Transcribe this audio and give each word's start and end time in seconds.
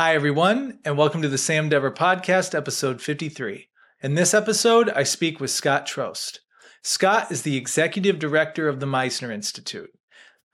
Hi, 0.00 0.14
everyone, 0.14 0.78
and 0.82 0.96
welcome 0.96 1.20
to 1.20 1.28
the 1.28 1.36
Sam 1.36 1.68
Dever 1.68 1.90
Podcast, 1.90 2.54
episode 2.54 3.02
53. 3.02 3.68
In 4.02 4.14
this 4.14 4.32
episode, 4.32 4.88
I 4.88 5.02
speak 5.02 5.40
with 5.40 5.50
Scott 5.50 5.86
Trost. 5.86 6.38
Scott 6.82 7.30
is 7.30 7.42
the 7.42 7.58
executive 7.58 8.18
director 8.18 8.66
of 8.66 8.80
the 8.80 8.86
Meisner 8.86 9.30
Institute. 9.30 9.90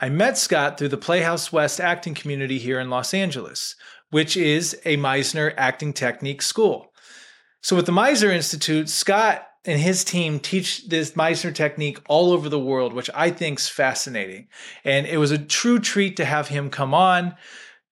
I 0.00 0.08
met 0.08 0.36
Scott 0.36 0.76
through 0.76 0.88
the 0.88 0.96
Playhouse 0.96 1.52
West 1.52 1.80
acting 1.80 2.12
community 2.12 2.58
here 2.58 2.80
in 2.80 2.90
Los 2.90 3.14
Angeles, 3.14 3.76
which 4.10 4.36
is 4.36 4.76
a 4.84 4.96
Meisner 4.96 5.54
acting 5.56 5.92
technique 5.92 6.42
school. 6.42 6.92
So, 7.60 7.76
with 7.76 7.86
the 7.86 7.92
Meisner 7.92 8.34
Institute, 8.34 8.88
Scott 8.88 9.46
and 9.64 9.80
his 9.80 10.02
team 10.02 10.40
teach 10.40 10.88
this 10.88 11.12
Meisner 11.12 11.54
technique 11.54 12.00
all 12.08 12.32
over 12.32 12.48
the 12.48 12.58
world, 12.58 12.92
which 12.92 13.10
I 13.14 13.30
think 13.30 13.60
is 13.60 13.68
fascinating. 13.68 14.48
And 14.82 15.06
it 15.06 15.18
was 15.18 15.30
a 15.30 15.38
true 15.38 15.78
treat 15.78 16.16
to 16.16 16.24
have 16.24 16.48
him 16.48 16.68
come 16.68 16.94
on, 16.94 17.36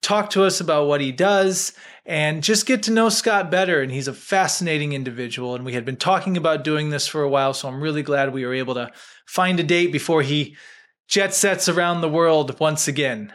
talk 0.05 0.31
to 0.31 0.45
us 0.45 0.61
about 0.61 0.87
what 0.87 1.01
he 1.01 1.11
does, 1.11 1.73
and 2.07 2.43
just 2.43 2.67
get 2.67 2.83
to 2.85 2.93
know 2.93 3.09
Scott 3.09 3.51
better. 3.51 3.81
And 3.81 3.91
he's 3.91 4.09
a 4.09 4.13
fascinating 4.13 4.93
individual. 4.93 5.55
And 5.55 5.65
we 5.65 5.73
had 5.73 5.85
been 5.85 5.97
talking 5.97 6.37
about 6.37 6.65
doing 6.65 6.91
this 6.91 7.07
for 7.07 7.23
a 7.23 7.29
while, 7.29 7.55
so 7.55 7.67
I'm 7.69 7.81
really 7.81 8.03
glad 8.03 8.33
we 8.33 8.45
were 8.45 8.55
able 8.55 8.75
to 8.75 8.93
find 9.27 9.59
a 9.59 9.65
date 9.65 9.91
before 9.91 10.23
he 10.23 10.57
jet 11.09 11.35
sets 11.35 11.69
around 11.69 12.01
the 12.01 12.09
world 12.09 12.61
once 12.61 12.87
again. 12.87 13.33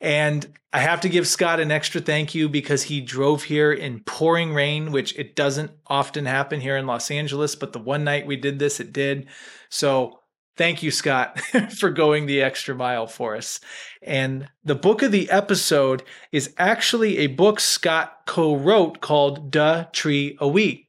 And 0.00 0.46
I 0.72 0.80
have 0.80 1.00
to 1.02 1.08
give 1.08 1.26
Scott 1.26 1.60
an 1.60 1.70
extra 1.70 2.00
thank 2.00 2.34
you 2.34 2.48
because 2.48 2.82
he 2.82 3.00
drove 3.00 3.44
here 3.44 3.72
in 3.72 4.00
pouring 4.00 4.52
rain, 4.52 4.92
which 4.92 5.16
it 5.18 5.34
doesn't 5.34 5.70
often 5.86 6.26
happen 6.26 6.60
here 6.60 6.76
in 6.76 6.86
Los 6.86 7.10
Angeles, 7.10 7.54
but 7.54 7.72
the 7.72 7.78
one 7.78 8.04
night 8.04 8.26
we 8.26 8.36
did 8.36 8.58
this, 8.58 8.78
it 8.78 8.92
did. 8.92 9.26
So 9.70 10.20
thank 10.56 10.82
you, 10.82 10.90
Scott, 10.90 11.40
for 11.78 11.90
going 11.90 12.26
the 12.26 12.42
extra 12.42 12.74
mile 12.74 13.06
for 13.06 13.36
us. 13.36 13.60
And 14.02 14.48
the 14.64 14.74
book 14.74 15.02
of 15.02 15.12
the 15.12 15.30
episode 15.30 16.02
is 16.32 16.54
actually 16.58 17.18
a 17.18 17.26
book 17.28 17.60
Scott 17.60 18.20
co 18.26 18.56
wrote 18.56 19.00
called 19.00 19.50
De 19.50 19.88
Tree 19.92 20.36
A 20.40 20.48
We. 20.48 20.86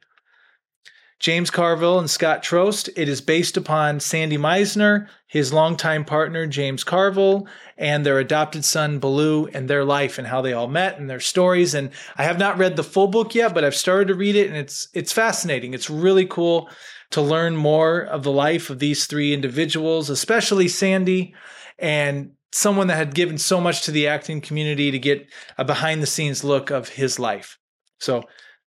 James 1.20 1.50
Carville 1.50 1.98
and 1.98 2.10
Scott 2.10 2.44
Trost. 2.44 2.90
It 2.96 3.10
is 3.10 3.22
based 3.22 3.58
upon 3.58 4.00
Sandy 4.00 4.38
Meisner, 4.38 5.08
his 5.26 5.52
longtime 5.52 6.06
partner 6.06 6.46
James 6.46 6.84
Carville, 6.84 7.48
and 7.76 8.06
their 8.06 8.20
adopted 8.20 8.64
son 8.64 9.00
Baloo, 9.00 9.48
and 9.48 9.68
their 9.68 9.84
life 9.84 10.20
and 10.20 10.28
how 10.28 10.42
they 10.42 10.54
all 10.54 10.68
met 10.68 11.00
and 11.00 11.10
their 11.10 11.20
stories. 11.20 11.74
And 11.74 11.90
I 12.18 12.24
have 12.24 12.38
not 12.38 12.60
read 12.60 12.76
the 12.76 12.84
full 12.84 13.08
book 13.08 13.34
yet, 13.34 13.56
but 13.56 13.64
I've 13.64 13.76
started 13.76 14.10
to 14.10 14.16
read 14.16 14.36
it, 14.36 14.48
and 14.48 14.56
it's 14.56 14.90
it's 14.94 15.12
fascinating. 15.12 15.74
It's 15.74 15.90
really 15.90 16.28
cool 16.28 16.70
to 17.12 17.22
learn 17.22 17.56
more 17.56 18.02
of 18.02 18.24
the 18.24 18.32
life 18.32 18.70
of 18.70 18.80
these 18.80 19.06
three 19.06 19.34
individuals, 19.34 20.10
especially 20.10 20.68
Sandy, 20.68 21.34
and 21.80 22.32
someone 22.52 22.88
that 22.88 22.96
had 22.96 23.16
given 23.16 23.38
so 23.38 23.62
much 23.62 23.84
to 23.84 23.92
the 23.92 24.08
acting 24.08 24.42
community 24.42 24.92
to 24.92 25.00
get 25.00 25.28
a 25.58 25.66
behind 25.66 26.02
the 26.02 26.08
scenes 26.08 26.44
look 26.44 26.70
of 26.70 26.90
his 26.90 27.20
life. 27.20 27.58
So, 28.00 28.24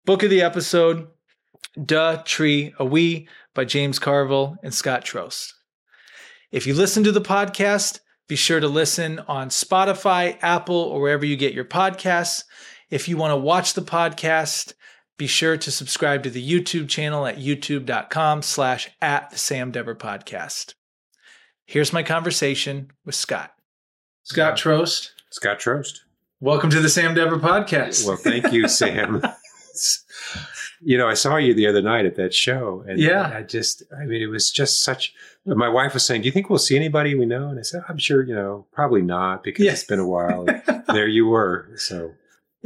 book 0.05 0.23
of 0.23 0.31
the 0.31 0.43
episode 0.43 1.09
De 1.83 2.23
Tree 2.25 2.75
A 2.79 2.85
We 2.85 3.29
by 3.55 3.65
James 3.65 3.99
Carville 3.99 4.57
and 4.63 4.73
Scott 4.73 5.05
Trost. 5.05 5.53
If 6.51 6.67
you 6.67 6.75
listen 6.75 7.05
to 7.05 7.13
the 7.13 7.21
podcast, 7.21 8.01
be 8.29 8.37
sure 8.37 8.61
to 8.61 8.69
listen 8.69 9.21
on 9.21 9.51
Spotify, 9.51 10.39
Apple, 10.43 10.77
or 10.77 11.01
wherever 11.01 11.25
you 11.25 11.37
get 11.37 11.55
your 11.55 11.65
podcasts. 11.65 12.45
If 12.91 13.09
you 13.09 13.17
want 13.17 13.33
to 13.33 13.37
watch 13.37 13.75
the 13.75 13.83
podcast, 13.83 14.75
be 15.19 15.27
sure 15.27 15.57
to 15.57 15.71
subscribe 15.71 16.23
to 16.23 16.31
the 16.31 16.47
YouTube 16.47 16.89
channel 16.89 17.27
at 17.27 17.39
youtube.com 17.39 18.43
slash 18.43 18.91
at 19.01 19.31
the 19.31 19.39
Sam 19.39 19.71
Dever 19.71 19.95
podcast. 19.95 20.75
Here's 21.65 21.93
my 21.93 22.03
conversation 22.03 22.91
with 23.05 23.15
Scott. 23.15 23.53
Scott 24.25 24.57
Trost. 24.57 25.11
Scott 25.31 25.59
Trost. 25.59 26.01
Welcome 26.41 26.69
to 26.71 26.81
the 26.81 26.91
Sam 26.91 27.15
Dever 27.15 27.39
podcast. 27.39 28.07
Well, 28.07 28.17
thank 28.17 28.53
you, 28.53 28.69
Sam. 28.69 29.23
you 30.83 30.99
know, 30.99 31.09
I 31.09 31.15
saw 31.15 31.37
you 31.37 31.55
the 31.55 31.67
other 31.67 31.81
night 31.81 32.05
at 32.05 32.17
that 32.17 32.35
show, 32.35 32.85
and 32.87 33.01
yeah, 33.01 33.33
I 33.35 33.43
just, 33.43 33.85
I 33.99 34.05
mean, 34.05 34.21
it 34.23 34.27
was 34.27 34.51
just 34.51 34.85
such. 34.85 35.15
My 35.47 35.69
wife 35.69 35.95
was 35.95 36.05
saying, 36.05 36.23
"Do 36.23 36.27
you 36.27 36.33
think 36.33 36.51
we'll 36.51 36.59
see 36.59 36.77
anybody 36.77 37.15
we 37.15 37.25
know?" 37.25 37.49
And 37.49 37.59
I 37.59 37.63
said, 37.63 37.83
"I'm 37.89 37.99
sure, 37.99 38.23
you 38.23 38.35
know, 38.35 38.67
probably 38.73 39.01
not 39.01 39.43
because 39.43 39.65
yeah. 39.65 39.73
it's 39.73 39.85
been 39.85 39.99
a 39.99 40.07
while." 40.07 40.45
there 40.89 41.09
you 41.09 41.27
were, 41.27 41.71
so. 41.77 42.13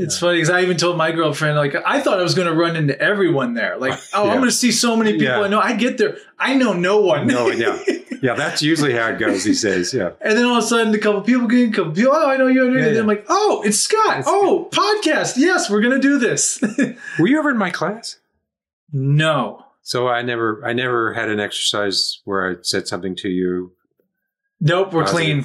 It's 0.00 0.18
funny 0.18 0.38
because 0.38 0.48
I 0.48 0.62
even 0.62 0.78
told 0.78 0.96
my 0.96 1.12
girlfriend, 1.12 1.56
like, 1.56 1.74
I 1.84 2.00
thought 2.00 2.18
I 2.18 2.22
was 2.22 2.34
going 2.34 2.48
to 2.48 2.54
run 2.54 2.74
into 2.74 2.98
everyone 2.98 3.52
there. 3.52 3.76
Like, 3.76 4.00
oh, 4.14 4.24
yeah. 4.24 4.30
I'm 4.30 4.38
going 4.38 4.48
to 4.48 4.54
see 4.54 4.72
so 4.72 4.96
many 4.96 5.12
people 5.12 5.26
yeah. 5.26 5.40
I 5.42 5.48
know. 5.48 5.60
I 5.60 5.74
get 5.74 5.98
there, 5.98 6.16
I 6.38 6.54
know 6.54 6.72
no 6.72 7.00
one. 7.00 7.26
No, 7.26 7.50
yeah, 7.50 7.78
yeah. 8.22 8.34
That's 8.34 8.62
usually 8.62 8.94
how 8.94 9.08
it 9.08 9.18
goes 9.18 9.44
these 9.44 9.60
days. 9.60 9.92
Yeah. 9.92 10.12
And 10.22 10.38
then 10.38 10.46
all 10.46 10.56
of 10.56 10.64
a 10.64 10.66
sudden, 10.66 10.94
a 10.94 10.98
couple 10.98 11.20
people 11.20 11.46
get 11.46 11.60
in, 11.60 11.72
couple 11.72 11.92
people. 11.92 12.12
Oh, 12.14 12.30
I 12.30 12.38
know 12.38 12.46
you. 12.46 12.66
and 12.66 12.76
then 12.76 12.96
I'm 12.96 13.06
like, 13.06 13.26
oh, 13.28 13.62
it's 13.64 13.78
Scott. 13.78 14.20
It's 14.20 14.28
oh, 14.28 14.68
good. 14.70 14.80
podcast. 14.80 15.36
Yes, 15.36 15.68
we're 15.68 15.82
going 15.82 16.00
to 16.00 16.00
do 16.00 16.18
this. 16.18 16.62
were 17.18 17.26
you 17.28 17.38
ever 17.38 17.50
in 17.50 17.58
my 17.58 17.70
class? 17.70 18.18
No. 18.92 19.66
So 19.82 20.08
I 20.08 20.22
never, 20.22 20.62
I 20.64 20.72
never 20.72 21.12
had 21.12 21.28
an 21.28 21.40
exercise 21.40 22.20
where 22.24 22.50
I 22.50 22.54
said 22.62 22.88
something 22.88 23.16
to 23.16 23.28
you. 23.28 23.72
Nope, 24.60 24.92
we're 24.92 25.04
clean. 25.04 25.44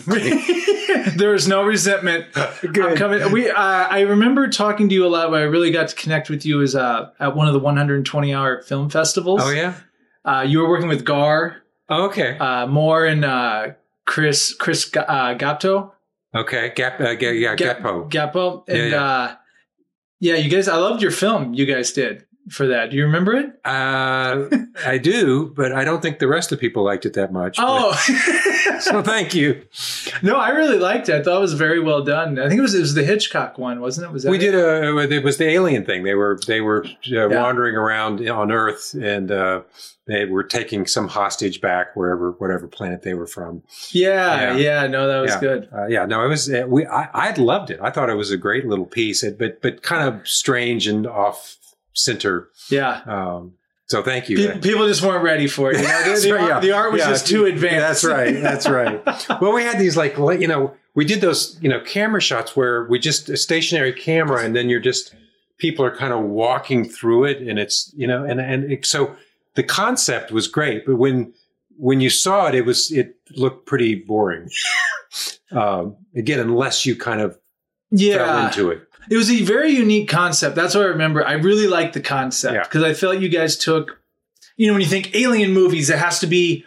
there 1.15 1.33
is 1.33 1.47
no 1.47 1.63
resentment. 1.63 2.25
Good. 2.61 2.97
coming. 2.97 3.31
We, 3.31 3.49
uh, 3.49 3.55
I 3.55 4.01
remember 4.01 4.47
talking 4.49 4.89
to 4.89 4.95
you 4.95 5.05
a 5.05 5.09
lot. 5.09 5.29
But 5.29 5.41
I 5.41 5.43
really 5.45 5.71
got 5.71 5.89
to 5.89 5.95
connect 5.95 6.29
with 6.29 6.45
you 6.45 6.61
is 6.61 6.75
uh, 6.75 7.11
at 7.19 7.35
one 7.35 7.47
of 7.47 7.53
the 7.53 7.59
120 7.59 8.33
hour 8.33 8.61
film 8.61 8.89
festivals. 8.89 9.41
Oh 9.43 9.49
yeah. 9.49 9.75
Uh, 10.23 10.43
you 10.47 10.59
were 10.59 10.69
working 10.69 10.87
with 10.87 11.05
Gar. 11.05 11.61
Oh, 11.89 12.05
okay. 12.05 12.37
Uh, 12.37 12.65
Moore 12.67 13.05
and 13.05 13.23
uh, 13.23 13.73
Chris 14.05 14.53
Chris 14.53 14.89
uh, 14.95 15.35
Gapto. 15.35 15.91
Okay, 16.33 16.73
Gap, 16.75 16.99
uh, 16.99 17.11
yeah, 17.11 17.55
Gapo. 17.55 18.11
Gapo, 18.11 18.67
and 18.67 18.77
yeah, 18.77 18.85
yeah. 18.85 19.03
Uh, 19.03 19.35
yeah, 20.19 20.35
you 20.35 20.49
guys. 20.49 20.67
I 20.67 20.75
loved 20.75 21.01
your 21.01 21.11
film. 21.11 21.53
You 21.53 21.65
guys 21.65 21.93
did 21.93 22.25
for 22.49 22.67
that. 22.67 22.91
Do 22.91 22.97
you 22.97 23.05
remember 23.05 23.33
it? 23.33 23.59
Uh, 23.65 24.47
I 24.85 24.97
do, 24.97 25.51
but 25.55 25.71
I 25.71 25.83
don't 25.83 26.01
think 26.01 26.19
the 26.19 26.27
rest 26.27 26.51
of 26.51 26.59
the 26.59 26.61
people 26.61 26.83
liked 26.83 27.05
it 27.05 27.13
that 27.13 27.33
much. 27.33 27.57
Oh, 27.59 27.93
so 28.79 29.01
thank 29.01 29.33
you. 29.33 29.65
No, 30.21 30.35
I 30.35 30.49
really 30.49 30.77
liked 30.77 31.09
it. 31.09 31.15
I 31.15 31.23
thought 31.23 31.37
it 31.37 31.41
was 31.41 31.53
very 31.53 31.79
well 31.79 32.03
done. 32.03 32.37
I 32.37 32.47
think 32.47 32.59
it 32.59 32.61
was 32.61 32.75
it 32.75 32.81
was 32.81 32.93
the 32.93 33.03
Hitchcock 33.03 33.57
one, 33.57 33.81
wasn't 33.81 34.07
it? 34.07 34.13
Was 34.13 34.23
that 34.23 34.29
we 34.29 34.37
it? 34.37 34.41
did 34.41 34.55
a 34.55 34.97
it 35.11 35.23
was 35.23 35.37
the 35.37 35.47
alien 35.49 35.85
thing. 35.85 36.03
They 36.03 36.13
were 36.13 36.39
they 36.45 36.61
were 36.61 36.85
uh, 36.85 36.89
yeah. 37.03 37.25
wandering 37.27 37.75
around 37.75 38.27
on 38.29 38.51
Earth 38.51 38.93
and 38.93 39.31
uh, 39.31 39.61
they 40.05 40.25
were 40.25 40.43
taking 40.43 40.85
some 40.85 41.07
hostage 41.07 41.61
back 41.61 41.95
wherever 41.95 42.31
whatever 42.31 42.67
planet 42.67 43.01
they 43.01 43.15
were 43.15 43.27
from. 43.27 43.63
Yeah, 43.89 44.53
yeah, 44.53 44.57
yeah 44.57 44.87
no, 44.87 45.07
that 45.07 45.19
was 45.21 45.31
yeah. 45.31 45.39
good. 45.39 45.69
Uh, 45.73 45.87
yeah, 45.87 46.05
no, 46.05 46.23
it 46.23 46.27
was 46.27 46.47
uh, 46.47 46.65
we 46.67 46.85
I 46.85 47.09
I 47.11 47.31
loved 47.33 47.71
it. 47.71 47.79
I 47.81 47.89
thought 47.89 48.11
it 48.11 48.15
was 48.15 48.29
a 48.29 48.37
great 48.37 48.67
little 48.67 48.85
piece, 48.85 49.23
but 49.31 49.63
but 49.63 49.81
kind 49.81 50.07
of 50.07 50.27
strange 50.27 50.87
and 50.87 51.07
off 51.07 51.57
center. 51.95 52.49
Yeah. 52.69 53.01
Um, 53.05 53.53
so 53.87 54.01
thank 54.01 54.29
you. 54.29 54.37
People 54.61 54.87
just 54.87 55.03
weren't 55.03 55.23
ready 55.23 55.47
for 55.47 55.71
it. 55.71 55.77
You 55.77 55.83
know, 55.83 56.19
the, 56.19 56.31
art, 56.39 56.49
yeah. 56.49 56.59
the, 56.59 56.71
art, 56.71 56.91
was 56.91 57.01
yeah. 57.01 57.09
just 57.09 57.27
too 57.27 57.45
advanced. 57.45 58.03
That's 58.03 58.03
right. 58.03 58.41
That's 58.41 58.67
right. 58.67 59.03
well, 59.41 59.53
we 59.53 59.63
had 59.63 59.77
these 59.77 59.95
like 59.95 60.17
you 60.17 60.47
know 60.47 60.73
we 60.95 61.05
did 61.05 61.21
those 61.21 61.59
you 61.61 61.69
know 61.69 61.79
camera 61.81 62.21
shots 62.21 62.55
where 62.55 62.85
we 62.85 62.97
just 62.97 63.29
a 63.29 63.37
stationary 63.37 63.93
camera 63.93 64.43
and 64.43 64.55
then 64.55 64.69
you're 64.69 64.79
just 64.79 65.13
people 65.59 65.85
are 65.85 65.95
kind 65.95 66.13
of 66.13 66.23
walking 66.23 66.83
through 66.83 67.25
it 67.25 67.41
and 67.41 67.59
it's 67.59 67.93
you 67.95 68.07
know 68.07 68.23
and 68.23 68.41
and 68.41 68.71
it, 68.71 68.85
so 68.85 69.15
the 69.55 69.63
concept 69.63 70.31
was 70.31 70.47
great, 70.47 70.85
but 70.85 70.97
when 70.97 71.33
when 71.77 71.99
you 71.99 72.09
saw 72.09 72.47
it, 72.47 72.55
it 72.55 72.65
was 72.65 72.91
it 72.91 73.15
looked 73.35 73.65
pretty 73.65 73.95
boring. 73.95 74.49
um, 75.51 75.97
again, 76.15 76.39
unless 76.39 76.85
you 76.85 76.95
kind 76.95 77.21
of 77.21 77.37
yeah. 77.91 78.17
fell 78.17 78.45
into 78.45 78.69
it. 78.71 78.84
It 79.09 79.17
was 79.17 79.31
a 79.31 79.43
very 79.43 79.71
unique 79.71 80.09
concept. 80.09 80.55
That's 80.55 80.75
what 80.75 80.85
I 80.85 80.87
remember. 80.87 81.25
I 81.25 81.33
really 81.33 81.67
liked 81.67 81.93
the 81.93 82.01
concept 82.01 82.69
because 82.69 82.83
yeah. 82.83 82.89
I 82.89 82.93
felt 82.93 83.19
you 83.19 83.29
guys 83.29 83.57
took, 83.57 83.99
you 84.57 84.67
know, 84.67 84.73
when 84.73 84.81
you 84.81 84.87
think 84.87 85.15
alien 85.15 85.53
movies, 85.53 85.89
it 85.89 85.99
has 85.99 86.19
to 86.19 86.27
be 86.27 86.65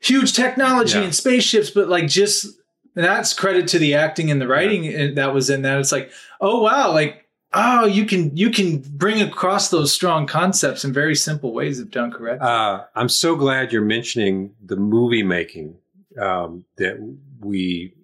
huge 0.00 0.32
technology 0.32 0.98
yeah. 0.98 1.04
and 1.04 1.14
spaceships, 1.14 1.70
but 1.70 1.88
like 1.88 2.08
just 2.08 2.46
that's 2.94 3.34
credit 3.34 3.68
to 3.68 3.78
the 3.78 3.94
acting 3.94 4.30
and 4.30 4.40
the 4.40 4.48
writing 4.48 4.84
yeah. 4.84 5.08
that 5.14 5.34
was 5.34 5.50
in 5.50 5.62
that. 5.62 5.78
It's 5.78 5.92
like, 5.92 6.10
oh 6.40 6.62
wow, 6.62 6.92
like 6.92 7.26
oh, 7.52 7.86
you 7.86 8.04
can 8.04 8.36
you 8.36 8.50
can 8.50 8.78
bring 8.78 9.20
across 9.22 9.70
those 9.70 9.92
strong 9.92 10.26
concepts 10.26 10.84
in 10.84 10.92
very 10.92 11.14
simple 11.14 11.52
ways 11.52 11.80
if 11.80 11.90
done 11.90 12.10
correctly. 12.10 12.46
Uh, 12.46 12.80
I'm 12.94 13.08
so 13.08 13.34
glad 13.34 13.72
you're 13.72 13.82
mentioning 13.82 14.54
the 14.64 14.76
movie 14.76 15.22
making 15.22 15.76
um, 16.20 16.64
that 16.76 16.96
we 17.40 17.94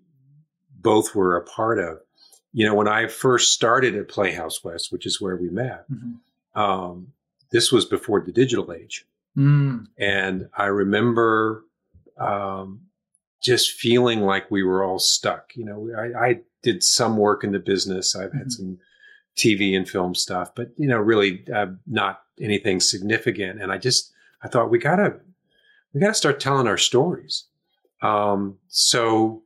both 0.75 1.15
were 1.15 1.37
a 1.37 1.45
part 1.45 1.79
of 1.79 1.99
you 2.53 2.67
know, 2.67 2.75
when 2.75 2.89
I 2.89 3.07
first 3.07 3.53
started 3.53 3.97
at 3.97 4.09
Playhouse 4.09 4.63
West, 4.63 4.93
which 4.93 5.07
is 5.07 5.21
where 5.21 5.37
we 5.37 5.49
met, 5.49 5.91
mm-hmm. 5.91 6.61
um, 6.61 7.09
this 7.51 7.73
was 7.73 7.85
before 7.85 8.21
the 8.21 8.33
digital 8.33 8.73
age. 8.73 9.07
Mm. 9.37 9.87
And 9.99 10.49
I 10.57 10.67
remember 10.67 11.65
um, 12.19 12.83
just 13.43 13.73
feeling 13.73 14.21
like 14.21 14.51
we 14.51 14.63
were 14.63 14.85
all 14.85 14.99
stuck. 14.99 15.53
You 15.55 15.65
know, 15.65 15.91
I, 15.97 16.27
I 16.27 16.41
did 16.63 16.83
some 16.83 17.17
work 17.17 17.43
in 17.43 17.53
the 17.53 17.59
business. 17.59 18.15
I've 18.15 18.33
had 18.33 18.43
mm-hmm. 18.43 18.51
some 18.51 18.79
TV 19.37 19.75
and 19.75 19.89
film 19.89 20.15
stuff, 20.15 20.55
but, 20.55 20.73
you 20.77 20.89
know, 20.89 20.99
really 20.99 21.45
uh, 21.53 21.67
not 21.87 22.23
anything 22.41 22.81
significant. 22.81 23.63
And 23.63 23.73
I 23.73 23.79
just, 23.79 24.13
I 24.43 24.49
thought 24.49 24.71
we 24.71 24.79
gotta, 24.79 25.17
we 25.95 26.01
gotta 26.01 26.15
start 26.15 26.39
telling 26.39 26.67
our 26.67 26.77
stories. 26.77 27.45
Um, 28.03 28.59
so, 28.69 29.43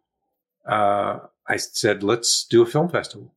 uh, 0.67 1.19
I 1.49 1.57
said, 1.57 2.03
let's 2.03 2.45
do 2.45 2.63
a 2.63 2.67
film 2.67 2.89
festival. 2.89 3.33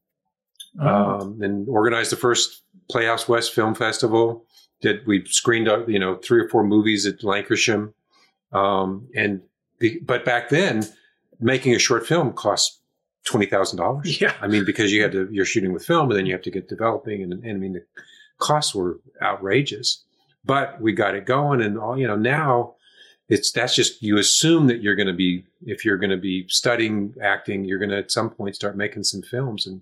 Oh. 0.80 0.88
um, 0.88 1.42
and 1.42 1.68
organized 1.68 2.12
the 2.12 2.16
first 2.16 2.62
Playhouse 2.90 3.28
West 3.28 3.54
Film 3.54 3.74
Festival. 3.74 4.46
Did 4.82 5.06
we 5.08 5.26
screened 5.26 5.68
out 5.68 5.90
you 5.90 6.00
know 6.00 6.16
three 6.16 6.42
or 6.42 6.48
four 6.48 6.64
movies 6.64 7.06
at 7.06 7.24
Lancashire, 7.24 7.92
um, 8.54 9.08
and 9.16 9.42
the, 9.80 10.00
but 10.06 10.24
back 10.24 10.50
then 10.50 10.88
making 11.40 11.74
a 11.76 11.80
short 11.80 12.06
film 12.06 12.34
cost 12.34 12.82
twenty 13.26 13.46
thousand 13.46 13.78
dollars. 13.78 14.22
Yeah. 14.22 14.34
I 14.42 14.48
mean 14.48 14.64
because 14.64 14.92
you 14.94 15.02
had 15.02 15.12
to 15.14 15.28
you're 15.32 15.46
shooting 15.46 15.74
with 15.74 15.86
film 15.86 16.10
and 16.10 16.18
then 16.18 16.26
you 16.26 16.34
have 16.34 16.44
to 16.44 16.52
get 16.52 16.70
developing 16.70 17.24
and, 17.24 17.34
and 17.34 17.52
I 17.52 17.54
mean 17.54 17.74
the 17.74 17.86
costs 18.38 18.74
were 18.74 19.00
outrageous. 19.22 20.04
But 20.46 20.80
we 20.80 20.94
got 20.94 21.16
it 21.16 21.26
going 21.26 21.62
and 21.62 21.78
all 21.78 21.98
you 21.98 22.08
know 22.08 22.16
now 22.16 22.76
it's 23.30 23.52
that's 23.52 23.76
just 23.76 24.02
you 24.02 24.18
assume 24.18 24.68
that 24.68 24.82
you're 24.82 24.96
going 24.96 25.08
to 25.08 25.14
be 25.14 25.46
if 25.66 25.86
you're 25.86 25.98
going 25.98 26.10
to 26.10 26.18
be 26.18 26.46
studying 26.50 27.14
acting 27.24 27.64
you're 27.66 27.80
going 27.80 27.90
to 27.92 27.98
at 27.98 28.12
some 28.12 28.30
point 28.30 28.56
start 28.56 28.76
making 28.76 29.04
some 29.04 29.22
films 29.22 29.66
and 29.68 29.82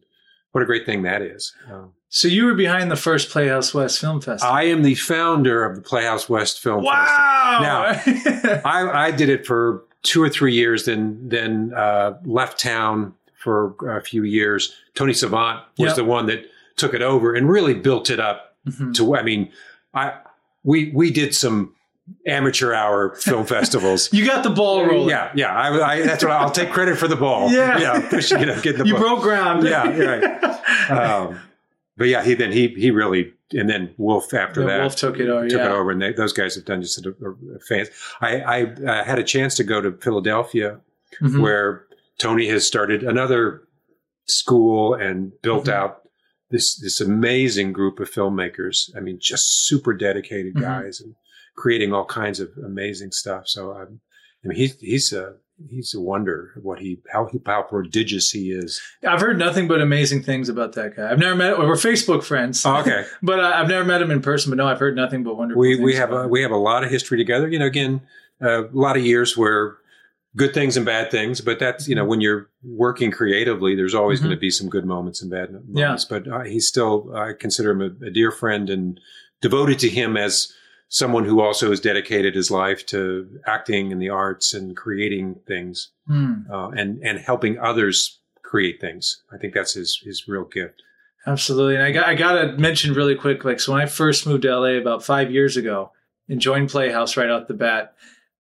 what 0.52 0.62
a 0.64 0.66
great 0.66 0.86
thing 0.86 1.04
that 1.04 1.22
is. 1.22 1.54
Um, 1.72 1.94
So 2.10 2.28
you 2.28 2.46
were 2.46 2.54
behind 2.56 2.90
the 2.90 2.96
first 2.96 3.30
Playhouse 3.30 3.74
West 3.74 4.00
Film 4.00 4.22
Festival. 4.22 4.54
I 4.56 4.64
am 4.64 4.82
the 4.82 4.96
founder 4.96 5.64
of 5.66 5.76
the 5.76 5.82
Playhouse 5.82 6.28
West 6.30 6.62
Film 6.62 6.84
Festival 6.84 6.96
wow. 6.96 7.94
Festival. 7.94 8.62
I, 8.66 9.08
I 9.08 9.12
did 9.12 9.30
it 9.30 9.46
for 9.46 9.84
two 10.04 10.22
or 10.24 10.30
three 10.30 10.54
years, 10.54 10.86
then 10.86 11.20
then 11.30 11.74
uh, 11.76 12.18
left 12.26 12.60
town 12.60 13.14
for 13.36 13.76
a 13.98 14.02
few 14.02 14.24
years. 14.24 14.74
Tony 14.96 15.14
Savant 15.14 15.64
was 15.78 15.90
Yep. 15.90 15.96
the 15.98 16.04
one 16.06 16.26
that 16.28 16.46
took 16.78 16.94
it 16.94 17.02
over 17.02 17.34
and 17.36 17.50
really 17.50 17.74
built 17.74 18.10
it 18.10 18.20
up 18.20 18.56
Mhm. 18.68 18.96
to. 18.96 19.16
I 19.16 19.22
mean, 19.24 19.52
I 19.94 20.14
we 20.64 20.92
we 20.96 21.12
did 21.12 21.36
some 21.36 21.74
amateur 22.26 22.74
hour 22.74 23.16
film 23.16 23.46
festivals. 23.58 24.12
you 24.14 24.26
got 24.26 24.44
the 24.44 24.50
ball 24.50 24.86
rolling. 24.86 25.10
Yeah, 25.10 25.32
yeah. 25.36 25.54
I, 25.56 25.94
I, 25.94 26.02
that's 26.02 26.24
what 26.24 26.32
I'll 26.34 26.52
take 26.52 26.72
credit 26.72 26.98
for 26.98 27.08
the 27.08 27.16
ball. 27.16 27.52
Yeah. 27.52 27.78
yeah. 27.80 28.10
push- 28.10 28.32
You 28.32 28.46
know, 28.46 28.60
get 28.62 28.78
the 28.78 28.86
You 28.86 28.94
ball. 28.94 29.02
broke 29.02 29.22
ground. 29.22 29.64
Yeah, 29.68 29.88
right. 29.98 30.90
um, 30.92 31.40
but 31.98 32.08
yeah, 32.08 32.24
he 32.24 32.34
then 32.34 32.52
he 32.52 32.68
he 32.70 32.92
really 32.92 33.34
and 33.54 33.70
then 33.70 33.94
Wolf 33.98 34.34
after 34.34 34.66
that 34.66 34.82
Wolf 34.82 34.96
took 34.96 35.20
it 35.20 35.30
over. 35.30 35.48
took 35.50 35.60
yeah. 35.60 35.66
it 35.68 35.72
over, 35.72 35.92
and 35.92 36.02
they, 36.02 36.14
those 36.14 36.34
guys 36.34 36.56
have 36.56 36.66
done 36.66 36.82
just 36.82 37.04
a, 37.06 37.10
a, 37.10 37.60
fans. 37.68 37.90
I, 38.22 38.40
I 38.42 38.64
uh, 38.64 39.04
had 39.06 39.20
a 39.20 39.24
chance 39.24 39.56
to 39.56 39.64
go 39.64 39.80
to 39.82 39.92
Philadelphia, 39.94 40.80
Mhm. 41.22 41.42
where 41.42 41.86
Tony 42.20 42.48
has 42.50 42.68
started 42.68 43.04
another 43.04 43.64
school 44.26 44.94
and 44.94 45.32
built 45.42 45.66
Mhm. 45.66 45.74
out 45.74 46.02
this 46.52 46.76
this 46.78 47.00
amazing 47.02 47.74
group 47.74 48.00
of 48.00 48.12
filmmakers. 48.12 48.90
I 48.96 49.00
mean, 49.00 49.18
just 49.22 49.66
super 49.68 49.94
dedicated 49.94 50.56
Mhm. 50.56 50.62
guys 50.62 51.02
and 51.02 51.16
creating 51.58 51.92
all 51.94 52.06
kinds 52.06 52.40
of 52.40 52.50
amazing 52.64 53.12
stuff. 53.12 53.48
So 53.48 53.74
um, 53.74 54.00
I 54.46 54.48
mean, 54.48 54.58
he's 54.58 54.80
he's 54.80 55.12
a 55.14 55.34
he's 55.70 55.94
a 55.96 56.00
wonder 56.00 56.52
what 56.62 56.80
he 56.80 57.00
how 57.12 57.26
he 57.26 57.40
how 57.46 57.64
prodigious 57.64 58.30
he 58.32 58.52
is. 58.52 58.80
I've 59.06 59.20
heard 59.20 59.38
nothing 59.40 59.68
but 59.68 59.82
amazing 59.82 60.22
things 60.24 60.48
about 60.50 60.74
that 60.74 60.96
guy. 60.96 61.10
I've 61.12 61.18
never 61.20 61.36
met. 61.36 61.58
We're 61.58 61.74
Facebook 61.74 62.24
friends. 62.24 62.64
Oh, 62.66 62.78
okay. 62.78 63.06
But 63.24 63.40
uh, 63.40 63.52
I've 63.56 63.68
never 63.68 63.84
met 63.84 64.02
him 64.02 64.12
in 64.12 64.22
person. 64.22 64.52
But 64.52 64.58
no, 64.58 64.68
I've 64.68 64.80
heard 64.80 64.96
nothing 64.96 65.24
but 65.24 65.36
wonderful. 65.36 65.60
we 65.60 65.76
things 65.76 65.84
we 65.86 65.96
have 65.96 66.14
a 66.14 66.24
him. 66.24 66.30
we 66.30 66.42
have 66.44 66.52
a 66.52 66.58
lot 66.58 66.84
of 66.84 66.90
history 66.92 67.18
together. 67.18 67.48
You 67.50 67.60
know, 67.60 67.66
again, 67.66 68.02
uh, 68.42 68.68
a 68.68 68.72
lot 68.72 68.96
of 68.98 69.04
years 69.06 69.36
where 69.36 69.78
good 70.36 70.54
things 70.54 70.78
and 70.78 70.86
bad 70.86 71.10
things, 71.10 71.42
but 71.42 71.58
that's 71.58 71.88
you 71.88 71.96
know 71.96 72.06
when 72.06 72.22
you're 72.22 72.48
working 72.64 73.10
creatively, 73.10 73.76
there's 73.76 73.96
always 73.96 74.20
Mhm. 74.20 74.24
going 74.26 74.36
to 74.36 74.40
be 74.40 74.52
some 74.52 74.70
good 74.70 74.86
moments 74.86 75.24
and 75.24 75.32
bad 75.32 75.52
moments. 75.52 76.06
Yeah. 76.10 76.20
But 76.20 76.28
uh, 76.32 76.44
he's 76.44 76.68
still 76.68 77.12
I 77.16 77.34
consider 77.34 77.72
him 77.72 77.82
a, 77.82 78.06
a 78.06 78.12
dear 78.12 78.30
friend 78.32 78.70
and 78.70 79.00
devoted 79.42 79.80
to 79.80 79.90
him 79.90 80.16
as 80.18 80.54
someone 80.90 81.26
who 81.26 81.42
also 81.42 81.70
has 81.70 81.80
dedicated 81.80 82.34
his 82.36 82.50
life 82.50 82.86
to 82.88 83.28
acting 83.46 83.92
and 83.92 84.02
the 84.02 84.10
arts 84.10 84.54
and 84.54 84.76
creating 84.76 85.36
things 85.48 85.90
Hmm. 86.08 86.50
uh, 86.52 86.70
and 86.70 87.00
and 87.04 87.20
helping 87.20 87.60
others 87.60 88.20
create 88.44 88.80
things. 88.80 89.22
I 89.34 89.38
think 89.38 89.54
that's 89.54 89.74
his 89.74 90.02
his 90.06 90.28
real 90.28 90.46
gift. 90.46 90.82
Absolutely. 91.26 91.76
And 91.76 91.84
I 91.84 91.92
got 91.92 92.06
I 92.08 92.16
gotta 92.16 92.54
mention 92.58 92.94
really 92.94 93.16
quick, 93.16 93.44
like 93.44 93.60
so 93.60 93.74
when 93.74 93.82
I 93.82 93.86
first 93.86 94.26
moved 94.26 94.44
to 94.44 94.56
LA 94.58 94.78
about 94.80 95.04
five 95.04 95.30
years 95.32 95.58
ago 95.58 95.92
and 96.30 96.40
joined 96.40 96.70
Playhouse 96.70 97.18
right 97.18 97.30
off 97.30 97.48
the 97.48 97.54
bat, 97.54 97.94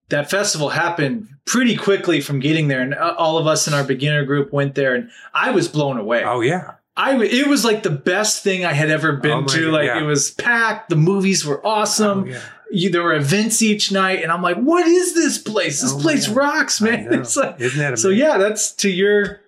that 0.07 0.29
festival 0.29 0.69
happened 0.69 1.27
pretty 1.45 1.75
quickly 1.75 2.21
from 2.21 2.39
getting 2.39 2.69
there, 2.69 2.79
and 2.81 2.93
uh, 2.93 3.13
all 3.17 3.37
of 3.37 3.45
us 3.47 3.67
in 3.67 3.73
our 3.73 3.83
beginner 3.83 4.23
group 4.23 4.53
went 4.53 4.75
there, 4.75 4.95
and 4.95 5.09
I 5.33 5.51
was 5.51 5.67
blown 5.67 5.97
away. 5.97 6.23
Oh 6.23 6.39
yeah, 6.39 6.75
I 6.97 7.15
it 7.23 7.47
was 7.47 7.63
like 7.63 7.83
the 7.83 7.91
best 7.91 8.43
thing 8.43 8.65
I 8.65 8.73
had 8.73 8.89
ever 8.89 9.13
been 9.13 9.31
Oh 9.31 9.45
to. 9.45 9.65
God, 9.65 9.73
Like 9.73 9.85
yeah. 9.85 9.99
it 10.01 10.05
was 10.05 10.31
packed, 10.31 10.89
the 10.89 10.95
movies 10.95 11.45
were 11.45 11.65
awesome. 11.65 12.23
Oh, 12.23 12.25
yeah. 12.25 12.41
You, 12.69 12.89
there 12.89 13.03
were 13.03 13.13
events 13.15 13.61
each 13.61 13.93
night, 13.93 14.21
and 14.23 14.29
I'm 14.29 14.41
like, 14.41 14.57
what 14.57 14.85
is 14.85 15.13
this 15.13 15.37
place? 15.37 15.81
This 15.81 15.93
Oh 15.93 15.99
place 15.99 16.27
God. 16.27 16.35
rocks, 16.35 16.81
man. 16.81 17.13
It's 17.13 17.37
like 17.37 17.61
Isn't 17.61 17.79
that 17.79 17.97
so. 17.99 18.09
Yeah, 18.09 18.37
that's 18.37 18.71
to 18.77 18.89
your 18.89 19.39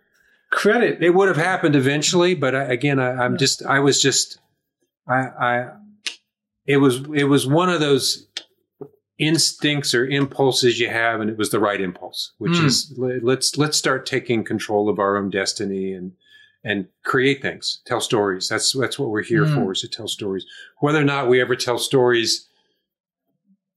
credit. 0.52 1.04
it 1.04 1.10
would 1.14 1.28
have 1.28 1.38
happened 1.38 1.76
eventually 1.76 2.34
but 2.34 2.56
I, 2.56 2.64
again 2.64 2.98
I, 3.00 3.12
i'm 3.24 3.38
just 3.38 3.64
i 3.68 3.80
was 3.80 4.02
just 4.02 4.40
i 5.08 5.20
i 5.20 5.68
it 6.66 6.78
was 6.78 7.02
it 7.14 7.26
was 7.26 7.46
one 7.46 7.70
of 7.70 7.80
those 7.80 8.26
instincts 9.20 9.94
or 9.94 10.08
impulses 10.08 10.80
you 10.80 10.90
have 10.90 11.20
and 11.22 11.30
it 11.30 11.38
was 11.38 11.52
the 11.52 11.60
right 11.60 11.82
impulse 11.82 12.32
which 12.40 12.54
Mm. 12.54 12.66
is 12.66 12.94
let's 12.98 13.58
let's 13.58 13.78
start 13.78 14.06
taking 14.08 14.44
control 14.44 14.90
of 14.90 14.98
our 14.98 15.18
own 15.18 15.30
destiny 15.30 15.94
and 15.94 16.14
and 16.64 16.88
create 17.04 17.42
things 17.42 17.82
tell 17.86 18.02
stories 18.02 18.48
that's 18.50 18.74
that's 18.74 19.00
what 19.00 19.10
we're 19.10 19.24
here 19.24 19.46
Mm. 19.46 19.56
for 19.56 19.72
is 19.72 19.82
to 19.82 19.88
tell 19.88 20.08
stories 20.08 20.46
whether 20.80 21.00
or 21.00 21.06
not 21.06 21.30
we 21.30 21.40
ever 21.42 21.56
tell 21.56 21.78
stories 21.80 22.48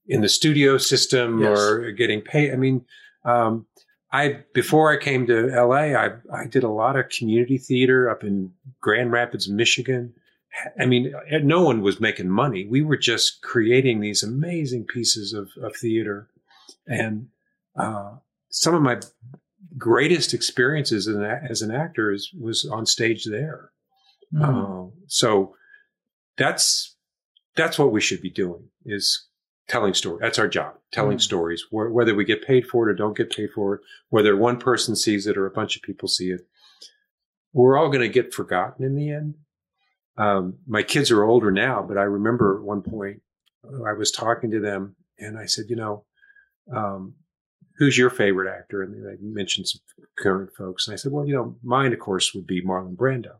in 0.07 0.21
the 0.21 0.29
studio 0.29 0.77
system 0.77 1.41
Yes. 1.41 1.57
or 1.57 1.91
getting 1.91 2.21
paid 2.21 2.51
i 2.53 2.55
mean 2.55 2.85
um, 3.25 3.65
I 4.11 4.43
before 4.53 4.91
I 4.91 4.97
came 4.97 5.25
to 5.27 5.47
LA, 5.47 5.95
I 5.95 6.11
I 6.31 6.45
did 6.45 6.63
a 6.63 6.69
lot 6.69 6.95
of 6.97 7.09
community 7.09 7.57
theater 7.57 8.09
up 8.11 8.23
in 8.23 8.51
Grand 8.79 9.11
Rapids, 9.11 9.49
Michigan. 9.49 10.13
I 10.79 10.85
mean, 10.85 11.13
no 11.41 11.63
one 11.63 11.81
was 11.81 11.99
making 11.99 12.29
money. 12.29 12.67
We 12.67 12.83
were 12.83 12.97
just 12.97 13.41
creating 13.41 14.01
these 14.01 14.21
amazing 14.21 14.83
pieces 14.85 15.33
of, 15.33 15.49
of 15.63 15.75
theater, 15.75 16.27
and 16.85 17.29
uh, 17.75 18.11
some 18.49 18.75
of 18.75 18.83
my 18.83 18.99
greatest 19.77 20.33
experiences 20.33 21.07
as 21.07 21.15
an, 21.15 21.23
as 21.23 21.61
an 21.61 21.71
actor 21.71 22.11
is, 22.11 22.29
was 22.39 22.65
on 22.65 22.85
stage 22.85 23.25
there. 23.25 23.71
Hmm. 24.35 24.43
Uh, 24.43 24.85
so 25.07 25.55
that's 26.37 26.95
that's 27.55 27.77
what 27.77 27.91
we 27.91 28.01
should 28.01 28.21
be 28.21 28.31
doing 28.31 28.69
is 28.85 29.27
telling 29.67 29.93
stories. 29.93 30.19
That's 30.21 30.39
our 30.39 30.47
job, 30.47 30.73
telling 30.91 31.17
Mm. 31.17 31.21
stories. 31.21 31.63
Wh- 31.69 31.91
Whether 31.93 32.15
we 32.15 32.25
get 32.25 32.45
paid 32.45 32.65
for 32.65 32.87
it 32.87 32.91
or 32.91 32.95
don't 32.95 33.15
get 33.15 33.29
paid 33.31 33.51
for 33.53 33.75
it, 33.75 33.81
whether 34.09 34.35
one 34.35 34.57
person 34.59 34.95
sees 34.95 35.27
it 35.27 35.37
or 35.37 35.45
a 35.45 35.51
bunch 35.51 35.75
of 35.75 35.83
people 35.83 36.07
see 36.07 36.31
it, 36.31 36.41
we're 37.53 37.77
all 37.77 37.87
going 37.89 38.01
to 38.01 38.09
get 38.09 38.33
forgotten 38.33 38.83
in 38.83 38.95
the 38.95 39.11
end. 39.11 39.35
Um, 40.17 40.57
my 40.67 40.81
kids 40.83 41.11
are 41.11 41.23
older 41.23 41.51
now, 41.51 41.83
but 41.87 41.97
I 41.97 42.03
remember 42.03 42.57
at 42.57 42.63
one 42.63 42.81
point 42.81 43.21
uh, 43.63 43.83
I 43.83 43.93
was 43.93 44.11
talking 44.11 44.49
to 44.51 44.59
them 44.59 44.95
and 45.19 45.37
I 45.37 45.45
said, 45.45 45.65
you 45.69 45.75
know, 45.75 46.05
um, 46.75 47.13
who's 47.77 47.97
your 47.97 48.09
favorite 48.09 48.51
actor? 48.51 48.81
And 48.81 49.05
they 49.05 49.15
mentioned 49.21 49.67
some 49.67 49.81
current 50.17 50.51
folks. 50.55 50.87
And 50.87 50.93
I 50.93 50.97
said, 50.97 51.11
well, 51.11 51.25
you 51.25 51.33
know, 51.33 51.55
mine, 51.63 51.93
of 51.93 51.99
course, 51.99 52.33
would 52.33 52.47
be 52.47 52.63
Marlon 52.63 52.95
Brando. 52.95 53.37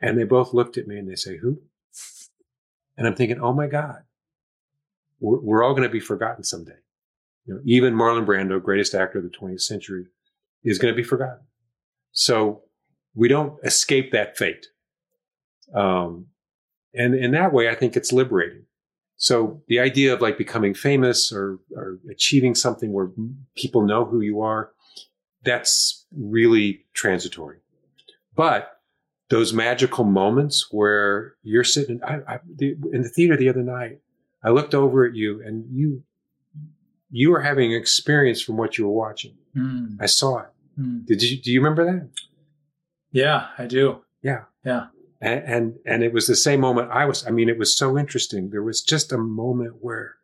And 0.00 0.18
they 0.18 0.24
both 0.24 0.54
looked 0.54 0.78
at 0.78 0.86
me 0.86 0.98
and 0.98 1.10
they 1.10 1.16
say, 1.16 1.36
who? 1.38 1.60
And 2.96 3.06
I'm 3.06 3.14
thinking, 3.14 3.40
oh 3.40 3.52
my 3.52 3.66
God, 3.66 4.02
we're, 5.20 5.40
we're 5.40 5.62
all 5.62 5.72
going 5.72 5.82
to 5.84 5.88
be 5.88 6.00
forgotten 6.00 6.44
someday. 6.44 6.78
You 7.46 7.54
know, 7.54 7.60
even 7.64 7.94
Marlon 7.94 8.26
Brando, 8.26 8.62
greatest 8.62 8.94
actor 8.94 9.18
of 9.18 9.24
the 9.24 9.30
20th 9.30 9.62
century, 9.62 10.06
is 10.64 10.78
going 10.78 10.92
to 10.92 10.96
be 10.96 11.04
forgotten. 11.06 11.46
So 12.12 12.62
we 13.14 13.28
don't 13.28 13.58
escape 13.64 14.12
that 14.12 14.36
fate. 14.36 14.66
Um, 15.74 16.26
and 16.94 17.14
in 17.14 17.32
that 17.32 17.52
way, 17.52 17.68
I 17.68 17.74
think 17.74 17.96
it's 17.96 18.12
liberating. 18.12 18.64
So 19.18 19.60
the 19.66 19.80
idea 19.80 20.14
of 20.14 20.20
like 20.20 20.38
becoming 20.38 20.74
famous 20.74 21.32
or, 21.32 21.58
or 21.74 21.98
achieving 22.10 22.54
something 22.54 22.92
where 22.92 23.10
people 23.56 23.82
know 23.82 24.04
who 24.04 24.20
you 24.20 24.40
are, 24.40 24.70
that's 25.44 26.06
really 26.16 26.86
transitory. 26.94 27.58
But 28.36 28.80
those 29.28 29.52
magical 29.52 30.04
moments 30.04 30.68
where 30.70 31.34
you're 31.42 31.64
sitting 31.64 32.00
I, 32.04 32.20
I, 32.28 32.38
the, 32.56 32.76
in 32.92 33.02
the 33.02 33.08
theater 33.08 33.36
the 33.36 33.48
other 33.48 33.62
night, 33.62 33.98
I 34.44 34.50
looked 34.50 34.74
over 34.74 35.04
at 35.04 35.16
you 35.16 35.42
and 35.44 35.64
you, 35.68 36.04
you 37.10 37.32
were 37.32 37.40
having 37.40 37.74
an 37.74 37.80
experience 37.80 38.40
from 38.40 38.56
what 38.56 38.78
you 38.78 38.86
were 38.86 38.94
watching. 38.94 39.34
Hmm. 39.52 39.96
I 40.00 40.06
saw 40.06 40.38
it. 40.38 40.48
Hmm. 40.76 41.00
Did 41.06 41.22
you, 41.22 41.42
do 41.42 41.50
you 41.50 41.60
remember 41.60 41.84
that? 41.84 42.08
Yeah, 43.10 43.48
I 43.58 43.66
do. 43.66 44.02
Yeah. 44.22 44.44
Yeah. 44.64 44.86
And, 45.20 45.44
and 45.44 45.74
and 45.84 46.02
it 46.04 46.12
was 46.12 46.26
the 46.26 46.36
same 46.36 46.60
moment 46.60 46.90
I 46.92 47.04
was. 47.04 47.26
I 47.26 47.30
mean, 47.30 47.48
it 47.48 47.58
was 47.58 47.76
so 47.76 47.98
interesting. 47.98 48.50
There 48.50 48.62
was 48.62 48.82
just 48.82 49.12
a 49.12 49.18
moment 49.18 49.76
where, 49.80 50.14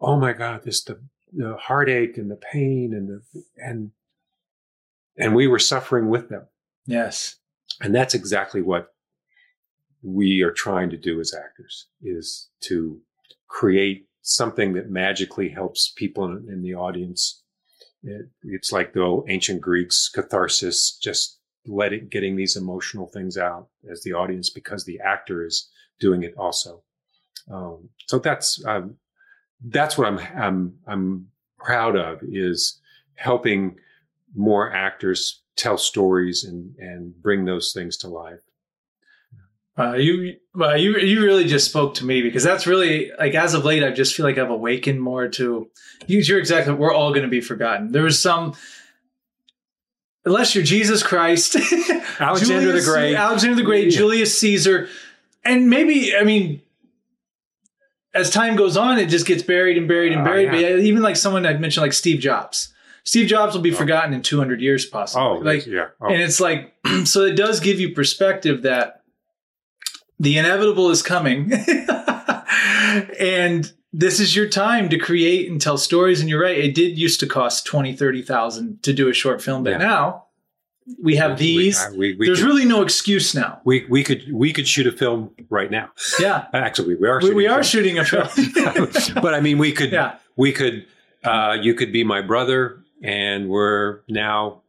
oh 0.00 0.18
my 0.18 0.32
God, 0.32 0.64
this 0.64 0.82
the 0.82 1.00
the 1.32 1.56
heartache 1.56 2.18
and 2.18 2.30
the 2.30 2.36
pain 2.36 2.92
and 2.92 3.08
the 3.08 3.42
and 3.56 3.92
and 5.16 5.34
we 5.34 5.46
were 5.46 5.58
suffering 5.58 6.08
with 6.08 6.28
them. 6.28 6.46
Yes. 6.86 7.36
And 7.80 7.94
that's 7.94 8.14
exactly 8.14 8.62
what 8.62 8.88
we 10.02 10.42
are 10.42 10.52
trying 10.52 10.90
to 10.90 10.96
do 10.96 11.20
as 11.20 11.34
actors 11.34 11.86
is 12.02 12.48
to 12.60 13.00
create 13.48 14.06
something 14.22 14.74
that 14.74 14.90
magically 14.90 15.48
helps 15.48 15.92
people 15.96 16.24
in, 16.24 16.46
in 16.48 16.62
the 16.62 16.74
audience. 16.74 17.42
It, 18.02 18.26
it's 18.42 18.70
like 18.70 18.92
the 18.92 19.02
old 19.02 19.26
ancient 19.28 19.60
Greeks 19.60 20.08
catharsis, 20.08 20.96
just 21.02 21.38
letting 21.66 22.08
getting 22.08 22.36
these 22.36 22.56
emotional 22.56 23.06
things 23.06 23.36
out 23.36 23.68
as 23.90 24.02
the 24.02 24.12
audience 24.12 24.50
because 24.50 24.84
the 24.84 25.00
actor 25.00 25.44
is 25.44 25.70
doing 26.00 26.22
it 26.22 26.34
also. 26.36 26.82
Um, 27.50 27.88
so 28.06 28.18
that's 28.18 28.64
um, 28.66 28.96
that's 29.66 29.96
what 29.96 30.06
I'm 30.06 30.18
I'm 30.36 30.74
I'm 30.86 31.28
proud 31.58 31.96
of 31.96 32.20
is 32.22 32.80
helping 33.14 33.76
more 34.34 34.72
actors 34.72 35.42
tell 35.56 35.78
stories 35.78 36.44
and 36.44 36.74
and 36.78 37.14
bring 37.22 37.44
those 37.44 37.72
things 37.72 37.96
to 37.98 38.08
life. 38.08 38.40
Uh, 39.76 39.94
you, 39.94 40.36
well, 40.54 40.78
you, 40.78 40.96
you 40.98 41.20
really 41.20 41.44
just 41.44 41.68
spoke 41.68 41.94
to 41.94 42.04
me 42.04 42.22
because 42.22 42.44
that's 42.44 42.64
really 42.64 43.10
like 43.18 43.34
as 43.34 43.54
of 43.54 43.64
late, 43.64 43.82
I 43.82 43.90
just 43.90 44.14
feel 44.14 44.24
like 44.24 44.38
I've 44.38 44.50
awakened 44.50 45.00
more 45.00 45.26
to. 45.30 45.68
You're 46.06 46.38
exactly. 46.38 46.74
We're 46.74 46.94
all 46.94 47.10
going 47.10 47.24
to 47.24 47.28
be 47.28 47.40
forgotten. 47.40 47.90
There 47.90 48.04
was 48.04 48.22
some, 48.22 48.54
unless 50.24 50.54
you're 50.54 50.64
Jesus 50.64 51.02
Christ, 51.02 51.56
Alexander 52.20 52.66
Julius- 52.66 52.86
the 52.86 52.90
Great. 52.92 53.14
Alexander 53.14 53.56
the 53.56 53.62
Great, 53.62 53.92
Yeah. 53.92 53.98
Julius 53.98 54.38
Caesar, 54.38 54.88
and 55.44 55.68
maybe 55.68 56.16
I 56.16 56.24
mean, 56.24 56.62
as 58.14 58.30
time 58.30 58.56
goes 58.56 58.76
on, 58.76 58.98
it 58.98 59.06
just 59.06 59.26
gets 59.26 59.42
buried 59.42 59.76
and 59.76 59.88
buried 59.88 60.12
and 60.12 60.22
Oh, 60.22 60.24
buried. 60.24 60.44
yeah. 60.46 60.70
But 60.72 60.80
even 60.80 61.02
like 61.02 61.16
someone 61.16 61.44
I'd 61.46 61.60
mentioned, 61.60 61.82
like 61.82 61.92
Steve 61.92 62.20
Jobs. 62.20 62.72
Steve 63.06 63.26
Jobs 63.28 63.54
will 63.54 63.60
be 63.60 63.72
oh. 63.72 63.76
forgotten 63.76 64.14
in 64.14 64.22
200 64.22 64.60
years, 64.62 64.86
possibly. 64.86 65.26
Oh, 65.26 65.34
like 65.34 65.66
yeah. 65.66 65.88
Oh, 66.00 66.06
and 66.08 66.22
it's 66.22 66.40
like 66.40 66.74
so 67.04 67.22
it 67.22 67.36
does 67.36 67.60
give 67.60 67.78
you 67.80 67.90
perspective 67.92 68.62
that 68.62 69.02
the 70.18 70.38
inevitable 70.38 70.90
is 70.90 71.02
coming 71.02 71.52
and 73.18 73.72
this 73.96 74.18
is 74.18 74.34
your 74.34 74.48
time 74.48 74.88
to 74.88 74.98
create 74.98 75.48
and 75.50 75.60
tell 75.60 75.78
stories 75.78 76.20
and 76.20 76.28
you're 76.28 76.42
right 76.42 76.58
it 76.58 76.74
did 76.74 76.98
used 76.98 77.20
to 77.20 77.26
cost 77.26 77.64
20 77.66 77.94
30,000 77.94 78.82
to 78.82 78.92
do 78.92 79.08
a 79.08 79.12
short 79.14 79.40
film 79.40 79.62
but 79.62 79.70
Yeah. 79.70 79.76
now 79.78 80.24
we 81.02 81.14
have 81.16 81.38
these 81.38 81.78
We, 81.92 81.98
we, 81.98 82.16
we 82.18 82.26
there's 82.26 82.40
could, 82.40 82.46
really 82.46 82.64
no 82.64 82.82
excuse 82.82 83.34
now 83.34 83.60
we, 83.64 83.86
we 83.88 84.02
could 84.02 84.22
we 84.32 84.52
could 84.52 84.66
shoot 84.68 84.86
a 84.86 84.92
film 84.92 85.30
right 85.48 85.70
now. 85.70 85.90
yeah 86.20 86.46
Actually, 86.52 86.96
we 86.96 87.08
are. 87.08 87.20
we, 87.22 87.32
we 87.32 87.44
shooting 87.62 87.96
a 87.98 88.02
are 88.02 88.04
film. 88.04 88.28
shooting 88.28 88.66
a 88.66 88.86
film 89.00 89.14
but 89.22 89.32
I 89.34 89.40
mean, 89.40 89.58
we 89.58 89.72
could, 89.72 89.92
yeah 89.92 90.16
we 90.36 90.52
could, 90.52 90.84
uh, 91.22 91.56
you 91.62 91.74
could 91.74 91.92
be 91.92 92.02
my 92.04 92.20
brother, 92.20 92.82
and 93.02 93.48
we're 93.48 94.00
now 94.08 94.62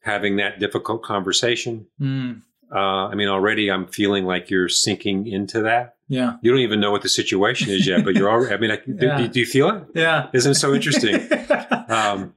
having 0.00 0.36
that 0.36 0.58
difficult 0.58 1.02
conversation. 1.02 1.86
Mm, 2.00 2.40
Uh, 2.72 3.08
I 3.08 3.14
mean, 3.14 3.28
already 3.28 3.70
I'm 3.70 3.86
feeling 3.86 4.24
like 4.24 4.48
you're 4.50 4.68
sinking 4.70 5.26
into 5.28 5.60
that. 5.62 5.93
Yeah 6.08 6.36
You 6.42 6.50
don't 6.50 6.60
even 6.60 6.80
know 6.80 6.90
what 6.90 7.02
the 7.02 7.08
situation 7.08 7.70
is 7.70 7.86
yet, 7.86 8.04
but 8.04 8.14
you're 8.14 8.30
already. 8.30 8.54
I 8.54 8.58
mean, 8.58 8.70
I, 8.70 8.76
do, 8.76 9.06
Yeah. 9.06 9.26
do 9.26 9.40
you 9.40 9.46
feel 9.46 9.70
it? 9.70 9.84
yeah 9.94 10.28
Isn't 10.32 10.52
it 10.52 10.56
so 10.56 10.74
interesting? 10.74 11.14
um, 11.88 12.34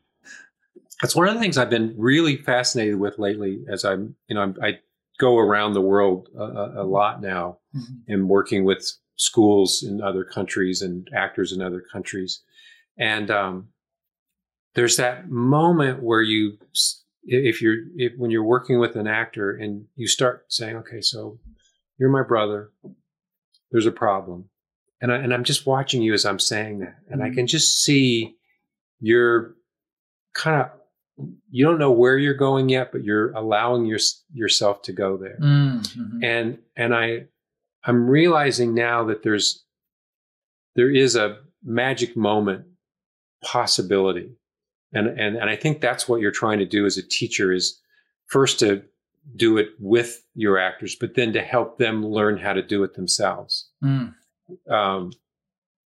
that's 1.01 1.15
one 1.15 1.27
of 1.27 1.33
the 1.36 1.39
things 1.39 1.57
I've 1.57 1.69
been 1.69 1.93
really 1.97 2.38
fascinated 2.38 3.00
with 3.00 3.19
lately. 3.19 3.63
As 3.71 3.83
I'm, 3.86 4.15
you 4.27 4.36
know, 4.36 4.41
I'm, 4.41 4.55
I 4.63 4.79
go 5.19 5.38
around 5.38 5.74
the 5.74 5.81
world 5.81 6.29
a, 6.38 6.81
a, 6.81 6.86
lot 6.86 7.21
now, 7.21 7.59
Mhm. 7.75 8.01
and 8.07 8.29
working 8.29 8.63
with 8.65 8.91
schools 9.15 9.83
in 9.83 10.01
other 10.01 10.24
countries 10.24 10.81
and 10.81 11.07
actors 11.13 11.51
in 11.51 11.62
other 11.62 11.81
countries, 11.93 12.41
and 12.97 13.29
um, 13.29 13.67
there's 14.75 14.97
that 14.97 15.29
moment 15.29 16.01
where 16.03 16.21
you, 16.21 16.57
if 17.24 17.62
you're, 17.62 17.77
if, 17.95 18.13
when 18.17 18.31
you're 18.31 18.43
working 18.43 18.79
with 18.79 18.95
an 18.95 19.07
actor 19.07 19.51
and 19.55 19.86
you 19.95 20.07
start 20.07 20.45
saying, 20.50 20.75
okay, 20.77 21.01
so 21.01 21.39
you're 22.00 22.09
my 22.12 22.24
brother, 22.24 22.71
there's 23.71 23.86
a 23.86 23.91
problem, 23.91 24.50
and 25.01 25.12
I, 25.12 25.17
and 25.17 25.33
I'm 25.33 25.43
just 25.43 25.65
watching 25.65 26.01
you 26.01 26.13
as 26.13 26.25
I'm 26.25 26.39
saying 26.39 26.79
that, 26.79 26.95
and 27.09 27.21
I 27.24 27.29
Mhm. 27.29 27.36
can 27.36 27.47
just 27.47 27.83
see 27.83 28.36
you're 29.00 29.55
kind 30.33 30.62
of 30.62 30.71
you 31.50 31.65
don't 31.65 31.79
know 31.79 31.91
where 31.91 32.15
you're 32.19 32.36
going 32.36 32.69
yet, 32.69 32.91
but 32.91 33.03
you're 33.03 33.31
allowing 33.31 33.88
your, 33.88 33.97
yourself 34.33 34.83
to 34.83 34.93
go 34.93 35.17
there. 35.17 35.39
Mm, 35.41 35.81
mhm. 35.81 36.24
And 36.24 36.59
and 36.75 36.93
I 36.93 37.25
I'm 37.83 38.07
realizing 38.07 38.75
now 38.75 39.03
that 39.05 39.24
there's 39.24 39.65
there 40.75 40.91
is 40.91 41.15
a 41.15 41.39
magic 41.63 42.15
moment 42.15 42.65
possibility. 43.43 44.36
And 44.93 45.07
and 45.07 45.36
and 45.38 45.50
I 45.50 45.55
think 45.55 45.81
that's 45.81 46.07
what 46.07 46.21
you're 46.21 46.31
trying 46.31 46.59
to 46.59 46.65
do 46.65 46.86
as 46.86 46.97
a 46.97 47.07
teacher 47.07 47.51
is 47.51 47.79
first 48.27 48.59
to 48.59 48.83
do 49.36 49.57
it 49.57 49.69
with 49.79 50.24
your 50.34 50.57
actors, 50.57 50.96
but 50.96 51.15
then 51.15 51.34
to 51.34 51.41
help 51.41 51.77
them 51.77 52.05
learn 52.05 52.38
how 52.38 52.53
to 52.53 52.62
do 52.62 52.84
it 52.84 52.93
themselves. 52.93 53.69
Mm. 53.84 54.13
Um, 54.69 55.12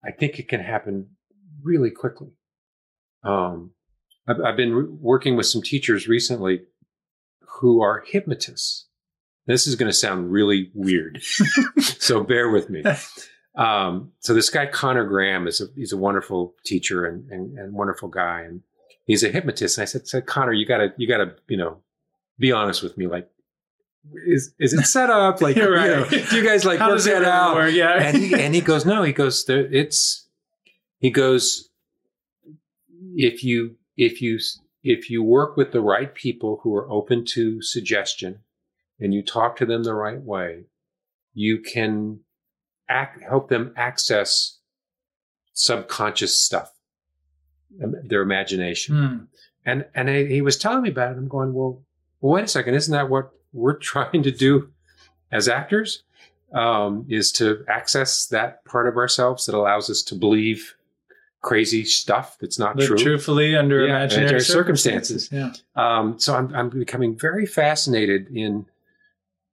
I 0.05 0.11
think 0.13 0.39
it 0.39 0.49
can 0.49 0.61
happen 0.61 1.09
really 1.63 1.91
quickly. 1.91 2.29
Um, 3.25 3.73
I've, 4.29 4.41
I've 4.41 4.57
been 4.57 4.75
re- 4.75 4.89
working 4.89 5.37
with 5.37 5.47
some 5.47 5.63
teachers 5.63 6.07
recently 6.09 6.63
who 7.61 7.83
are 7.83 8.05
hypnotists. 8.07 8.87
This 9.47 9.67
is 9.67 9.77
going 9.77 9.91
to 9.91 9.97
sound 9.97 10.33
really 10.33 10.71
weird, 10.75 11.23
so 11.79 12.23
bear 12.23 12.51
with 12.51 12.71
me. 12.71 12.83
Um, 13.57 14.11
so 14.19 14.35
this 14.35 14.51
guy 14.51 14.67
Connor 14.67 15.05
Graham 15.05 15.47
is 15.47 15.61
a 15.61 15.67
he's 15.77 15.93
a 15.93 15.97
wonderful 15.97 16.55
teacher 16.65 17.07
and, 17.07 17.31
and, 17.31 17.57
and 17.59 17.73
wonderful 17.73 18.09
guy, 18.09 18.41
and 18.41 18.63
he's 19.05 19.23
a 19.23 19.29
hypnotist. 19.29 19.79
And 19.79 19.83
I 19.83 19.85
said, 19.85 20.09
said 20.09 20.27
Connor, 20.27 20.53
you 20.53 20.67
gotta 20.67 20.93
you 20.97 21.07
gotta 21.07 21.37
you 21.47 21.57
know 21.57 21.79
be 22.39 22.53
honest 22.53 22.83
with 22.83 22.97
me, 22.97 23.07
like. 23.07 23.29
Is 24.27 24.53
is 24.59 24.75
it 24.75 24.85
set 24.85 25.09
up? 25.09 25.41
Like, 25.41 25.57
You're 25.57 25.79
you 25.79 25.87
know, 25.87 26.05
do 26.07 26.37
you 26.37 26.45
guys 26.45 26.65
like 26.67 26.79
How 26.79 26.91
work 26.91 27.01
that 27.01 27.11
really 27.11 27.25
out? 27.27 27.55
work? 27.55 27.73
Yeah. 27.73 27.95
and 28.03 28.17
he 28.19 28.35
and 28.35 28.55
he 28.55 28.61
goes, 28.61 28.85
no, 28.85 29.03
he 29.03 29.13
goes, 29.15 29.47
there, 29.47 29.65
it's 29.73 30.29
he 30.99 31.11
goes, 31.11 31.71
if 33.17 33.43
you 33.43 33.77
if 33.97 34.21
you 34.21 34.39
if 34.83 35.09
you 35.09 35.23
work 35.23 35.57
with 35.57 35.73
the 35.73 35.81
right 35.81 36.15
people 36.15 36.61
who 36.63 36.75
are 36.77 36.91
open 36.91 37.25
to 37.33 37.63
suggestion, 37.63 38.41
and 39.01 39.15
you 39.15 39.23
talk 39.23 39.57
to 39.57 39.65
them 39.67 39.85
the 39.85 39.95
right 39.95 40.21
way, 40.21 40.65
you 41.33 41.61
can 41.61 42.21
act, 42.89 43.23
help 43.23 43.49
them 43.49 43.73
access 43.77 44.59
subconscious 45.55 46.39
stuff, 46.39 46.71
um, 47.83 47.95
their 48.05 48.21
imagination. 48.21 48.95
Mm. 48.95 49.27
And 49.65 49.87
and 49.95 50.11
I, 50.11 50.27
he 50.27 50.43
was 50.43 50.59
telling 50.59 50.83
me 50.83 50.91
about 50.91 51.13
it. 51.13 51.19
I'm 51.19 51.29
going, 51.29 51.55
well, 51.55 51.84
well, 52.25 52.33
wait 52.37 52.45
a 52.45 52.49
second, 52.49 52.75
isn't 52.75 52.93
that 52.93 53.11
what 53.11 53.31
we're 53.53 53.75
trying 53.93 54.23
to 54.23 54.31
do 54.31 54.71
as 55.31 55.47
actors? 55.47 56.03
Um, 56.55 57.05
is 57.09 57.33
to 57.33 57.65
access 57.69 58.27
that 58.27 58.65
part 58.65 58.87
of 58.87 58.97
ourselves 58.97 59.45
that 59.47 59.57
allows 59.57 59.91
us 59.91 60.03
to 60.05 60.15
believe 60.15 60.75
crazy 61.43 61.85
stuff 61.85 62.37
that's 62.41 62.59
not 62.61 62.77
Live 62.77 62.87
true. 62.87 62.97
truthfully 62.97 63.57
under 63.57 63.81
Yeah, 63.87 63.97
imaginary 63.97 64.41
circumstances. 64.41 65.27
circumstances. 65.27 65.61
Yeah. 65.77 65.99
Um, 65.99 66.19
so 66.21 66.35
I'm, 66.37 66.55
I'm 66.55 66.71
becoming 66.71 67.19
very 67.19 67.45
fascinated 67.45 68.29
in 68.35 68.67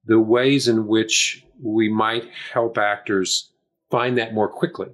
the 0.06 0.20
ways 0.20 0.68
in 0.68 0.86
which 0.86 1.44
we 1.60 1.88
might 1.88 2.30
help 2.52 2.78
actors 2.78 3.50
find 3.90 4.16
that 4.18 4.32
more 4.32 4.48
quickly. 4.48 4.88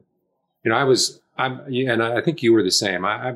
You 0.64 0.70
know, 0.73 0.76
I 0.78 0.85
was, 0.85 1.20
I'm, 1.37 1.61
and 1.61 2.02
I 2.02 2.20
think 2.23 2.42
you 2.42 2.54
were 2.54 2.62
the 2.62 2.70
same. 2.70 3.04
I, 3.04 3.35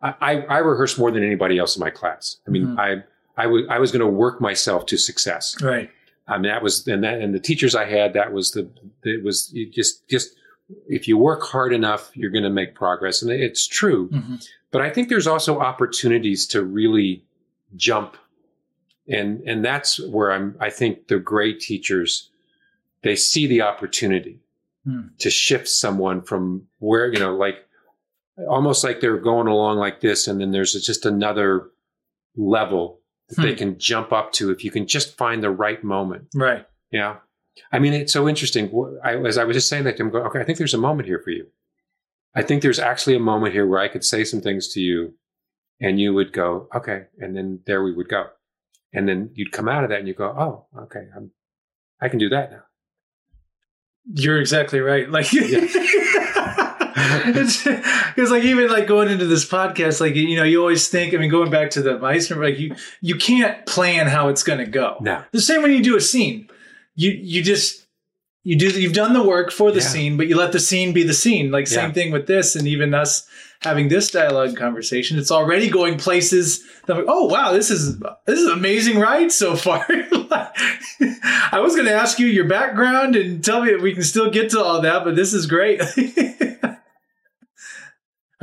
I, 0.00 0.14
I, 0.20 0.40
I 0.42 0.58
rehearsed 0.58 0.98
more 1.00 1.10
than 1.10 1.24
anybody 1.24 1.58
else 1.58 1.74
in 1.76 1.80
my 1.80 1.90
class. 1.90 2.36
I 2.46 2.50
mean, 2.50 2.68
Mhm. 2.68 2.78
I, 2.78 3.02
I 3.36 3.46
was, 3.46 3.62
I 3.68 3.78
was 3.78 3.90
going 3.92 4.00
to 4.00 4.06
work 4.06 4.40
myself 4.40 4.86
to 4.86 4.96
success. 4.96 5.60
Right. 5.62 5.90
I 6.26 6.34
mean, 6.38 6.50
that 6.50 6.62
was, 6.62 6.86
and 6.86 7.04
that, 7.04 7.20
and 7.20 7.34
the 7.34 7.40
teachers 7.40 7.74
I 7.74 7.84
had, 7.84 8.14
that 8.14 8.32
was 8.32 8.52
the, 8.52 8.68
it 9.02 9.22
was 9.24 9.50
you 9.52 9.68
just, 9.70 10.08
just, 10.08 10.34
if 10.88 11.06
you 11.06 11.18
work 11.18 11.42
hard 11.42 11.72
enough, 11.74 12.10
you're 12.14 12.30
going 12.30 12.44
to 12.44 12.50
make 12.50 12.74
progress. 12.74 13.20
And 13.22 13.30
it's 13.30 13.66
true. 13.66 14.08
Mhm. 14.08 14.46
But 14.70 14.80
I 14.82 14.90
think 14.90 15.08
there's 15.08 15.26
also 15.26 15.60
opportunities 15.60 16.46
to 16.48 16.64
really 16.64 17.24
jump. 17.76 18.16
And, 19.06 19.40
and 19.42 19.64
that's 19.64 20.00
where 20.08 20.32
I'm, 20.32 20.56
I 20.60 20.70
think 20.70 21.08
the 21.08 21.18
great 21.18 21.60
teachers, 21.60 22.30
they 23.02 23.16
see 23.16 23.46
the 23.46 23.62
opportunity 23.62 24.40
Hmm. 24.86 25.00
to 25.20 25.30
shift 25.30 25.66
someone 25.68 26.20
from 26.20 26.66
where, 26.78 27.10
you 27.10 27.18
know, 27.18 27.34
like 27.34 27.56
almost 28.46 28.84
like 28.84 29.00
they're 29.00 29.16
going 29.16 29.46
along 29.46 29.78
like 29.78 30.02
this. 30.02 30.28
And 30.28 30.38
then 30.38 30.50
there's 30.50 30.74
just 30.74 31.06
another 31.06 31.70
level 32.36 33.00
that 33.28 33.40
they 33.42 33.52
Hmm. 33.52 33.56
can 33.58 33.78
jump 33.78 34.12
up 34.12 34.32
to 34.32 34.50
if 34.50 34.64
you 34.64 34.70
can 34.70 34.86
just 34.86 35.16
find 35.16 35.42
the 35.42 35.50
right 35.50 35.82
moment. 35.82 36.28
Right. 36.34 36.66
Yeah. 36.90 37.16
I 37.72 37.78
mean, 37.78 37.92
it's 37.94 38.12
so 38.12 38.28
interesting. 38.28 38.70
I, 39.04 39.16
as 39.16 39.38
I 39.38 39.44
was 39.44 39.56
just 39.56 39.68
saying 39.68 39.84
that, 39.84 39.96
to 39.96 40.02
him, 40.02 40.10
going, 40.10 40.26
okay, 40.26 40.40
I 40.40 40.44
think 40.44 40.58
there's 40.58 40.74
a 40.74 40.78
moment 40.78 41.06
here 41.08 41.20
for 41.22 41.30
you. 41.30 41.46
I 42.34 42.42
think 42.42 42.62
there's 42.62 42.80
actually 42.80 43.14
a 43.14 43.20
moment 43.20 43.52
here 43.54 43.66
where 43.66 43.78
I 43.78 43.86
could 43.88 44.04
say 44.04 44.24
some 44.24 44.40
things 44.40 44.68
to 44.74 44.80
you 44.80 45.14
and 45.80 46.00
you 46.00 46.12
would 46.12 46.32
go, 46.32 46.68
okay. 46.74 47.04
And 47.18 47.36
then 47.36 47.60
there 47.66 47.82
we 47.84 47.92
would 47.94 48.08
go. 48.08 48.26
And 48.92 49.08
then 49.08 49.30
you'd 49.34 49.52
come 49.52 49.68
out 49.68 49.84
of 49.84 49.90
that 49.90 50.00
and 50.00 50.08
you 50.08 50.14
go, 50.14 50.26
oh, 50.26 50.66
okay, 50.84 51.06
I'm, 51.16 51.30
I 52.00 52.08
can 52.08 52.18
do 52.18 52.28
that 52.30 52.50
now. 52.50 52.62
You're 54.14 54.40
exactly 54.40 54.80
right. 54.80 55.08
Like, 55.08 55.32
Yeah. 55.32 55.66
it's 56.96 57.64
because 57.64 58.30
like 58.30 58.44
even 58.44 58.68
like 58.70 58.86
going 58.86 59.08
into 59.10 59.26
this 59.26 59.44
podcast, 59.48 60.00
like 60.00 60.14
you 60.14 60.36
know, 60.36 60.44
you 60.44 60.60
always 60.60 60.88
think. 60.88 61.12
I 61.14 61.16
mean, 61.16 61.30
going 61.30 61.50
back 61.50 61.70
to 61.70 61.82
the 61.82 61.98
Meisner, 61.98 62.36
like 62.42 62.58
you 62.58 62.74
you 63.00 63.16
can't 63.16 63.64
plan 63.66 64.06
how 64.06 64.28
it's 64.28 64.42
going 64.42 64.60
to 64.60 64.66
go. 64.66 64.98
Now, 65.00 65.24
The 65.32 65.40
same 65.40 65.62
when 65.62 65.72
you 65.72 65.82
do 65.82 65.96
a 65.96 66.00
scene, 66.00 66.48
you 66.94 67.10
you 67.10 67.42
just 67.42 67.86
you 68.44 68.56
do 68.56 68.68
you've 68.68 68.92
done 68.92 69.12
the 69.12 69.22
work 69.24 69.50
for 69.50 69.72
the 69.72 69.80
Yeah. 69.80 69.86
scene, 69.86 70.16
but 70.16 70.28
you 70.28 70.36
let 70.36 70.52
the 70.52 70.60
scene 70.60 70.92
be 70.92 71.02
the 71.02 71.14
scene. 71.14 71.50
Like 71.50 71.66
same 71.66 71.88
Yeah. 71.88 71.92
thing 71.94 72.12
with 72.12 72.26
this, 72.26 72.54
and 72.56 72.68
even 72.68 72.94
us 72.94 73.26
having 73.62 73.88
this 73.88 74.10
dialogue 74.10 74.54
conversation, 74.56 75.18
it's 75.18 75.30
already 75.30 75.70
going 75.70 75.96
places 75.96 76.62
that 76.86 76.94
like, 76.96 77.06
oh 77.08 77.24
wow, 77.24 77.52
this 77.52 77.70
is 77.70 77.98
this 78.26 78.38
is 78.38 78.46
amazing 78.48 78.98
ride 79.00 79.32
so 79.32 79.56
far. 79.56 79.84
I 81.50 81.60
was 81.60 81.74
gonna 81.74 81.90
ask 81.90 82.18
you 82.18 82.26
your 82.26 82.46
background 82.46 83.16
and 83.16 83.42
tell 83.42 83.62
me 83.64 83.70
if 83.72 83.80
we 83.82 83.94
can 83.94 84.02
still 84.02 84.30
get 84.30 84.50
to 84.50 84.62
all 84.62 84.80
that, 84.82 85.04
but 85.04 85.16
this 85.16 85.32
is 85.32 85.46
great. 85.46 85.80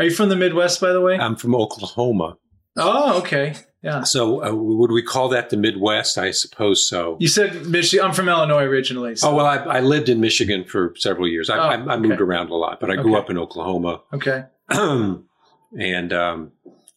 Are 0.02 0.06
you 0.06 0.10
from 0.10 0.30
the 0.30 0.36
Midwest, 0.36 0.82
by 0.82 0.92
the 0.94 1.00
way? 1.00 1.16
I'm 1.16 1.36
from 1.36 1.54
Oklahoma. 1.54 2.36
oh, 2.76 3.20
okay. 3.20 3.54
Yeah. 3.84 4.02
So 4.02 4.44
uh, 4.44 4.52
would 4.52 4.90
we 4.90 5.04
call 5.04 5.30
that 5.30 5.52
the 5.52 5.58
Midwest? 5.58 6.18
I 6.18 6.32
suppose 6.32 6.90
so. 6.90 7.18
You 7.20 7.28
said 7.28 7.68
Michigan. 7.68 8.04
I'm 8.08 8.14
from 8.14 8.28
Illinois 8.28 8.64
originally. 8.64 9.16
So. 9.16 9.30
Oh 9.30 9.36
well, 9.36 9.46
I, 9.46 9.58
I 9.58 9.80
lived 9.82 10.10
in 10.10 10.20
Michigan 10.20 10.64
for 10.66 10.96
several 10.98 11.28
years. 11.28 11.52
I, 11.52 11.58
Oh, 11.58 11.62
I, 11.62 11.94
I 11.94 11.98
moved 11.98 12.14
okay. 12.16 12.24
around 12.24 12.50
a 12.50 12.56
lot, 12.56 12.80
but 12.80 12.90
I 12.90 12.96
grew 12.96 13.12
Okay. 13.16 13.22
up 13.24 13.30
in 13.30 13.38
Oklahoma. 13.38 14.02
Okay. 14.12 14.46
and 14.70 16.14
um, 16.14 16.52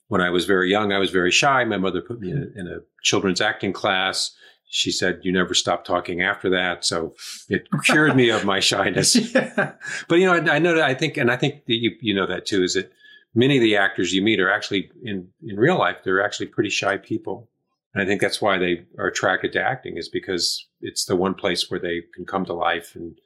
when 0.08 0.22
I 0.22 0.30
was 0.30 0.46
very 0.46 0.70
young, 0.70 0.90
I 0.92 0.98
was 0.98 1.10
very 1.10 1.30
shy. 1.30 1.62
My 1.64 1.76
mother 1.76 2.00
put 2.00 2.20
me 2.20 2.30
in 2.30 2.38
a, 2.38 2.58
in 2.60 2.66
a 2.68 2.78
children's 3.02 3.42
acting 3.42 3.74
class. 3.74 4.34
She 4.74 4.90
said, 4.90 5.20
"You 5.22 5.30
never 5.30 5.54
stop 5.54 5.84
talking 5.84 6.20
after 6.20 6.50
that." 6.50 6.84
So 6.84 7.14
it 7.48 7.68
cured 7.84 8.16
me 8.16 8.30
of 8.30 8.44
my 8.44 8.58
shyness. 8.58 9.14
yeah. 9.34 9.74
But 10.08 10.16
you 10.16 10.26
know, 10.26 10.34
I, 10.34 10.56
I 10.56 10.58
know 10.58 10.74
that 10.74 10.82
I 10.82 10.94
think, 10.94 11.16
and 11.16 11.30
I 11.30 11.36
think 11.36 11.66
that 11.66 11.74
you 11.74 11.92
you 12.00 12.12
know 12.12 12.26
that 12.26 12.44
too, 12.44 12.64
is 12.64 12.74
that 12.74 12.92
many 13.36 13.56
of 13.56 13.62
the 13.62 13.76
actors 13.76 14.12
you 14.12 14.20
meet 14.20 14.40
are 14.40 14.50
actually 14.50 14.90
in 15.04 15.28
in 15.46 15.56
real 15.56 15.78
life 15.78 15.98
they're 16.04 16.24
actually 16.24 16.46
pretty 16.46 16.70
shy 16.70 16.96
people, 16.96 17.48
and 17.94 18.02
I 18.02 18.06
think 18.06 18.20
that's 18.20 18.42
why 18.42 18.58
they 18.58 18.84
are 18.98 19.06
attracted 19.06 19.52
to 19.52 19.62
acting 19.62 19.96
is 19.96 20.08
because 20.08 20.66
it's 20.80 21.04
the 21.04 21.14
one 21.14 21.34
place 21.34 21.70
where 21.70 21.78
they 21.78 22.02
can 22.12 22.26
come 22.26 22.44
to 22.46 22.52
life 22.52 22.96
and 22.96 23.16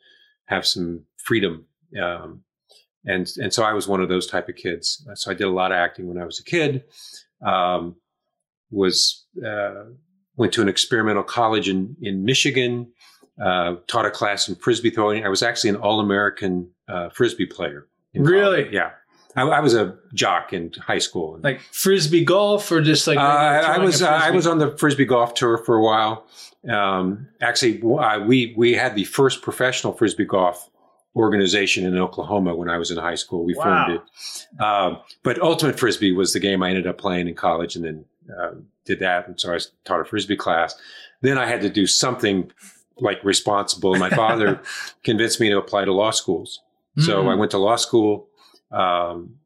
have 0.45 0.67
some 0.67 1.05
freedom. 1.17 1.65
Um, 1.99 2.43
and 3.07 3.27
and 3.39 3.55
so 3.55 3.63
I 3.63 3.73
was 3.73 3.89
one 3.89 4.03
of 4.03 4.11
those 4.11 4.27
type 4.27 4.51
of 4.51 4.57
kids. 4.57 5.03
So 5.15 5.31
I 5.31 5.35
did 5.35 5.47
a 5.47 5.51
lot 5.51 5.73
of 5.73 5.77
acting 5.77 6.09
when 6.09 6.21
I 6.21 6.27
was 6.27 6.41
a 6.41 6.45
kid. 6.45 6.85
Um, 7.43 7.97
was 8.71 9.25
uh, 9.43 9.85
went 10.39 10.53
to 10.55 10.63
an 10.63 10.69
experimental 10.69 11.23
college 11.23 11.69
in 11.69 11.97
in 12.01 12.25
Michigan 12.25 12.91
uh, 13.45 13.77
taught 13.87 14.07
a 14.07 14.11
class 14.11 14.49
in 14.49 14.55
frisbee 14.57 14.91
throwing. 14.91 15.25
I 15.25 15.29
was 15.29 15.43
actually 15.43 15.71
an 15.71 15.77
all 15.77 16.01
American 16.01 16.71
uh, 16.89 17.11
frisbee 17.11 17.47
player. 17.47 17.87
in 18.15 18.25
college. 18.25 18.33
Really? 18.35 18.75
Yeah. 18.75 18.91
I, 19.37 19.43
I 19.43 19.61
was 19.61 19.75
a 19.75 19.97
jock 20.15 20.53
in 20.53 20.73
high 20.81 20.99
school. 20.99 21.39
Like 21.43 21.61
frisbee 21.73 22.25
golf 22.25 22.73
or 22.73 22.81
just 22.81 23.07
like 23.07 23.19
Uh, 23.19 23.21
I 23.21 23.79
was 23.79 24.03
uh, 24.03 24.09
I 24.09 24.31
was 24.31 24.47
on 24.47 24.59
the 24.59 24.77
frisbee 24.79 25.05
golf 25.05 25.35
tour 25.35 25.59
for 25.59 25.77
a 25.77 25.83
while. 25.83 26.27
Um, 26.69 27.29
actually, 27.41 27.81
uh, 27.83 28.21
we 28.27 28.55
we 28.57 28.73
had 28.75 28.95
the 28.97 29.05
first 29.05 29.43
professional 29.43 29.93
frisbee 29.93 30.25
golf 30.25 30.69
organization 31.15 31.85
in 31.87 31.97
Oklahoma 31.99 32.55
when 32.55 32.69
I 32.69 32.79
was 32.79 32.91
in 32.91 32.97
high 32.99 33.15
school. 33.17 33.45
We 33.45 33.55
Wow. 33.55 33.65
formed 33.65 34.01
it. 34.01 34.63
Um, 34.63 34.99
but 35.23 35.41
ultimate 35.41 35.79
frisbee 35.79 36.13
was 36.13 36.33
the 36.33 36.41
game 36.41 36.63
I 36.63 36.71
ended 36.71 36.87
up 36.87 36.99
playing 36.99 37.29
in 37.29 37.35
college, 37.35 37.77
and 37.77 37.85
then 37.85 38.05
uh, 38.37 38.53
did 38.85 39.01
that. 39.01 39.29
And 39.29 39.39
so 39.41 39.55
I 39.55 39.59
taught 39.85 40.01
a 40.01 40.05
frisbee 40.05 40.37
class. 40.37 40.75
Then 41.23 41.39
I 41.39 41.47
had 41.47 41.61
to 41.63 41.71
do 41.71 41.87
something 41.87 42.51
like 43.01 43.23
responsible. 43.25 43.95
My 43.97 44.11
father 44.11 44.61
convinced 45.05 45.41
me 45.41 45.49
to 45.51 45.59
apply 45.59 45.85
to 45.85 45.93
law 45.93 46.11
schools. 46.11 46.61
So 46.99 47.23
Mm. 47.23 47.31
I 47.31 47.35
went 47.37 47.51
to 47.53 47.59
law 47.59 47.77
school, 47.77 48.29
um, 48.73 49.37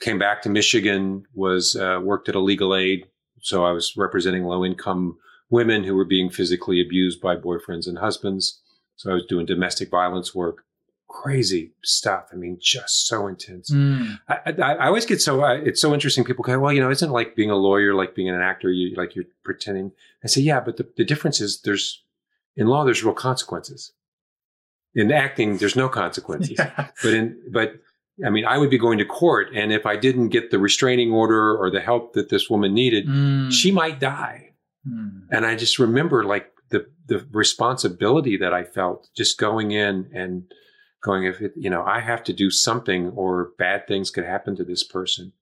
came 0.00 0.18
back 0.18 0.42
to 0.42 0.48
Michigan, 0.48 1.24
was 1.34 1.76
uh, 1.76 2.00
worked 2.02 2.28
at 2.28 2.34
a 2.34 2.40
legal 2.40 2.74
aid. 2.74 3.06
So 3.40 3.64
I 3.64 3.72
was 3.72 3.96
representing 3.96 4.44
low 4.44 4.64
income 4.64 5.18
women 5.50 5.84
who 5.84 5.94
were 5.94 6.04
being 6.06 6.30
physically 6.30 6.80
abused 6.80 7.20
by 7.20 7.36
boyfriends 7.36 7.86
and 7.86 7.98
husbands. 7.98 8.60
So 8.96 9.10
I 9.10 9.14
was 9.14 9.26
doing 9.26 9.46
domestic 9.46 9.90
violence 9.90 10.34
work. 10.34 10.64
Crazy 11.08 11.72
stuff. 11.82 12.26
I 12.32 12.36
mean, 12.36 12.58
just 12.60 13.06
so 13.06 13.26
intense. 13.26 13.70
Mm. 13.70 14.18
I, 14.28 14.38
I, 14.46 14.74
I 14.74 14.86
always 14.86 15.06
get 15.06 15.20
so 15.20 15.44
uh, 15.44 15.54
it's 15.54 15.80
so 15.80 15.94
interesting. 15.94 16.24
People 16.24 16.42
go, 16.44 16.58
well, 16.58 16.72
you 16.72 16.80
know, 16.80 16.90
isn't 16.90 17.10
like 17.10 17.36
being 17.36 17.50
a 17.50 17.56
lawyer, 17.56 17.94
like 17.94 18.14
being 18.14 18.28
an 18.28 18.40
actor, 18.40 18.70
you 18.70 18.94
like 18.96 19.14
you're 19.14 19.24
pretending. 19.44 19.92
I 20.24 20.28
say, 20.28 20.40
yeah, 20.40 20.60
but 20.60 20.76
the, 20.76 20.88
the 20.96 21.04
difference 21.04 21.40
is 21.40 21.60
there's 21.62 22.02
in 22.56 22.66
law 22.66 22.84
there's 22.84 23.04
real 23.04 23.14
consequences. 23.14 23.92
In 24.94 25.12
acting, 25.12 25.58
there's 25.58 25.76
no 25.76 25.88
consequences. 25.88 26.58
Yeah. 26.58 26.88
But 27.02 27.14
in 27.14 27.38
but 27.52 27.74
I 28.26 28.30
mean, 28.30 28.44
I 28.46 28.56
would 28.58 28.70
be 28.70 28.78
going 28.78 28.98
to 28.98 29.04
court, 29.04 29.48
and 29.54 29.72
if 29.72 29.84
I 29.86 29.96
didn't 29.96 30.30
get 30.30 30.50
the 30.50 30.58
restraining 30.58 31.12
order 31.12 31.54
or 31.56 31.70
the 31.70 31.80
help 31.80 32.14
that 32.14 32.30
this 32.30 32.48
woman 32.50 32.72
needed, 32.74 33.06
Mm. 33.06 33.52
she 33.52 33.70
might 33.70 34.00
die. 34.00 34.54
Mm. 34.88 35.26
And 35.30 35.44
I 35.46 35.54
just 35.54 35.78
remember 35.78 36.24
like 36.24 36.50
the 36.70 36.86
the 37.06 37.26
responsibility 37.30 38.36
that 38.38 38.52
I 38.54 38.64
felt 38.64 39.08
just 39.14 39.38
going 39.38 39.70
in 39.70 40.10
and 40.14 40.44
going, 41.06 41.24
if 41.24 41.40
it, 41.40 41.52
you 41.56 41.70
know, 41.70 41.84
I 41.84 42.00
have 42.00 42.22
to 42.24 42.32
do 42.32 42.50
something 42.50 43.10
or 43.10 43.52
bad 43.56 43.86
things 43.86 44.10
could 44.10 44.24
happen 44.24 44.56
to 44.56 44.64
this 44.64 44.82
person. 44.82 45.32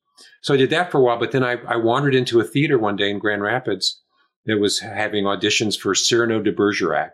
So 0.42 0.55
I 0.55 0.59
did 0.59 0.70
that 0.70 0.92
for 0.92 0.98
a 0.98 1.00
while, 1.00 1.18
but 1.18 1.33
then 1.33 1.42
I, 1.42 1.57
I 1.66 1.77
wandered 1.77 2.14
into 2.14 2.38
a 2.38 2.44
theater 2.44 2.79
one 2.79 2.96
day 2.96 3.11
in 3.11 3.18
Grand 3.18 3.42
Rapids 3.42 4.00
that 4.46 4.59
was 4.59 4.79
having 4.79 5.24
auditions 5.24 5.77
for 5.77 5.94
Cyrano 5.94 6.40
de 6.40 6.53
Bergerac. 6.53 7.12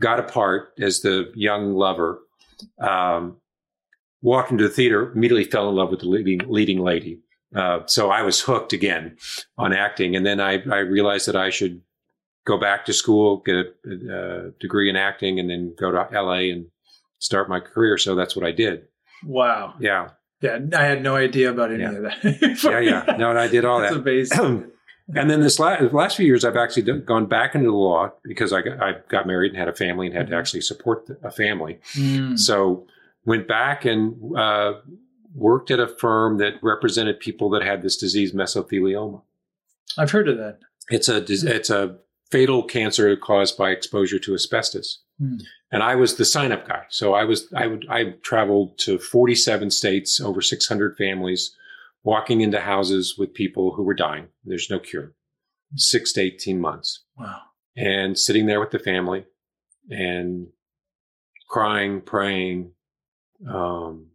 Got 0.00 0.18
a 0.18 0.24
part 0.24 0.74
as 0.80 1.00
the 1.00 1.32
young 1.34 1.74
lover. 1.74 2.20
Um, 2.80 3.36
walked 4.20 4.50
into 4.50 4.64
the 4.64 4.74
theater, 4.74 5.12
immediately 5.12 5.44
fell 5.44 5.68
in 5.68 5.76
love 5.76 5.90
with 5.90 6.00
the 6.00 6.08
leading, 6.08 6.40
leading 6.48 6.80
lady. 6.80 7.20
Uh, 7.54 7.80
so 7.86 8.10
I 8.10 8.22
was 8.22 8.40
hooked 8.40 8.72
again 8.72 9.16
on 9.56 9.72
acting. 9.72 10.16
And 10.16 10.26
then 10.26 10.40
I, 10.40 10.62
I 10.70 10.78
realized 10.78 11.28
that 11.28 11.36
I 11.36 11.50
should 11.50 11.80
go 12.44 12.58
back 12.58 12.84
to 12.86 12.92
school, 12.92 13.38
get 13.38 13.54
a, 13.56 13.68
a 13.86 14.50
degree 14.60 14.90
in 14.90 14.96
acting, 14.96 15.38
and 15.38 15.48
then 15.48 15.74
go 15.78 15.90
to 15.90 16.08
LA 16.12 16.50
and 16.52 16.66
start 17.22 17.48
my 17.48 17.60
career. 17.60 17.96
So 17.98 18.14
that's 18.14 18.34
what 18.36 18.44
I 18.44 18.52
did. 18.52 18.86
Wow. 19.24 19.74
Yeah. 19.80 20.10
Yeah. 20.40 20.58
I 20.76 20.82
had 20.82 21.02
no 21.02 21.14
idea 21.16 21.50
about 21.50 21.70
any 21.72 21.82
Yeah. 21.82 21.92
of 21.92 22.02
that. 22.02 22.58
Yeah. 22.64 22.80
Yeah. 22.80 23.16
No, 23.16 23.30
and 23.30 23.38
I 23.38 23.46
did 23.48 23.64
all 23.64 23.80
That's 23.80 23.94
that. 23.94 24.00
amazing. 24.00 24.70
and 25.14 25.30
then 25.30 25.40
this 25.40 25.58
last, 25.60 25.80
the 25.80 25.96
last 25.96 26.16
few 26.16 26.26
years, 26.26 26.44
I've 26.44 26.56
actually 26.56 26.82
done, 26.82 27.04
gone 27.06 27.26
back 27.26 27.54
into 27.54 27.68
the 27.70 27.76
law 27.76 28.10
because 28.24 28.52
I 28.52 28.62
got, 28.62 28.82
I 28.82 28.94
got 29.08 29.26
married 29.26 29.50
and 29.52 29.58
had 29.58 29.68
a 29.68 29.74
family 29.74 30.08
and 30.08 30.16
had 30.16 30.26
to 30.28 30.32
Mhm. 30.34 30.38
actually 30.38 30.62
support 30.62 31.08
a 31.22 31.30
family. 31.30 31.78
Mm. 31.94 32.36
So 32.38 32.86
went 33.24 33.46
back 33.46 33.84
and 33.84 34.16
uh, 34.36 34.72
worked 35.34 35.70
at 35.70 35.78
a 35.78 35.86
firm 35.86 36.38
that 36.38 36.54
represented 36.62 37.20
people 37.20 37.48
that 37.50 37.62
had 37.62 37.82
this 37.82 37.96
disease, 37.96 38.32
mesothelioma. 38.32 39.22
I've 39.96 40.10
heard 40.10 40.28
of 40.28 40.38
that. 40.38 40.58
It's 40.90 41.08
a 41.08 41.24
it's 41.28 41.70
a 41.70 41.98
fatal 42.32 42.62
cancer 42.64 43.14
caused 43.16 43.56
by 43.56 43.70
exposure 43.70 44.18
to 44.18 44.34
asbestos. 44.34 45.02
Hmm. 45.22 45.36
And 45.70 45.82
I 45.82 45.94
was 45.94 46.16
the 46.16 46.24
sign 46.24 46.50
up 46.50 46.66
guy. 46.66 46.84
So 46.88 47.14
I 47.14 47.24
was 47.24 47.50
I 47.54 47.66
would 47.68 47.86
I 47.88 48.14
traveled 48.22 48.76
to 48.78 48.98
47 48.98 49.70
states, 49.70 50.20
over 50.20 50.42
600 50.42 50.96
families, 50.96 51.56
walking 52.02 52.40
into 52.40 52.60
houses 52.60 53.14
with 53.16 53.32
people 53.32 53.72
who 53.74 53.84
were 53.84 53.94
dying. 53.94 54.28
There's 54.44 54.68
no 54.68 54.80
cure. 54.80 55.14
6 55.76 56.12
to 56.14 56.20
18 56.20 56.60
months. 56.60 57.04
Wow. 57.16 57.40
And 57.76 58.18
sitting 58.18 58.46
there 58.46 58.60
with 58.60 58.72
the 58.72 58.78
family 58.78 59.24
and 59.88 60.48
crying, 61.48 62.00
praying, 62.00 62.72
um, 63.48 64.08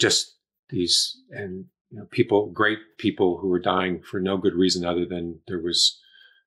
just 0.00 0.34
these 0.68 1.16
and 1.30 1.66
you 1.90 1.98
know, 2.00 2.06
people, 2.10 2.50
great 2.50 2.78
people 2.98 3.38
who 3.38 3.48
were 3.48 3.60
dying 3.60 4.02
for 4.02 4.18
no 4.18 4.36
good 4.36 4.54
reason 4.54 4.84
other 4.84 5.06
than 5.06 5.40
there 5.46 5.60
was 5.60 6.00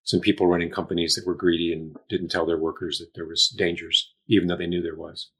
some 0.07 0.21
people 0.21 0.47
running 0.47 0.69
companies 0.69 1.15
that 1.15 1.27
were 1.27 1.35
greedy 1.35 1.73
and 1.73 1.93
didn't 2.07 2.29
tell 2.29 2.45
their 2.45 2.57
workers 2.57 2.97
that 2.99 3.13
there 3.13 3.25
was 3.25 3.49
dangers, 3.49 4.13
even 4.29 4.47
though 4.47 4.55
they 4.55 4.65
knew 4.65 4.81
there 4.81 4.95
was. 4.95 5.31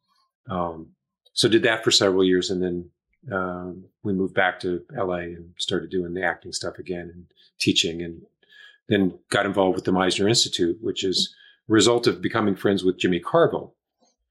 Um, 0.49 0.89
so 1.32 1.47
did 1.47 1.63
that 1.63 1.86
for 1.86 1.91
several 1.91 2.21
years, 2.21 2.49
and 2.49 2.62
then 2.62 2.89
um, 3.32 3.86
we 4.03 4.12
moved 4.12 4.34
back 4.34 4.60
to 4.60 4.84
LA 4.93 5.19
and 5.38 5.53
started 5.58 5.89
doing 5.89 6.13
the 6.13 6.21
acting 6.21 6.51
stuff 6.51 6.80
again 6.80 7.10
and 7.13 7.27
teaching, 7.62 8.01
and 8.01 8.21
then 8.89 9.17
got 9.30 9.45
involved 9.45 9.75
with 9.75 9.86
the 9.86 9.91
Meisner 9.93 10.27
Institute, 10.27 10.77
which 10.82 11.06
is 11.06 11.34
a 11.69 11.71
result 11.71 12.06
of 12.06 12.21
becoming 12.21 12.58
friends 12.58 12.84
with 12.84 12.99
Jimmy 12.99 13.21
Carville. 13.21 13.73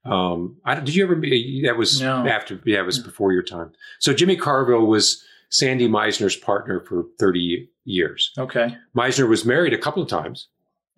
Um, 0.04 0.58
I, 0.66 0.74
did 0.80 0.94
you 0.94 1.04
ever? 1.04 1.14
That 1.14 1.78
was 1.78 1.98
No. 2.02 2.26
after. 2.26 2.60
Yeah, 2.66 2.80
it 2.80 2.86
was 2.86 2.98
before 2.98 3.32
your 3.32 3.42
time. 3.42 3.72
So 4.00 4.12
Jimmy 4.12 4.36
Carville 4.36 4.86
was 4.86 5.24
Sandy 5.50 5.88
Meisner's 5.88 6.36
partner 6.36 6.80
for 6.80 7.04
thirty 7.18 7.68
years. 7.84 8.32
Okay. 8.36 8.76
Meisner 8.96 9.28
was 9.28 9.44
married 9.44 9.72
a 9.72 9.78
couple 9.78 10.02
of 10.02 10.08
times. 10.08 10.48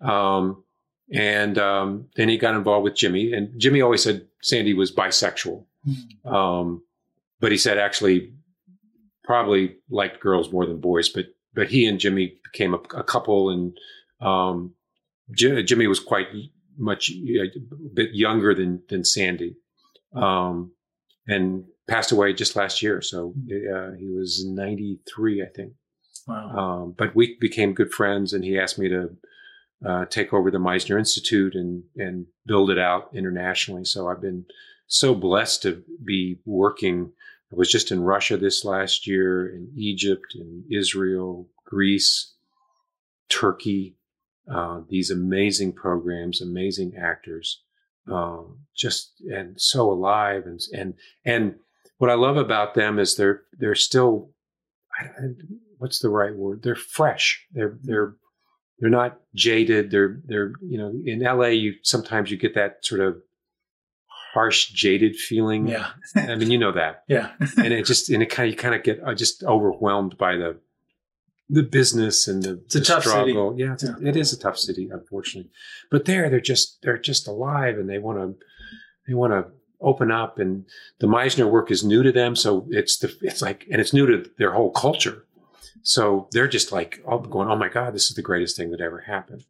Um, 0.01 0.63
and 1.13 1.57
um, 1.57 2.07
then 2.15 2.29
he 2.29 2.37
got 2.37 2.55
involved 2.55 2.83
with 2.83 2.95
Jimmy. 2.95 3.33
And 3.33 3.49
Jimmy 3.59 3.81
always 3.81 4.03
said 4.03 4.27
Sandy 4.41 4.73
was 4.73 4.91
bisexual. 4.91 5.65
Um, 6.25 6.83
but 7.39 7.51
he 7.51 7.57
said 7.57 7.77
actually 7.77 8.33
probably 9.23 9.75
liked 9.89 10.19
girls 10.19 10.51
more 10.51 10.65
than 10.65 10.79
boys. 10.79 11.09
But 11.09 11.27
but 11.53 11.69
he 11.69 11.85
and 11.85 11.99
Jimmy 11.99 12.37
became 12.51 12.73
a, 12.73 12.79
a 12.95 13.03
couple. 13.03 13.49
And 13.49 13.77
um, 14.21 14.73
Ji- 15.31 15.63
Jimmy 15.63 15.87
was 15.87 15.99
quite 15.99 16.27
much 16.77 17.11
uh, 17.11 17.43
a 17.43 17.93
bit 17.93 18.09
younger 18.13 18.53
than 18.55 18.81
than 18.89 19.03
Sandy. 19.03 19.55
Um, 20.13 20.71
and 21.27 21.65
passed 21.89 22.11
away 22.11 22.33
just 22.33 22.55
last 22.55 22.81
year. 22.81 23.01
So 23.01 23.33
uh, 23.49 23.91
he 23.97 24.09
was 24.09 24.45
93, 24.45 25.43
I 25.43 25.47
think. 25.55 25.73
Wow. 26.27 26.49
Um, 26.49 26.95
but 26.97 27.15
we 27.15 27.37
became 27.39 27.73
good 27.73 27.91
friends, 27.91 28.33
and 28.33 28.43
he 28.43 28.59
asked 28.59 28.77
me 28.77 28.89
to 28.89 29.09
uh, 29.85 30.05
take 30.05 30.33
over 30.33 30.51
the 30.51 30.59
Meisner 30.59 30.99
Institute 30.99 31.55
and 31.55 31.83
and 31.95 32.27
build 32.45 32.69
it 32.69 32.77
out 32.77 33.09
internationally. 33.13 33.85
So 33.85 34.07
I've 34.07 34.21
been 34.21 34.45
so 34.87 35.15
blessed 35.15 35.63
to 35.63 35.83
be 36.03 36.39
working. 36.45 37.11
I 37.51 37.55
was 37.55 37.71
just 37.71 37.91
in 37.91 38.01
Russia 38.01 38.37
this 38.37 38.63
last 38.63 39.07
year, 39.07 39.47
in 39.47 39.71
Egypt, 39.75 40.35
in 40.35 40.65
Israel, 40.71 41.47
Greece, 41.65 42.33
Turkey. 43.29 43.95
Uh, 44.51 44.81
these 44.89 45.11
amazing 45.11 45.73
programs, 45.73 46.41
amazing 46.41 46.93
actors, 46.99 47.61
uh, 48.11 48.41
just 48.75 49.13
and 49.31 49.59
so 49.59 49.91
alive 49.91 50.43
and 50.45 50.59
and 50.73 50.93
and 51.25 51.55
what 51.99 52.09
I 52.09 52.15
love 52.15 52.37
about 52.37 52.73
them 52.73 52.97
is 52.97 53.15
they're 53.15 53.43
they're 53.59 53.75
still 53.75 54.31
what's 55.77 55.99
the 55.99 56.09
right 56.09 56.35
word? 56.35 56.63
They're 56.63 56.75
fresh. 56.75 57.45
They're 57.53 57.77
they're 57.83 58.15
they're 58.79 58.89
not 58.89 59.19
jaded. 59.35 59.91
They're 59.91 60.19
they're 60.25 60.53
you 60.61 60.77
know 60.77 60.93
in 61.05 61.19
LA 61.19 61.47
you 61.47 61.73
sometimes 61.83 62.31
you 62.31 62.37
get 62.37 62.55
that 62.55 62.83
sort 62.83 63.01
of 63.01 63.17
harsh 64.33 64.69
jaded 64.69 65.17
feeling. 65.17 65.67
Yeah, 65.67 65.89
I 66.15 66.35
mean 66.35 66.49
you 66.49 66.57
know 66.57 66.71
that. 66.71 67.03
Yeah, 67.07 67.31
and 67.57 67.73
it 67.73 67.85
just 67.85 68.09
and 68.09 68.23
it 68.23 68.27
kind 68.27 68.47
of 68.47 68.51
you 68.51 68.57
kind 68.57 68.75
of 68.75 68.83
get 68.83 69.01
uh, 69.05 69.13
just 69.13 69.43
overwhelmed 69.43 70.17
by 70.17 70.37
the 70.37 70.57
the 71.49 71.63
business 71.63 72.27
and 72.27 72.43
the, 72.43 72.61
it's 72.65 72.75
a 72.75 72.79
the 72.79 72.85
tough 72.85 73.03
struggle. 73.03 73.51
City. 73.51 73.63
Yeah, 73.63 73.73
it's, 73.73 73.83
yeah. 73.83 74.09
it 74.09 74.15
is 74.15 74.31
a 74.31 74.39
tough 74.39 74.57
city, 74.57 74.89
unfortunately. 74.89 75.51
But 75.91 76.05
there, 76.05 76.29
they're 76.29 76.39
just 76.39 76.81
they're 76.81 76.97
just 76.97 77.27
alive, 77.27 77.77
and 77.77 77.89
they 77.89 77.97
want 77.97 78.19
to 78.19 78.45
they 79.05 79.15
want 79.15 79.33
to 79.33 79.51
open 79.81 80.11
up 80.11 80.39
and 80.39 80.65
the 80.99 81.07
Meisner 81.07 81.49
work 81.49 81.71
is 81.71 81.83
new 81.83 82.03
to 82.03 82.11
them. 82.11 82.35
So 82.35 82.67
it's 82.69 82.97
the, 82.97 83.15
it's 83.21 83.41
like, 83.41 83.65
and 83.71 83.79
it's 83.79 83.93
new 83.93 84.05
to 84.05 84.29
their 84.37 84.51
whole 84.51 84.71
culture. 84.71 85.25
So 85.81 86.27
they're 86.31 86.47
just 86.47 86.71
like 86.71 87.01
going, 87.05 87.49
Oh 87.49 87.55
my 87.55 87.69
God, 87.69 87.93
this 87.93 88.09
is 88.09 88.15
the 88.15 88.21
greatest 88.21 88.57
thing 88.57 88.71
that 88.71 88.81
ever 88.81 88.99
happened. 88.99 89.45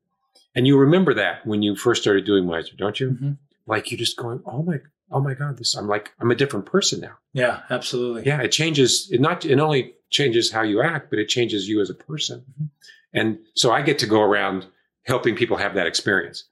And 0.56 0.68
you 0.68 0.78
remember 0.78 1.14
that 1.16 1.46
when 1.46 1.62
you 1.64 1.76
first 1.76 2.02
started 2.02 2.26
doing 2.26 2.44
Meisner, 2.44 2.78
don't 2.78 3.00
you? 3.00 3.12
Mm-hmm. 3.12 3.32
Like 3.66 3.92
you're 3.92 3.98
just 3.98 4.18
going, 4.18 4.42
Oh 4.46 4.62
my, 4.64 4.78
Oh 5.12 5.20
my 5.20 5.34
God, 5.34 5.58
this, 5.58 5.76
I'm 5.76 5.88
like, 5.88 6.12
I'm 6.20 6.30
a 6.30 6.36
different 6.36 6.68
person 6.68 7.00
now. 7.00 7.18
Yeah, 7.34 7.62
absolutely. 7.70 8.26
Yeah. 8.26 8.42
It 8.42 8.52
changes, 8.52 9.10
it 9.12 9.20
not, 9.20 9.44
it 9.46 9.60
only 9.60 9.96
changes 10.12 10.52
how 10.52 10.62
you 10.62 10.82
act, 10.82 11.10
but 11.10 11.18
it 11.18 11.28
changes 11.28 11.68
you 11.68 11.82
as 11.82 11.90
a 11.90 11.96
person. 11.96 12.42
Mm-hmm. 12.42 12.66
And 13.14 13.40
so 13.56 13.72
I 13.72 13.82
get 13.82 13.98
to 14.00 14.06
go 14.06 14.22
around 14.22 14.68
helping 15.04 15.36
people 15.36 15.58
have 15.58 15.74
that 15.74 15.88
experience. 15.88 16.44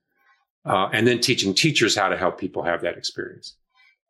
Uh, 0.66 0.90
and 0.92 1.08
then 1.08 1.20
teaching 1.20 1.54
teachers 1.54 1.96
how 1.96 2.10
to 2.10 2.18
help 2.18 2.38
people 2.40 2.64
have 2.64 2.82
that 2.82 2.98
experience. 2.98 3.56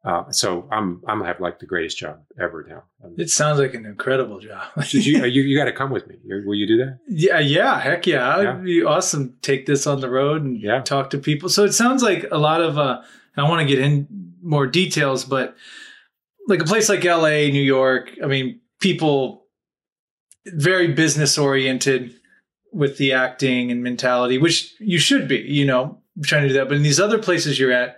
Uh, 0.07 0.31
so 0.31 0.65
I'm 0.71 1.01
I'm 1.05 1.17
gonna 1.17 1.25
have 1.25 1.41
like 1.41 1.59
the 1.59 1.65
greatest 1.65 1.97
job 1.97 2.21
ever 2.41 2.65
now. 2.65 2.83
It 3.17 3.29
sounds 3.29 3.59
like 3.59 3.73
an 3.73 3.85
incredible 3.85 4.39
job. 4.39 4.63
you, 4.91 5.25
you, 5.25 5.41
you 5.41 5.57
got 5.57 5.65
to 5.65 5.73
come 5.73 5.91
with 5.91 6.07
me? 6.07 6.15
Will 6.23 6.55
you 6.55 6.65
do 6.65 6.77
that? 6.77 6.99
Yeah, 7.09 7.39
yeah, 7.39 7.77
heck 7.81 8.07
yeah! 8.07 8.39
It'd 8.39 8.63
be 8.63 8.81
awesome. 8.83 9.35
Take 9.41 9.65
this 9.65 9.85
on 9.85 9.99
the 9.99 10.09
road 10.09 10.43
and 10.43 10.61
yeah. 10.61 10.81
talk 10.81 11.09
to 11.09 11.17
people. 11.17 11.49
So 11.49 11.65
it 11.65 11.73
sounds 11.73 12.03
like 12.03 12.25
a 12.31 12.37
lot 12.37 12.61
of. 12.61 12.77
Uh, 12.77 13.01
I 13.35 13.43
want 13.49 13.67
to 13.67 13.67
get 13.67 13.83
in 13.83 14.07
more 14.41 14.65
details, 14.65 15.25
but 15.25 15.57
like 16.47 16.61
a 16.61 16.65
place 16.65 16.87
like 16.87 17.03
L.A., 17.03 17.51
New 17.51 17.61
York. 17.61 18.11
I 18.23 18.27
mean, 18.27 18.61
people 18.79 19.45
very 20.45 20.93
business 20.93 21.37
oriented 21.37 22.15
with 22.71 22.97
the 22.97 23.11
acting 23.11 23.71
and 23.71 23.83
mentality, 23.83 24.37
which 24.37 24.73
you 24.79 24.99
should 24.99 25.27
be. 25.27 25.39
You 25.39 25.65
know, 25.65 25.99
trying 26.23 26.43
to 26.43 26.47
do 26.47 26.53
that. 26.53 26.69
But 26.69 26.77
in 26.77 26.83
these 26.83 26.99
other 27.01 27.19
places 27.19 27.59
you're 27.59 27.73
at 27.73 27.97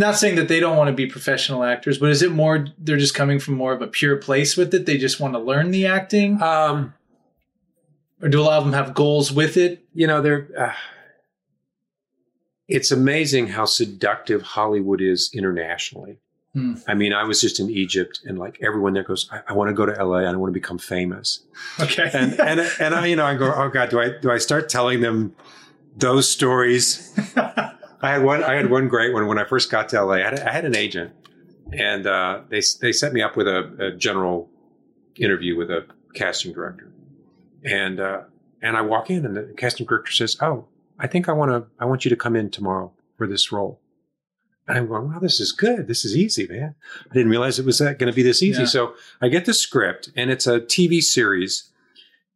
not 0.00 0.16
saying 0.16 0.34
that 0.36 0.48
they 0.48 0.58
don't 0.58 0.76
want 0.76 0.88
to 0.88 0.94
be 0.94 1.06
professional 1.06 1.62
actors, 1.62 1.98
but 1.98 2.10
is 2.10 2.22
it 2.22 2.32
more 2.32 2.66
they're 2.78 2.96
just 2.96 3.14
coming 3.14 3.38
from 3.38 3.54
more 3.54 3.72
of 3.72 3.82
a 3.82 3.86
pure 3.86 4.16
place 4.16 4.56
with 4.56 4.74
it? 4.74 4.86
They 4.86 4.98
just 4.98 5.20
want 5.20 5.34
to 5.34 5.38
learn 5.38 5.70
the 5.70 5.86
acting, 5.86 6.42
um, 6.42 6.94
or 8.20 8.28
do 8.28 8.40
a 8.40 8.42
lot 8.42 8.58
of 8.58 8.64
them 8.64 8.72
have 8.72 8.94
goals 8.94 9.30
with 9.30 9.56
it? 9.56 9.84
You 9.94 10.06
know, 10.06 10.20
they're. 10.20 10.48
Uh, 10.56 10.72
it's 12.66 12.90
amazing 12.90 13.48
how 13.48 13.64
seductive 13.64 14.42
Hollywood 14.42 15.00
is 15.00 15.30
internationally. 15.34 16.18
Hmm. 16.54 16.74
I 16.88 16.94
mean, 16.94 17.12
I 17.12 17.24
was 17.24 17.40
just 17.40 17.60
in 17.60 17.70
Egypt, 17.70 18.20
and 18.24 18.38
like 18.38 18.58
everyone 18.62 18.92
there 18.94 19.04
goes, 19.04 19.28
"I, 19.30 19.42
I 19.48 19.52
want 19.52 19.68
to 19.68 19.74
go 19.74 19.86
to 19.86 20.04
LA. 20.04 20.18
I 20.18 20.34
want 20.34 20.50
to 20.50 20.54
become 20.54 20.78
famous." 20.78 21.40
Okay, 21.78 22.10
and 22.12 22.40
and 22.40 22.60
and 22.80 22.94
I, 22.94 23.06
you 23.06 23.16
know, 23.16 23.24
I 23.24 23.36
go, 23.36 23.52
"Oh 23.54 23.68
God, 23.68 23.90
do 23.90 24.00
I 24.00 24.18
do 24.18 24.30
I 24.30 24.38
start 24.38 24.68
telling 24.68 25.00
them 25.00 25.34
those 25.96 26.28
stories?" 26.28 27.16
I 28.02 28.10
had 28.12 28.22
one. 28.22 28.42
I 28.42 28.54
had 28.54 28.70
one 28.70 28.88
great 28.88 29.12
one 29.12 29.26
when 29.26 29.38
I 29.38 29.44
first 29.44 29.70
got 29.70 29.88
to 29.90 30.02
LA. 30.02 30.14
I 30.14 30.20
had, 30.20 30.40
I 30.40 30.52
had 30.52 30.64
an 30.64 30.76
agent, 30.76 31.12
and 31.72 32.06
uh, 32.06 32.42
they 32.48 32.62
they 32.80 32.92
set 32.92 33.12
me 33.12 33.22
up 33.22 33.36
with 33.36 33.46
a, 33.46 33.74
a, 33.78 33.96
general 33.96 34.48
interview 35.16 35.56
with 35.56 35.70
a 35.70 35.86
casting 36.14 36.52
director, 36.52 36.90
and 37.64 38.00
uh, 38.00 38.22
and 38.62 38.76
I 38.76 38.80
walk 38.80 39.10
in, 39.10 39.26
and 39.26 39.36
the 39.36 39.54
casting 39.56 39.86
director 39.86 40.12
says, 40.12 40.36
"Oh, 40.40 40.66
I 40.98 41.06
think 41.06 41.28
I 41.28 41.32
want 41.32 41.50
to. 41.50 41.66
I 41.78 41.84
want 41.84 42.04
you 42.04 42.08
to 42.08 42.16
come 42.16 42.36
in 42.36 42.50
tomorrow 42.50 42.92
for 43.16 43.26
this 43.26 43.52
role." 43.52 43.80
And 44.66 44.78
I'm 44.78 44.88
going, 44.88 45.12
"Wow, 45.12 45.18
this 45.18 45.38
is 45.38 45.52
good. 45.52 45.86
This 45.86 46.04
is 46.04 46.16
easy, 46.16 46.46
man. 46.48 46.74
I 47.10 47.14
didn't 47.14 47.30
realize 47.30 47.58
it 47.58 47.66
was 47.66 47.80
going 47.80 47.98
to 47.98 48.12
be 48.12 48.22
this 48.22 48.42
easy." 48.42 48.62
Yeah. 48.62 48.68
So 48.68 48.94
I 49.20 49.28
get 49.28 49.44
the 49.44 49.54
script, 49.54 50.10
and 50.16 50.30
it's 50.30 50.46
a 50.46 50.60
TV 50.60 51.02
series, 51.02 51.70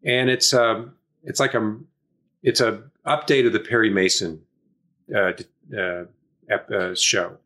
and 0.05 0.29
it's 0.29 0.53
um, 0.53 0.97
it's 1.23 1.41
like 1.41 1.55
a 1.55 1.79
it's 2.43 2.61
a 2.61 2.83
update 3.07 3.47
of 3.47 3.55
the 3.55 3.61
Perry 3.61 3.89
Mason 3.89 4.43
uh, 5.15 5.33
uh, 5.77 6.05
uh, 6.51 6.95
show. 6.95 7.37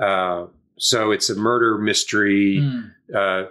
Uh, 0.00 0.46
so 0.78 1.10
it's 1.10 1.28
a 1.28 1.34
murder 1.34 1.78
mystery. 1.78 2.58
Mm. 2.60 3.50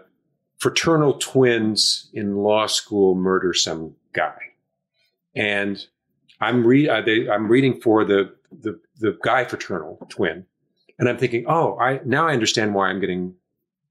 fraternal 0.60 1.14
twins 1.14 2.10
in 2.14 2.38
law 2.38 2.66
school 2.66 3.16
murder 3.16 3.54
some 3.54 3.96
guy, 4.14 4.38
and 5.36 5.86
I'm 6.40 6.66
re- 6.66 6.88
they, 7.06 7.30
I'm 7.30 7.48
reading 7.48 7.80
for 7.82 8.06
the, 8.06 8.34
the 8.52 8.80
the 9.00 9.18
guy 9.24 9.44
fraternal 9.44 9.98
twin, 10.10 10.46
and 10.98 11.10
I'm 11.10 11.18
thinking, 11.18 11.46
oh, 11.48 11.78
I 11.80 12.00
now 12.06 12.28
I 12.28 12.34
understand 12.34 12.74
why 12.74 12.88
I'm 12.88 13.00
getting 13.00 13.36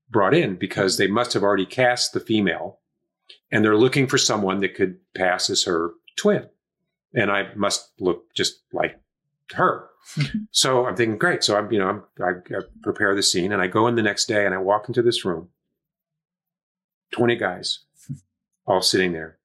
brought 0.08 0.34
in 0.34 0.56
because 0.56 0.96
they 0.96 1.08
must 1.08 1.32
have 1.34 1.42
already 1.42 1.66
cast 1.66 2.12
the 2.12 2.20
female, 2.20 2.78
and 3.50 3.64
they're 3.64 3.76
looking 3.76 4.06
for 4.06 4.18
someone 4.18 4.60
that 4.60 4.74
could 4.74 4.98
pass 5.14 5.50
as 5.50 5.64
her 5.64 5.90
twin, 6.16 6.46
and 7.14 7.30
I 7.30 7.52
must 7.54 7.92
look 8.00 8.32
just 8.34 8.62
like 8.72 8.98
her. 9.54 9.88
so 10.50 10.86
I'm 10.86 10.96
thinking, 10.96 11.18
great. 11.18 11.42
So 11.44 11.56
I'm, 11.56 11.70
you 11.72 11.78
know, 11.78 11.88
I'm, 11.88 12.02
I, 12.20 12.56
I 12.56 12.60
prepare 12.82 13.14
the 13.14 13.22
scene 13.22 13.52
and 13.52 13.62
I 13.62 13.66
go 13.66 13.86
in 13.86 13.96
the 13.96 14.02
next 14.02 14.26
day 14.26 14.44
and 14.44 14.54
I 14.54 14.58
walk 14.58 14.88
into 14.88 15.02
this 15.02 15.24
room, 15.24 15.48
20 17.12 17.36
guys 17.36 17.80
all 18.66 18.82
sitting 18.82 19.12
there 19.12 19.38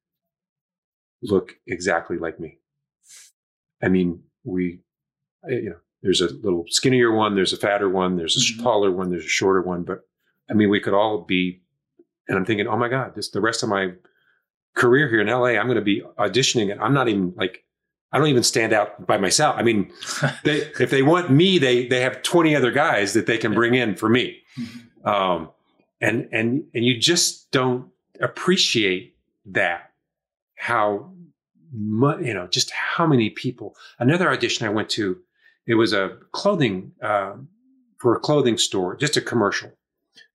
look 1.24 1.54
exactly 1.68 2.18
like 2.18 2.40
me. 2.40 2.58
I 3.84 3.88
mean, 3.88 4.24
we, 4.44 4.80
you 5.48 5.70
know, 5.70 5.78
there's 6.02 6.22
a 6.22 6.34
little 6.34 6.66
skinnier 6.68 7.12
one, 7.12 7.36
there's 7.36 7.54
a 7.54 7.58
fatter 7.58 7.90
one, 7.90 8.18
there's 8.18 8.36
a 8.36 8.40
mm-hmm. 8.40 8.64
taller 8.64 8.92
one, 8.92 9.10
there's 9.10 9.26
a 9.26 9.30
shorter 9.30 9.62
one, 9.62 9.84
but 9.84 10.02
I 10.50 10.54
mean, 10.54 10.70
we 10.70 10.80
could 10.80 10.94
all 10.94 11.22
be, 11.22 11.62
and 12.28 12.38
I'm 12.38 12.46
thinking, 12.46 12.68
oh 12.68 12.78
my 12.78 12.90
God, 12.90 13.16
this, 13.16 13.30
the 13.30 13.42
rest 13.42 13.64
of 13.64 13.70
my 13.70 13.94
career 14.76 15.08
here 15.10 15.22
in 15.22 15.28
LA, 15.28 15.60
I'm 15.60 15.68
going 15.68 15.76
to 15.76 15.82
be 15.82 16.02
auditioning 16.18 16.72
and 16.72 16.82
I'm 16.82 16.94
not 16.94 17.08
even 17.08 17.34
like, 17.36 17.64
I 18.12 18.17
don't 18.17 18.28
even 18.28 18.43
stand 18.43 18.74
out 18.74 19.08
by 19.08 19.17
myself. 19.17 19.56
I 19.58 19.63
mean, 19.63 19.91
they, 20.43 20.69
if 20.80 20.89
they 20.89 21.02
want 21.02 21.30
me, 21.30 21.58
they 21.58 21.88
they 21.88 22.02
have 22.02 22.21
twenty 22.24 22.56
other 22.56 22.71
guys 22.71 23.13
that 23.13 23.26
they 23.26 23.38
can 23.38 23.54
bring 23.54 23.76
in 23.76 23.95
for 23.95 24.10
me, 24.10 24.38
mm-hmm. 24.60 25.08
um, 25.08 25.50
and 26.00 26.28
and 26.32 26.63
and 26.74 26.86
you 26.86 26.97
just 26.97 27.52
don't 27.52 27.89
appreciate 28.19 29.15
that 29.45 29.91
how 30.56 31.12
much 31.74 32.21
you 32.21 32.34
know 32.34 32.47
just 32.47 32.71
how 32.71 33.06
many 33.06 33.30
people. 33.30 33.76
Another 34.00 34.30
audition 34.30 34.67
I 34.67 34.71
went 34.71 34.89
to, 34.91 35.17
it 35.65 35.76
was 35.76 35.93
a 35.93 36.17
clothing 36.32 36.91
uh, 37.02 37.34
for 37.97 38.15
a 38.15 38.19
clothing 38.19 38.58
store, 38.58 38.95
just 38.95 39.17
a 39.17 39.21
commercial. 39.21 39.71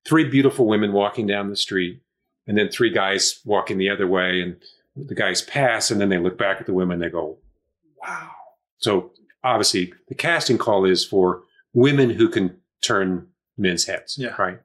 Three 0.05 0.23
beautiful 0.23 0.67
women 0.67 0.93
walking 0.93 1.27
down 1.27 1.49
the 1.49 1.55
street, 1.55 2.01
and 2.47 2.57
then 2.57 2.69
three 2.69 2.89
guys 2.89 3.39
walking 3.45 3.77
the 3.77 3.89
other 3.89 4.07
way, 4.07 4.41
and 4.41 4.55
the 4.95 5.15
guys 5.15 5.41
pass, 5.43 5.91
and 5.91 6.01
then 6.01 6.09
they 6.09 6.17
look 6.17 6.37
back 6.37 6.59
at 6.59 6.65
the 6.65 6.73
women. 6.73 6.95
And 6.95 7.03
they 7.03 7.09
go, 7.09 7.37
wow. 8.01 8.31
So 8.77 9.11
obviously 9.43 9.93
the 10.07 10.15
casting 10.15 10.57
call 10.57 10.85
is 10.85 11.05
for 11.05 11.43
women 11.73 12.09
who 12.09 12.29
can 12.29 12.57
turn 12.81 13.27
men's 13.57 13.85
heads. 13.85 14.17
Yeah. 14.17 14.35
Right. 14.37 14.59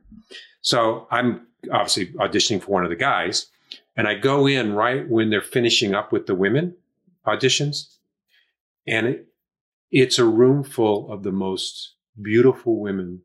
So 0.60 1.06
I'm 1.10 1.46
obviously 1.72 2.08
auditioning 2.14 2.62
for 2.62 2.70
one 2.70 2.84
of 2.84 2.90
the 2.90 2.96
guys 2.96 3.46
and 3.96 4.08
I 4.08 4.14
go 4.14 4.46
in 4.46 4.74
right 4.74 5.08
when 5.08 5.30
they're 5.30 5.42
finishing 5.42 5.94
up 5.94 6.12
with 6.12 6.26
the 6.26 6.34
women 6.34 6.76
auditions. 7.26 7.96
And 8.86 9.06
it, 9.06 9.26
it's 9.90 10.18
a 10.18 10.24
room 10.24 10.64
full 10.64 11.12
of 11.12 11.22
the 11.22 11.32
most 11.32 11.94
beautiful 12.20 12.80
women. 12.80 13.22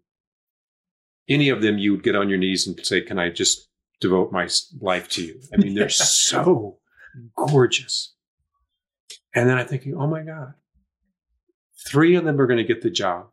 Any 1.30 1.50
of 1.50 1.62
them 1.62 1.78
you 1.78 1.92
would 1.92 2.04
get 2.04 2.16
on 2.16 2.30
your 2.30 2.38
knees 2.38 2.68
and 2.68 2.86
say, 2.86 3.02
can 3.02 3.18
I 3.18 3.30
just 3.30 3.70
devote 4.00 4.32
my 4.32 4.50
life 4.80 5.10
to 5.10 5.24
you? 5.24 5.40
I 5.54 5.58
mean, 5.58 5.76
they're 5.76 5.90
so 5.90 6.78
gorgeous. 7.36 8.14
And 9.38 9.48
then 9.48 9.60
I'm 9.60 9.68
thinking, 9.68 9.96
oh 9.96 10.08
my 10.08 10.24
God, 10.24 10.56
three 11.88 12.16
of 12.16 12.24
them 12.24 12.42
are 12.42 12.48
going 12.48 12.58
to 12.58 12.64
get 12.64 12.82
the 12.82 12.90
job. 12.90 13.28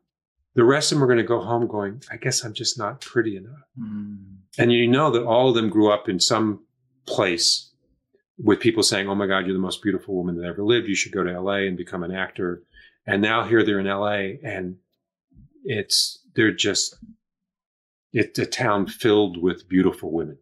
The 0.54 0.62
rest 0.62 0.92
of 0.92 0.96
them 0.96 1.04
are 1.04 1.06
going 1.06 1.16
to 1.16 1.24
go 1.24 1.40
home 1.40 1.66
going, 1.66 2.02
I 2.12 2.18
guess 2.18 2.44
I'm 2.44 2.52
just 2.52 2.76
not 2.76 3.00
pretty 3.00 3.38
enough. 3.38 3.64
Mm. 3.80 4.18
And 4.58 4.70
you 4.70 4.86
know 4.86 5.10
that 5.12 5.24
all 5.24 5.48
of 5.48 5.54
them 5.54 5.70
grew 5.70 5.90
up 5.90 6.06
in 6.10 6.20
some 6.20 6.60
place 7.06 7.70
with 8.36 8.60
people 8.60 8.82
saying, 8.82 9.08
"Oh 9.08 9.14
my 9.14 9.26
God, 9.26 9.46
you're 9.46 9.54
the 9.54 9.58
most 9.58 9.82
beautiful 9.82 10.14
woman 10.14 10.36
that 10.36 10.46
ever 10.46 10.62
lived. 10.62 10.88
You 10.88 10.94
should 10.94 11.12
go 11.12 11.24
to 11.24 11.40
LA 11.40 11.66
and 11.66 11.76
become 11.76 12.02
an 12.02 12.12
actor." 12.12 12.62
And 13.06 13.22
now 13.22 13.44
here 13.44 13.64
they're 13.64 13.80
in 13.80 13.86
LA, 13.86 14.36
and 14.44 14.76
it's 15.64 16.18
they're 16.34 16.52
just 16.52 16.96
it's 18.12 18.38
a 18.38 18.46
town 18.46 18.88
filled 18.88 19.42
with 19.42 19.70
beautiful 19.70 20.12
women. 20.12 20.36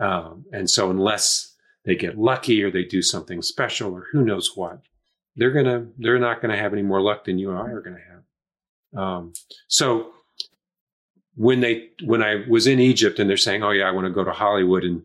Um, 0.00 0.44
and 0.52 0.68
so 0.68 0.90
unless 0.90 1.54
they 1.84 1.96
get 1.96 2.18
lucky 2.18 2.62
or 2.62 2.70
they 2.70 2.84
do 2.84 3.00
something 3.00 3.40
special 3.40 3.94
or 3.94 4.08
who 4.12 4.22
knows 4.22 4.54
what, 4.54 4.82
they're 5.38 5.52
gonna 5.52 5.86
they're 5.98 6.18
not 6.18 6.42
gonna 6.42 6.56
have 6.56 6.72
any 6.72 6.82
more 6.82 7.00
luck 7.00 7.24
than 7.24 7.38
you 7.38 7.50
and 7.50 7.58
I 7.58 7.70
are 7.70 7.80
gonna 7.80 7.96
have. 8.10 9.00
Um, 9.00 9.32
so 9.68 10.12
when 11.36 11.60
they 11.60 11.90
when 12.04 12.22
I 12.22 12.44
was 12.48 12.66
in 12.66 12.80
Egypt 12.80 13.18
and 13.18 13.30
they're 13.30 13.36
saying, 13.36 13.62
"Oh 13.62 13.70
yeah, 13.70 13.88
I 13.88 13.92
want 13.92 14.06
to 14.06 14.12
go 14.12 14.24
to 14.24 14.32
Hollywood 14.32 14.84
and 14.84 15.02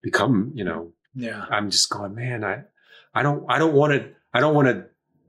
become," 0.00 0.52
you 0.54 0.64
know, 0.64 0.92
Yeah. 1.14 1.44
I'm 1.50 1.70
just 1.70 1.90
going, 1.90 2.14
man, 2.14 2.44
I 2.44 2.62
I 3.14 3.22
don't 3.22 3.44
I 3.48 3.58
don't 3.58 3.74
want 3.74 3.92
to 3.92 4.08
I 4.32 4.40
don't 4.40 4.54
want 4.54 4.68
to 4.68 4.86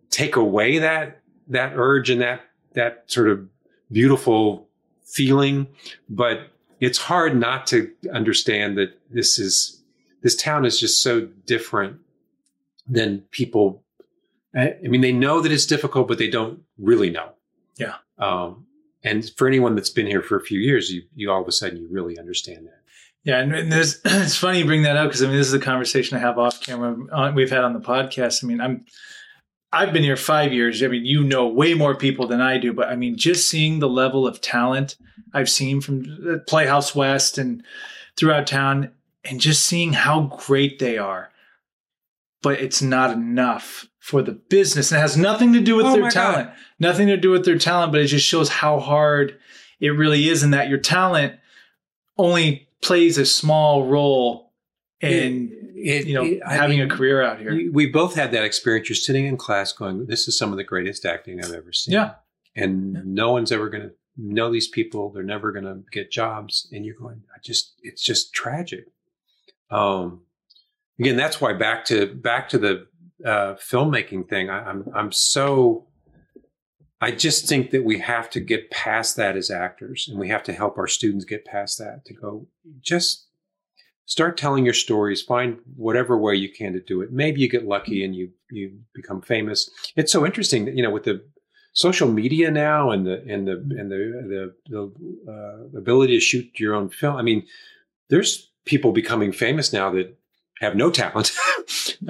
take 0.10 0.36
away 0.36 0.78
that 0.80 1.22
that 1.48 1.74
urge 1.76 2.10
and 2.10 2.22
that 2.22 2.42
that 2.74 3.04
sort 3.08 3.30
of 3.30 3.48
beautiful 3.92 4.70
feeling, 5.04 5.68
but 6.10 6.48
it's 6.80 6.98
hard 6.98 7.36
not 7.36 7.66
to 7.68 7.92
understand 8.13 8.78
that 8.78 9.00
this 9.10 9.39
is 9.39 9.82
this 10.22 10.36
town 10.36 10.66
is 10.66 10.80
just 10.80 11.02
so 11.02 11.22
different 11.46 11.98
than 12.88 13.22
people. 13.32 13.83
I 14.56 14.76
I 14.84 14.88
mean, 14.88 15.02
they 15.02 15.12
know 15.12 15.42
that 15.42 15.52
it's 15.52 15.66
difficult, 15.66 16.08
but 16.08 16.18
they 16.18 16.30
don't 16.30 16.62
really 16.78 17.10
know. 17.10 17.30
Yeah. 17.78 17.96
Um, 18.18 18.66
and 19.04 19.30
for 19.38 19.48
anyone 19.48 19.76
that's 19.76 19.89
been 19.89 20.08
here 20.08 20.22
for 20.22 20.38
a 20.38 20.42
few 20.42 20.60
years, 20.60 20.92
you 20.92 21.04
you 21.16 21.32
all 21.32 21.42
of 21.42 21.48
a 21.48 21.52
sudden 21.52 21.78
you 21.78 21.88
really 21.89 22.18
understand 22.18 22.66
that. 22.68 22.80
Yeah, 23.24 23.39
and, 23.39 23.56
and 23.56 23.72
there's, 23.72 24.02
it's 24.06 24.36
funny 24.36 24.60
you 24.60 24.66
bring 24.66 24.84
that 24.84 24.98
up 24.98 25.10
because 25.10 25.24
I 25.24 25.28
mean 25.28 25.38
this 25.38 25.48
is 25.48 25.54
a 25.54 25.60
conversation 25.60 26.18
I 26.18 26.22
have 26.22 26.38
off 26.38 26.62
camera 26.62 26.96
on, 27.12 27.36
we've 27.36 27.50
had 27.50 27.63
on 27.63 27.74
the 27.74 27.80
podcast. 27.80 28.44
I 28.44 28.48
mean 28.48 28.62
I'm 28.62 28.86
I've 29.72 29.92
been 29.92 30.04
here 30.04 30.18
five 30.18 30.54
years. 30.54 30.84
I 30.84 30.88
mean 30.88 31.06
you 31.06 31.24
know 31.24 31.48
way 31.48 31.74
more 31.74 31.96
people 31.96 32.28
than 32.28 32.42
I 32.42 32.58
do, 32.58 32.74
but 32.74 32.89
I 32.89 32.96
mean 32.96 33.18
just 33.18 33.50
seeing 33.50 33.80
the 33.80 33.89
level 33.89 34.28
of 34.28 34.42
talent 34.42 34.96
I've 35.34 35.50
seen 35.50 35.82
from 35.82 36.04
uh, 36.30 36.38
Playhouse 36.48 36.94
West 36.94 37.38
and 37.38 37.63
throughout 38.16 38.46
town, 38.46 38.92
and 39.26 39.39
just 39.42 39.66
seeing 39.66 39.94
how 39.94 40.38
great 40.46 40.80
they 40.80 40.98
are, 40.98 41.32
but 42.44 42.60
it's 42.62 42.82
not 42.82 43.10
enough 43.12 43.88
for 44.00 44.22
the 44.22 44.34
business, 44.34 44.92
and 44.92 45.00
it 45.00 45.02
has 45.02 45.18
nothing 45.18 45.54
to 45.54 45.60
do 45.62 45.76
with 45.76 45.86
Oh 45.88 45.94
their 45.94 46.02
my 46.04 46.10
God. 46.10 46.14
talent. 46.34 46.50
Nothing 46.80 47.08
to 47.08 47.18
do 47.18 47.32
with 47.32 47.46
their 47.46 47.58
talent, 47.58 47.92
but 47.92 48.02
it 48.02 48.08
just 48.08 48.26
shows 48.28 48.50
how 48.50 48.80
hard 48.80 49.40
it 49.80 49.90
really 49.90 50.30
is, 50.30 50.44
and 50.44 50.54
that 50.54 50.70
your 50.70 50.78
talent 50.78 51.40
only 52.18 52.68
plays 52.82 53.18
a 53.18 53.26
small 53.26 53.86
role 53.86 54.52
in 55.02 55.52
It- 55.76 56.06
you 56.06 56.14
know 56.14 56.24
it- 56.24 56.42
having 56.46 56.80
mean, 56.80 56.92
a 56.92 56.94
career 56.96 57.22
out 57.22 57.40
here. 57.40 57.70
We 57.72 57.88
both 57.88 58.16
had 58.16 58.32
that 58.32 58.44
experience. 58.46 58.88
You're 58.90 58.96
sitting 58.96 59.26
in 59.26 59.36
class 59.38 59.74
going, 59.74 60.06
This 60.06 60.28
is 60.28 60.38
some 60.38 60.52
of 60.52 60.58
the 60.58 60.64
greatest 60.64 61.06
acting 61.06 61.44
I've 61.44 61.52
ever 61.54 61.74
seen. 61.74 61.94
Yeah. 61.94 62.14
And 62.56 62.94
Yeah. 62.94 63.02
no 63.06 63.32
one's 63.32 63.52
ever 63.52 63.70
going 63.70 63.84
to 63.84 63.92
know 64.16 64.52
these 64.52 64.68
people. 64.68 65.10
They're 65.12 65.24
never 65.24 65.52
going 65.52 65.66
to 65.66 65.84
get 65.92 66.12
jobs. 66.12 66.68
And 66.72 66.86
you're 66.86 66.96
going, 66.96 67.24
I 67.36 67.40
just, 67.44 67.74
it's 67.82 68.02
just 68.04 68.34
tragic. 68.34 68.86
Um, 69.72 70.22
again, 71.00 71.16
that's 71.16 71.42
why 71.42 71.54
back 71.54 71.86
to, 71.86 72.14
back 72.14 72.50
to 72.50 72.58
the 72.58 72.88
uh, 73.26 73.56
filmmaking 73.56 74.28
thing, 74.30 74.50
I, 74.50 74.70
I'm, 74.70 74.86
I'm 74.96 75.12
so, 75.12 75.88
I 77.02 77.12
just 77.12 77.48
think 77.48 77.72
that 77.72 77.84
we 77.84 78.00
have 78.00 78.30
to 78.32 78.40
get 78.40 78.72
past 78.72 79.16
that 79.18 79.36
as 79.36 79.52
actors 79.52 80.08
and 80.10 80.20
we 80.20 80.30
have 80.30 80.44
to 80.44 80.54
help 80.54 80.78
our 80.78 80.88
students 80.88 81.26
get 81.26 81.46
past 81.46 81.78
that 81.80 82.06
to 82.06 82.14
go, 82.14 82.48
just 82.82 83.28
start 84.06 84.38
telling 84.38 84.66
your 84.66 84.74
stories 84.74 85.22
find 85.22 85.58
whatever 85.76 86.18
way 86.18 86.36
you 86.36 86.52
can 86.52 86.74
to 86.74 86.80
do 86.80 87.02
it. 87.02 87.12
Maybe 87.12 87.42
you 87.42 87.50
get 87.50 87.66
lucky 87.66 88.04
and 88.04 88.16
you 88.16 88.32
you 88.52 88.78
become 88.94 89.22
famous. 89.22 89.70
It's 89.96 90.12
so 90.12 90.26
interesting 90.26 90.66
that 90.66 90.76
you 90.76 90.84
know 90.84 90.92
with 90.92 91.04
the 91.04 91.24
social 91.74 92.08
media 92.08 92.52
now 92.52 92.92
and 92.92 93.06
the 93.06 93.24
and 93.28 93.48
the 93.48 93.54
and 93.54 93.92
the 93.92 94.54
the, 94.70 94.92
the 95.26 95.32
uh, 95.32 95.78
ability 95.78 96.16
to 96.16 96.22
shoot 96.22 96.48
your 96.60 96.76
own 96.76 96.88
film 96.88 97.16
i 97.16 97.22
mean 97.22 97.46
there's 98.10 98.52
people 98.66 98.92
becoming 98.92 99.32
famous 99.32 99.74
now 99.74 99.90
that 99.90 100.16
have 100.63 100.76
no 100.76 100.89
talent 100.89 101.32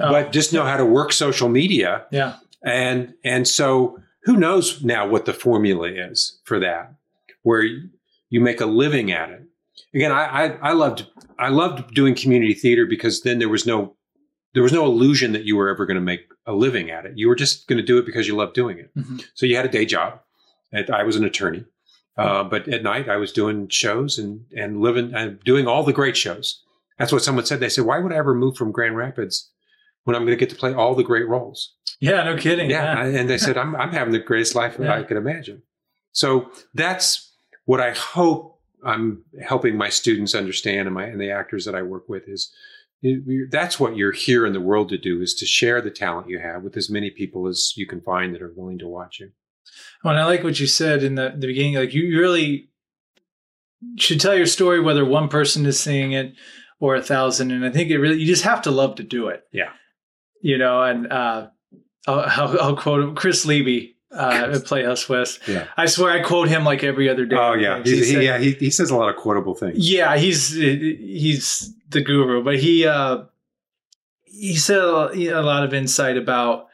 Oh, 0.00 0.10
but 0.10 0.32
just 0.32 0.52
know 0.52 0.64
how 0.64 0.76
to 0.76 0.84
work 0.84 1.12
social 1.12 1.48
media. 1.48 2.06
Yeah, 2.10 2.36
and 2.64 3.14
and 3.22 3.46
so 3.46 3.98
who 4.24 4.36
knows 4.36 4.82
now 4.82 5.06
what 5.06 5.24
the 5.26 5.32
formula 5.32 5.88
is 5.88 6.40
for 6.44 6.58
that 6.60 6.94
where 7.42 7.62
you 8.30 8.40
make 8.40 8.60
a 8.60 8.66
living 8.66 9.12
at 9.12 9.30
it. 9.30 9.42
Again 9.94 10.10
I, 10.12 10.24
I 10.24 10.44
i 10.70 10.72
loved 10.72 11.06
i 11.38 11.48
loved 11.48 11.94
doing 11.94 12.14
community 12.14 12.54
theater 12.54 12.86
because 12.86 13.22
then 13.22 13.38
there 13.38 13.48
was 13.48 13.66
no 13.66 13.94
there 14.54 14.62
was 14.62 14.72
no 14.72 14.84
illusion 14.84 15.32
that 15.32 15.44
you 15.44 15.56
were 15.56 15.68
ever 15.68 15.84
going 15.86 15.96
to 15.96 16.00
make 16.12 16.22
a 16.46 16.52
living 16.52 16.90
at 16.90 17.06
it. 17.06 17.12
You 17.16 17.28
were 17.28 17.34
just 17.36 17.66
going 17.68 17.78
to 17.78 17.84
do 17.92 17.98
it 17.98 18.06
because 18.06 18.26
you 18.28 18.34
loved 18.36 18.54
doing 18.54 18.78
it. 18.78 18.90
Mhm. 18.96 19.22
so 19.34 19.46
you 19.46 19.56
had 19.56 19.66
a 19.66 19.68
day 19.78 19.84
job. 19.84 20.20
And 20.72 20.90
i 20.90 21.02
was 21.04 21.16
an 21.16 21.24
attorney. 21.24 21.64
Uh, 22.16 22.42
but 22.44 22.66
at 22.68 22.82
night 22.82 23.08
i 23.08 23.16
was 23.16 23.32
doing 23.32 23.68
shows 23.68 24.18
and 24.18 24.46
and 24.56 24.80
living 24.80 25.12
and 25.14 25.38
doing 25.44 25.66
all 25.68 25.82
the 25.84 25.92
great 26.00 26.16
shows 26.16 26.62
that's 26.98 27.12
what 27.12 27.22
someone 27.22 27.44
said 27.46 27.60
they 27.60 27.68
said 27.68 27.84
why 27.84 27.98
would 27.98 28.12
i 28.12 28.16
ever 28.16 28.34
move 28.34 28.56
from 28.56 28.72
grand 28.72 28.96
rapids 28.96 29.50
when 30.04 30.14
i'm 30.16 30.22
going 30.24 30.36
to 30.36 30.40
get 30.44 30.50
to 30.50 30.56
play 30.56 30.72
all 30.74 30.94
the 30.94 31.02
great 31.04 31.28
roles 31.28 31.74
yeah. 32.00 32.24
No 32.24 32.36
kidding. 32.36 32.68
yeah, 32.70 32.98
I- 32.98 33.06
and 33.06 33.30
they 33.30 33.38
said 33.38 33.56
I'm 33.62 33.74
I'm 33.76 33.92
having 33.92 34.12
the 34.12 34.18
greatest 34.18 34.54
life 34.56 34.76
Yeah. 34.80 34.94
I 34.94 35.04
could 35.04 35.16
imagine. 35.16 35.62
So 36.12 36.50
that's 36.74 37.32
what 37.66 37.80
I 37.80 37.92
hope 37.92 38.60
I'm 38.84 39.24
helping 39.42 39.76
my 39.78 39.88
students 39.88 40.34
understand, 40.34 40.86
and 40.88 40.94
my 40.94 41.04
and 41.04 41.20
the 41.20 41.30
actors 41.30 41.64
that 41.64 41.74
I 41.74 41.82
work 41.82 42.08
with 42.08 42.28
is. 42.28 42.52
That's 43.50 43.78
what 43.78 43.96
you're 43.96 44.12
here 44.12 44.44
in 44.44 44.52
the 44.54 44.60
world 44.60 44.88
to 44.90 44.98
do: 44.98 45.22
is 45.22 45.34
to 45.34 45.46
share 45.46 45.80
the 45.80 45.90
talent 45.90 46.28
you 46.28 46.40
have 46.40 46.62
with 46.62 46.76
as 46.76 46.90
many 46.90 47.10
people 47.10 47.46
as 47.46 47.72
you 47.76 47.86
can 47.86 48.00
find 48.00 48.34
that 48.34 48.42
are 48.42 48.52
willing 48.56 48.78
to 48.80 48.88
watch 48.88 49.20
you. 49.20 49.30
Well, 50.02 50.12
and 50.14 50.20
I 50.22 50.26
like 50.26 50.42
what 50.42 50.58
you 50.60 50.66
said 50.66 51.02
in 51.04 51.14
the, 51.14 51.32
the 51.38 51.46
beginning. 51.46 51.74
Like 51.76 51.94
you 51.94 52.18
really 52.18 52.70
should 53.98 54.20
tell 54.20 54.36
your 54.36 54.46
story, 54.46 54.80
whether 54.80 55.04
one 55.04 55.28
person 55.28 55.64
is 55.66 55.78
seeing 55.78 56.12
it 56.12 56.34
or 56.84 56.96
a 56.96 57.02
thousand. 57.02 57.50
And 57.50 57.64
I 57.64 57.70
think 57.70 57.90
it 57.90 57.98
really 57.98 58.18
you 58.20 58.26
just 58.26 58.44
have 58.44 58.60
to 58.62 58.70
love 58.70 58.96
to 58.96 59.02
do 59.02 59.28
it. 59.28 59.44
Yeah. 59.52 59.70
You 60.42 60.58
know, 60.58 60.82
and 60.82 61.10
uh, 61.10 61.48
I'll, 62.06 62.20
I'll, 62.20 62.60
I'll 62.60 62.76
quote 62.76 63.00
him, 63.02 63.14
Chris 63.14 63.46
Levy 63.46 63.96
uh, 64.12 64.50
at 64.54 64.64
Playhouse 64.66 65.08
West. 65.08 65.40
Yeah. 65.48 65.66
I 65.76 65.86
swear 65.86 66.10
I 66.12 66.22
quote 66.22 66.48
him 66.48 66.64
like 66.64 66.84
every 66.84 67.08
other 67.08 67.24
day. 67.24 67.36
Oh 67.38 67.54
yeah, 67.54 67.82
He 67.82 67.96
he, 67.96 68.04
said- 68.04 68.22
yeah. 68.22 68.38
He, 68.38 68.52
he 68.52 68.70
says 68.70 68.90
a 68.90 68.96
lot 68.96 69.08
of 69.08 69.16
quotable 69.16 69.54
things. 69.54 69.78
Yeah, 69.78 70.16
he's 70.18 70.52
he's 70.54 71.74
the 71.88 72.02
guru, 72.02 72.42
but 72.44 72.58
he 72.58 72.86
uh 72.86 73.24
he 74.24 74.56
said 74.56 74.78
a 74.78 75.42
lot 75.42 75.64
of 75.64 75.72
insight 75.72 76.16
about 76.18 76.66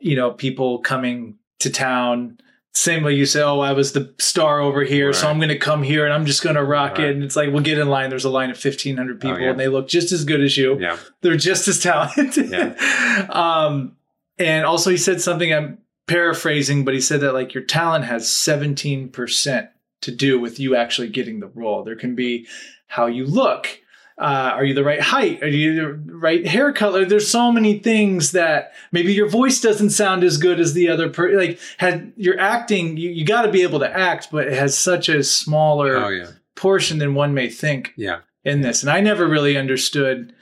you 0.00 0.16
know 0.16 0.32
people 0.32 0.80
coming 0.80 1.38
to 1.60 1.70
town. 1.70 2.38
Same 2.76 3.02
way 3.04 3.14
you 3.14 3.24
say, 3.24 3.40
"Oh, 3.42 3.60
I 3.60 3.72
was 3.72 3.92
the 3.92 4.12
star 4.18 4.60
over 4.60 4.84
here, 4.84 5.12
so 5.14 5.28
I'm 5.30 5.38
going 5.38 5.48
to 5.48 5.58
come 5.58 5.82
here 5.82 6.04
and 6.04 6.12
I'm 6.12 6.26
just 6.26 6.42
going 6.42 6.56
to 6.56 6.62
rock 6.64 6.98
Right. 6.98 7.08
it." 7.08 7.14
And 7.14 7.24
it's 7.24 7.34
like, 7.34 7.50
"We'll 7.50 7.62
get 7.62 7.78
in 7.78 7.88
line." 7.88 8.10
There's 8.10 8.26
a 8.26 8.30
line 8.30 8.50
of 8.50 8.62
1,500 8.62 9.18
people, 9.20 9.36
Oh, 9.38 9.40
yeah. 9.40 9.50
and 9.50 9.58
they 9.58 9.68
look 9.68 9.88
just 9.88 10.12
as 10.12 10.24
good 10.26 10.42
as 10.42 10.58
you. 10.58 10.78
Yeah, 10.78 10.98
They're 11.22 11.36
just 11.38 11.66
as 11.68 11.80
talented. 11.80 12.52
um, 13.30 13.96
and 14.38 14.66
also, 14.66 14.90
he 14.90 14.98
said 14.98 15.22
something. 15.22 15.54
I'm 15.54 15.78
paraphrasing, 16.06 16.84
but 16.84 16.92
he 16.94 17.00
said 17.00 17.20
that 17.22 17.32
like 17.32 17.54
your 17.54 17.64
talent 17.64 18.04
has 18.04 18.30
17 18.30 19.08
percent 19.08 19.70
to 20.02 20.10
do 20.10 20.38
with 20.38 20.60
you 20.60 20.76
actually 20.76 21.08
getting 21.08 21.40
the 21.40 21.48
role. 21.48 21.82
There 21.82 21.96
can 21.96 22.14
be 22.14 22.46
how 22.88 23.06
you 23.06 23.24
look. 23.24 23.80
Uh, 24.18 24.52
are 24.54 24.64
you 24.64 24.72
the 24.72 24.84
right 24.84 25.00
height? 25.00 25.42
Are 25.42 25.48
you 25.48 25.74
the 25.74 26.14
right 26.14 26.46
hair 26.46 26.72
color? 26.72 27.04
There's 27.04 27.28
so 27.28 27.52
many 27.52 27.78
things 27.78 28.32
that 28.32 28.72
maybe 28.90 29.12
your 29.12 29.28
voice 29.28 29.60
doesn't 29.60 29.90
sound 29.90 30.24
as 30.24 30.38
good 30.38 30.58
as 30.58 30.72
the 30.72 30.88
other 30.88 31.10
person. 31.10 31.36
Like, 31.38 31.60
had 31.76 32.14
you're 32.16 32.40
acting, 32.40 32.96
you, 32.96 33.10
you 33.10 33.26
got 33.26 33.42
to 33.42 33.52
be 33.52 33.62
able 33.62 33.80
to 33.80 33.94
act, 33.94 34.28
but 34.32 34.46
it 34.46 34.54
has 34.54 34.76
such 34.76 35.10
a 35.10 35.22
smaller 35.22 35.96
oh 35.96 36.08
yeah, 36.08 36.30
portion 36.54 36.96
than 36.96 37.14
one 37.14 37.34
may 37.34 37.50
think 37.50 37.92
yeah. 37.96 38.20
in 38.42 38.62
this. 38.62 38.82
And 38.82 38.90
I 38.90 39.00
never 39.00 39.28
really 39.28 39.58
understood. 39.58 40.32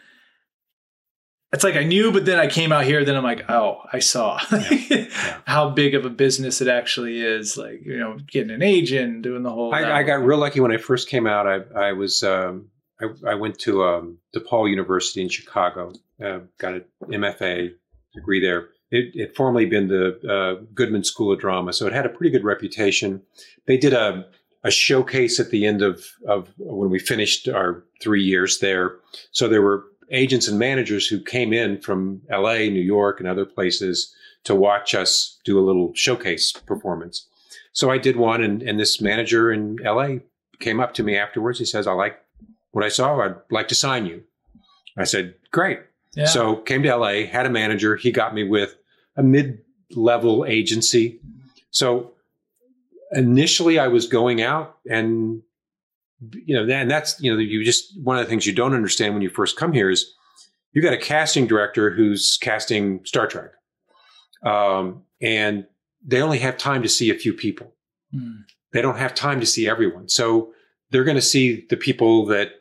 It's 1.52 1.64
like 1.64 1.74
I 1.74 1.82
knew, 1.82 2.12
but 2.12 2.26
then 2.26 2.38
I 2.38 2.46
came 2.46 2.70
out 2.70 2.84
here, 2.84 3.04
then 3.04 3.16
I'm 3.16 3.24
like, 3.24 3.50
oh, 3.50 3.82
I 3.92 3.98
saw 3.98 4.38
how 5.46 5.70
big 5.70 5.96
of 5.96 6.04
a 6.04 6.10
business 6.10 6.60
it 6.60 6.68
actually 6.68 7.20
is. 7.20 7.56
Like, 7.56 7.84
you 7.84 7.98
know, 7.98 8.18
getting 8.28 8.52
an 8.52 8.62
agent, 8.62 9.22
doing 9.22 9.42
the 9.42 9.50
whole. 9.50 9.74
I, 9.74 9.98
I 9.98 10.02
got 10.04 10.24
real 10.24 10.38
lucky 10.38 10.60
when 10.60 10.70
I 10.70 10.76
first 10.76 11.08
came 11.08 11.26
out. 11.26 11.48
I, 11.48 11.88
I 11.88 11.92
was 11.92 12.22
um, 12.22 12.70
I, 13.00 13.30
I 13.30 13.34
went 13.34 13.58
to 13.60 13.84
um, 13.84 14.18
DePaul 14.34 14.70
University 14.70 15.22
in 15.22 15.28
Chicago. 15.28 15.92
Uh, 16.22 16.40
got 16.58 16.74
an 16.74 16.84
MFA 17.04 17.72
degree 18.14 18.40
there. 18.40 18.68
It 18.90 19.18
had 19.18 19.34
formerly 19.34 19.66
been 19.66 19.88
the 19.88 20.18
uh, 20.28 20.64
Goodman 20.74 21.04
School 21.04 21.32
of 21.32 21.40
Drama, 21.40 21.72
so 21.72 21.86
it 21.86 21.92
had 21.92 22.06
a 22.06 22.10
pretty 22.10 22.30
good 22.30 22.44
reputation. 22.44 23.22
They 23.66 23.76
did 23.76 23.92
a 23.92 24.26
a 24.66 24.70
showcase 24.70 25.38
at 25.38 25.50
the 25.50 25.66
end 25.66 25.82
of 25.82 26.04
of 26.26 26.52
when 26.56 26.90
we 26.90 26.98
finished 26.98 27.48
our 27.48 27.84
three 28.00 28.22
years 28.22 28.60
there. 28.60 28.96
So 29.32 29.48
there 29.48 29.62
were 29.62 29.84
agents 30.10 30.48
and 30.48 30.58
managers 30.58 31.06
who 31.06 31.20
came 31.20 31.52
in 31.52 31.80
from 31.80 32.22
L.A., 32.30 32.70
New 32.70 32.80
York, 32.80 33.20
and 33.20 33.28
other 33.28 33.44
places 33.44 34.14
to 34.44 34.54
watch 34.54 34.94
us 34.94 35.38
do 35.44 35.58
a 35.58 35.64
little 35.64 35.92
showcase 35.94 36.52
performance. 36.52 37.26
So 37.72 37.90
I 37.90 37.98
did 37.98 38.16
one, 38.16 38.42
and, 38.42 38.62
and 38.62 38.78
this 38.78 39.00
manager 39.00 39.52
in 39.52 39.76
LA 39.82 40.18
came 40.60 40.80
up 40.80 40.94
to 40.94 41.02
me 41.02 41.16
afterwards. 41.16 41.58
He 41.58 41.64
says, 41.64 41.86
I 41.86 41.92
like 41.92 42.20
what 42.74 42.84
I 42.84 42.88
saw. 42.88 43.20
I'd 43.20 43.36
like 43.50 43.68
to 43.68 43.74
sign 43.74 44.04
you. 44.04 44.22
I 44.98 45.04
said, 45.04 45.34
Great. 45.52 45.80
Yeah. 46.14 46.26
So 46.26 46.56
came 46.56 46.82
to 46.82 46.94
LA, 46.94 47.26
had 47.26 47.46
a 47.46 47.50
manager. 47.50 47.96
He 47.96 48.12
got 48.12 48.34
me 48.34 48.44
with 48.44 48.76
a 49.16 49.22
mid-level 49.22 50.44
agency. 50.44 51.20
So 51.70 52.12
initially, 53.12 53.78
I 53.78 53.88
was 53.88 54.06
going 54.06 54.42
out 54.42 54.76
and 54.88 55.42
you 56.32 56.54
know, 56.54 56.72
and 56.72 56.90
that's 56.90 57.20
you 57.20 57.32
know, 57.32 57.38
you 57.38 57.64
just 57.64 57.98
one 58.02 58.18
of 58.18 58.24
the 58.24 58.30
things 58.30 58.46
you 58.46 58.52
don't 58.52 58.74
understand 58.74 59.14
when 59.14 59.22
you 59.22 59.30
first 59.30 59.56
come 59.56 59.72
here 59.72 59.90
is 59.90 60.12
you 60.72 60.82
got 60.82 60.92
a 60.92 60.98
casting 60.98 61.46
director 61.46 61.90
who's 61.90 62.38
casting 62.40 63.04
Star 63.04 63.26
Trek, 63.26 63.50
um, 64.44 65.02
and 65.20 65.66
they 66.04 66.22
only 66.22 66.38
have 66.38 66.56
time 66.56 66.82
to 66.82 66.88
see 66.88 67.10
a 67.10 67.14
few 67.14 67.32
people. 67.32 67.72
Mm. 68.14 68.44
They 68.72 68.82
don't 68.82 68.98
have 68.98 69.14
time 69.14 69.40
to 69.40 69.46
see 69.46 69.68
everyone, 69.68 70.08
so 70.08 70.52
they're 70.90 71.04
going 71.04 71.16
to 71.16 71.22
see 71.22 71.66
the 71.68 71.76
people 71.76 72.26
that 72.26 72.52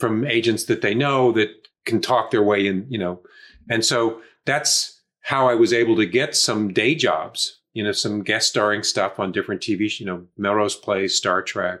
from 0.00 0.26
agents 0.26 0.64
that 0.64 0.80
they 0.80 0.94
know 0.94 1.30
that 1.32 1.50
can 1.84 2.00
talk 2.00 2.30
their 2.30 2.42
way 2.42 2.66
in, 2.66 2.86
you 2.88 2.98
know, 2.98 3.20
and 3.68 3.84
so 3.84 4.20
that's 4.46 5.00
how 5.20 5.48
I 5.48 5.54
was 5.54 5.72
able 5.72 5.96
to 5.96 6.06
get 6.06 6.34
some 6.34 6.72
day 6.72 6.94
jobs, 6.94 7.60
you 7.72 7.84
know, 7.84 7.92
some 7.92 8.22
guest 8.22 8.48
starring 8.48 8.82
stuff 8.82 9.20
on 9.20 9.30
different 9.30 9.60
TV, 9.60 10.00
you 10.00 10.06
know, 10.06 10.24
Melrose 10.36 10.74
Place, 10.74 11.16
Star 11.16 11.42
Trek, 11.42 11.80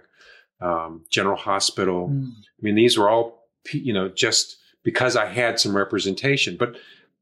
um, 0.60 1.04
General 1.10 1.36
Hospital. 1.36 2.08
Mm. 2.08 2.30
I 2.30 2.60
mean, 2.62 2.74
these 2.74 2.96
were 2.96 3.08
all, 3.08 3.48
you 3.72 3.92
know, 3.92 4.08
just 4.08 4.58
because 4.84 5.16
I 5.16 5.26
had 5.26 5.58
some 5.58 5.76
representation. 5.76 6.56
But 6.56 6.76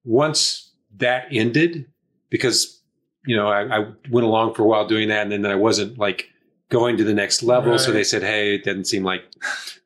once 0.04 0.72
that 0.96 1.28
ended, 1.30 1.86
because, 2.30 2.82
you 3.24 3.36
know, 3.36 3.48
I, 3.48 3.78
I 3.78 3.86
went 4.10 4.26
along 4.26 4.54
for 4.54 4.62
a 4.62 4.66
while 4.66 4.86
doing 4.86 5.08
that 5.08 5.22
and 5.22 5.32
then 5.32 5.46
I 5.46 5.54
wasn't 5.56 5.98
like 5.98 6.28
going 6.68 6.96
to 6.98 7.04
the 7.04 7.14
next 7.14 7.42
level. 7.42 7.78
So 7.78 7.92
they 7.92 8.04
said, 8.04 8.22
hey, 8.22 8.54
it 8.54 8.64
doesn't 8.64 8.86
seem 8.86 9.02
like 9.02 9.22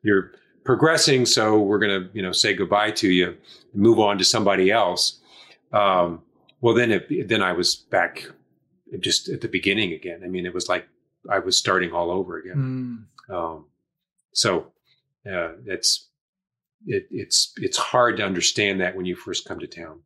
you're 0.01 0.31
progressing. 0.63 1.25
So 1.25 1.59
we're 1.59 1.79
going 1.79 2.03
to, 2.03 2.09
you 2.13 2.21
know, 2.21 2.31
say 2.31 2.53
goodbye 2.53 2.91
to 2.91 3.09
you, 3.09 3.37
move 3.73 3.99
on 3.99 4.17
to 4.17 4.25
somebody 4.25 4.71
else. 4.71 5.19
Um, 5.71 6.21
well, 6.61 6.73
then, 6.73 6.91
it, 6.91 7.27
then 7.27 7.41
I 7.41 7.53
was 7.53 7.75
back 7.75 8.29
just 8.99 9.29
at 9.29 9.41
the 9.41 9.47
beginning 9.47 9.93
again. 9.93 10.21
I 10.23 10.27
mean, 10.27 10.45
it 10.45 10.53
was 10.53 10.69
like 10.69 10.87
I 11.29 11.39
was 11.39 11.57
starting 11.57 11.91
all 11.91 12.11
over 12.11 12.37
again. 12.37 13.07
Mm. 13.29 13.33
Um, 13.33 13.65
so 14.33 14.71
uh, 15.29 15.53
it's 15.65 16.09
it, 16.85 17.07
it's 17.11 17.53
it's 17.57 17.77
hard 17.77 18.17
to 18.17 18.25
understand 18.25 18.81
that 18.81 18.95
when 18.95 19.05
you 19.05 19.15
first 19.15 19.47
come 19.47 19.59
to 19.59 19.67
town. 19.67 20.01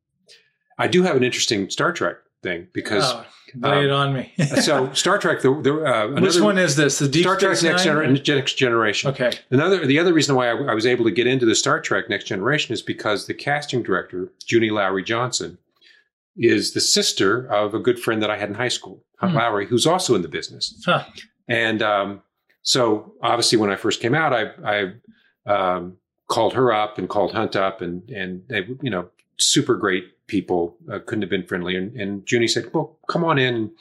I 0.77 0.87
do 0.87 1.03
have 1.03 1.15
an 1.15 1.23
interesting 1.23 1.69
Star 1.69 1.91
Trek 1.91 2.17
thing 2.47 2.67
because 2.73 3.03
Oh, 3.05 3.25
lay 3.55 3.85
it 3.85 3.91
on 3.91 4.13
me. 4.13 4.33
so 4.61 4.91
Star 5.03 5.17
Trek 5.17 5.41
the, 5.41 5.51
the 5.61 5.73
uh, 5.83 6.21
Which 6.21 6.39
one 6.39 6.57
is 6.57 6.75
this? 6.75 6.99
The 6.99 7.07
Deep 7.07 7.23
Star 7.23 7.37
Trek 7.37 7.61
Next, 7.63 7.85
Gener- 7.85 8.35
Next 8.35 8.53
Generation. 8.53 9.09
Okay. 9.11 9.31
Another 9.51 9.85
the 9.85 9.99
other 9.99 10.13
reason 10.13 10.35
why 10.35 10.49
I, 10.49 10.55
I 10.71 10.73
was 10.73 10.85
able 10.85 11.05
to 11.05 11.11
get 11.11 11.27
into 11.27 11.45
the 11.45 11.55
Star 11.55 11.79
Trek 11.81 12.09
Next 12.09 12.25
Generation 12.25 12.73
is 12.73 12.81
because 12.81 13.27
the 13.27 13.33
casting 13.33 13.83
director 13.83 14.31
Junie 14.49 14.69
Lowry 14.69 15.03
Johnson 15.03 15.57
is 16.37 16.73
the 16.73 16.81
sister 16.81 17.51
of 17.51 17.73
a 17.73 17.79
good 17.79 17.99
friend 17.99 18.21
that 18.21 18.29
I 18.29 18.37
had 18.37 18.49
in 18.49 18.55
high 18.55 18.67
school, 18.67 19.03
Hunt 19.19 19.31
Hmm. 19.31 19.37
Lowry, 19.39 19.65
who's 19.65 19.87
also 19.87 20.13
in 20.15 20.21
the 20.21 20.27
business. 20.27 20.81
Huh. 20.85 21.03
And 21.47 21.81
um, 21.81 22.21
so 22.61 23.13
obviously 23.23 23.57
when 23.57 23.71
I 23.71 23.75
first 23.75 24.01
came 24.01 24.13
out, 24.13 24.33
I, 24.33 24.51
I 25.47 25.51
um, 25.51 25.97
called 26.27 26.53
her 26.53 26.71
up 26.73 26.97
and 26.99 27.07
called 27.09 27.31
Hunt 27.31 27.55
up 27.55 27.81
and, 27.81 28.07
and 28.09 28.43
they, 28.49 28.67
you 28.81 28.89
know, 28.91 29.09
super 29.37 29.75
great 29.75 30.03
people, 30.27 30.77
uh, 30.91 30.99
couldn't 30.99 31.21
have 31.21 31.29
been 31.29 31.45
friendly. 31.45 31.75
And, 31.75 31.95
and 31.95 32.29
Junie 32.29 32.47
said, 32.47 32.73
well, 32.73 32.99
come 33.07 33.23
on 33.23 33.39
in. 33.39 33.71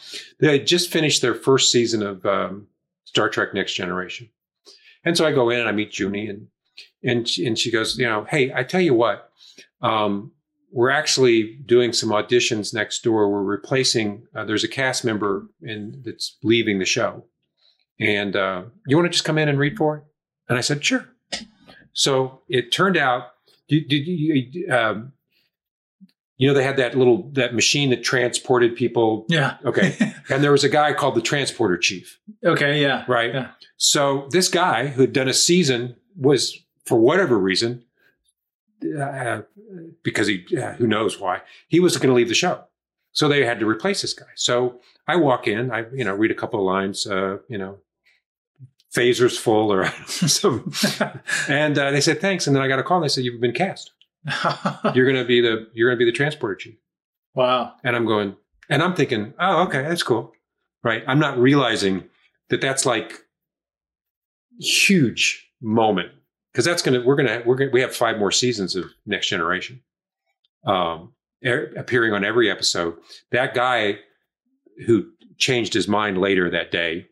They 0.41 0.59
had 0.59 0.67
just 0.67 0.91
finished 0.91 1.23
their 1.23 1.35
first 1.35 1.71
season 1.71 2.03
of 2.03 2.25
um, 2.25 2.69
Star 3.05 3.29
Trek 3.29 3.53
Next 3.53 3.75
Generation. 3.75 4.29
And 5.05 5.17
so 5.17 5.27
I 5.27 5.33
go 5.33 5.51
in 5.51 5.61
and 5.61 5.69
I 5.69 5.73
meet 5.73 5.99
Junie 5.99 6.29
and, 6.29 6.49
and, 7.03 7.29
she, 7.29 7.47
and 7.47 7.59
she 7.59 7.71
goes, 7.71 7.99
you 7.99 8.07
know, 8.07 8.25
hey, 8.25 8.53
I 8.53 8.65
tell 8.65 8.81
you 8.81 8.95
what, 8.95 9.31
um, 9.83 10.33
we're 10.73 10.91
actually 10.91 11.59
doing 11.65 11.93
some 11.93 12.11
auditions 12.11 12.75
next 12.75 13.03
door. 13.03 13.31
We're 13.31 13.43
replacing, 13.43 14.27
uh, 14.35 14.45
there's 14.45 14.65
a 14.65 14.69
cast 14.69 15.05
member 15.05 15.47
and 15.63 16.05
that's 16.05 16.37
leaving 16.43 16.79
the 16.79 16.85
show. 16.85 17.25
And 17.99 18.37
uh, 18.37 18.65
you 18.87 18.97
want 18.97 19.07
to 19.07 19.13
just 19.13 19.25
come 19.25 19.39
in 19.39 19.49
and 19.49 19.59
read 19.59 19.77
for 19.77 19.97
it? 19.97 20.05
And 20.49 20.59
I 20.59 20.61
said, 20.61 20.85
sure. 20.85 21.09
So 21.93 22.43
it 22.49 22.73
turned 22.73 22.97
out, 22.97 23.29
did, 23.69 23.89
did 23.89 24.07
you, 24.07 24.71
um, 24.71 25.13
you 26.39 26.47
know, 26.47 26.55
they 26.55 26.65
had 26.65 26.77
that 26.77 26.95
little 26.97 27.31
that 27.33 27.55
machine 27.55 27.91
that 27.91 28.03
transported 28.03 28.77
people. 28.77 29.27
Yeah. 29.29 29.57
Okay. 29.65 30.13
And 30.29 30.43
there 30.43 30.51
was 30.51 30.65
a 30.65 30.69
guy 30.69 30.93
called 30.93 31.15
the 31.15 31.21
transporter 31.21 31.79
chief, 31.79 32.19
okay. 32.45 32.83
Yeah. 32.83 33.05
right? 33.07 33.33
Yeah. 33.33 33.51
So 33.77 34.27
this 34.33 34.49
guy 34.49 34.89
who 34.89 35.03
had 35.03 35.13
done 35.13 35.29
a 35.29 35.33
season 35.33 35.95
was, 36.17 36.59
for 36.85 36.99
whatever 36.99 37.39
reason, 37.39 37.85
uh, 39.01 39.43
because 40.03 40.27
he, 40.27 40.45
uh, 40.61 40.73
who 40.73 40.89
knows 40.89 41.21
why, 41.21 41.43
he 41.69 41.79
was 41.79 41.97
going 41.97 42.09
to 42.09 42.15
leave 42.15 42.29
the 42.29 42.35
show. 42.35 42.65
So 43.13 43.29
they 43.29 43.45
had 43.45 43.61
to 43.61 43.69
replace 43.69 44.03
this 44.03 44.15
guy. 44.15 44.27
So 44.35 44.81
I 45.07 45.15
walk 45.15 45.47
in, 45.47 45.71
I, 45.71 45.85
you 45.95 46.05
know, 46.05 46.15
read 46.15 46.33
a 46.33 46.35
couple 46.35 46.59
of 46.59 46.67
lines, 46.67 47.07
uh, 47.07 47.39
you 47.49 47.59
know, 47.59 47.79
phasers 48.93 49.39
full 49.39 49.73
or 49.73 49.87
some, 50.07 50.73
and 51.49 51.79
uh, 51.79 51.93
they 51.93 52.01
said, 52.01 52.21
thanks. 52.21 52.49
And 52.49 52.57
then 52.57 52.65
I 52.65 52.69
got 52.69 52.81
a 52.81 52.83
call 52.83 52.97
and 52.97 53.05
they 53.05 53.09
said, 53.09 53.23
you've 53.25 53.41
been 53.41 53.53
cast. 53.55 53.93
You're 54.95 55.05
going 55.11 55.17
to 55.17 55.25
be 55.25 55.41
the, 55.41 55.69
you're 55.73 55.91
to 55.91 55.97
be 55.97 56.05
the 56.05 56.17
transporter 56.17 56.57
chief. 56.57 56.77
wow. 57.35 57.75
And 57.85 57.95
I'm 57.95 58.07
going, 58.07 58.37
and 58.69 58.83
I'm 58.83 58.95
thinking, 58.95 59.35
oh, 59.39 59.63
okay, 59.65 59.83
that's 59.83 60.03
cool. 60.03 60.33
Right. 60.83 61.05
I'm 61.07 61.19
not 61.19 61.39
realizing 61.39 62.05
that 62.51 62.61
that's 62.61 62.85
like 62.87 63.13
huge 64.61 65.49
moment 65.61 66.11
because 66.53 66.65
that's 66.65 66.83
going 66.83 67.01
to, 67.01 67.07
we're 67.07 67.17
going 67.17 67.29
to, 67.29 67.43
we're 67.47 67.57
to, 67.57 67.69
we 67.69 67.81
have 67.81 67.95
five 67.95 68.19
more 68.19 68.33
seasons 68.33 68.75
of 68.75 68.85
Next 69.05 69.29
Generation 69.29 69.83
um, 70.67 71.13
er, 71.45 71.73
appearing 71.77 72.13
on 72.13 72.25
every 72.25 72.51
episode. 72.51 72.97
That 73.33 73.55
guy 73.55 73.99
who 74.87 75.07
changed 75.39 75.75
his 75.75 75.87
mind 75.89 76.19
later 76.19 76.51
that 76.51 76.71
day. 76.71 77.07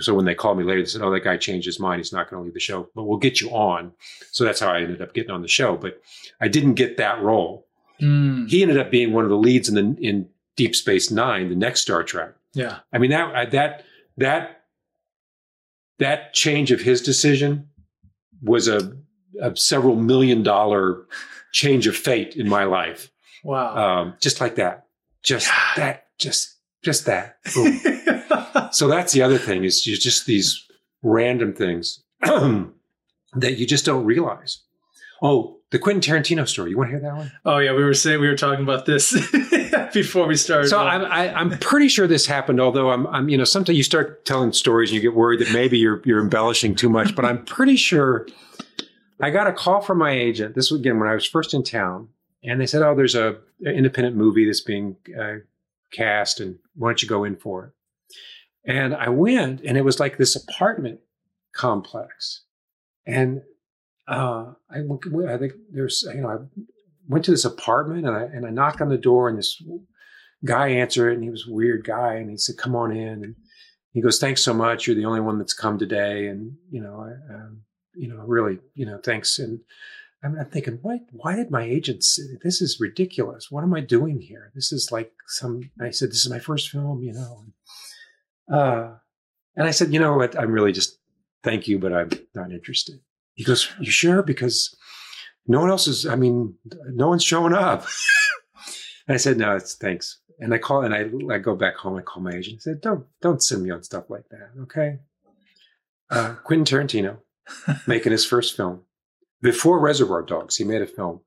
So 0.00 0.14
when 0.14 0.24
they 0.24 0.34
called 0.34 0.58
me 0.58 0.64
later, 0.64 0.80
they 0.82 0.86
said, 0.86 1.02
oh, 1.02 1.10
that 1.12 1.24
guy 1.24 1.36
changed 1.36 1.66
his 1.66 1.78
mind. 1.80 2.00
He's 2.00 2.12
not 2.12 2.28
going 2.28 2.40
to 2.40 2.44
leave 2.44 2.54
the 2.54 2.60
show, 2.60 2.88
but 2.94 3.04
we'll 3.04 3.18
get 3.18 3.40
you 3.40 3.50
on. 3.50 3.92
So 4.30 4.44
that's 4.44 4.60
how 4.60 4.70
I 4.72 4.80
ended 4.80 5.00
up 5.00 5.14
getting 5.14 5.30
on 5.30 5.42
the 5.42 5.48
show. 5.48 5.76
But 5.76 6.00
I 6.40 6.48
didn't 6.48 6.74
get 6.74 6.96
that 6.98 7.22
role 7.22 7.66
Mm. 8.00 8.48
he 8.48 8.62
ended 8.62 8.78
up 8.78 8.90
being 8.90 9.12
one 9.12 9.22
of 9.22 9.30
the 9.30 9.36
leads 9.36 9.68
in 9.68 9.74
the 9.76 9.96
in 10.04 10.28
Deep 10.56 10.74
Space 10.74 11.10
Nine, 11.12 11.50
the 11.50 11.54
next 11.54 11.82
Star 11.82 12.02
Trek. 12.02 12.32
Yeah. 12.52 12.78
I 12.92 12.98
mean 12.98 13.10
that 13.10 13.52
that 13.52 13.84
that 14.16 14.62
that 15.98 16.32
change 16.32 16.72
of 16.72 16.80
his 16.80 17.00
decision 17.00 17.68
was 18.42 18.66
a, 18.66 18.96
a 19.40 19.54
several 19.56 19.94
million 19.94 20.42
dollar 20.42 21.06
change 21.52 21.86
of 21.86 21.94
fate 21.94 22.34
in 22.34 22.48
my 22.48 22.64
life. 22.64 23.10
Wow. 23.44 23.76
Um, 23.76 24.14
just 24.20 24.40
like 24.40 24.56
that, 24.56 24.86
just 25.22 25.48
God. 25.48 25.76
that, 25.76 26.06
just 26.18 26.56
just 26.82 27.06
that. 27.06 27.36
Boom. 27.54 27.80
so 28.72 28.88
that's 28.88 29.12
the 29.12 29.22
other 29.22 29.38
thing 29.38 29.64
is 29.64 29.86
you 29.86 29.96
just 29.96 30.26
these 30.26 30.66
random 31.02 31.54
things 31.54 32.02
that 32.22 33.58
you 33.58 33.66
just 33.66 33.84
don't 33.84 34.04
realize. 34.04 34.62
Oh, 35.22 35.60
the 35.70 35.78
Quentin 35.78 36.02
Tarantino 36.02 36.46
story. 36.46 36.70
You 36.70 36.76
want 36.76 36.90
to 36.90 36.98
hear 36.98 37.00
that 37.00 37.16
one? 37.16 37.32
oh 37.46 37.58
yeah, 37.58 37.72
we 37.72 37.82
were 37.82 37.94
saying 37.94 38.20
we 38.20 38.28
were 38.28 38.36
talking 38.36 38.62
about 38.62 38.84
this 38.84 39.12
before 39.94 40.26
we 40.26 40.36
started. 40.36 40.68
So 40.68 40.78
I'm, 40.78 41.04
I, 41.04 41.32
I'm 41.32 41.58
pretty 41.58 41.88
sure 41.88 42.06
this 42.06 42.26
happened. 42.26 42.60
Although 42.60 42.90
I'm, 42.90 43.06
I'm, 43.06 43.28
you 43.28 43.38
know, 43.38 43.44
sometimes 43.44 43.78
you 43.78 43.84
start 43.84 44.24
telling 44.26 44.52
stories 44.52 44.90
and 44.90 44.96
you 44.96 45.00
get 45.00 45.14
worried 45.14 45.40
that 45.40 45.52
maybe 45.52 45.78
you're 45.78 46.02
you're 46.04 46.20
embellishing 46.20 46.74
too 46.74 46.90
much. 46.90 47.16
But 47.16 47.24
I'm 47.24 47.44
pretty 47.44 47.76
sure 47.76 48.26
I 49.20 49.30
got 49.30 49.46
a 49.46 49.52
call 49.52 49.80
from 49.80 49.98
my 49.98 50.10
agent. 50.10 50.54
This 50.54 50.70
was 50.70 50.80
again 50.80 50.98
when 50.98 51.08
I 51.08 51.14
was 51.14 51.24
first 51.24 51.54
in 51.54 51.62
town, 51.62 52.08
and 52.44 52.60
they 52.60 52.66
said, 52.66 52.82
"Oh, 52.82 52.94
there's 52.94 53.14
a 53.14 53.38
an 53.60 53.74
independent 53.74 54.16
movie 54.16 54.44
that's 54.44 54.60
being 54.60 54.96
uh, 55.18 55.36
cast, 55.92 56.40
and 56.40 56.58
why 56.74 56.88
don't 56.88 57.02
you 57.02 57.08
go 57.08 57.24
in 57.24 57.36
for 57.36 57.66
it?" 57.66 57.72
And 58.64 58.94
I 58.94 59.08
went, 59.08 59.60
and 59.62 59.76
it 59.76 59.84
was 59.84 60.00
like 60.00 60.16
this 60.16 60.36
apartment 60.36 61.00
complex, 61.54 62.44
and 63.06 63.42
uh, 64.08 64.52
I, 64.70 64.78
I 64.78 65.36
think 65.38 65.52
there's, 65.70 66.04
you 66.14 66.20
know, 66.20 66.28
I 66.28 66.62
went 67.08 67.24
to 67.24 67.30
this 67.30 67.44
apartment 67.44 68.06
and 68.06 68.16
I 68.16 68.22
and 68.22 68.46
I 68.46 68.50
knocked 68.50 68.80
on 68.80 68.88
the 68.88 68.98
door 68.98 69.28
and 69.28 69.38
this 69.38 69.62
guy 70.44 70.68
answered 70.68 71.10
it 71.10 71.14
and 71.14 71.24
he 71.24 71.30
was 71.30 71.46
a 71.46 71.52
weird 71.52 71.84
guy 71.84 72.14
and 72.14 72.30
he 72.30 72.36
said, 72.36 72.56
"Come 72.58 72.74
on 72.74 72.94
in." 72.94 73.24
And 73.24 73.36
he 73.92 74.00
goes, 74.00 74.18
"Thanks 74.18 74.42
so 74.42 74.54
much. 74.54 74.86
You're 74.86 74.96
the 74.96 75.04
only 75.04 75.20
one 75.20 75.38
that's 75.38 75.54
come 75.54 75.78
today." 75.78 76.26
And 76.26 76.56
you 76.70 76.82
know, 76.82 77.00
I, 77.00 77.34
um, 77.34 77.62
you 77.94 78.08
know, 78.08 78.22
really, 78.26 78.58
you 78.74 78.86
know, 78.86 78.98
thanks. 78.98 79.38
And 79.38 79.60
I'm, 80.22 80.38
I'm 80.38 80.46
thinking, 80.46 80.78
why? 80.82 81.00
Why 81.10 81.36
did 81.36 81.50
my 81.50 81.62
agent 81.62 82.04
say 82.04 82.22
this 82.42 82.60
is 82.60 82.80
ridiculous? 82.80 83.50
What 83.50 83.64
am 83.64 83.74
I 83.74 83.80
doing 83.80 84.20
here? 84.20 84.52
This 84.54 84.72
is 84.72 84.92
like 84.92 85.12
some. 85.26 85.70
I 85.80 85.90
said, 85.90 86.10
"This 86.10 86.24
is 86.24 86.30
my 86.30 86.38
first 86.38 86.70
film," 86.70 87.02
you 87.02 87.12
know. 87.12 87.44
Uh, 88.52 88.94
and 89.56 89.66
I 89.66 89.72
said, 89.72 89.92
"You 89.92 90.00
know 90.00 90.16
what? 90.16 90.38
I'm 90.38 90.52
really 90.52 90.72
just 90.72 90.98
thank 91.42 91.66
you, 91.66 91.78
but 91.78 91.92
I'm 91.92 92.10
not 92.34 92.52
interested." 92.52 93.00
He 93.34 93.44
goes, 93.44 93.68
"You 93.80 93.90
sure?" 93.90 94.22
Because 94.22 94.76
no 95.46 95.60
one 95.60 95.70
else 95.70 95.88
is. 95.88 96.06
I 96.06 96.14
mean, 96.14 96.54
no 96.86 97.08
one's 97.08 97.24
showing 97.24 97.52
up. 97.52 97.84
and 99.08 99.14
I 99.14 99.18
said, 99.18 99.38
"No, 99.38 99.56
it's 99.56 99.74
thanks." 99.74 100.20
And 100.38 100.54
I 100.54 100.58
call 100.58 100.82
and 100.82 100.94
I, 100.94 101.10
I 101.34 101.38
go 101.38 101.56
back 101.56 101.76
home. 101.76 101.96
I 101.96 102.02
call 102.02 102.22
my 102.22 102.32
agent. 102.32 102.58
I 102.58 102.62
said, 102.62 102.80
"Don't 102.80 103.06
don't 103.20 103.42
send 103.42 103.64
me 103.64 103.70
on 103.70 103.82
stuff 103.82 104.08
like 104.08 104.28
that, 104.30 104.50
okay?" 104.62 105.00
Uh, 106.10 106.34
Quentin 106.44 106.64
Tarantino 106.64 107.18
making 107.86 108.12
his 108.12 108.24
first 108.24 108.56
film 108.56 108.82
before 109.42 109.78
Reservoir 109.80 110.22
Dogs. 110.22 110.56
He 110.56 110.64
made 110.64 110.82
a 110.82 110.86
film 110.86 111.20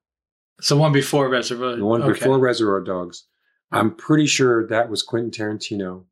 So 0.61 0.77
one 0.77 0.91
before 0.91 1.29
Reservoir. 1.29 1.75
The 1.75 1.85
one 1.85 2.01
okay. 2.01 2.13
before 2.13 2.39
Reservoir 2.39 2.81
Dogs. 2.81 3.25
I'm 3.71 3.93
pretty 3.93 4.25
sure 4.25 4.67
that 4.67 4.89
was 4.89 5.03
Quentin 5.03 5.31
Tarantino. 5.31 6.05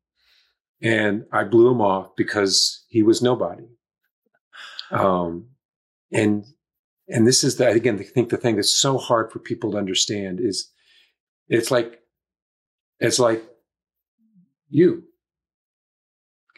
And 0.82 1.24
I 1.32 1.44
blew 1.44 1.70
him 1.70 1.80
off 1.80 2.14
because 2.16 2.84
he 2.88 3.02
was 3.02 3.22
nobody. 3.22 3.64
Um, 4.90 5.46
and 6.12 6.44
and 7.08 7.26
this 7.26 7.42
is 7.42 7.56
the 7.56 7.68
again, 7.68 7.98
I 7.98 8.02
think 8.02 8.28
the 8.28 8.36
thing 8.36 8.56
that's 8.56 8.72
so 8.72 8.98
hard 8.98 9.32
for 9.32 9.38
people 9.38 9.72
to 9.72 9.78
understand 9.78 10.40
is 10.40 10.70
it's 11.48 11.70
like 11.70 12.00
it's 13.00 13.18
like 13.18 13.42
you, 14.68 15.04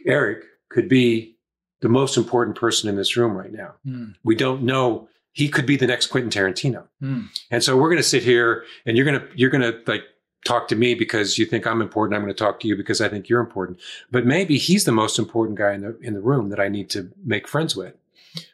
Eric, 0.06 0.44
could 0.70 0.88
be 0.88 1.36
the 1.80 1.88
most 1.88 2.16
important 2.16 2.56
person 2.56 2.88
in 2.88 2.96
this 2.96 3.16
room 3.16 3.36
right 3.36 3.52
now. 3.52 3.74
Mm. 3.86 4.14
We 4.24 4.34
don't 4.34 4.62
know. 4.62 5.08
He 5.36 5.50
could 5.50 5.66
be 5.66 5.76
the 5.76 5.86
next 5.86 6.06
Quentin 6.06 6.30
Tarantino. 6.30 6.86
Mm. 7.02 7.28
And 7.50 7.62
so 7.62 7.76
we're 7.76 7.90
going 7.90 7.98
to 7.98 8.02
sit 8.02 8.22
here 8.22 8.64
and 8.86 8.96
you're 8.96 9.04
going 9.04 9.20
to, 9.20 9.28
you're 9.34 9.50
going 9.50 9.70
to 9.70 9.78
like 9.86 10.00
talk 10.46 10.66
to 10.68 10.74
me 10.74 10.94
because 10.94 11.36
you 11.36 11.44
think 11.44 11.66
I'm 11.66 11.82
important. 11.82 12.16
I'm 12.16 12.22
going 12.22 12.32
to 12.32 12.44
talk 12.44 12.58
to 12.60 12.68
you 12.68 12.74
because 12.74 13.02
I 13.02 13.10
think 13.10 13.28
you're 13.28 13.42
important. 13.42 13.78
But 14.10 14.24
maybe 14.24 14.56
he's 14.56 14.86
the 14.86 14.92
most 14.92 15.18
important 15.18 15.58
guy 15.58 15.74
in 15.74 15.82
the, 15.82 15.98
in 16.00 16.14
the 16.14 16.22
room 16.22 16.48
that 16.48 16.58
I 16.58 16.68
need 16.68 16.88
to 16.90 17.12
make 17.22 17.46
friends 17.46 17.76
with 17.76 17.92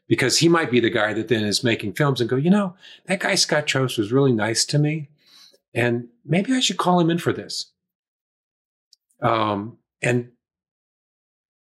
because 0.09 0.39
he 0.39 0.49
might 0.49 0.72
be 0.72 0.80
the 0.80 0.91
guy 0.91 1.12
that 1.12 1.28
then 1.28 1.45
is 1.45 1.62
making 1.62 1.93
films 1.93 2.20
and 2.20 2.28
go, 2.28 2.35
you 2.35 2.51
know, 2.51 2.74
that 3.07 3.20
guy 3.20 3.37
Scott 3.37 3.66
Trost 3.66 3.97
was 3.97 4.11
really 4.11 4.33
nice 4.33 4.64
to 4.64 4.76
me. 4.76 5.09
And 5.72 6.09
maybe 6.24 6.53
I 6.53 6.59
should 6.59 6.78
call 6.78 6.99
him 6.99 7.11
in 7.11 7.18
for 7.18 7.33
this. 7.33 7.70
Um, 9.22 9.78
and, 10.03 10.33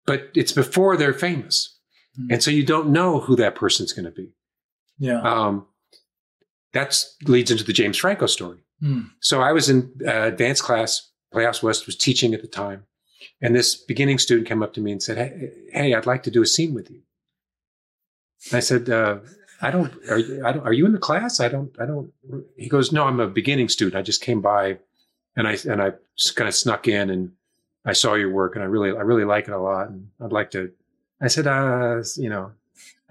but 0.04 0.30
it's 0.34 0.50
before 0.50 0.96
they're 0.96 1.14
famous. 1.14 1.78
Mm. 2.20 2.32
And 2.32 2.42
so 2.42 2.50
you 2.50 2.66
don't 2.66 2.90
know 2.90 3.20
who 3.20 3.36
that 3.36 3.54
person's 3.54 3.92
going 3.92 4.06
to 4.06 4.10
be. 4.10 4.34
Yeah. 5.02 5.20
Um, 5.22 5.66
that 6.74 7.04
leads 7.26 7.50
into 7.50 7.64
the 7.64 7.72
James 7.72 7.98
Franco 7.98 8.26
story. 8.26 8.60
Mm. 8.80 9.10
So 9.18 9.40
I 9.40 9.50
was 9.50 9.68
in 9.68 9.90
uh, 10.06 10.22
advanced 10.22 10.62
class. 10.62 11.10
Playhouse 11.32 11.62
West 11.62 11.86
was 11.86 11.96
teaching 11.96 12.34
at 12.34 12.42
the 12.42 12.46
time, 12.46 12.84
and 13.40 13.54
this 13.54 13.74
beginning 13.74 14.18
student 14.18 14.46
came 14.46 14.62
up 14.62 14.74
to 14.74 14.80
me 14.80 14.92
and 14.92 15.02
said, 15.02 15.16
"Hey, 15.18 15.50
hey 15.72 15.94
I'd 15.94 16.06
like 16.06 16.22
to 16.24 16.30
do 16.30 16.42
a 16.42 16.46
scene 16.46 16.72
with 16.72 16.90
you." 16.90 17.00
I 18.52 18.60
said, 18.60 18.90
uh, 18.90 19.18
"I 19.60 19.70
don't. 19.70 19.92
Are 20.08 20.18
you, 20.18 20.44
I 20.44 20.52
don't. 20.52 20.64
Are 20.64 20.72
you 20.72 20.86
in 20.86 20.92
the 20.92 20.98
class? 20.98 21.40
I 21.40 21.48
don't. 21.48 21.74
I 21.80 21.86
don't." 21.86 22.12
He 22.56 22.68
goes, 22.68 22.92
"No, 22.92 23.04
I'm 23.04 23.18
a 23.18 23.26
beginning 23.26 23.70
student. 23.70 23.96
I 23.96 24.02
just 24.02 24.20
came 24.20 24.40
by, 24.40 24.78
and 25.34 25.48
I 25.48 25.56
and 25.68 25.82
I 25.82 25.92
just 26.16 26.36
kind 26.36 26.48
of 26.48 26.54
snuck 26.54 26.86
in 26.86 27.10
and 27.10 27.32
I 27.84 27.94
saw 27.94 28.14
your 28.14 28.30
work, 28.30 28.54
and 28.54 28.62
I 28.62 28.66
really 28.66 28.90
I 28.90 29.02
really 29.02 29.24
like 29.24 29.48
it 29.48 29.54
a 29.54 29.58
lot, 29.58 29.88
and 29.88 30.08
I'd 30.20 30.32
like 30.32 30.50
to." 30.52 30.70
I 31.20 31.28
said, 31.28 31.46
uh, 31.46 32.02
"You 32.16 32.28
know, 32.28 32.52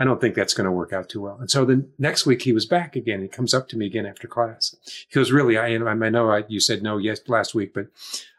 I 0.02 0.04
don't 0.04 0.20
think 0.20 0.34
that's 0.34 0.56
going 0.56 0.66
to 0.66 0.72
work 0.72 0.94
out 0.94 1.10
too 1.10 1.22
well. 1.22 1.38
And 1.40 1.52
so 1.52 1.64
the 1.64 1.86
next 2.00 2.26
week 2.26 2.42
he 2.42 2.54
was 2.54 2.66
back 2.66 2.96
again. 2.96 3.22
He 3.22 3.28
comes 3.28 3.54
up 3.54 3.68
to 3.68 3.78
me 3.78 3.86
again 3.86 4.08
after 4.08 4.28
class. 4.28 4.76
He 4.84 5.14
goes, 5.14 5.32
really, 5.32 5.60
I, 5.60 5.76
I 5.76 6.10
know 6.10 6.32
I, 6.32 6.44
you 6.48 6.60
said 6.60 6.82
no 6.82 6.98
yes 6.98 7.20
last 7.28 7.54
week, 7.54 7.72
but 7.72 7.86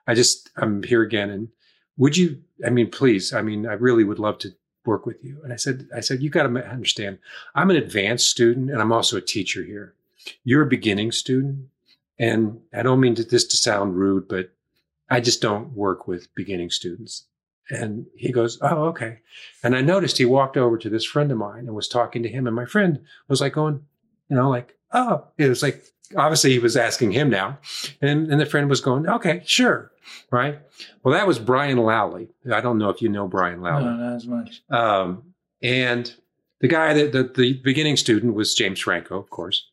I 0.09 0.15
just, 0.15 0.51
I'm 0.57 0.83
here 0.83 1.03
again. 1.03 1.31
And 1.31 1.51
would 1.97 2.17
you, 2.17 2.43
I 2.67 2.71
mean, 2.71 2.91
please, 2.91 3.33
I 3.33 3.43
mean, 3.43 3.65
I 3.65 3.75
really 3.75 4.03
would 4.03 4.19
love 4.19 4.39
to 4.39 4.53
work 4.85 5.07
with 5.07 5.23
you. 5.23 5.39
And 5.45 5.53
I 5.53 5.57
said, 5.57 5.89
I 5.95 6.01
said, 6.01 6.21
you 6.21 6.31
got 6.31 6.49
to 6.49 6.69
understand, 6.69 7.19
I'm 7.55 7.71
an 7.71 7.77
advanced 7.77 8.29
student 8.29 8.69
and 8.69 8.81
I'm 8.81 8.91
also 8.91 9.17
a 9.17 9.21
teacher 9.21 9.63
here. 9.63 9.95
You're 10.43 10.63
a 10.63 10.67
beginning 10.67 11.13
student. 11.13 11.69
And 12.19 12.61
I 12.75 12.83
don't 12.83 12.99
mean 12.99 13.15
to, 13.15 13.23
this 13.23 13.47
to 13.47 13.57
sound 13.57 13.95
rude, 13.95 14.27
but 14.27 14.51
I 15.09 15.21
just 15.21 15.41
don't 15.41 15.75
work 15.75 16.09
with 16.09 16.35
beginning 16.35 16.71
students. 16.71 17.27
And 17.71 18.07
he 18.17 18.33
goes, 18.33 18.59
Oh, 18.61 18.85
okay. 18.87 19.19
And 19.63 19.77
I 19.77 19.81
noticed 19.81 20.19
he 20.19 20.25
walked 20.25 20.57
over 20.57 20.77
to 20.79 20.91
this 20.91 21.05
friend 21.05 21.31
of 21.31 21.39
mine 21.39 21.67
and 21.67 21.75
was 21.75 21.89
talking 21.89 22.23
to 22.23 22.29
him. 22.29 22.47
And 22.47 22.57
my 22.57 22.65
friend 22.65 23.01
was 23.29 23.41
like 23.41 23.55
going, 23.55 23.85
you 24.29 24.37
know, 24.37 24.51
like, 24.51 24.77
oh, 24.93 25.27
it 25.39 25.49
was 25.49 25.63
like, 25.63 25.85
obviously 26.17 26.53
he 26.53 26.59
was 26.59 26.77
asking 26.77 27.13
him 27.13 27.31
now. 27.31 27.59
And, 28.01 28.31
and 28.31 28.41
the 28.41 28.47
friend 28.47 28.69
was 28.69 28.81
going, 28.81 29.09
okay, 29.09 29.43
sure. 29.47 29.93
Right. 30.31 30.59
Well, 31.03 31.15
that 31.15 31.27
was 31.27 31.39
Brian 31.39 31.79
Lally. 31.79 32.29
I 32.53 32.61
don't 32.61 32.79
know 32.79 32.91
if 32.91 33.01
you 33.01 33.09
know 33.09 33.29
Brian 33.29 33.63
Lally. 33.63 33.85
No, 33.85 33.97
not 33.97 34.17
as 34.17 34.27
much. 34.27 34.63
Um, 34.69 35.35
and 35.63 36.13
the 36.61 36.69
guy 36.69 36.93
that 36.95 37.13
the, 37.13 37.25
the 37.25 37.55
beginning 37.63 37.97
student 37.97 38.35
was 38.35 38.55
James 38.55 38.81
Franco, 38.81 39.19
of 39.19 39.31
course. 39.31 39.69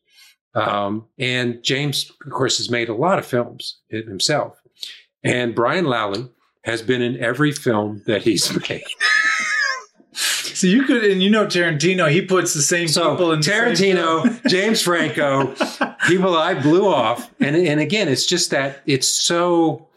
Um, 0.54 1.06
and 1.18 1.62
James, 1.62 2.10
of 2.24 2.32
course, 2.32 2.58
has 2.58 2.70
made 2.70 2.88
a 2.88 2.94
lot 2.94 3.18
of 3.18 3.26
films 3.26 3.78
himself. 3.88 4.60
And 5.22 5.54
Brian 5.54 5.84
Lally 5.84 6.28
has 6.64 6.82
been 6.82 7.02
in 7.02 7.18
every 7.18 7.52
film 7.52 8.02
that 8.06 8.22
he's 8.22 8.52
made. 8.68 8.84
So 10.12 10.66
you 10.66 10.82
could, 10.82 11.04
and 11.04 11.22
you 11.22 11.30
know 11.30 11.46
Tarantino, 11.46 12.10
he 12.10 12.20
puts 12.20 12.52
the 12.52 12.60
same 12.60 12.86
so 12.86 13.12
people 13.12 13.32
in 13.32 13.40
Tarantino, 13.40 14.40
James 14.48 14.82
Franco, 14.82 15.54
people 16.06 16.36
I 16.36 16.52
blew 16.52 16.86
off, 16.86 17.30
and 17.40 17.56
and 17.56 17.80
again, 17.80 18.08
it's 18.08 18.26
just 18.26 18.50
that 18.50 18.82
it's 18.84 19.08
so 19.08 19.88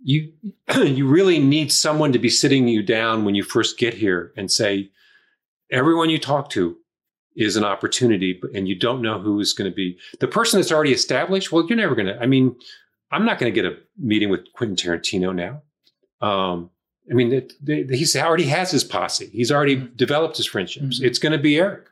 you 0.00 0.30
you 0.76 1.08
really 1.08 1.38
need 1.38 1.72
someone 1.72 2.12
to 2.12 2.18
be 2.18 2.28
sitting 2.28 2.68
you 2.68 2.82
down 2.82 3.24
when 3.24 3.34
you 3.34 3.42
first 3.42 3.78
get 3.78 3.94
here 3.94 4.32
and 4.36 4.52
say 4.52 4.90
everyone 5.70 6.10
you 6.10 6.18
talk 6.18 6.50
to 6.50 6.76
is 7.34 7.56
an 7.56 7.64
opportunity, 7.64 8.38
and 8.54 8.68
you 8.68 8.78
don't 8.78 9.00
know 9.00 9.18
who 9.18 9.40
is 9.40 9.54
going 9.54 9.70
to 9.70 9.74
be 9.74 9.98
the 10.20 10.28
person 10.28 10.60
that's 10.60 10.70
already 10.70 10.92
established. 10.92 11.50
Well, 11.50 11.64
you're 11.66 11.78
never 11.78 11.94
going 11.94 12.08
to. 12.08 12.20
I 12.20 12.26
mean, 12.26 12.54
I'm 13.10 13.24
not 13.24 13.38
going 13.38 13.50
to 13.50 13.62
get 13.62 13.64
a 13.70 13.78
meeting 13.96 14.28
with 14.28 14.52
Quentin 14.52 14.76
Tarantino 14.76 15.34
now. 15.34 15.62
Um, 16.24 16.70
I 17.10 17.14
mean, 17.14 17.32
it, 17.32 17.52
it, 17.66 17.90
he's 17.90 18.16
already 18.16 18.44
has 18.44 18.70
his 18.70 18.84
posse. 18.84 19.26
He's 19.26 19.52
already 19.52 19.76
mm-hmm. 19.76 19.96
developed 19.96 20.36
his 20.36 20.46
friendships. 20.46 20.96
Mm-hmm. 20.96 21.06
It's 21.06 21.18
going 21.18 21.32
to 21.32 21.38
be 21.38 21.58
Eric, 21.58 21.86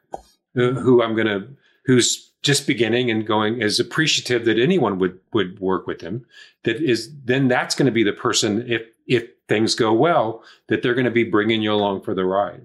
uh, 0.57 0.71
who 0.71 1.03
I'm 1.03 1.15
going 1.15 1.27
to, 1.27 1.49
who's 1.85 2.33
just 2.43 2.67
beginning 2.67 3.11
and 3.11 3.27
going 3.27 3.61
is 3.61 3.79
appreciative 3.79 4.45
that 4.47 4.59
anyone 4.59 4.99
would 4.99 5.19
would 5.33 5.61
work 5.61 5.87
with 5.87 6.01
him. 6.01 6.25
That 6.65 6.77
is, 6.77 7.11
then 7.25 7.49
that's 7.49 7.75
going 7.75 7.87
to 7.87 7.93
be 7.93 8.05
the 8.05 8.13
person 8.13 8.65
if 8.67 8.83
if 9.07 9.29
things 9.49 9.75
go 9.75 9.93
well 9.93 10.43
that 10.69 10.83
they're 10.83 10.95
going 10.95 11.05
to 11.05 11.11
be 11.11 11.25
bringing 11.25 11.61
you 11.61 11.73
along 11.73 12.03
for 12.03 12.15
the 12.15 12.25
ride. 12.25 12.65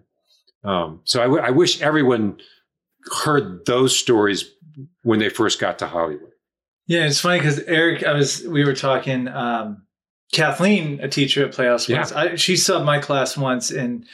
Um, 0.63 1.01
so 1.03 1.19
I, 1.19 1.25
w- 1.25 1.43
I 1.43 1.49
wish 1.49 1.81
everyone 1.81 2.37
heard 3.23 3.65
those 3.65 3.97
stories 3.97 4.49
when 5.03 5.19
they 5.19 5.29
first 5.29 5.59
got 5.59 5.79
to 5.79 5.87
Hollywood. 5.87 6.31
Yeah, 6.85 7.05
it's 7.05 7.19
funny 7.19 7.39
because 7.39 7.59
Eric, 7.59 8.03
I 8.03 8.13
was 8.13 8.47
we 8.47 8.63
were 8.63 8.75
talking. 8.75 9.27
Um, 9.27 9.86
Kathleen, 10.31 10.99
a 11.01 11.07
teacher 11.07 11.45
at 11.45 11.53
Playhouse 11.53 11.87
Yeah. 11.87 11.97
once, 11.99 12.11
I, 12.11 12.35
she 12.35 12.53
subbed 12.55 12.85
my 12.85 12.99
class 12.99 13.37
once, 13.37 13.71
and 13.71 14.05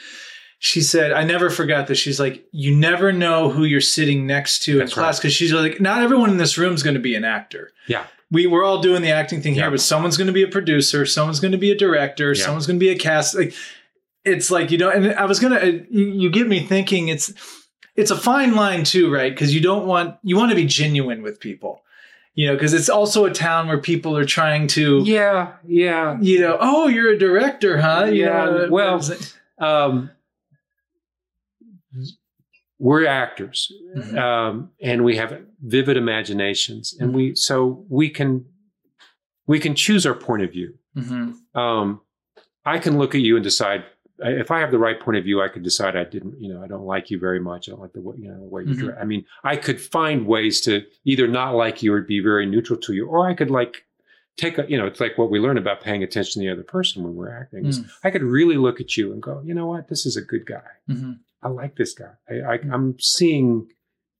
she 0.58 0.80
said, 0.80 1.12
"I 1.12 1.24
never 1.24 1.50
forgot 1.50 1.88
that." 1.88 1.96
She's 1.96 2.20
like, 2.20 2.44
"You 2.52 2.74
never 2.74 3.12
know 3.12 3.50
who 3.50 3.64
you're 3.64 3.80
sitting 3.80 4.26
next 4.26 4.62
to 4.64 4.78
That's 4.78 4.92
in 4.92 4.94
class 4.94 5.18
because 5.18 5.34
she's 5.34 5.52
like, 5.52 5.80
not 5.80 6.02
everyone 6.02 6.30
in 6.30 6.36
this 6.36 6.56
room 6.56 6.72
is 6.74 6.82
going 6.82 6.94
to 6.94 7.00
be 7.00 7.14
an 7.14 7.24
actor. 7.24 7.70
Yeah. 7.88 8.04
We 8.30 8.46
we're 8.46 8.64
all 8.64 8.80
doing 8.80 9.02
the 9.02 9.10
acting 9.10 9.42
thing 9.42 9.54
Yeah. 9.54 9.62
here, 9.62 9.70
but 9.72 9.80
someone's 9.80 10.16
going 10.16 10.28
to 10.28 10.32
be 10.32 10.42
a 10.42 10.48
producer, 10.48 11.04
someone's 11.04 11.40
going 11.40 11.52
to 11.52 11.58
be 11.58 11.70
a 11.70 11.76
director, 11.76 12.32
Yeah. 12.32 12.44
someone's 12.44 12.66
going 12.66 12.78
to 12.78 12.84
be 12.84 12.90
a 12.90 12.98
cast. 12.98 13.34
Like, 13.34 13.52
it's 14.24 14.50
like 14.50 14.70
you 14.70 14.78
know, 14.78 14.90
and 14.90 15.12
I 15.14 15.26
was 15.26 15.38
gonna, 15.40 15.56
uh, 15.56 15.64
you, 15.90 16.06
you 16.06 16.30
get 16.30 16.48
me 16.48 16.60
thinking. 16.64 17.08
It's 17.08 17.32
it's 17.96 18.10
a 18.10 18.16
fine 18.16 18.54
line 18.54 18.84
too, 18.84 19.12
right? 19.12 19.30
Because 19.32 19.54
you 19.54 19.60
don't 19.60 19.84
want 19.86 20.16
you 20.22 20.36
want 20.36 20.50
to 20.50 20.56
be 20.56 20.64
genuine 20.64 21.22
with 21.22 21.38
people, 21.40 21.82
you 22.34 22.46
know, 22.48 22.54
because 22.54 22.74
it's 22.74 22.88
also 22.88 23.24
a 23.24 23.32
town 23.32 23.68
where 23.68 23.78
people 23.78 24.16
are 24.16 24.24
trying 24.24 24.66
to 24.68 25.02
Yeah, 25.04 25.52
yeah. 25.66 26.18
you 26.20 26.40
know, 26.40 26.56
oh, 26.60 26.88
you're 26.88 27.12
a 27.12 27.18
director, 27.18 27.78
huh? 27.80 28.06
You 28.06 28.24
Yeah, 28.24 28.44
know, 28.44 28.68
well- 28.70 28.92
what 28.94 29.00
is 29.02 29.10
it? 29.10 29.38
Um, 29.58 30.10
we're 32.78 33.06
actors, 33.06 33.70
Mhm. 33.96 34.18
um, 34.18 34.70
and 34.82 35.04
we 35.04 35.16
have 35.16 35.40
vivid 35.62 35.96
imaginations, 35.96 36.94
and 36.98 37.14
we 37.14 37.34
so 37.34 37.84
we 37.88 38.10
can 38.10 38.44
we 39.46 39.60
can 39.60 39.74
choose 39.74 40.06
our 40.06 40.14
point 40.14 40.42
of 40.42 40.50
view. 40.50 40.74
Mhm. 40.96 41.34
Um, 41.54 42.00
I 42.64 42.78
can 42.78 42.98
look 42.98 43.14
at 43.14 43.20
you 43.20 43.36
and 43.36 43.44
decide 43.44 43.84
if 44.18 44.50
I 44.50 44.60
have 44.60 44.70
the 44.70 44.78
right 44.78 44.98
point 45.00 45.16
of 45.18 45.24
view. 45.24 45.42
I 45.42 45.48
could 45.48 45.62
decide 45.64 45.96
I 45.96 46.04
didn't, 46.04 46.40
you 46.40 46.52
know, 46.52 46.62
I 46.62 46.66
don't 46.68 46.84
like 46.86 47.10
you 47.10 47.18
very 47.18 47.40
much. 47.40 47.68
I 47.68 47.72
don't 47.72 47.80
like 47.80 47.92
the 47.92 48.00
way 48.00 48.14
you 48.18 48.28
know 48.28 48.38
the 48.40 48.48
way 48.48 48.62
you 48.62 48.74
Mhm. 48.74 48.78
direct. 48.80 49.00
I 49.00 49.04
mean, 49.04 49.24
I 49.42 49.56
could 49.56 49.80
find 49.80 50.26
ways 50.26 50.60
to 50.62 50.82
either 51.04 51.26
not 51.26 51.54
like 51.54 51.82
you 51.82 51.92
or 51.92 52.00
be 52.02 52.20
very 52.20 52.46
neutral 52.46 52.78
to 52.80 52.92
you, 52.94 53.06
or 53.08 53.28
I 53.28 53.34
could 53.34 53.50
like 53.50 53.84
take 54.36 54.58
a, 54.58 54.66
you 54.68 54.76
know, 54.76 54.86
it's 54.86 55.00
like 55.00 55.16
what 55.16 55.30
we 55.30 55.38
learn 55.38 55.58
about 55.58 55.80
paying 55.80 56.02
attention 56.02 56.42
to 56.42 56.46
the 56.46 56.52
other 56.52 56.64
person 56.64 57.02
when 57.04 57.14
we're 57.14 57.30
acting. 57.30 57.64
Mm. 57.64 57.88
I 58.02 58.10
could 58.10 58.22
really 58.22 58.56
look 58.56 58.80
at 58.80 58.96
you 58.96 59.12
and 59.12 59.22
go, 59.22 59.40
you 59.44 59.54
know 59.54 59.66
what, 59.66 59.88
this 59.88 60.06
is 60.06 60.16
a 60.16 60.22
good 60.22 60.44
guy. 60.46 60.62
Mhm. 60.90 61.18
I 61.42 61.48
like 61.48 61.76
this 61.76 61.94
guy. 61.94 62.12
I, 62.28 62.40
I, 62.40 62.54
I'm 62.72 62.98
seeing 62.98 63.70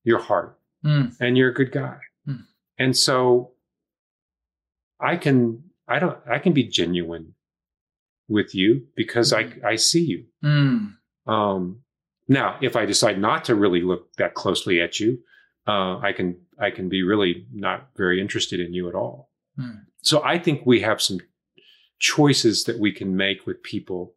your 0.05 0.19
heart, 0.21 0.59
Mm. 0.85 1.17
and 1.21 1.37
you're 1.39 1.51
a 1.51 1.55
good 1.55 1.73
guy. 1.73 1.99
Mm. 2.29 2.45
And 2.79 2.97
so, 2.97 3.53
I 5.01 5.17
can, 5.17 5.65
I 5.89 5.99
don't, 5.99 6.19
I 6.29 6.39
can 6.39 6.53
be 6.53 6.65
genuine 6.65 7.34
with 8.29 8.55
you 8.55 8.87
because 8.97 9.33
I, 9.33 9.53
I 9.65 9.77
see 9.77 10.05
you. 10.05 10.25
Mm. 10.45 10.95
Um, 11.27 11.81
now, 12.29 12.57
if 12.63 12.77
I 12.77 12.87
decide 12.87 13.21
not 13.21 13.45
to 13.45 13.55
really 13.55 13.83
look 13.83 14.13
that 14.17 14.35
closely 14.35 14.81
at 14.81 14.99
you, 14.99 15.19
uh, 15.67 15.99
I 15.99 16.13
can, 16.13 16.37
I 16.59 16.71
can 16.71 16.89
be 16.89 17.03
really 17.03 17.47
not 17.53 17.91
very 17.97 18.21
interested 18.21 18.61
in 18.61 18.73
you 18.73 18.89
at 18.89 18.95
all. 18.95 19.31
Mm. 19.59 19.83
So 20.03 20.23
I 20.25 20.39
think 20.39 20.63
we 20.65 20.81
have 20.81 21.01
some 21.01 21.21
choices 21.99 22.65
that 22.65 22.79
we 22.79 22.93
can 22.93 23.17
make 23.17 23.47
with 23.47 23.63
people, 23.63 24.15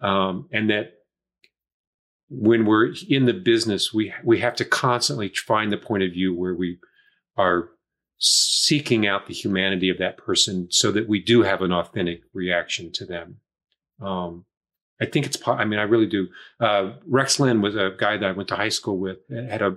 um, 0.00 0.48
and 0.52 0.70
that 0.70 0.92
when 2.28 2.66
we're 2.66 2.92
in 3.08 3.24
the 3.24 3.32
business, 3.32 3.92
we 3.92 4.12
we 4.24 4.40
have 4.40 4.54
to 4.56 4.64
constantly 4.64 5.32
find 5.34 5.72
the 5.72 5.78
point 5.78 6.02
of 6.02 6.12
view 6.12 6.34
where 6.34 6.54
we 6.54 6.78
are 7.36 7.70
seeking 8.18 9.06
out 9.06 9.26
the 9.26 9.34
humanity 9.34 9.88
of 9.88 9.98
that 9.98 10.16
person 10.16 10.68
so 10.70 10.90
that 10.92 11.08
we 11.08 11.22
do 11.22 11.42
have 11.42 11.62
an 11.62 11.72
authentic 11.72 12.22
reaction 12.32 12.90
to 12.92 13.06
them. 13.06 13.36
Um, 14.00 14.44
I 15.00 15.06
think 15.06 15.26
it's, 15.26 15.38
I 15.46 15.64
mean, 15.64 15.78
I 15.78 15.84
really 15.84 16.06
do. 16.06 16.28
Uh, 16.58 16.92
Rex 17.06 17.38
Linn 17.38 17.62
was 17.62 17.76
a 17.76 17.94
guy 17.96 18.16
that 18.16 18.28
I 18.28 18.32
went 18.32 18.48
to 18.48 18.56
high 18.56 18.68
school 18.68 18.98
with, 18.98 19.18
had 19.30 19.62
a 19.62 19.76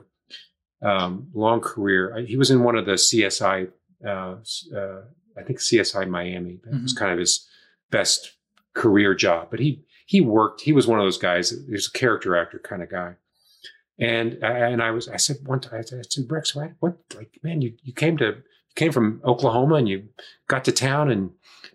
um, 0.82 1.30
long 1.34 1.62
career. 1.62 2.26
He 2.28 2.38
was 2.38 2.50
in 2.50 2.64
one 2.64 2.76
of 2.76 2.86
the 2.86 2.94
CSI, 2.94 3.70
uh, 4.06 4.10
uh, 4.76 5.02
I 5.38 5.44
think 5.44 5.60
CSI 5.60 6.08
Miami. 6.08 6.60
That 6.64 6.74
mm-hmm. 6.74 6.84
was 6.84 6.94
kind 6.94 7.12
of 7.12 7.20
his 7.20 7.48
best 7.92 8.36
career 8.74 9.14
job. 9.14 9.50
But 9.52 9.60
he, 9.60 9.84
he 10.08 10.22
worked, 10.22 10.62
he 10.62 10.74
was 10.74 10.88
one 10.88 11.00
of 11.00 11.06
those 11.06 11.20
guys, 11.20 11.52
he 11.52 11.72
was 11.72 11.88
a 11.88 11.98
character 11.98 12.36
actor 12.36 12.60
kind 12.60 12.82
of 12.82 12.90
guy. 12.90 13.16
And, 14.02 14.34
and 14.44 14.82
I 14.82 14.92
was, 14.92 15.08
I 15.08 15.18
said 15.18 15.38
one 15.46 15.62
time, 15.62 15.80
I 15.80 15.84
said, 15.84 16.30
Rex, 16.30 16.54
what, 16.56 16.72
what, 16.80 16.98
like, 17.16 17.40
man, 17.44 17.62
you, 17.62 17.74
you 17.84 17.94
came 17.94 18.18
to, 18.18 18.26
you 18.26 18.76
came 18.76 18.92
from 18.92 19.22
Oklahoma 19.24 19.76
and 19.76 19.88
you 19.88 20.10
got 20.48 20.66
to 20.66 20.72
town 20.72 21.10
and 21.10 21.30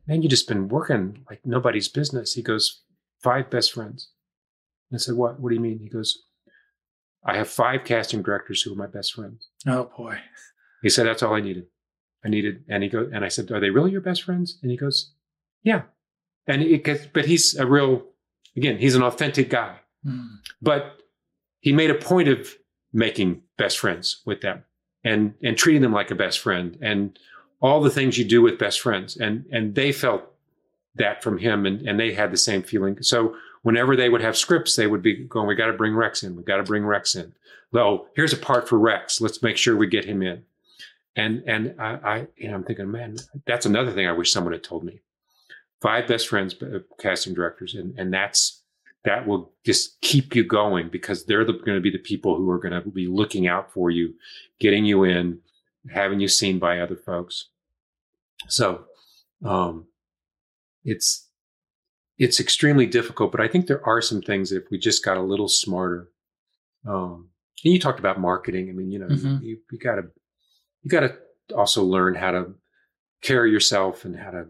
man, 0.07 0.23
you 0.23 0.29
just 0.29 0.49
been 0.49 0.69
working 0.69 1.25
like 1.31 1.41
nobody's 1.45 1.89
business. 1.89 2.35
He 2.35 2.43
goes, 2.43 2.83
five 3.23 3.49
best 3.49 3.73
friends. 3.73 4.11
And 4.91 4.99
I 4.99 5.01
said, 5.01 5.15
what? 5.15 5.41
What 5.41 5.51
do 5.51 5.55
you 5.55 5.61
mean? 5.61 5.79
He 5.79 5.89
goes, 5.89 6.19
I 7.25 7.37
have 7.37 7.49
five 7.49 7.85
casting 7.85 8.23
directors 8.23 8.61
who 8.61 8.73
are 8.73 8.77
my 8.77 8.87
best 8.87 9.15
friends. 9.15 9.49
Oh 9.67 9.91
boy. 9.97 10.19
He 10.83 10.91
said, 10.91 11.07
that's 11.07 11.23
all 11.23 11.35
I 11.35 11.41
needed. 11.41 11.67
I 12.25 12.29
needed, 12.29 12.65
and 12.69 12.83
he 12.83 12.89
goes, 12.89 13.09
and 13.13 13.25
I 13.25 13.29
said, 13.29 13.53
are 13.53 13.61
they 13.61 13.71
really 13.71 13.93
your 13.93 14.01
best 14.01 14.25
friends? 14.25 14.59
And 14.61 14.71
he 14.71 14.77
goes, 14.77 15.13
yeah. 15.63 15.83
And 16.49 16.61
it 16.61 16.83
gets, 16.83 17.07
but 17.07 17.25
he's 17.25 17.55
a 17.55 17.67
real, 17.67 18.05
again, 18.57 18.79
he's 18.79 18.97
an 18.97 19.03
authentic 19.03 19.49
guy. 19.49 19.77
Mm. 20.05 20.39
But 20.61 21.03
he 21.67 21.73
made 21.73 21.91
a 21.91 21.97
point 21.97 22.29
of 22.29 22.55
making 22.93 23.43
best 23.59 23.81
friends 23.81 24.23
with 24.25 24.41
them 24.41 24.63
and, 25.03 25.35
and 25.43 25.59
treating 25.59 25.83
them 25.83 25.93
like 25.93 26.13
a 26.13 26.15
best 26.15 26.39
friend 26.39 26.79
and 26.81 27.19
all 27.61 27.81
the 27.81 27.91
things 27.91 28.17
you 28.17 28.25
do 28.25 28.41
with 28.41 28.57
best 28.57 28.81
friends. 28.81 29.17
And, 29.17 29.45
and 29.51 29.75
they 29.75 29.91
felt 29.91 30.23
that 30.95 31.25
from 31.25 31.39
him 31.39 31.67
and, 31.67 31.83
and 31.83 31.99
they 31.99 32.13
had 32.13 32.31
the 32.31 32.37
same 32.37 32.63
feeling. 32.63 33.03
So 33.03 33.35
whenever 33.63 33.97
they 33.97 34.09
would 34.09 34.21
have 34.21 34.37
scripts, 34.37 34.77
they 34.77 34.87
would 34.87 35.03
be 35.03 35.25
going, 35.25 35.49
we 35.49 35.57
got 35.57 35.67
to 35.67 35.73
bring 35.73 35.97
Rex 35.97 36.23
in. 36.23 36.37
We 36.37 36.45
got 36.45 36.59
to 36.59 36.63
bring 36.63 36.87
Rex 36.87 37.17
in. 37.17 37.33
Oh, 37.75 38.07
here's 38.15 38.33
a 38.33 38.37
part 38.37 38.69
for 38.69 38.79
Rex. 38.79 39.21
Let's 39.21 39.43
make 39.43 39.57
sure 39.57 39.77
we 39.77 39.89
get 39.89 40.05
him 40.05 40.23
in. 40.23 40.45
And, 41.17 41.43
and 41.49 41.75
I, 41.81 41.95
I 41.95 42.27
you 42.37 42.47
know, 42.47 42.55
I'm 42.55 42.63
thinking, 42.63 42.93
man, 42.93 43.17
that's 43.45 43.67
another 43.67 43.91
thing 43.91 44.07
I 44.07 44.13
wish 44.13 44.31
someone 44.31 44.53
had 44.53 44.63
told 44.63 44.85
me. 44.85 45.01
Five 45.83 46.07
best 46.07 46.29
friends, 46.29 46.55
uh, 46.63 46.79
casting 47.01 47.35
directors. 47.35 47.75
And, 47.75 47.99
and 47.99 48.15
that's, 48.15 48.63
that 49.05 49.27
will 49.27 49.53
just 49.65 50.01
keep 50.01 50.35
you 50.35 50.45
going 50.45 50.89
because 50.89 51.25
they're 51.25 51.45
the, 51.45 51.53
going 51.53 51.77
to 51.77 51.81
be 51.81 51.91
the 51.91 51.99
people 51.99 52.37
who 52.37 52.51
are 52.51 52.59
going 52.59 52.73
to 52.73 52.91
be 52.91 53.07
looking 53.07 53.47
out 53.47 53.73
for 53.73 53.91
you, 53.91 54.15
getting 54.59 54.85
you 54.85 55.05
in, 55.05 55.39
having 55.91 56.21
you 56.21 56.29
seen 56.29 56.59
by 56.59 56.81
other 56.81 56.97
folks. 56.97 57.49
So, 58.49 58.85
um, 59.45 59.87
it's 60.85 61.29
it's 62.19 62.41
extremely 62.41 62.87
difficult, 62.87 63.31
but 63.31 63.41
I 63.41 63.49
think 63.49 63.67
there 63.67 63.87
are 63.87 64.01
some 64.01 64.23
things 64.23 64.51
that 64.51 64.65
if 64.65 64.71
we 64.71 64.79
just 64.79 65.05
got 65.05 65.17
a 65.17 65.23
little 65.23 65.49
smarter. 65.49 66.09
Um, 66.89 67.29
and 67.65 67.73
you 67.73 67.81
talked 67.81 67.99
about 67.99 68.21
marketing. 68.21 68.71
I 68.71 68.73
mean, 68.73 68.91
you 68.91 68.99
know, 68.99 69.09
mm-hmm. 69.09 69.45
you, 69.45 69.59
you 69.71 69.79
gotta 69.79 70.03
you 70.83 70.91
gotta 70.91 71.17
also 71.55 71.85
learn 71.85 72.15
how 72.15 72.31
to 72.31 72.55
carry 73.23 73.51
yourself 73.51 74.05
and 74.05 74.17
how 74.17 74.31
to, 74.31 74.47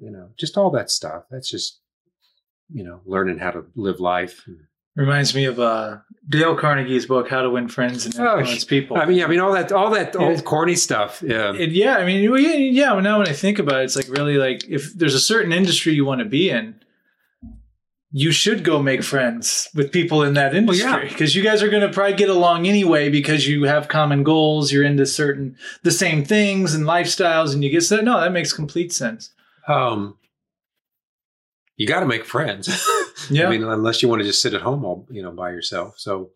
you 0.00 0.10
know, 0.10 0.30
just 0.38 0.56
all 0.56 0.70
that 0.70 0.90
stuff. 0.90 1.24
That's 1.30 1.48
just, 1.50 1.80
you 2.70 2.84
know, 2.84 3.00
learning 3.06 3.38
how 3.38 3.50
to 3.50 3.64
live 3.74 4.00
life. 4.00 4.46
Reminds 4.96 5.34
me 5.34 5.44
of 5.44 5.60
uh, 5.60 5.98
Dale 6.28 6.56
Carnegie's 6.56 7.06
book, 7.06 7.28
"How 7.28 7.42
to 7.42 7.50
Win 7.50 7.68
Friends 7.68 8.04
and 8.04 8.14
oh, 8.18 8.38
Influence 8.38 8.64
oh, 8.64 8.66
People." 8.66 8.96
I 8.96 9.06
mean, 9.06 9.22
I 9.22 9.28
mean, 9.28 9.38
all 9.38 9.52
that, 9.52 9.70
all 9.70 9.90
that 9.90 10.16
old 10.16 10.44
corny 10.44 10.74
stuff. 10.74 11.22
Yeah, 11.24 11.54
it, 11.54 11.70
yeah. 11.70 11.98
I 11.98 12.04
mean, 12.04 12.22
yeah. 12.74 12.98
Now 13.00 13.18
when 13.18 13.28
I 13.28 13.32
think 13.32 13.60
about 13.60 13.80
it, 13.80 13.84
it's 13.84 13.96
like 13.96 14.08
really 14.08 14.38
like 14.38 14.64
if 14.68 14.92
there's 14.94 15.14
a 15.14 15.20
certain 15.20 15.52
industry 15.52 15.92
you 15.92 16.04
want 16.04 16.18
to 16.18 16.24
be 16.24 16.50
in, 16.50 16.80
you 18.10 18.32
should 18.32 18.64
go 18.64 18.82
make 18.82 19.04
friends 19.04 19.68
with 19.74 19.92
people 19.92 20.22
in 20.22 20.34
that 20.34 20.54
industry 20.54 21.08
because 21.08 21.20
well, 21.20 21.28
yeah. 21.28 21.34
you 21.34 21.42
guys 21.42 21.62
are 21.62 21.68
going 21.68 21.86
to 21.86 21.92
probably 21.92 22.16
get 22.16 22.30
along 22.30 22.66
anyway 22.66 23.08
because 23.08 23.46
you 23.46 23.64
have 23.64 23.86
common 23.86 24.24
goals. 24.24 24.72
You're 24.72 24.82
into 24.82 25.06
certain 25.06 25.56
the 25.82 25.90
same 25.92 26.24
things 26.24 26.74
and 26.74 26.84
lifestyles, 26.84 27.52
and 27.52 27.62
you 27.62 27.70
get 27.70 27.88
that. 27.90 28.04
No, 28.04 28.20
that 28.20 28.32
makes 28.32 28.52
complete 28.52 28.92
sense. 28.92 29.30
Um, 29.68 30.16
you 31.78 31.86
got 31.86 32.00
to 32.00 32.06
make 32.06 32.24
friends. 32.24 32.68
yeah. 33.30 33.46
I 33.46 33.50
mean, 33.50 33.62
unless 33.62 34.02
you 34.02 34.08
want 34.08 34.20
to 34.20 34.26
just 34.26 34.42
sit 34.42 34.52
at 34.52 34.60
home 34.60 34.84
all, 34.84 35.06
you 35.10 35.22
know, 35.22 35.30
by 35.30 35.50
yourself. 35.50 35.94
So, 35.96 36.32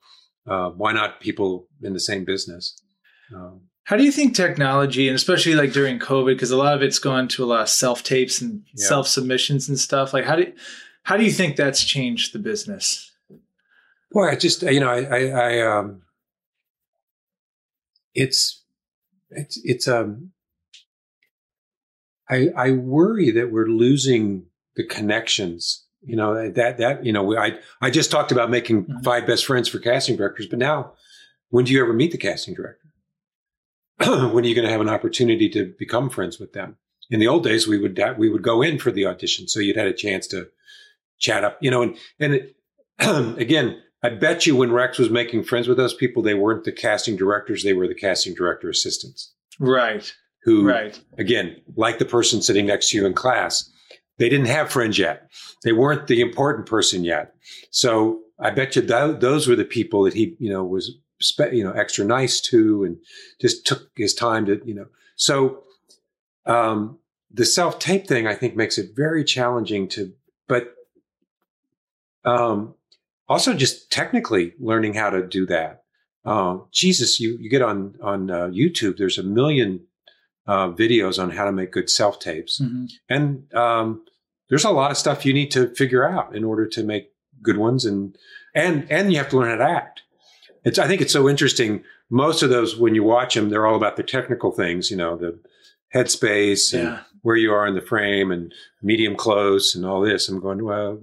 uh, 0.46 0.70
why 0.70 0.92
not 0.92 1.20
people 1.20 1.68
in 1.82 1.92
the 1.92 2.00
same 2.00 2.24
business? 2.24 2.80
Um, 3.34 3.62
how 3.84 3.96
do 3.96 4.04
you 4.04 4.12
think 4.12 4.34
technology, 4.34 5.08
and 5.08 5.16
especially 5.16 5.54
like 5.54 5.72
during 5.72 5.98
COVID, 5.98 6.34
because 6.34 6.52
a 6.52 6.56
lot 6.56 6.74
of 6.74 6.82
it's 6.82 7.00
gone 7.00 7.26
to 7.28 7.44
a 7.44 7.46
lot 7.46 7.62
of 7.62 7.68
self 7.68 8.04
tapes 8.04 8.40
and 8.40 8.62
yeah. 8.74 8.86
self 8.86 9.08
submissions 9.08 9.68
and 9.68 9.78
stuff. 9.78 10.12
Like, 10.12 10.24
how 10.24 10.36
do 10.36 10.52
how 11.02 11.16
do 11.16 11.24
you 11.24 11.32
think 11.32 11.56
that's 11.56 11.82
changed 11.82 12.32
the 12.32 12.38
business? 12.38 13.10
Boy, 14.12 14.28
I 14.28 14.36
just 14.36 14.62
you 14.62 14.78
know, 14.78 14.90
I, 14.90 15.02
I, 15.02 15.24
I 15.26 15.78
um, 15.78 16.02
it's 18.14 18.62
it's 19.30 19.60
it's 19.64 19.88
um, 19.88 20.30
I 22.30 22.50
I 22.56 22.70
worry 22.72 23.32
that 23.32 23.50
we're 23.50 23.66
losing 23.66 24.46
the 24.76 24.86
connections. 24.86 25.84
You 26.04 26.16
know 26.16 26.50
that 26.50 26.78
that 26.78 27.04
you 27.04 27.12
know 27.12 27.36
I 27.36 27.58
I 27.80 27.90
just 27.90 28.10
talked 28.10 28.32
about 28.32 28.50
making 28.50 28.84
mm-hmm. 28.84 29.02
five 29.04 29.26
best 29.26 29.46
friends 29.46 29.68
for 29.68 29.78
casting 29.78 30.16
directors, 30.16 30.46
but 30.46 30.58
now 30.58 30.92
when 31.50 31.64
do 31.66 31.72
you 31.72 31.82
ever 31.82 31.92
meet 31.92 32.12
the 32.12 32.18
casting 32.18 32.54
director? 32.54 32.82
when 34.32 34.44
are 34.44 34.48
you 34.48 34.54
going 34.54 34.66
to 34.66 34.72
have 34.72 34.80
an 34.80 34.88
opportunity 34.88 35.48
to 35.50 35.74
become 35.78 36.08
friends 36.10 36.40
with 36.40 36.54
them? 36.54 36.76
In 37.10 37.20
the 37.20 37.28
old 37.28 37.44
days, 37.44 37.68
we 37.68 37.78
would 37.78 38.00
we 38.16 38.30
would 38.30 38.42
go 38.42 38.62
in 38.62 38.78
for 38.78 38.90
the 38.90 39.06
audition, 39.06 39.46
so 39.46 39.60
you'd 39.60 39.76
had 39.76 39.86
a 39.86 39.92
chance 39.92 40.26
to 40.28 40.48
chat 41.18 41.44
up, 41.44 41.58
you 41.60 41.70
know. 41.70 41.82
And 41.82 41.96
and 42.18 42.34
it, 42.34 42.56
again, 42.98 43.80
I 44.02 44.08
bet 44.08 44.46
you 44.46 44.56
when 44.56 44.72
Rex 44.72 44.98
was 44.98 45.10
making 45.10 45.44
friends 45.44 45.68
with 45.68 45.76
those 45.76 45.94
people, 45.94 46.22
they 46.22 46.34
weren't 46.34 46.64
the 46.64 46.72
casting 46.72 47.16
directors; 47.16 47.62
they 47.62 47.74
were 47.74 47.86
the 47.86 47.94
casting 47.94 48.34
director 48.34 48.70
assistants, 48.70 49.32
right? 49.58 50.10
Who, 50.44 50.66
right? 50.66 50.98
Again, 51.18 51.60
like 51.76 51.98
the 51.98 52.06
person 52.06 52.40
sitting 52.40 52.66
next 52.66 52.90
to 52.90 52.96
you 52.96 53.04
in 53.04 53.12
class, 53.12 53.70
they 54.22 54.28
didn't 54.28 54.46
have 54.46 54.70
friends 54.70 55.00
yet. 55.00 55.28
They 55.64 55.72
weren't 55.72 56.06
the 56.06 56.20
important 56.20 56.66
person 56.66 57.02
yet. 57.02 57.34
So 57.72 58.20
I 58.38 58.50
bet 58.50 58.76
you 58.76 58.82
th- 58.82 59.18
those 59.18 59.48
were 59.48 59.56
the 59.56 59.64
people 59.64 60.04
that 60.04 60.14
he, 60.14 60.36
you 60.38 60.48
know, 60.48 60.62
was, 60.62 60.94
spe- 61.20 61.52
you 61.52 61.64
know, 61.64 61.72
extra 61.72 62.04
nice 62.04 62.40
to 62.42 62.84
and 62.84 62.98
just 63.40 63.66
took 63.66 63.90
his 63.96 64.14
time 64.14 64.46
to, 64.46 64.62
you 64.64 64.74
know. 64.74 64.86
So 65.16 65.64
um, 66.46 66.98
the 67.32 67.44
self 67.44 67.80
tape 67.80 68.06
thing, 68.06 68.28
I 68.28 68.36
think, 68.36 68.54
makes 68.54 68.78
it 68.78 68.90
very 68.94 69.24
challenging 69.24 69.88
to, 69.88 70.12
but 70.46 70.72
um, 72.24 72.76
also 73.28 73.54
just 73.54 73.90
technically 73.90 74.54
learning 74.60 74.94
how 74.94 75.10
to 75.10 75.26
do 75.26 75.46
that. 75.46 75.82
Uh, 76.24 76.58
Jesus, 76.70 77.18
you, 77.18 77.36
you 77.40 77.50
get 77.50 77.62
on, 77.62 77.96
on 78.00 78.30
uh, 78.30 78.46
YouTube, 78.52 78.98
there's 78.98 79.18
a 79.18 79.24
million 79.24 79.80
uh, 80.46 80.68
videos 80.68 81.20
on 81.20 81.30
how 81.30 81.44
to 81.44 81.50
make 81.50 81.72
good 81.72 81.90
self 81.90 82.20
tapes. 82.20 82.60
Mm-hmm. 82.60 82.84
And 83.08 83.52
um, 83.52 84.02
there's 84.52 84.66
a 84.66 84.70
lot 84.70 84.90
of 84.90 84.98
stuff 84.98 85.24
you 85.24 85.32
need 85.32 85.50
to 85.50 85.74
figure 85.76 86.06
out 86.06 86.36
in 86.36 86.44
order 86.44 86.66
to 86.66 86.82
make 86.82 87.10
good 87.40 87.56
ones, 87.56 87.86
and 87.86 88.18
and 88.54 88.86
and 88.90 89.10
you 89.10 89.16
have 89.16 89.30
to 89.30 89.38
learn 89.38 89.48
how 89.48 89.64
to 89.64 89.72
act. 89.72 90.02
It's 90.62 90.78
I 90.78 90.86
think 90.86 91.00
it's 91.00 91.12
so 91.12 91.26
interesting. 91.26 91.84
Most 92.10 92.42
of 92.42 92.50
those, 92.50 92.76
when 92.76 92.94
you 92.94 93.02
watch 93.02 93.32
them, 93.32 93.48
they're 93.48 93.66
all 93.66 93.76
about 93.76 93.96
the 93.96 94.02
technical 94.02 94.52
things. 94.52 94.90
You 94.90 94.98
know, 94.98 95.16
the 95.16 95.38
headspace 95.94 96.74
and 96.74 96.82
yeah. 96.82 97.00
where 97.22 97.34
you 97.34 97.50
are 97.50 97.66
in 97.66 97.74
the 97.74 97.80
frame 97.80 98.30
and 98.30 98.52
medium 98.82 99.16
close 99.16 99.74
and 99.74 99.86
all 99.86 100.02
this. 100.02 100.28
I'm 100.28 100.38
going 100.38 100.62
well. 100.62 101.00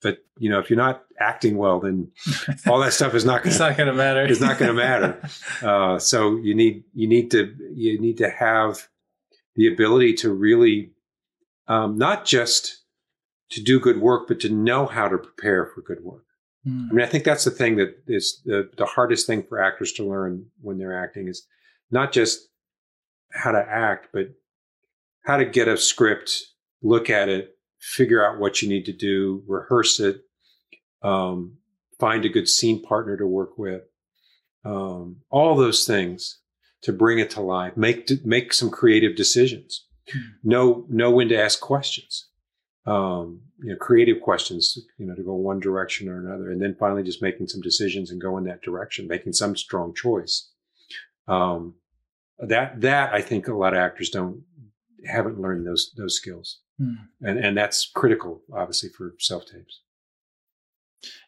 But 0.00 0.18
you 0.38 0.48
know, 0.48 0.60
if 0.60 0.70
you're 0.70 0.76
not 0.76 1.02
acting 1.18 1.56
well, 1.56 1.80
then 1.80 2.12
all 2.68 2.78
that 2.78 2.92
stuff 2.92 3.16
is 3.16 3.24
not. 3.24 3.42
Gonna, 3.42 3.50
it's 3.50 3.58
not 3.58 3.76
going 3.76 3.88
to 3.88 3.94
matter. 3.94 4.22
It's 4.22 4.40
not 4.40 4.58
going 4.58 4.68
to 4.68 4.80
matter. 4.80 5.20
Uh, 5.60 5.98
so 5.98 6.36
you 6.36 6.54
need 6.54 6.84
you 6.94 7.08
need 7.08 7.32
to 7.32 7.52
you 7.74 8.00
need 8.00 8.18
to 8.18 8.30
have 8.30 8.86
the 9.56 9.66
ability 9.66 10.14
to 10.14 10.32
really 10.32 10.92
um, 11.66 11.98
not 11.98 12.24
just 12.24 12.81
to 13.52 13.62
do 13.62 13.78
good 13.78 14.00
work, 14.00 14.28
but 14.28 14.40
to 14.40 14.48
know 14.48 14.86
how 14.86 15.08
to 15.08 15.18
prepare 15.18 15.66
for 15.66 15.82
good 15.82 16.02
work. 16.02 16.24
Mm. 16.66 16.90
I 16.90 16.94
mean, 16.94 17.04
I 17.04 17.08
think 17.08 17.24
that's 17.24 17.44
the 17.44 17.50
thing 17.50 17.76
that 17.76 18.02
is 18.06 18.40
the, 18.44 18.70
the 18.76 18.86
hardest 18.86 19.26
thing 19.26 19.42
for 19.42 19.62
actors 19.62 19.92
to 19.94 20.08
learn 20.08 20.46
when 20.60 20.78
they're 20.78 21.02
acting 21.02 21.28
is 21.28 21.46
not 21.90 22.12
just 22.12 22.48
how 23.32 23.52
to 23.52 23.58
act, 23.58 24.08
but 24.12 24.28
how 25.24 25.36
to 25.36 25.44
get 25.44 25.68
a 25.68 25.76
script, 25.76 26.42
look 26.82 27.10
at 27.10 27.28
it, 27.28 27.56
figure 27.78 28.24
out 28.24 28.38
what 28.38 28.62
you 28.62 28.68
need 28.68 28.84
to 28.86 28.92
do, 28.92 29.42
rehearse 29.46 30.00
it, 30.00 30.22
um, 31.02 31.58
find 31.98 32.24
a 32.24 32.28
good 32.28 32.48
scene 32.48 32.82
partner 32.82 33.16
to 33.16 33.26
work 33.26 33.58
with, 33.58 33.82
um, 34.64 35.16
all 35.30 35.56
those 35.56 35.84
things 35.84 36.38
to 36.82 36.92
bring 36.92 37.18
it 37.18 37.30
to 37.30 37.40
life. 37.40 37.76
Make 37.76 38.08
make 38.24 38.52
some 38.52 38.70
creative 38.70 39.16
decisions. 39.16 39.86
Mm-hmm. 40.08 40.48
Know 40.48 40.86
know 40.88 41.10
when 41.10 41.28
to 41.28 41.40
ask 41.40 41.60
questions. 41.60 42.28
Um, 42.84 43.42
you 43.62 43.70
know, 43.70 43.76
creative 43.76 44.20
questions. 44.20 44.76
You 44.98 45.06
know, 45.06 45.14
to 45.14 45.22
go 45.22 45.34
one 45.34 45.60
direction 45.60 46.08
or 46.08 46.18
another, 46.18 46.50
and 46.50 46.60
then 46.60 46.76
finally 46.78 47.02
just 47.02 47.22
making 47.22 47.46
some 47.48 47.60
decisions 47.60 48.10
and 48.10 48.20
go 48.20 48.36
in 48.38 48.44
that 48.44 48.62
direction, 48.62 49.06
making 49.06 49.34
some 49.34 49.56
strong 49.56 49.94
choice. 49.94 50.50
Um, 51.28 51.74
that 52.38 52.80
that 52.80 53.12
I 53.14 53.20
think 53.20 53.46
a 53.46 53.54
lot 53.54 53.72
of 53.74 53.78
actors 53.78 54.10
don't 54.10 54.42
haven't 55.06 55.40
learned 55.40 55.66
those 55.66 55.92
those 55.96 56.16
skills, 56.16 56.58
Hmm. 56.78 56.94
and 57.20 57.38
and 57.38 57.56
that's 57.56 57.88
critical, 57.94 58.42
obviously, 58.52 58.88
for 58.88 59.14
self 59.18 59.46
tapes. 59.46 59.80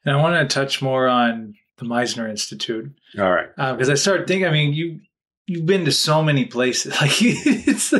And 0.05 0.17
I 0.17 0.21
want 0.21 0.49
to 0.49 0.53
touch 0.53 0.83
more 0.83 1.07
on 1.09 1.55
the 1.79 1.85
Meisner 1.85 2.29
Institute 2.29 2.93
All 3.19 3.31
right. 3.31 3.49
because 3.57 3.91
I 3.91 3.95
started 3.95 4.27
thinking. 4.27 4.47
I 4.47 4.51
mean, 4.53 4.73
you 4.73 5.01
you've 5.47 5.67
been 5.67 5.85
to 5.85 5.93
so 5.93 6.23
many 6.23 6.45
places. 6.47 6.97
Like 7.01 7.11
it's, 7.21 7.93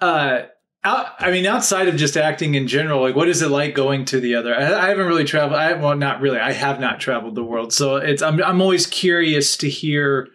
uh, 0.00 0.46
I 0.84 1.30
mean, 1.30 1.44
outside 1.44 1.88
of 1.88 1.96
just 1.96 2.16
acting 2.16 2.54
in 2.54 2.68
general, 2.68 3.02
like 3.02 3.16
what 3.16 3.28
is 3.28 3.42
it 3.42 3.50
like 3.50 3.74
going 3.74 4.04
to 4.06 4.20
the 4.20 4.36
other? 4.36 4.54
I, 4.54 4.86
I 4.86 4.88
haven't 4.88 5.06
really 5.06 5.24
traveled. 5.24 5.58
I 5.58 5.72
well, 5.74 5.96
not 5.96 6.20
really. 6.20 6.38
I 6.38 6.52
have 6.52 6.78
not 6.80 7.00
traveled 7.00 7.34
the 7.34 7.44
world, 7.44 7.72
so 7.72 7.96
it's. 7.96 8.22
I'm 8.22 8.42
I'm 8.42 8.62
always 8.62 8.86
curious 8.86 9.56
to 9.58 9.68
hear 9.68 10.28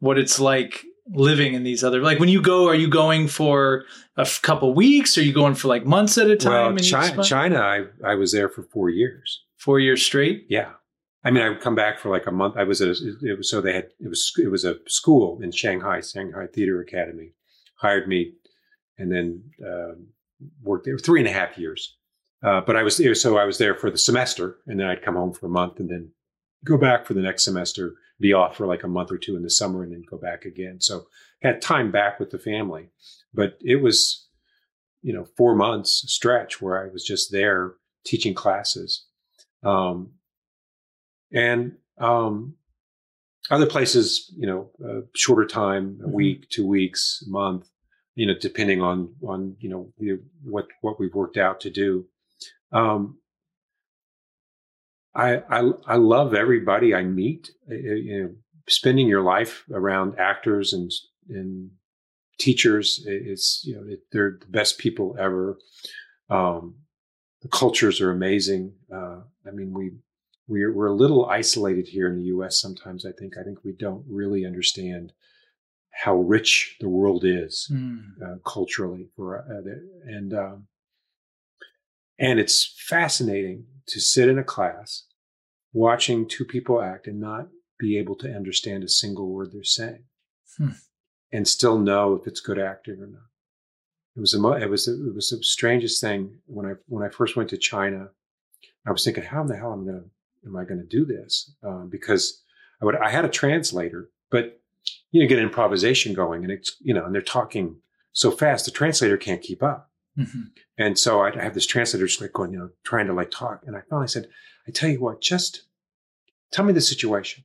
what 0.00 0.18
it's 0.18 0.38
like 0.38 0.84
living 1.10 1.54
in 1.54 1.62
these 1.62 1.82
other. 1.82 2.02
Like 2.02 2.18
when 2.18 2.28
you 2.28 2.42
go, 2.42 2.68
are 2.68 2.74
you 2.74 2.88
going 2.88 3.28
for 3.28 3.84
a 4.16 4.22
f- 4.22 4.42
couple 4.42 4.74
weeks? 4.74 5.16
Are 5.16 5.22
you 5.22 5.32
going 5.32 5.54
for 5.54 5.68
like 5.68 5.84
months 5.84 6.18
at 6.18 6.28
a 6.28 6.36
time? 6.36 6.52
Well, 6.52 6.70
in 6.70 6.78
China. 6.78 7.24
China 7.24 7.58
I, 7.58 7.84
I 8.04 8.14
was 8.14 8.32
there 8.32 8.48
for 8.48 8.62
four 8.64 8.90
years. 8.90 9.42
Four 9.56 9.80
years 9.80 10.04
straight. 10.04 10.46
Yeah. 10.48 10.72
I 11.24 11.30
mean, 11.30 11.42
I 11.42 11.48
would 11.48 11.60
come 11.60 11.74
back 11.74 11.98
for 11.98 12.10
like 12.10 12.26
a 12.26 12.32
month. 12.32 12.56
I 12.56 12.64
was 12.64 12.80
at 12.80 12.88
a, 12.88 13.16
it 13.22 13.36
was 13.36 13.50
so 13.50 13.60
they 13.60 13.74
had 13.74 13.88
it 14.00 14.08
was 14.08 14.32
it 14.36 14.50
was 14.50 14.64
a 14.64 14.76
school 14.86 15.40
in 15.42 15.50
Shanghai, 15.50 16.00
Shanghai 16.00 16.46
Theater 16.46 16.80
Academy, 16.80 17.32
hired 17.80 18.06
me, 18.06 18.34
and 18.98 19.10
then 19.12 19.42
um, 19.66 20.06
worked 20.62 20.84
there 20.84 20.98
three 20.98 21.20
and 21.20 21.28
a 21.28 21.32
half 21.32 21.56
years. 21.58 21.96
Uh, 22.42 22.60
but 22.60 22.76
I 22.76 22.82
was 22.82 22.96
there, 22.96 23.14
so 23.14 23.36
I 23.36 23.44
was 23.44 23.58
there 23.58 23.74
for 23.74 23.90
the 23.90 23.98
semester, 23.98 24.58
and 24.66 24.78
then 24.78 24.86
I'd 24.86 25.02
come 25.02 25.14
home 25.16 25.32
for 25.32 25.46
a 25.46 25.50
month, 25.50 25.80
and 25.80 25.88
then 25.88 26.10
go 26.64 26.76
back 26.76 27.06
for 27.06 27.14
the 27.14 27.20
next 27.22 27.44
semester, 27.44 27.94
be 28.20 28.32
off 28.32 28.56
for 28.56 28.66
like 28.66 28.84
a 28.84 28.88
month 28.88 29.10
or 29.10 29.18
two 29.18 29.36
in 29.36 29.42
the 29.42 29.50
summer, 29.50 29.82
and 29.82 29.92
then 29.92 30.02
go 30.08 30.16
back 30.16 30.44
again. 30.44 30.80
So 30.80 31.06
had 31.42 31.60
time 31.62 31.90
back 31.90 32.20
with 32.20 32.30
the 32.30 32.38
family, 32.38 32.90
but 33.34 33.58
it 33.60 33.76
was, 33.76 34.28
you 35.02 35.12
know, 35.12 35.24
four 35.36 35.54
months 35.54 36.04
stretch 36.06 36.60
where 36.60 36.84
I 36.84 36.92
was 36.92 37.04
just 37.04 37.32
there 37.32 37.74
teaching 38.04 38.34
classes. 38.34 39.06
Um, 39.64 40.12
and 41.32 41.76
um, 41.98 42.54
other 43.50 43.66
places, 43.66 44.32
you 44.36 44.46
know, 44.46 44.70
uh, 44.84 45.00
shorter 45.14 45.44
time, 45.46 46.00
a 46.04 46.08
Mhm. 46.08 46.12
week, 46.12 46.48
two 46.48 46.66
weeks, 46.66 47.22
a 47.26 47.30
month, 47.30 47.68
you 48.18 48.26
know, 48.26 48.34
depending 48.38 48.82
on 48.82 49.14
on 49.22 49.56
you 49.60 49.68
know 49.70 49.92
what 50.42 50.66
what 50.80 50.98
we've 50.98 51.14
worked 51.14 51.36
out 51.36 51.60
to 51.60 51.70
do. 51.70 52.04
Um, 52.72 53.18
I, 55.14 55.36
I 55.48 55.70
I 55.86 55.96
love 55.96 56.34
everybody 56.34 56.94
I 56.94 57.04
meet. 57.04 57.52
Uh, 57.70 57.74
You 57.74 58.22
know, 58.22 58.34
spending 58.68 59.06
your 59.06 59.22
life 59.22 59.64
around 59.72 60.18
actors 60.18 60.72
and 60.72 60.90
and 61.28 61.70
teachers 62.38 63.04
is 63.06 63.62
you 63.64 63.74
know 63.76 63.96
they're 64.10 64.38
the 64.40 64.50
best 64.50 64.78
people 64.78 65.16
ever. 65.16 65.56
Um, 66.28 66.74
the 67.42 67.48
cultures 67.48 68.00
are 68.00 68.10
amazing. 68.10 68.74
Uh, 68.92 69.20
I 69.46 69.52
mean, 69.52 69.72
we 69.72 69.92
we're 70.48 70.72
we're 70.74 70.94
a 70.94 71.02
little 71.02 71.26
isolated 71.26 71.86
here 71.86 72.08
in 72.08 72.16
the 72.16 72.30
U.S. 72.34 72.60
Sometimes 72.60 73.06
I 73.06 73.12
think 73.12 73.34
I 73.40 73.44
think 73.44 73.58
we 73.62 73.74
don't 73.78 74.04
really 74.08 74.44
understand 74.44 75.12
how 76.04 76.16
rich 76.16 76.76
the 76.80 76.88
world 76.88 77.24
is 77.24 77.66
Hmm. 77.70 77.98
uh, 78.24 78.36
culturally 78.44 79.08
for 79.16 79.38
uh, 79.38 79.70
and 80.16 80.32
um, 80.34 80.68
and 82.18 82.38
it's 82.40 82.74
fascinating 82.88 83.66
to 83.86 84.00
sit 84.00 84.28
in 84.28 84.38
a 84.38 84.44
class 84.44 85.04
watching 85.72 86.26
two 86.26 86.44
people 86.44 86.80
act 86.82 87.06
and 87.06 87.20
not 87.20 87.48
be 87.78 87.96
able 87.98 88.16
to 88.16 88.34
understand 88.34 88.82
a 88.84 88.88
single 88.88 89.28
word 89.32 89.50
they're 89.52 89.62
saying 89.64 90.04
Hmm. 90.56 90.70
and 91.30 91.46
still 91.46 91.78
know 91.78 92.14
if 92.14 92.26
it's 92.26 92.40
good 92.40 92.58
acting 92.58 93.00
or 93.00 93.06
not 93.06 93.28
it 94.16 94.20
was 94.20 94.34
a 94.34 94.38
mo- 94.40 94.54
it 94.64 94.68
was 94.68 94.88
it 94.88 95.14
was 95.14 95.28
the 95.30 95.42
strangest 95.42 96.00
thing 96.00 96.38
when 96.46 96.66
i 96.66 96.72
when 96.86 97.04
i 97.04 97.08
first 97.08 97.36
went 97.36 97.50
to 97.50 97.56
china 97.58 98.08
i 98.86 98.90
was 98.90 99.04
thinking 99.04 99.22
how 99.24 99.42
in 99.42 99.46
the 99.46 99.56
hell 99.56 99.72
am 99.72 99.82
i 99.82 99.84
going 99.90 100.02
to 100.02 100.48
am 100.48 100.56
i 100.56 100.64
going 100.64 100.80
to 100.80 100.86
do 100.86 101.04
this 101.04 101.52
um, 101.62 101.88
because 101.88 102.42
i 102.80 102.84
would 102.84 102.96
i 102.96 103.10
had 103.10 103.24
a 103.24 103.28
translator 103.28 104.10
but 104.30 104.57
you 105.10 105.22
know 105.22 105.28
get 105.28 105.38
an 105.38 105.44
improvisation 105.44 106.14
going 106.14 106.42
and 106.44 106.52
it's 106.52 106.76
you 106.80 106.92
know 106.94 107.04
and 107.04 107.14
they're 107.14 107.22
talking 107.22 107.76
so 108.12 108.30
fast 108.30 108.64
the 108.64 108.70
translator 108.70 109.16
can't 109.16 109.42
keep 109.42 109.62
up 109.62 109.90
Mhm. 110.18 110.50
and 110.76 110.98
so 110.98 111.22
I 111.22 111.30
have 111.40 111.54
this 111.54 111.66
translator 111.66 112.06
just 112.06 112.20
like 112.20 112.32
going, 112.32 112.52
you 112.52 112.58
know, 112.58 112.70
trying 112.82 113.06
to 113.06 113.12
like 113.12 113.30
talk. 113.30 113.62
And 113.64 113.76
I 113.76 113.82
finally 113.88 114.08
said, 114.08 114.26
I 114.66 114.72
tell 114.72 114.90
you 114.90 115.00
what, 115.00 115.20
just 115.20 115.62
tell 116.50 116.64
me 116.64 116.72
the 116.72 116.80
situation. 116.80 117.44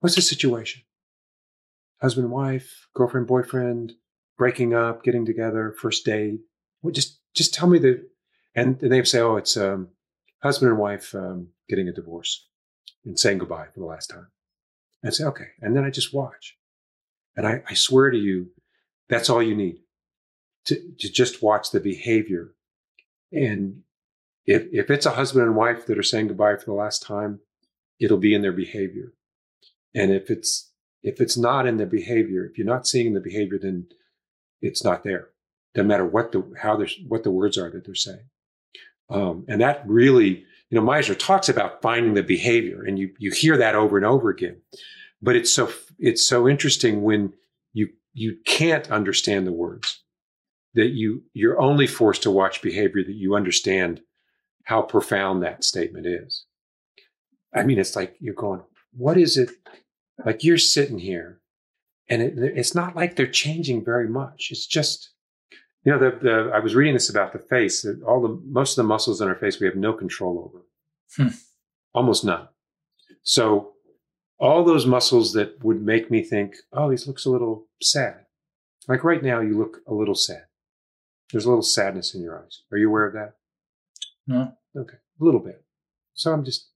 What's 0.00 0.16
the 0.16 0.22
situation? 0.22 0.82
Husband, 2.02 2.28
wife, 2.30 2.88
girlfriend, 2.94 3.28
boyfriend, 3.28 3.92
breaking 4.36 4.74
up, 4.74 5.04
getting 5.04 5.24
together, 5.24 5.76
first 5.80 6.04
date. 6.04 6.40
Well, 6.82 6.92
just, 6.92 7.20
just 7.34 7.54
tell 7.54 7.68
me 7.68 7.78
the, 7.78 8.04
and, 8.56 8.82
and 8.82 8.92
they 8.92 9.02
say, 9.04 9.20
oh, 9.20 9.36
it's 9.36 9.56
um, 9.56 9.88
husband 10.42 10.70
and 10.72 10.80
wife 10.80 11.14
um, 11.14 11.48
getting 11.68 11.86
a 11.88 11.92
divorce 11.92 12.48
and 13.04 13.16
saying 13.16 13.38
goodbye 13.38 13.66
for 13.72 13.78
the 13.78 13.86
last 13.86 14.08
time. 14.08 14.26
And 15.06 15.14
say, 15.14 15.22
okay. 15.22 15.50
And 15.60 15.76
then 15.76 15.84
I 15.84 15.90
just 15.90 16.12
watch. 16.12 16.56
And 17.36 17.46
I, 17.46 17.62
I 17.68 17.74
swear 17.74 18.10
to 18.10 18.18
you, 18.18 18.48
that's 19.08 19.30
all 19.30 19.40
you 19.40 19.54
need 19.54 19.76
to, 20.64 20.74
to 20.98 21.12
just 21.12 21.44
watch 21.44 21.70
the 21.70 21.78
behavior. 21.78 22.54
And 23.30 23.82
if, 24.46 24.64
if 24.72 24.90
it's 24.90 25.06
a 25.06 25.12
husband 25.12 25.46
and 25.46 25.54
wife 25.54 25.86
that 25.86 25.96
are 25.96 26.02
saying 26.02 26.26
goodbye 26.26 26.56
for 26.56 26.64
the 26.64 26.72
last 26.72 27.04
time, 27.04 27.38
it'll 28.00 28.18
be 28.18 28.34
in 28.34 28.42
their 28.42 28.50
behavior. 28.50 29.12
And 29.94 30.10
if 30.10 30.28
it's, 30.28 30.72
if 31.04 31.20
it's 31.20 31.38
not 31.38 31.68
in 31.68 31.76
the 31.76 31.86
behavior, 31.86 32.44
if 32.44 32.58
you're 32.58 32.66
not 32.66 32.88
seeing 32.88 33.14
the 33.14 33.20
behavior, 33.20 33.60
then 33.62 33.86
it's 34.60 34.82
not 34.82 35.04
there. 35.04 35.28
Doesn't 35.72 35.86
matter 35.86 36.04
what 36.04 36.32
the, 36.32 36.52
how 36.60 36.76
they're, 36.76 36.88
what 37.06 37.22
the 37.22 37.30
words 37.30 37.56
are 37.56 37.70
that 37.70 37.86
they're 37.86 37.94
saying. 37.94 38.28
Um, 39.08 39.44
and 39.46 39.60
that 39.60 39.84
really, 39.86 40.46
you 40.70 40.78
know, 40.78 40.86
Meisner 40.86 41.18
talks 41.18 41.48
about 41.48 41.82
finding 41.82 42.14
the 42.14 42.22
behavior 42.22 42.82
and 42.82 42.98
you, 42.98 43.10
you 43.18 43.30
hear 43.30 43.56
that 43.56 43.74
over 43.74 43.96
and 43.96 44.06
over 44.06 44.30
again, 44.30 44.60
but 45.22 45.36
it's 45.36 45.52
so, 45.52 45.70
it's 45.98 46.26
so 46.26 46.48
interesting 46.48 47.02
when 47.02 47.32
you, 47.72 47.88
you 48.12 48.36
can't 48.44 48.90
understand 48.90 49.46
the 49.46 49.52
words 49.52 50.02
that 50.76 50.90
you 50.90 51.22
you're 51.32 51.60
only 51.60 51.86
forced 51.86 52.22
to 52.22 52.30
watch 52.30 52.62
behavior 52.62 53.02
that 53.02 53.14
you 53.14 53.34
understand 53.34 54.00
how 54.64 54.82
profound 54.82 55.42
that 55.42 55.64
statement 55.64 56.06
is. 56.06 56.44
I 57.54 57.62
mean, 57.64 57.78
it's 57.78 57.96
like 57.96 58.14
you're 58.20 58.34
going, 58.34 58.62
what 58.92 59.16
is 59.16 59.38
it? 59.38 59.50
Like 60.24 60.44
you're 60.44 60.58
sitting 60.58 60.98
here, 60.98 61.40
and 62.08 62.22
it, 62.22 62.34
it's 62.38 62.74
not 62.74 62.94
like 62.94 63.16
they're 63.16 63.26
changing 63.26 63.84
very 63.84 64.08
much. 64.08 64.48
It's 64.50 64.66
just, 64.66 65.10
you 65.86 65.92
know, 65.92 65.98
the, 65.98 66.18
the 66.20 66.50
I 66.52 66.58
was 66.58 66.74
reading 66.74 66.94
this 66.94 67.08
about 67.08 67.32
the 67.32 67.38
face. 67.38 67.82
That 67.82 68.02
all 68.02 68.20
the 68.20 68.40
most 68.44 68.72
of 68.72 68.82
the 68.82 68.88
muscles 68.88 69.20
in 69.20 69.28
our 69.28 69.36
face 69.36 69.60
we 69.60 69.66
have 69.68 69.76
no 69.76 69.92
control 69.92 70.34
over, 70.52 70.64
Hmm. 71.16 71.34
almost 71.94 72.24
none. 72.24 72.48
So 73.22 73.72
all 74.38 74.64
those 74.64 74.84
muscles 74.84 75.32
that 75.34 75.64
would 75.64 75.80
make 75.82 76.10
me 76.10 76.22
think, 76.22 76.56
oh, 76.72 76.90
he 76.90 76.96
looks 77.06 77.24
a 77.24 77.30
little 77.30 77.66
sad. 77.80 78.26
Like 78.88 79.04
right 79.04 79.22
now, 79.22 79.40
you 79.40 79.56
look 79.56 79.78
a 79.86 79.94
little 79.94 80.14
sad. 80.14 80.44
There's 81.30 81.44
a 81.44 81.48
little 81.48 81.62
sadness 81.62 82.14
in 82.14 82.20
your 82.22 82.42
eyes. 82.42 82.62
Are 82.72 82.78
you 82.78 82.88
aware 82.88 83.06
of 83.06 83.14
that? 83.14 83.34
No. 84.26 84.52
Okay, 84.76 84.96
a 85.20 85.24
little 85.24 85.40
bit. 85.40 85.64
So 86.14 86.32
I'm 86.32 86.44
just 86.44 86.68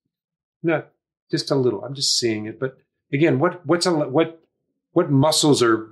not 0.63 0.89
just 1.31 1.51
a 1.51 1.55
little. 1.57 1.85
I'm 1.85 1.95
just 1.95 2.17
seeing 2.19 2.47
it. 2.47 2.59
But 2.61 2.79
again, 3.13 3.39
what 3.41 3.65
what's 3.67 3.87
a 3.87 3.93
what 3.93 4.41
what 4.93 5.11
muscles 5.11 5.63
are 5.63 5.89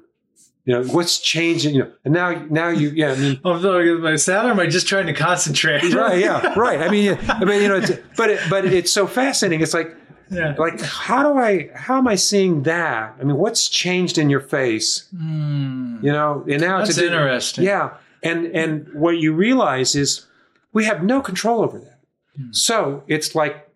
you 0.69 0.75
know 0.75 0.83
what's 0.93 1.19
changing? 1.19 1.75
You 1.75 1.85
know, 1.85 1.93
and 2.05 2.13
now 2.13 2.31
now 2.51 2.69
you 2.69 2.91
yeah. 2.91 3.13
I 3.13 3.17
mean, 3.17 3.41
Oh, 3.45 3.59
sorry, 3.61 3.91
am 3.91 4.05
I 4.07 4.17
sad 4.17 4.45
or 4.45 4.51
am 4.51 4.61
I 4.61 4.67
just 4.67 4.87
trying 4.87 5.07
to 5.07 5.15
concentrate? 5.15 5.83
right, 5.95 6.19
yeah, 6.21 6.53
right. 6.59 6.81
I 6.83 6.91
mean, 6.91 7.17
I 7.27 7.43
mean, 7.47 7.63
you 7.63 7.69
know, 7.69 7.77
it's, 7.77 7.93
but 8.19 8.29
it, 8.29 8.41
but 8.51 8.67
it's 8.67 8.93
so 8.93 9.07
fascinating. 9.07 9.63
It's 9.63 9.73
like 9.73 9.97
yeah. 10.31 10.55
like 10.59 10.79
how 10.83 11.23
do 11.23 11.39
I 11.39 11.71
how 11.75 11.97
am 11.97 12.07
I 12.07 12.17
seeing 12.17 12.65
that? 12.65 13.17
I 13.19 13.25
mean, 13.25 13.39
what's 13.39 13.67
changed 13.71 14.19
in 14.19 14.29
your 14.29 14.41
face? 14.43 15.09
Hmm. 15.17 16.01
You 16.03 16.13
know, 16.13 16.45
and 16.47 16.61
now 16.61 16.79
That's 16.79 16.91
it's 16.91 16.99
interesting. 16.99 17.65
Yeah, 17.65 17.95
and 18.23 18.45
and 18.55 18.93
what 18.93 19.17
you 19.17 19.33
realize 19.33 19.95
is 19.95 20.27
we 20.75 20.85
have 20.85 21.03
no 21.03 21.23
control 21.23 21.63
over 21.63 21.79
that. 21.79 22.01
Hmm. 22.37 22.53
So 22.53 23.05
it's 23.07 23.35
like 23.35 23.67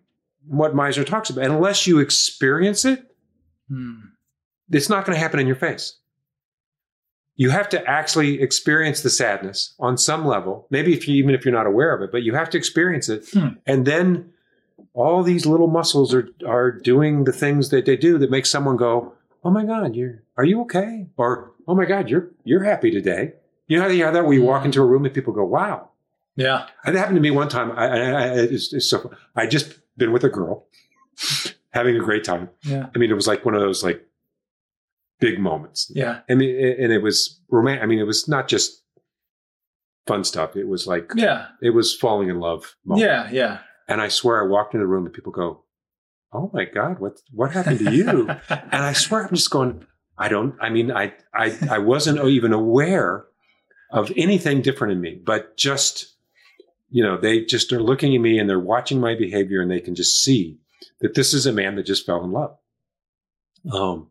what 0.45 0.75
Meisner 0.75 1.07
talks 1.07 1.31
about. 1.31 1.45
Unless 1.45 1.87
you 1.87 1.97
experience 1.99 2.85
it, 2.85 3.03
Hmm. 3.67 3.93
it's 4.69 4.89
not 4.89 5.05
going 5.05 5.15
to 5.15 5.19
happen 5.19 5.39
in 5.39 5.47
your 5.47 5.55
face. 5.55 5.97
You 7.35 7.49
have 7.49 7.67
to 7.69 7.83
actually 7.89 8.41
experience 8.41 9.01
the 9.01 9.09
sadness 9.09 9.73
on 9.79 9.97
some 9.97 10.25
level. 10.25 10.67
Maybe 10.69 10.93
if 10.93 11.07
you 11.07 11.15
even 11.15 11.33
if 11.33 11.43
you're 11.45 11.53
not 11.53 11.65
aware 11.65 11.95
of 11.95 12.01
it, 12.01 12.11
but 12.11 12.23
you 12.23 12.33
have 12.35 12.49
to 12.51 12.57
experience 12.57 13.09
it, 13.09 13.27
Hmm. 13.33 13.47
and 13.65 13.85
then 13.85 14.29
all 14.93 15.23
these 15.23 15.45
little 15.45 15.67
muscles 15.67 16.13
are 16.13 16.27
are 16.47 16.71
doing 16.71 17.23
the 17.23 17.31
things 17.33 17.69
that 17.69 17.85
they 17.85 17.95
do 17.97 18.17
that 18.19 18.29
make 18.29 18.45
someone 18.45 18.77
go, 18.77 19.13
"Oh 19.43 19.49
my 19.49 19.65
God, 19.65 19.95
you're 19.95 20.21
are 20.37 20.45
you 20.45 20.61
okay?" 20.61 21.07
Or 21.17 21.51
"Oh 21.67 21.73
my 21.75 21.85
God, 21.85 22.09
you're 22.09 22.29
you're 22.43 22.63
happy 22.63 22.91
today." 22.91 23.33
You 23.67 23.77
know 23.77 23.83
how 23.83 23.89
you 23.89 24.03
have 24.03 24.13
that 24.13 24.25
where 24.25 24.33
you 24.33 24.43
walk 24.43 24.65
into 24.65 24.81
a 24.81 24.85
room 24.85 25.05
and 25.05 25.13
people 25.13 25.33
go, 25.33 25.43
"Wow." 25.45 25.89
Yeah. 26.35 26.65
It 26.85 26.95
happened 26.95 27.15
to 27.17 27.21
me 27.21 27.31
one 27.31 27.47
time. 27.47 27.71
I, 27.71 27.85
I, 27.87 27.97
I 28.11 28.25
it's, 28.41 28.73
it's 28.73 28.89
so 28.89 29.11
I 29.35 29.45
just 29.47 29.79
been 29.97 30.11
with 30.11 30.23
a 30.23 30.29
girl, 30.29 30.65
having 31.71 31.95
a 31.95 31.99
great 31.99 32.23
time. 32.23 32.49
Yeah. 32.63 32.87
I 32.93 32.97
mean, 32.99 33.09
it 33.09 33.13
was 33.15 33.27
like 33.27 33.45
one 33.45 33.55
of 33.55 33.61
those 33.61 33.83
like 33.83 34.05
big 35.23 35.39
moments. 35.39 35.91
Yeah. 35.95 36.19
I 36.29 36.35
mean, 36.35 36.49
and 36.79 36.91
it 36.91 37.01
was 37.01 37.39
romantic. 37.49 37.83
I 37.83 37.85
mean, 37.85 37.99
it 37.99 38.03
was 38.07 38.27
not 38.27 38.47
just 38.47 38.83
fun 40.05 40.23
stuff. 40.23 40.55
It 40.55 40.67
was 40.67 40.85
like, 40.85 41.11
Yeah. 41.15 41.47
it 41.61 41.69
was 41.71 41.95
falling 41.95 42.29
in 42.29 42.39
love. 42.39 42.75
moment. 42.85 43.07
Yeah. 43.07 43.29
Yeah. 43.31 43.59
And 43.87 44.01
I 44.01 44.09
swear 44.09 44.43
I 44.43 44.47
walked 44.47 44.73
into 44.73 44.83
the 44.83 44.87
room 44.87 45.05
and 45.05 45.13
people 45.13 45.31
go, 45.31 45.63
Oh 46.33 46.49
my 46.53 46.65
God, 46.65 46.99
what, 46.99 47.19
what 47.31 47.51
happened 47.51 47.79
to 47.79 47.91
you? 47.93 48.27
and 48.49 48.83
I 48.83 48.93
swear 48.93 49.23
I'm 49.23 49.35
just 49.35 49.49
going, 49.51 49.85
I 50.17 50.27
don't, 50.29 50.55
I 50.59 50.69
mean, 50.69 50.91
I, 50.91 51.13
I, 51.33 51.57
I 51.69 51.77
wasn't 51.77 52.19
even 52.27 52.53
aware 52.53 53.25
of 53.91 54.11
anything 54.17 54.61
different 54.61 54.93
in 54.93 54.99
me, 55.01 55.21
but 55.23 55.55
just, 55.57 56.15
you 56.89 57.03
know, 57.03 57.17
they 57.17 57.45
just 57.45 57.71
are 57.71 57.81
looking 57.81 58.13
at 58.15 58.21
me 58.21 58.39
and 58.39 58.49
they're 58.49 58.59
watching 58.59 58.99
my 58.99 59.15
behavior 59.15 59.61
and 59.61 59.69
they 59.71 59.79
can 59.79 59.95
just 59.95 60.21
see 60.23 60.57
that 61.01 61.13
this 61.13 61.33
is 61.33 61.45
a 61.45 61.53
man 61.53 61.75
that 61.75 61.85
just 61.85 62.05
fell 62.05 62.23
in 62.23 62.31
love. 62.31 62.57
Um, 63.71 64.09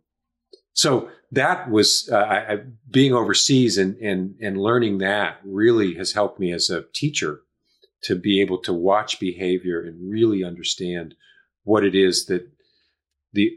so 0.75 1.11
that 1.31 1.70
was 1.70 2.09
uh, 2.11 2.16
I, 2.16 2.53
I, 2.53 2.59
being 2.91 3.12
overseas 3.12 3.79
and, 3.79 3.97
and 3.97 4.35
and 4.41 4.57
learning 4.59 4.99
that 4.99 5.41
really 5.45 5.95
has 5.95 6.12
helped 6.12 6.39
me 6.39 6.53
as 6.53 6.70
a 6.70 6.85
teacher 6.93 7.43
to 8.03 8.16
be 8.16 8.41
able 8.41 8.59
to 8.59 8.73
watch 8.73 9.20
behavior 9.20 9.81
and 9.81 10.11
really 10.11 10.43
understand 10.43 11.14
what 11.64 11.85
it 11.85 11.95
is 11.95 12.27
that 12.27 12.49
the 13.33 13.53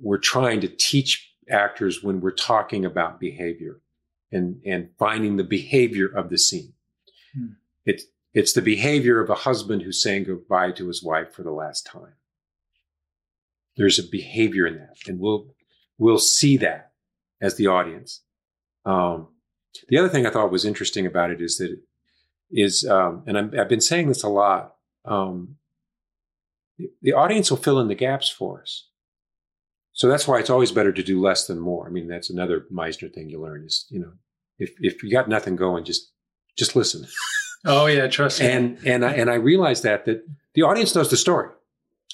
we're 0.00 0.18
trying 0.18 0.60
to 0.60 0.68
teach 0.68 1.32
actors 1.50 2.02
when 2.02 2.20
we're 2.20 2.30
talking 2.30 2.84
about 2.84 3.20
behavior 3.20 3.80
and 4.32 4.60
and 4.66 4.90
finding 4.98 5.36
the 5.36 5.44
behavior 5.44 6.06
of 6.06 6.30
the 6.30 6.38
scene. 6.38 6.72
Hmm. 7.34 7.52
It's 7.84 8.04
it's 8.32 8.52
the 8.52 8.62
behavior 8.62 9.20
of 9.20 9.30
a 9.30 9.34
husband 9.34 9.82
who's 9.82 10.02
saying 10.02 10.24
goodbye 10.24 10.72
to 10.72 10.88
his 10.88 11.02
wife 11.02 11.32
for 11.32 11.42
the 11.42 11.52
last 11.52 11.86
time. 11.86 12.14
There's 13.76 13.98
a 13.98 14.08
behavior 14.08 14.66
in 14.66 14.76
that, 14.76 14.96
and 15.06 15.18
we'll 15.18 15.53
we'll 15.98 16.18
see 16.18 16.56
that 16.58 16.92
as 17.40 17.56
the 17.56 17.66
audience. 17.66 18.20
Um, 18.84 19.28
the 19.88 19.98
other 19.98 20.08
thing 20.08 20.26
I 20.26 20.30
thought 20.30 20.52
was 20.52 20.64
interesting 20.64 21.06
about 21.06 21.30
it 21.30 21.40
is 21.40 21.58
that 21.58 21.78
is, 22.50 22.84
um, 22.88 23.22
and 23.26 23.36
i 23.36 23.56
have 23.56 23.68
been 23.68 23.80
saying 23.80 24.08
this 24.08 24.22
a 24.22 24.28
lot. 24.28 24.76
Um, 25.04 25.56
the, 26.78 26.90
the 27.02 27.12
audience 27.12 27.50
will 27.50 27.58
fill 27.58 27.80
in 27.80 27.88
the 27.88 27.94
gaps 27.94 28.28
for 28.28 28.62
us. 28.62 28.88
So 29.92 30.08
that's 30.08 30.26
why 30.26 30.40
it's 30.40 30.50
always 30.50 30.72
better 30.72 30.92
to 30.92 31.02
do 31.02 31.20
less 31.20 31.46
than 31.46 31.58
more. 31.58 31.86
I 31.86 31.90
mean, 31.90 32.08
that's 32.08 32.30
another 32.30 32.66
Meisner 32.72 33.12
thing 33.12 33.28
you 33.28 33.40
learn 33.40 33.64
is, 33.64 33.86
you 33.90 34.00
know, 34.00 34.12
if, 34.58 34.72
if 34.80 35.02
you 35.02 35.10
got 35.10 35.28
nothing 35.28 35.56
going, 35.56 35.84
just, 35.84 36.12
just 36.56 36.76
listen. 36.76 37.06
Oh 37.66 37.86
yeah. 37.86 38.08
Trust 38.08 38.40
me. 38.40 38.46
And, 38.46 38.78
and 38.84 39.04
I, 39.06 39.12
and 39.14 39.30
I 39.30 39.36
realized 39.36 39.84
that, 39.84 40.04
that 40.04 40.22
the 40.52 40.60
audience 40.60 40.94
knows 40.94 41.08
the 41.08 41.16
story, 41.16 41.48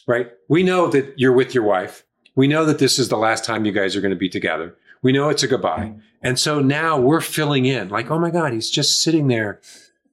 right? 0.07 0.31
We 0.49 0.63
know 0.63 0.87
that 0.91 1.15
you're 1.17 1.33
with 1.33 1.57
your 1.57 1.65
wife. 1.65 2.05
We 2.35 2.47
know 2.49 2.65
that 2.65 2.79
this 2.79 2.99
is 2.99 3.09
the 3.09 3.17
last 3.17 3.45
time 3.45 3.65
you 3.65 3.73
guys 3.73 3.97
are 3.97 4.01
going 4.01 4.13
to 4.15 4.17
be 4.17 4.29
together. 4.29 4.77
We 5.03 5.13
know 5.13 5.29
it's 5.29 5.43
a 5.43 5.49
goodbye. 5.49 5.95
And 6.23 6.39
so 6.39 6.61
now 6.61 6.99
we're 7.01 7.21
filling 7.23 7.65
in 7.65 7.89
like, 7.89 8.11
oh 8.11 8.19
my 8.19 8.31
God, 8.31 8.53
he's 8.53 8.71
just 8.71 9.01
sitting 9.03 9.29
there. 9.29 9.61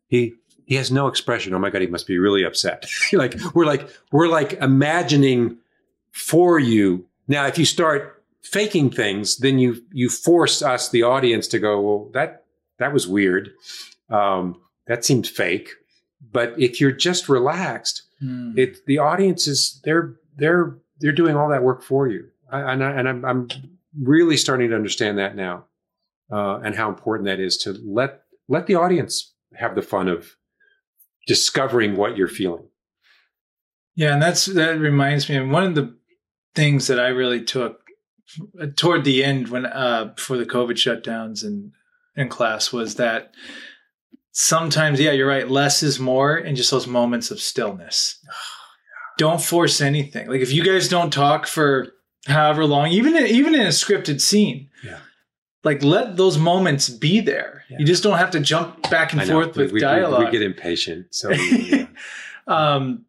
He, 0.08 0.34
he 0.66 0.76
has 0.76 0.92
no 0.92 1.08
expression. 1.08 1.54
Oh 1.54 1.60
my 1.60 1.70
God, 1.70 1.82
he 1.82 1.88
must 1.88 2.08
be 2.08 2.18
really 2.18 2.44
upset. 2.44 2.86
like 3.14 3.36
we're 3.54 3.66
like, 3.66 3.90
we're 4.12 4.28
like 4.30 4.54
imagining 4.54 5.58
for 6.12 6.60
you. 6.60 7.06
Now, 7.28 7.46
if 7.48 7.58
you 7.58 7.66
start 7.66 8.24
faking 8.42 8.90
things, 8.92 9.38
then 9.38 9.60
you, 9.60 9.84
you 9.92 10.10
force 10.10 10.62
us, 10.62 10.90
the 10.90 11.04
audience 11.04 11.48
to 11.50 11.60
go, 11.60 11.82
well, 11.82 12.10
that, 12.14 12.46
that 12.80 12.94
was 12.94 13.08
weird. 13.08 13.52
Um, 14.10 14.62
that 14.88 15.04
seemed 15.04 15.28
fake. 15.28 15.70
But 16.32 16.54
if 16.58 16.80
you're 16.82 16.92
just 16.92 17.30
relaxed, 17.30 18.04
Hmm. 18.20 18.58
it, 18.58 18.84
the 18.88 18.98
audience 18.98 19.46
is, 19.46 19.80
they're, 19.84 20.16
they're, 20.38 20.76
they're 21.00 21.12
doing 21.12 21.36
all 21.36 21.50
that 21.50 21.64
work 21.64 21.84
for 21.84 22.08
you. 22.08 22.30
I, 22.52 22.74
and 22.74 22.84
I, 22.84 22.92
and 22.92 23.10
I'm, 23.10 23.26
I'm 23.26 23.48
really 24.00 24.38
starting 24.38 24.70
to 24.70 24.76
understand 24.76 25.18
that 25.18 25.36
now, 25.36 25.66
uh, 26.32 26.60
and 26.60 26.76
how 26.76 26.90
important 26.90 27.28
that 27.28 27.40
is 27.40 27.58
to 27.60 27.78
let 27.86 28.22
let 28.48 28.68
the 28.68 28.76
audience 28.76 29.34
have 29.56 29.76
the 29.76 29.82
fun 29.82 30.08
of 30.08 30.36
discovering 31.26 31.98
what 31.98 32.16
you're 32.16 32.28
feeling. 32.28 32.68
Yeah, 33.96 34.14
and 34.14 34.22
that's 34.22 34.46
that 34.46 34.80
reminds 34.80 35.30
me 35.30 35.40
one 35.42 35.64
of 35.64 35.76
the 35.76 35.98
things 36.56 36.88
that 36.88 37.00
I 37.00 37.08
really 37.08 37.44
took 37.44 37.82
toward 38.76 39.04
the 39.04 39.24
end 39.24 39.50
when 39.50 39.66
uh 39.66 40.14
before 40.16 40.38
the 40.38 40.46
COVID 40.46 40.72
shutdowns 40.72 41.44
and 41.44 41.72
in 42.16 42.30
class 42.30 42.74
was 42.74 42.96
that 42.96 43.32
sometimes, 44.32 45.00
yeah, 45.00 45.12
you're 45.12 45.28
right, 45.28 45.50
less 45.50 45.84
is 45.84 46.00
more 46.00 46.36
and 46.36 46.58
just 46.58 46.72
those 46.72 46.88
moments 46.88 47.32
of 47.32 47.40
stillness. 47.40 48.20
Don't 49.18 49.42
force 49.42 49.82
anything. 49.82 50.28
Like 50.28 50.42
if 50.42 50.52
you 50.52 50.64
guys 50.64 50.88
don't 50.88 51.12
talk 51.12 51.48
for 51.48 51.88
however 52.28 52.66
long, 52.66 52.88
even 52.90 53.16
in, 53.16 53.28
even 53.28 53.56
in 53.56 53.62
a 53.62 53.70
scripted 53.70 54.22
scene, 54.22 54.70
Yeah. 54.84 55.00
like 55.64 55.84
let 55.84 56.18
those 56.18 56.38
moments 56.38 56.90
be 56.90 57.20
there. 57.22 57.64
Yeah. 57.70 57.78
You 57.80 57.86
just 57.86 58.04
don't 58.04 58.18
have 58.18 58.32
to 58.32 58.40
jump 58.40 58.90
back 58.90 59.14
and 59.14 59.22
forth 59.24 59.56
We- 59.56 59.64
with 59.64 59.72
we, 59.72 59.76
we- 59.76 59.80
dialogue. 59.82 60.26
We, 60.26 60.32
get 60.32 60.42
impatient. 60.42 61.08
So 61.16 61.32
yeah. 61.32 61.88
um 62.48 63.04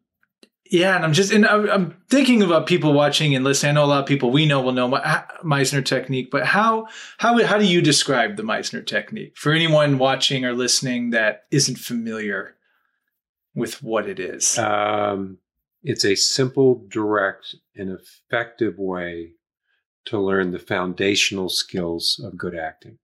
yeah 0.71 0.95
and 0.95 1.03
i'm 1.03 1.13
just 1.13 1.31
and 1.31 1.47
I'm, 1.47 1.67
I'm 1.67 1.97
thinking 2.11 2.43
about 2.43 2.67
people 2.67 2.93
watching 2.93 3.33
and 3.33 3.43
listening 3.43 3.71
i 3.71 3.73
know 3.73 3.85
a 3.85 3.87
lot 3.87 4.01
of 4.01 4.05
people 4.05 4.29
we 4.29 4.45
know 4.45 4.61
will 4.61 4.71
know 4.73 4.87
Me- 4.87 4.99
meisner 5.43 5.83
technique 5.83 6.29
but 6.29 6.45
how 6.45 6.85
how 7.17 7.43
how 7.43 7.57
do 7.57 7.65
you 7.65 7.81
describe 7.81 8.35
the 8.37 8.43
meisner 8.43 8.85
technique 8.85 9.35
for 9.35 9.51
anyone 9.51 9.97
watching 9.97 10.45
or 10.45 10.53
listening 10.53 11.09
that 11.09 11.45
isn't 11.49 11.77
familiar 11.79 12.53
with 13.55 13.81
what 13.81 14.07
it 14.07 14.19
is 14.19 14.59
um, 14.59 15.39
it's 15.83 16.05
a 16.05 16.15
simple, 16.15 16.85
direct, 16.89 17.55
and 17.75 17.89
effective 17.89 18.77
way 18.77 19.33
to 20.05 20.19
learn 20.19 20.51
the 20.51 20.59
foundational 20.59 21.49
skills 21.49 22.19
of 22.23 22.37
good 22.37 22.55
acting. 22.55 22.97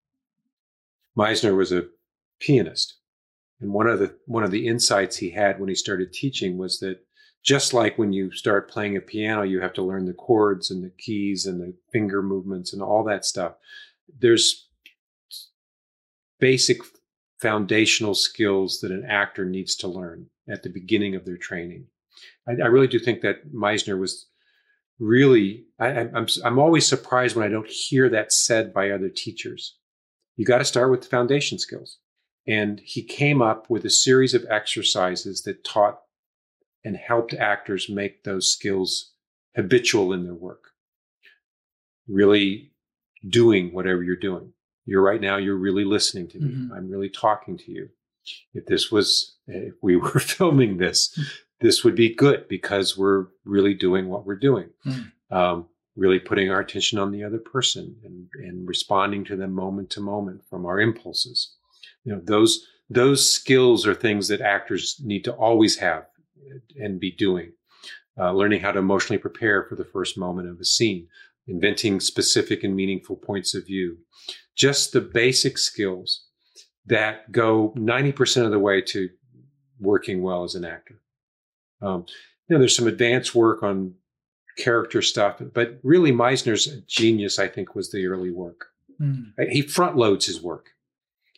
Meisner 1.17 1.55
was 1.55 1.71
a 1.71 1.88
pianist, 2.39 2.97
and 3.61 3.71
one 3.71 3.88
of 3.88 3.99
the 3.99 4.15
one 4.26 4.43
of 4.43 4.51
the 4.51 4.67
insights 4.67 5.17
he 5.17 5.30
had 5.30 5.59
when 5.59 5.69
he 5.69 5.76
started 5.76 6.11
teaching 6.11 6.57
was 6.57 6.80
that 6.80 6.99
just 7.43 7.73
like 7.73 7.97
when 7.97 8.11
you 8.11 8.32
start 8.32 8.71
playing 8.71 8.97
a 8.97 9.01
piano, 9.01 9.43
you 9.43 9.61
have 9.61 9.73
to 9.73 9.84
learn 9.84 10.05
the 10.05 10.13
chords 10.13 10.71
and 10.71 10.84
the 10.84 10.91
keys 10.97 11.45
and 11.45 11.61
the 11.61 11.73
finger 11.93 12.23
movements 12.23 12.73
and 12.73 12.82
all 12.82 13.03
that 13.03 13.23
stuff. 13.23 13.53
There's 14.19 14.67
basic 16.39 16.80
foundational 17.39 18.15
skills 18.15 18.80
that 18.80 18.91
an 18.91 19.05
actor 19.07 19.45
needs 19.45 19.76
to 19.76 19.88
learn 19.88 20.28
at 20.49 20.63
the 20.63 20.69
beginning 20.69 21.15
of 21.15 21.26
their 21.26 21.38
training. 21.38 21.86
I, 22.48 22.54
I 22.64 22.68
really 22.68 22.88
do 22.88 23.00
think 23.00 23.22
that 23.22 23.54
Meisner 23.54 24.00
was 24.00 24.28
really. 25.00 25.66
I, 25.80 25.88
I'm- 25.88 26.12
I'm 26.16 26.28
I'm 26.43 26.60
always 26.60 26.86
surprised 26.88 27.36
when 27.36 27.46
I 27.46 27.50
don't 27.52 27.70
hear 27.70 28.10
that 28.10 28.32
said 28.32 28.74
by 28.74 28.89
other 28.91 29.10
teachers. 29.10 29.78
You 30.38 30.46
got 30.46 30.58
to 30.60 30.66
start 30.66 30.91
with 30.91 31.02
the 31.02 31.08
foundation 31.08 31.58
skills, 31.60 31.98
and 32.48 32.80
he 32.84 33.02
came 33.04 33.41
up 33.41 33.70
with 33.70 33.86
a 33.86 33.89
series 33.89 34.34
of 34.34 34.46
exercises 34.50 35.43
that 35.43 35.64
taught 35.64 36.00
and 36.84 36.96
helped 36.98 37.34
actors 37.34 37.89
make 37.89 38.24
those 38.24 38.52
skills 38.52 39.14
habitual 39.56 40.14
in 40.14 40.24
their 40.24 40.34
work. 40.36 40.66
Really 42.08 42.72
doing 43.28 43.74
whatever 43.74 44.04
you're 44.04 44.16
doing. 44.16 44.54
You're 44.86 45.02
right 45.02 45.22
now, 45.22 45.38
you're 45.38 45.56
really 45.58 45.84
listening 45.86 46.28
to 46.30 46.39
me. 46.39 46.52
Mhm. 46.52 46.78
I'm 46.78 46.89
really 46.91 47.10
talking 47.10 47.58
to 47.58 47.72
you. 47.72 47.89
If 48.54 48.66
this 48.68 48.91
was, 48.91 49.36
if 49.48 49.74
we 49.82 49.96
were 49.96 50.20
filming 50.20 50.78
this, 50.78 51.18
this 51.62 51.84
would 51.84 51.95
be 51.95 52.14
good 52.14 52.47
because 52.47 52.97
we're 52.97 53.28
really 53.45 53.74
doing 53.74 54.10
what 54.10 54.26
we're 54.26 54.36
doing. 54.36 54.70
Mm. 54.86 55.12
Um, 55.32 55.68
really 55.95 56.20
putting 56.20 56.51
our 56.51 56.60
attention 56.60 56.99
on 56.99 57.12
the 57.12 57.24
other 57.24 57.38
person 57.38 57.95
and, 58.03 58.28
and 58.43 58.68
responding 58.68 59.24
to 59.26 59.36
them 59.36 59.53
moment 59.53 59.89
to 59.91 60.01
moment 60.01 60.41
from 60.49 60.66
our 60.66 60.80
impulses. 60.80 61.56
You 62.03 62.14
know, 62.14 62.22
those, 62.24 62.66
those 62.89 63.30
skills 63.30 63.88
are 63.88 63.95
things 63.95 64.28
that 64.28 64.41
actors 64.41 64.99
need 65.03 65.24
to 65.24 65.34
always 65.34 65.78
have 65.78 66.06
and 66.78 66.99
be 66.99 67.12
doing. 67.12 67.53
Uh, 68.18 68.32
learning 68.32 68.62
how 68.62 68.72
to 68.72 68.80
emotionally 68.80 69.18
prepare 69.18 69.66
for 69.68 69.76
the 69.76 69.86
first 69.86 70.18
moment 70.18 70.49
of 70.49 70.60
a 70.60 70.66
scene, 70.66 71.08
inventing 71.47 71.99
specific 71.99 72.64
and 72.64 72.76
meaningful 72.76 73.18
points 73.18 73.53
of 73.53 73.66
view. 73.66 73.97
Just 74.56 74.93
the 74.93 75.01
basic 75.01 75.58
skills 75.58 76.26
that 76.86 77.32
go 77.32 77.74
90% 77.78 78.45
of 78.45 78.51
the 78.51 78.60
way 78.60 78.82
to 78.82 79.10
working 79.80 80.22
well 80.22 80.43
as 80.43 80.56
an 80.56 80.64
actor. 80.64 81.01
Um, 81.86 82.05
you 82.47 82.55
know, 82.55 82.59
there's 82.59 82.75
some 82.75 82.88
advanced 82.88 83.36
work 83.36 83.63
on 83.63 83.95
character 84.57 85.01
stuff, 85.01 85.41
but 85.53 85.79
really 85.83 86.11
Meisner's 86.11 86.67
genius, 86.88 87.39
I 87.39 87.47
think, 87.47 87.75
was 87.75 87.91
the 87.91 88.05
early 88.07 88.31
work. 88.31 88.67
Hmm. 88.97 89.23
He 89.49 89.61
front 89.61 89.97
loads 89.97 90.25
his 90.25 90.41
work. 90.41 90.69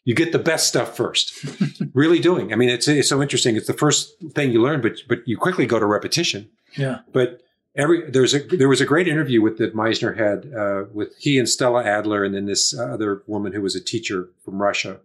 You 0.04 0.16
get 0.16 0.32
the 0.32 0.40
best 0.40 0.68
stuff 0.68 0.96
first. 0.96 1.34
really 1.94 2.20
doing. 2.20 2.54
I 2.54 2.56
mean, 2.56 2.70
it's 2.70 2.88
it's 2.88 3.10
so 3.10 3.22
interesting. 3.22 3.56
It's 3.56 3.68
the 3.68 3.74
first 3.74 4.16
thing 4.34 4.52
you 4.52 4.62
learn, 4.62 4.82
but 4.82 5.00
but 5.10 5.28
you 5.28 5.38
quickly 5.38 5.66
go 5.66 5.80
to 5.80 5.86
repetition. 5.86 6.50
yeah 6.78 7.00
But 7.12 7.42
every 7.76 8.10
there's 8.10 8.34
a 8.34 8.40
there 8.40 8.70
was 8.70 8.80
a 8.80 8.86
great 8.86 9.08
interview 9.08 9.42
with 9.42 9.58
that 9.58 9.76
Meisner 9.76 10.18
had 10.18 10.54
uh, 10.54 10.86
with 10.94 11.16
he 11.18 11.38
and 11.38 11.50
Stella 11.50 11.84
Adler, 11.84 12.24
and 12.24 12.34
then 12.34 12.46
this 12.46 12.78
other 12.78 13.24
woman 13.28 13.52
who 13.54 13.62
was 13.62 13.76
a 13.76 13.84
teacher 13.84 14.30
from 14.46 14.62
Russia. 14.62 15.00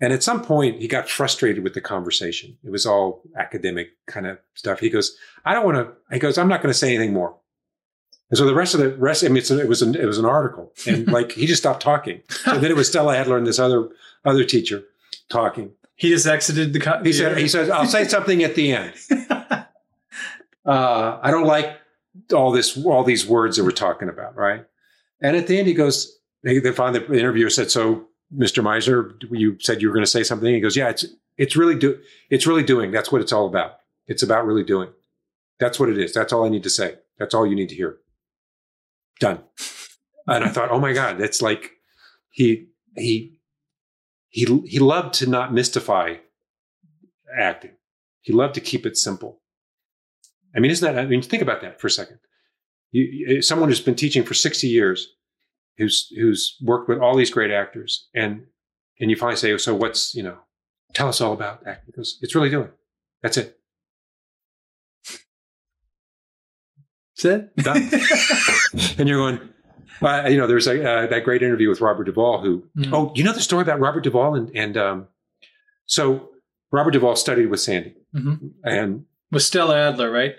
And 0.00 0.12
at 0.12 0.22
some 0.22 0.42
point, 0.42 0.80
he 0.80 0.88
got 0.88 1.08
frustrated 1.08 1.62
with 1.62 1.74
the 1.74 1.80
conversation. 1.80 2.56
It 2.64 2.70
was 2.70 2.84
all 2.84 3.22
academic 3.38 3.90
kind 4.06 4.26
of 4.26 4.38
stuff. 4.54 4.80
He 4.80 4.90
goes, 4.90 5.16
"I 5.44 5.54
don't 5.54 5.64
want 5.64 5.76
to." 5.76 5.92
He 6.12 6.18
goes, 6.18 6.36
"I'm 6.36 6.48
not 6.48 6.62
going 6.62 6.72
to 6.72 6.78
say 6.78 6.94
anything 6.94 7.12
more." 7.14 7.36
And 8.30 8.36
so 8.38 8.44
the 8.46 8.54
rest 8.54 8.74
of 8.74 8.80
the 8.80 8.90
rest, 8.96 9.22
I 9.24 9.28
mean, 9.28 9.36
it's, 9.36 9.50
it 9.50 9.68
was 9.68 9.82
an, 9.82 9.94
it 9.94 10.04
was 10.06 10.18
an 10.18 10.24
article, 10.24 10.72
and 10.86 11.06
like 11.12 11.32
he 11.32 11.46
just 11.46 11.62
stopped 11.62 11.82
talking. 11.82 12.22
So 12.28 12.58
then 12.58 12.70
it 12.70 12.76
was 12.76 12.88
Stella 12.88 13.16
Adler 13.16 13.38
and 13.38 13.46
this 13.46 13.58
other 13.60 13.88
other 14.24 14.44
teacher 14.44 14.82
talking. 15.30 15.70
He 15.96 16.08
just 16.08 16.26
exited 16.26 16.72
the. 16.72 16.80
Co- 16.80 17.02
He 17.04 17.12
said, 17.12 17.38
"He 17.38 17.46
says 17.48 17.70
I'll 17.70 17.86
say 17.86 18.04
something 18.04 18.42
at 18.42 18.54
the 18.56 18.72
end. 18.72 18.94
Uh, 20.66 21.18
I 21.22 21.30
don't 21.30 21.46
like 21.46 21.76
all 22.32 22.50
this, 22.50 22.82
all 22.86 23.04
these 23.04 23.26
words 23.26 23.56
that 23.58 23.64
we're 23.64 23.70
talking 23.70 24.08
about, 24.08 24.34
right?" 24.34 24.64
And 25.20 25.36
at 25.36 25.46
the 25.46 25.58
end, 25.58 25.68
he 25.68 25.74
goes, 25.74 26.18
"They, 26.42 26.58
they 26.58 26.72
found 26.72 26.94
the 26.94 27.04
interviewer 27.12 27.50
said, 27.50 27.70
so 27.70 28.06
Mr. 28.36 28.62
Meisner, 28.62 29.14
you 29.30 29.56
said 29.60 29.80
you 29.80 29.88
were 29.88 29.94
going 29.94 30.04
to 30.04 30.10
say 30.10 30.22
something." 30.22 30.52
He 30.52 30.60
goes, 30.60 30.76
"Yeah, 30.76 30.88
it's 30.88 31.04
it's 31.36 31.56
really 31.56 31.76
do 31.76 31.98
it's 32.30 32.46
really 32.46 32.62
doing. 32.62 32.90
That's 32.90 33.10
what 33.12 33.20
it's 33.20 33.32
all 33.32 33.46
about. 33.46 33.76
It's 34.06 34.22
about 34.22 34.46
really 34.46 34.64
doing. 34.64 34.90
That's 35.58 35.78
what 35.78 35.88
it 35.88 35.98
is. 35.98 36.12
That's 36.12 36.32
all 36.32 36.44
I 36.44 36.48
need 36.48 36.64
to 36.64 36.70
say. 36.70 36.96
That's 37.18 37.34
all 37.34 37.46
you 37.46 37.54
need 37.54 37.68
to 37.70 37.74
hear. 37.74 37.98
Done." 39.20 39.40
And 40.26 40.44
I 40.44 40.48
thought, 40.48 40.70
"Oh 40.70 40.80
my 40.80 40.92
God, 40.92 41.18
that's 41.18 41.42
like 41.42 41.72
he 42.30 42.68
he 42.96 43.38
he 44.28 44.44
he 44.66 44.78
loved 44.78 45.14
to 45.14 45.28
not 45.28 45.54
mystify 45.54 46.16
acting. 47.38 47.76
He 48.20 48.32
loved 48.32 48.54
to 48.54 48.60
keep 48.60 48.86
it 48.86 48.96
simple. 48.96 49.40
I 50.56 50.60
mean, 50.60 50.70
isn't 50.70 50.94
that? 50.94 51.00
I 51.00 51.06
mean, 51.06 51.22
think 51.22 51.42
about 51.42 51.60
that 51.62 51.80
for 51.80 51.88
a 51.88 51.90
second. 51.90 52.18
You, 52.90 53.42
someone 53.42 53.68
who's 53.68 53.80
been 53.80 53.94
teaching 53.94 54.22
for 54.22 54.34
sixty 54.34 54.68
years, 54.68 55.08
who's 55.78 56.08
who's 56.16 56.56
worked 56.62 56.88
with 56.88 56.98
all 56.98 57.16
these 57.16 57.30
great 57.30 57.50
actors, 57.50 58.08
and 58.14 58.46
and 59.00 59.10
you 59.10 59.16
finally 59.16 59.36
say, 59.36 59.56
"So 59.58 59.74
what's 59.74 60.14
you 60.14 60.22
know? 60.22 60.38
Tell 60.94 61.08
us 61.08 61.20
all 61.20 61.32
about 61.32 61.66
acting." 61.66 61.86
Because 61.86 62.18
it's 62.22 62.34
really 62.34 62.50
doing. 62.50 62.70
That's 63.22 63.36
it. 63.36 63.58
That's 67.16 67.24
it. 67.24 67.56
Done. 67.56 67.90
and 68.98 69.08
you're 69.08 69.18
going. 69.18 69.40
Uh, 70.02 70.26
you 70.28 70.36
know, 70.36 70.46
there's 70.46 70.66
a, 70.66 70.84
uh, 70.86 71.06
that 71.06 71.24
great 71.24 71.42
interview 71.42 71.68
with 71.68 71.80
Robert 71.80 72.04
Duvall. 72.04 72.42
Who? 72.42 72.64
Mm. 72.76 72.90
Oh, 72.92 73.12
you 73.14 73.22
know 73.24 73.32
the 73.32 73.40
story 73.40 73.62
about 73.62 73.80
Robert 73.80 74.02
Duvall 74.02 74.34
and 74.34 74.50
and 74.54 74.76
um, 74.76 75.08
so 75.86 76.30
Robert 76.72 76.90
Duvall 76.90 77.14
studied 77.16 77.46
with 77.46 77.60
Sandy, 77.60 77.94
Mhm. 78.14 78.50
and 78.64 79.04
With 79.30 79.42
Stella 79.44 79.76
Adler, 79.78 80.10
right? 80.10 80.34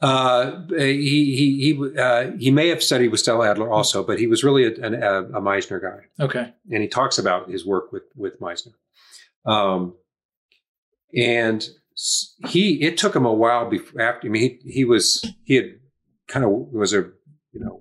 Uh, 0.00 0.62
he 0.76 1.34
he 1.34 1.74
he 1.74 1.98
uh, 1.98 2.30
he 2.38 2.50
may 2.52 2.68
have 2.68 2.82
studied 2.82 3.08
with 3.08 3.20
Stella 3.20 3.50
Adler 3.50 3.70
also, 3.72 4.04
but 4.04 4.18
he 4.20 4.26
was 4.28 4.44
really 4.44 4.64
a, 4.64 4.74
an, 4.76 4.94
a, 4.94 5.22
a 5.24 5.40
Meisner 5.40 5.80
guy, 5.82 6.24
Okay. 6.24 6.52
and 6.70 6.82
he 6.82 6.88
talks 6.88 7.18
about 7.18 7.50
his 7.50 7.66
work 7.66 7.90
with 7.92 8.04
with 8.14 8.38
Meisner. 8.40 8.74
Um, 9.44 9.96
and 11.16 11.68
he 12.48 12.80
it 12.82 12.96
took 12.96 13.16
him 13.16 13.26
a 13.26 13.32
while 13.32 13.68
before 13.68 14.00
after. 14.00 14.28
I 14.28 14.30
mean, 14.30 14.60
he 14.62 14.70
he 14.70 14.84
was 14.84 15.24
he 15.44 15.54
had 15.56 15.64
kind 16.28 16.44
of 16.44 16.50
was 16.52 16.92
a 16.92 17.10
you 17.52 17.60
know 17.60 17.80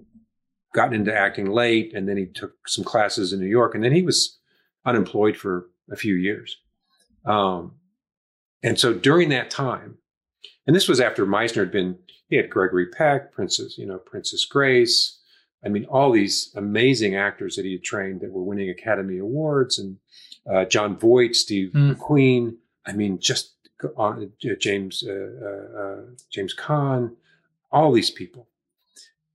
gotten 0.73 0.95
into 0.95 1.15
acting 1.15 1.45
late, 1.51 1.93
and 1.93 2.09
then 2.09 2.17
he 2.17 2.25
took 2.25 2.53
some 2.67 2.83
classes 2.83 3.31
in 3.31 3.39
New 3.39 3.45
York, 3.47 3.75
and 3.75 3.83
then 3.83 3.91
he 3.91 4.01
was 4.01 4.39
unemployed 4.85 5.37
for 5.37 5.69
a 5.91 5.95
few 5.95 6.15
years. 6.15 6.57
Um, 7.25 7.75
and 8.63 8.79
so 8.79 8.93
during 8.93 9.29
that 9.29 9.51
time, 9.51 9.97
and 10.67 10.75
this 10.75 10.87
was 10.87 10.99
after 10.99 11.25
Meisner 11.25 11.61
had 11.61 11.71
been, 11.71 11.97
he 12.29 12.35
had 12.35 12.49
Gregory 12.49 12.87
Peck, 12.87 13.31
Princess, 13.31 13.77
you 13.77 13.85
know, 13.87 13.97
Princess 13.97 14.45
Grace. 14.45 15.17
I 15.65 15.69
mean, 15.69 15.85
all 15.85 16.11
these 16.11 16.53
amazing 16.55 17.15
actors 17.15 17.55
that 17.55 17.65
he 17.65 17.71
had 17.73 17.83
trained 17.83 18.21
that 18.21 18.31
were 18.31 18.43
winning 18.43 18.69
Academy 18.69 19.17
Awards, 19.17 19.79
and 19.79 19.97
uh, 20.49 20.65
Jon 20.65 20.97
Voight, 20.97 21.35
Steve 21.35 21.71
Hmm. 21.71 21.91
McQueen. 21.91 22.55
I 22.85 22.93
mean, 22.93 23.17
just 23.19 23.53
on 23.95 24.31
uh, 24.45 24.53
James 24.59 25.03
uh, 25.07 25.11
uh, 25.11 25.81
uh, 25.81 26.01
James 26.31 26.53
Caan, 26.55 27.15
all 27.71 27.91
these 27.91 28.09
people. 28.11 28.47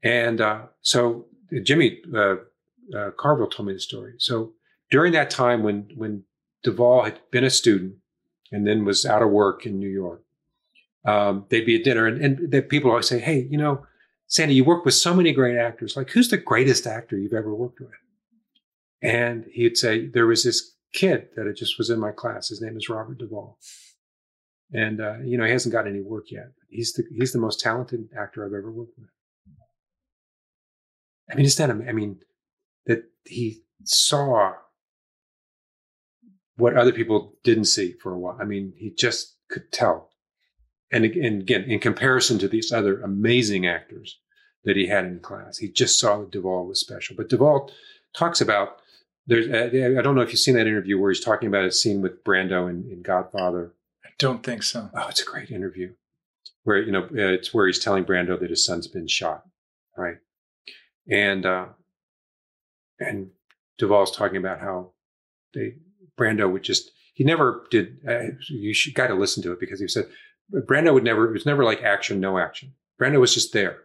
And 0.02 0.40
uh, 0.40 0.62
so 0.80 1.26
Jimmy 1.62 2.00
uh, 2.14 2.36
uh, 2.96 3.10
Carville 3.16 3.48
told 3.48 3.68
me 3.68 3.74
the 3.74 3.80
story. 3.80 4.14
So 4.18 4.52
during 4.90 5.12
that 5.12 5.30
time 5.30 5.62
when 5.62 5.88
when 5.96 6.24
Duvall 6.62 7.04
had 7.04 7.20
been 7.30 7.44
a 7.44 7.50
student 7.50 7.94
and 8.50 8.66
then 8.66 8.84
was 8.84 9.04
out 9.04 9.22
of 9.22 9.30
work 9.30 9.66
in 9.66 9.78
New 9.78 9.88
York, 9.88 10.22
um, 11.04 11.46
they'd 11.48 11.66
be 11.66 11.76
at 11.76 11.84
dinner 11.84 12.06
and, 12.06 12.20
and 12.20 12.50
the 12.50 12.62
people 12.62 12.90
always 12.90 13.08
say, 13.08 13.18
"Hey, 13.18 13.46
you 13.50 13.58
know, 13.58 13.84
Sandy, 14.26 14.54
you 14.54 14.64
work 14.64 14.84
with 14.84 14.94
so 14.94 15.14
many 15.14 15.32
great 15.32 15.56
actors. 15.56 15.96
Like, 15.96 16.10
who's 16.10 16.28
the 16.28 16.38
greatest 16.38 16.86
actor 16.86 17.16
you've 17.16 17.32
ever 17.32 17.54
worked 17.54 17.80
with?" 17.80 17.90
And 19.02 19.46
he'd 19.52 19.76
say, 19.76 20.06
"There 20.06 20.26
was 20.26 20.44
this 20.44 20.74
kid 20.92 21.28
that 21.36 21.46
it 21.46 21.56
just 21.56 21.78
was 21.78 21.90
in 21.90 21.98
my 21.98 22.12
class. 22.12 22.48
His 22.48 22.60
name 22.60 22.76
is 22.76 22.88
Robert 22.88 23.18
Duvall." 23.18 23.58
And 24.72 25.00
uh, 25.00 25.18
you 25.24 25.36
know 25.36 25.44
he 25.44 25.52
hasn't 25.52 25.72
got 25.72 25.86
any 25.86 26.00
work 26.00 26.30
yet. 26.30 26.52
He's 26.68 26.92
the 26.92 27.04
he's 27.16 27.32
the 27.32 27.38
most 27.40 27.60
talented 27.60 28.08
actor 28.18 28.44
I've 28.44 28.54
ever 28.54 28.70
worked 28.70 28.98
with. 28.98 29.08
I 31.30 31.34
mean, 31.34 31.46
it's 31.46 31.56
that 31.56 31.70
I 31.70 31.92
mean 31.92 32.20
that 32.86 33.04
he 33.24 33.62
saw 33.84 34.52
what 36.56 36.76
other 36.76 36.92
people 36.92 37.34
didn't 37.42 37.64
see 37.64 37.94
for 37.94 38.12
a 38.12 38.18
while. 38.18 38.38
I 38.40 38.44
mean, 38.44 38.72
he 38.76 38.90
just 38.90 39.36
could 39.48 39.72
tell. 39.72 40.11
And, 40.92 41.04
and 41.04 41.42
again, 41.42 41.64
in 41.64 41.80
comparison 41.80 42.38
to 42.38 42.48
these 42.48 42.70
other 42.70 43.00
amazing 43.00 43.66
actors 43.66 44.20
that 44.64 44.76
he 44.76 44.86
had 44.86 45.04
in 45.04 45.20
class, 45.20 45.58
he 45.58 45.68
just 45.68 45.98
saw 45.98 46.18
that 46.18 46.30
Duvall 46.30 46.66
was 46.66 46.80
special. 46.80 47.16
But 47.16 47.28
Duvall 47.28 47.70
talks 48.14 48.40
about 48.40 48.76
there's 49.26 49.48
uh, 49.48 49.98
I 49.98 50.02
don't 50.02 50.14
know 50.14 50.20
if 50.20 50.30
you've 50.30 50.38
seen 50.38 50.56
that 50.56 50.66
interview 50.66 51.00
where 51.00 51.10
he's 51.10 51.24
talking 51.24 51.48
about 51.48 51.64
a 51.64 51.72
scene 51.72 52.02
with 52.02 52.22
Brando 52.24 52.68
in, 52.68 52.88
in 52.90 53.02
Godfather. 53.02 53.72
I 54.04 54.10
don't 54.18 54.42
think 54.42 54.62
so. 54.62 54.90
Oh, 54.94 55.08
it's 55.08 55.22
a 55.22 55.24
great 55.24 55.50
interview 55.50 55.94
where, 56.64 56.82
you 56.82 56.92
know, 56.92 57.04
uh, 57.04 57.32
it's 57.32 57.54
where 57.54 57.66
he's 57.66 57.78
telling 57.78 58.04
Brando 58.04 58.38
that 58.38 58.50
his 58.50 58.64
son's 58.64 58.88
been 58.88 59.08
shot. 59.08 59.44
Right. 59.96 60.16
And, 61.10 61.46
uh, 61.46 61.66
and 62.98 63.30
Duvall's 63.78 64.14
talking 64.14 64.36
about 64.36 64.60
how 64.60 64.92
they, 65.54 65.74
Brando 66.18 66.50
would 66.50 66.62
just, 66.62 66.90
he 67.14 67.24
never 67.24 67.66
did, 67.70 67.98
uh, 68.08 68.34
you 68.48 68.74
should 68.74 68.94
got 68.94 69.08
to 69.08 69.14
listen 69.14 69.42
to 69.42 69.52
it 69.52 69.60
because 69.60 69.80
he 69.80 69.88
said, 69.88 70.06
Brando 70.52 70.92
would 70.92 71.04
never, 71.04 71.28
it 71.28 71.32
was 71.32 71.46
never 71.46 71.64
like 71.64 71.82
action, 71.82 72.20
no 72.20 72.38
action. 72.38 72.74
Brando 73.00 73.20
was 73.20 73.34
just 73.34 73.52
there. 73.52 73.78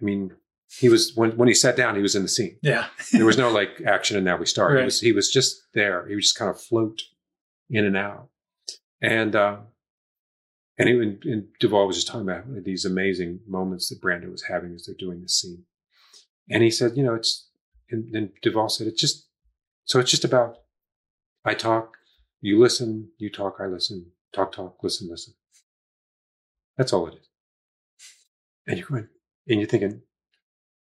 I 0.00 0.04
mean, 0.04 0.32
he 0.78 0.88
was, 0.88 1.14
when, 1.14 1.36
when 1.36 1.48
he 1.48 1.54
sat 1.54 1.76
down, 1.76 1.96
he 1.96 2.02
was 2.02 2.14
in 2.14 2.22
the 2.22 2.28
scene. 2.28 2.56
Yeah. 2.62 2.86
There 3.12 3.26
was 3.26 3.38
no 3.38 3.50
like 3.52 3.82
action 3.86 4.16
and 4.16 4.24
now 4.24 4.36
we 4.36 4.46
start. 4.46 4.72
Right. 4.72 4.80
He 4.80 4.84
was 4.84 5.00
he 5.00 5.12
was 5.12 5.30
just 5.30 5.62
there. 5.74 6.06
He 6.06 6.14
would 6.14 6.22
just 6.22 6.38
kind 6.38 6.50
of 6.50 6.60
float 6.60 7.02
in 7.68 7.84
and 7.84 7.96
out. 7.96 8.28
And 9.02 9.34
uh 9.34 9.58
and 10.78 10.88
even 10.88 11.18
and 11.24 11.48
Duvall 11.58 11.86
was 11.86 11.96
just 11.96 12.06
talking 12.06 12.22
about 12.22 12.44
these 12.64 12.84
amazing 12.84 13.40
moments 13.46 13.88
that 13.88 14.00
Brando 14.00 14.30
was 14.30 14.44
having 14.44 14.74
as 14.74 14.86
they're 14.86 14.94
doing 14.98 15.20
this 15.20 15.34
scene. 15.40 15.64
And 16.48 16.62
he 16.62 16.70
said, 16.70 16.96
you 16.96 17.02
know, 17.02 17.14
it's 17.14 17.48
and 17.90 18.12
then 18.12 18.32
Duvall 18.40 18.68
said, 18.68 18.86
it's 18.86 19.00
just 19.00 19.26
so 19.84 19.98
it's 19.98 20.10
just 20.10 20.24
about 20.24 20.58
I 21.44 21.54
talk, 21.54 21.96
you 22.40 22.58
listen, 22.58 23.10
you 23.18 23.30
talk, 23.30 23.56
I 23.60 23.66
listen, 23.66 24.12
talk, 24.32 24.52
talk, 24.52 24.78
listen, 24.82 25.08
listen. 25.10 25.34
That's 26.76 26.92
all 26.92 27.06
it 27.06 27.14
is. 27.14 27.28
And 28.66 28.78
you're 28.78 28.88
going, 28.88 29.08
and 29.48 29.60
you're 29.60 29.68
thinking, 29.68 30.02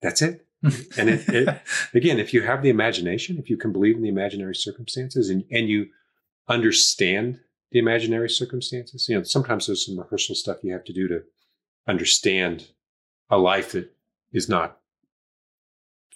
that's 0.03 0.23
it. 0.23 0.47
And 0.63 1.11
it, 1.11 1.29
it 1.29 1.63
again, 1.95 2.19
if 2.19 2.33
you 2.33 2.43
have 2.43 2.63
the 2.63 2.71
imagination, 2.71 3.39
if 3.39 3.51
you 3.51 3.57
can 3.57 3.73
believe 3.73 3.97
in 3.97 4.03
the 4.03 4.09
imaginary 4.09 4.55
circumstances 4.55 5.31
and, 5.31 5.45
and 5.51 5.69
you 5.69 5.87
understand 6.49 7.41
the 7.73 7.79
imaginary 7.79 8.31
circumstances, 8.31 9.09
you 9.09 9.17
know, 9.17 9.23
sometimes 9.23 9.67
there's 9.67 9.85
some 9.85 9.99
rehearsal 9.99 10.35
stuff 10.35 10.59
you 10.63 10.73
have 10.73 10.85
to 10.85 10.93
do 10.93 11.09
to 11.09 11.23
understand 11.87 12.69
a 13.31 13.39
life 13.39 13.73
that 13.73 13.93
is 14.33 14.49
not 14.49 14.79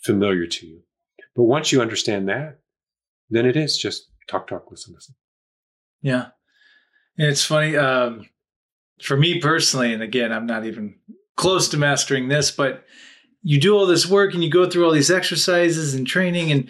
familiar 0.02 0.46
to 0.46 0.66
you. 0.66 0.80
But 1.36 1.44
once 1.44 1.72
you 1.72 1.80
understand 1.80 2.28
that, 2.28 2.58
then 3.28 3.46
it 3.46 3.56
is 3.56 3.76
just 3.76 4.08
talk, 4.26 4.46
talk, 4.46 4.70
listen, 4.70 4.94
listen. 4.94 5.14
Yeah. 6.02 6.28
And 7.18 7.28
it's 7.28 7.44
funny, 7.44 7.76
um, 7.76 8.28
for 9.02 9.16
me 9.16 9.40
personally, 9.40 9.92
and 9.92 10.02
again, 10.02 10.32
I'm 10.32 10.46
not 10.46 10.64
even 10.66 10.96
close 11.36 11.68
to 11.68 11.76
mastering 11.76 12.28
this, 12.28 12.50
but 12.50 12.84
you 13.42 13.58
do 13.58 13.74
all 13.76 13.86
this 13.86 14.06
work 14.06 14.34
and 14.34 14.44
you 14.44 14.50
go 14.50 14.68
through 14.68 14.84
all 14.84 14.92
these 14.92 15.10
exercises 15.10 15.94
and 15.94 16.06
training, 16.06 16.52
and 16.52 16.68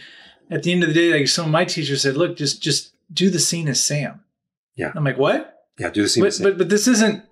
at 0.51 0.63
the 0.63 0.73
end 0.73 0.83
of 0.83 0.89
the 0.89 0.95
day, 0.95 1.13
like 1.13 1.29
some 1.29 1.47
of 1.47 1.53
my 1.53 1.65
teachers 1.65 2.03
said, 2.03 2.17
look, 2.17 2.37
just 2.37 2.63
just 2.63 2.93
do 3.13 3.31
the 3.31 3.39
scene 3.39 3.69
as 3.69 3.85
Sam. 3.85 4.21
Yeah. 4.77 4.93
I'm 4.95 5.05
like, 5.05 5.19
what? 5.19 5.57
Yeah, 5.79 5.91
do 5.91 6.03
the 6.03 6.09
same. 6.09 6.25
But 6.25 6.39
but 6.43 6.59
but 6.59 6.69
this 6.69 6.87
isn't 6.87 7.25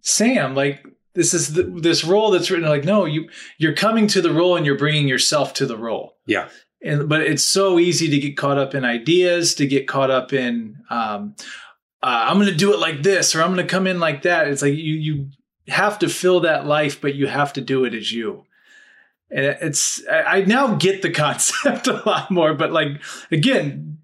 Sam. 0.00 0.54
Like 0.54 0.86
this 1.14 1.34
is 1.34 1.54
the, 1.54 1.62
this 1.62 2.04
role 2.04 2.30
that's 2.30 2.50
written. 2.50 2.68
Like 2.68 2.84
no, 2.84 3.04
you 3.04 3.28
you're 3.58 3.74
coming 3.74 4.06
to 4.08 4.20
the 4.20 4.32
role 4.32 4.56
and 4.56 4.66
you're 4.66 4.78
bringing 4.78 5.08
yourself 5.08 5.54
to 5.54 5.66
the 5.66 5.76
role. 5.76 6.16
yeah, 6.26 6.48
and 6.82 7.08
but 7.08 7.22
it's 7.22 7.44
so 7.44 7.78
easy 7.78 8.08
to 8.10 8.18
get 8.18 8.36
caught 8.36 8.58
up 8.58 8.74
in 8.74 8.84
ideas 8.84 9.54
to 9.56 9.66
get 9.66 9.88
caught 9.88 10.10
up 10.10 10.32
in 10.32 10.76
um, 10.90 11.34
uh, 12.04 12.24
i'm 12.28 12.36
going 12.36 12.46
to 12.50 12.54
do 12.64 12.72
it 12.72 12.78
like 12.78 13.02
this 13.02 13.34
or 13.34 13.42
i'm 13.42 13.54
going 13.54 13.66
to 13.66 13.70
come 13.76 13.86
in 13.86 13.98
like 13.98 14.22
that 14.22 14.46
it's 14.48 14.62
like 14.62 14.74
you 14.74 14.94
you 15.06 15.28
have 15.68 15.98
to 15.98 16.08
fill 16.08 16.40
that 16.40 16.66
life 16.66 17.00
but 17.00 17.14
you 17.14 17.26
have 17.26 17.52
to 17.52 17.60
do 17.60 17.84
it 17.84 17.94
as 17.94 18.12
you 18.12 18.44
and 19.30 19.44
it's 19.46 20.06
i 20.08 20.22
I 20.40 20.44
now 20.44 20.74
get 20.86 21.02
the 21.02 21.10
concept 21.24 21.86
a 21.86 22.02
lot 22.06 22.30
more 22.30 22.52
but 22.54 22.70
like 22.72 22.88
again 23.30 23.98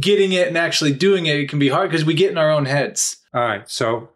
getting 0.00 0.32
it 0.32 0.48
and 0.48 0.58
actually 0.58 0.92
doing 0.92 1.26
it, 1.26 1.36
it 1.36 1.48
can 1.48 1.58
be 1.60 1.68
hard 1.68 1.90
because 1.90 2.04
we 2.04 2.14
get 2.14 2.30
in 2.32 2.38
our 2.38 2.50
own 2.50 2.64
heads 2.66 3.18
All 3.34 3.40
right. 3.42 3.68
So 3.70 4.08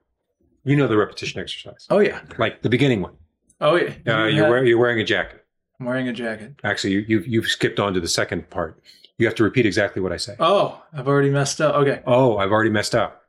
you 0.64 0.74
know 0.76 0.88
the 0.88 0.96
repetition 0.96 1.40
exercise, 1.40 1.86
oh 1.90 2.00
yeah 2.00 2.20
like 2.38 2.62
the 2.62 2.68
beginning 2.68 3.00
one. 3.02 3.14
Oh, 3.62 3.76
yeah. 3.76 3.92
Uh, 4.06 4.24
You 4.24 4.36
you're, 4.36 4.44
had- 4.44 4.50
wear, 4.50 4.64
you're 4.64 4.78
wearing 4.78 5.00
a 5.00 5.04
jacket. 5.04 5.44
I'm 5.78 5.84
wearing 5.86 6.08
a 6.08 6.12
jacket. 6.14 6.54
Actually, 6.64 6.94
you, 6.94 7.04
you've, 7.08 7.26
you've 7.28 7.46
skipped 7.46 7.78
on 7.78 7.92
to 7.94 8.00
the 8.00 8.08
second 8.08 8.48
part. 8.48 8.80
You 9.20 9.26
have 9.26 9.34
to 9.36 9.44
repeat 9.44 9.66
exactly 9.66 10.00
what 10.00 10.12
I 10.12 10.16
say. 10.16 10.34
Oh, 10.40 10.82
I've 10.94 11.06
already 11.06 11.28
messed 11.30 11.60
up. 11.60 11.74
Okay. 11.74 12.00
Oh, 12.06 12.38
I've 12.38 12.50
already 12.50 12.70
messed 12.70 12.94
up. 12.94 13.22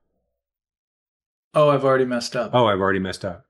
Oh, 1.54 1.70
I've 1.70 1.84
already 1.84 2.06
messed 2.06 2.34
up. 2.36 2.52
Oh, 2.54 2.66
I've 2.68 2.80
already 2.80 3.00
messed 3.00 3.26
up. 3.26 3.46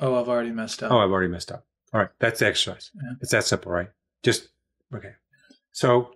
Oh, 0.00 0.14
I've 0.20 0.28
already 0.28 0.50
messed 0.50 0.82
up. 0.82 0.92
Oh, 0.92 0.98
I've 0.98 1.10
already 1.10 1.28
messed 1.30 1.50
up. 1.50 1.64
All 1.94 2.00
right. 2.00 2.10
That's 2.18 2.40
the 2.40 2.46
exercise. 2.46 2.90
Yeah. 2.94 3.12
It's 3.22 3.30
that 3.30 3.44
simple, 3.44 3.72
right? 3.72 3.88
Just, 4.22 4.48
okay. 4.94 5.12
So, 5.72 6.10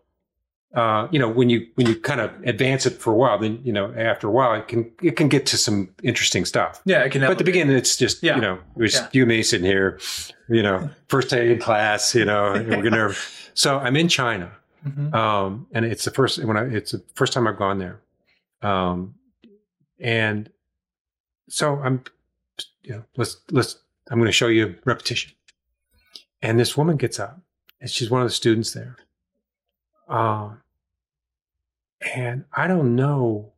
uh, 0.75 1.09
you 1.11 1.19
know, 1.19 1.31
when 1.31 1.49
you, 1.49 1.69
when 1.77 1.87
you 1.87 1.97
kind 1.99 2.21
of 2.21 2.31
advance 2.45 2.85
it 2.85 2.91
for 3.01 3.13
a 3.13 3.17
while, 3.17 3.39
then, 3.39 3.61
you 3.65 3.73
know, 3.73 3.95
after 3.97 4.29
a 4.29 4.31
while, 4.31 4.55
it 4.55 4.69
can, 4.69 4.93
it 5.03 5.13
can 5.17 5.29
get 5.29 5.47
to 5.47 5.57
some 5.57 5.95
interesting 6.03 6.45
stuff. 6.45 6.83
yeah, 6.85 7.03
it 7.03 7.13
can. 7.13 7.23
But 7.23 7.31
at 7.31 7.39
the 7.39 7.45
beginning, 7.45 7.75
it's 7.75 7.97
just, 7.97 8.23
Yeah. 8.23 8.35
you 8.35 8.43
know, 8.43 8.55
it 8.77 8.83
was 8.83 8.95
Yeah. 8.95 9.09
you 9.13 9.23
and 9.23 9.29
me 9.31 9.43
sitting 9.43 9.67
here, 9.67 9.99
you 10.51 10.63
know, 10.63 10.91
first 11.09 11.31
day 11.31 11.51
in 11.51 11.59
class, 11.61 12.15
you 12.15 12.27
know, 12.27 12.53
we're 12.53 12.83
gonna. 12.83 13.15
So 13.53 13.79
I'm 13.79 13.97
in 13.97 14.09
China, 14.09 14.53
Mhm. 14.87 15.13
um, 15.15 15.67
and 15.73 15.85
it's 15.85 16.05
the 16.05 16.11
first 16.11 16.43
when 16.45 16.57
I 16.57 16.65
it's 16.65 16.93
the 16.93 17.03
first 17.15 17.33
time 17.33 17.47
I've 17.47 17.59
gone 17.59 17.79
there, 17.79 18.01
um, 18.63 19.15
and 19.99 20.51
so 21.49 21.79
I'm, 21.81 22.03
you 22.83 22.93
know, 22.93 23.05
let's 23.17 23.41
let's 23.51 23.79
I'm 24.11 24.19
going 24.19 24.29
to 24.29 24.33
show 24.33 24.49
you 24.49 24.77
repetition, 24.85 25.33
and 26.43 26.59
this 26.59 26.77
woman 26.77 26.97
gets 26.97 27.19
up, 27.21 27.41
and 27.81 27.91
she's 27.91 28.11
one 28.11 28.23
of 28.23 28.29
the 28.29 28.35
students 28.35 28.73
there, 28.73 28.97
um, 30.09 30.63
and 32.15 32.45
I 32.53 32.67
don't 32.67 32.97
know 32.97 33.53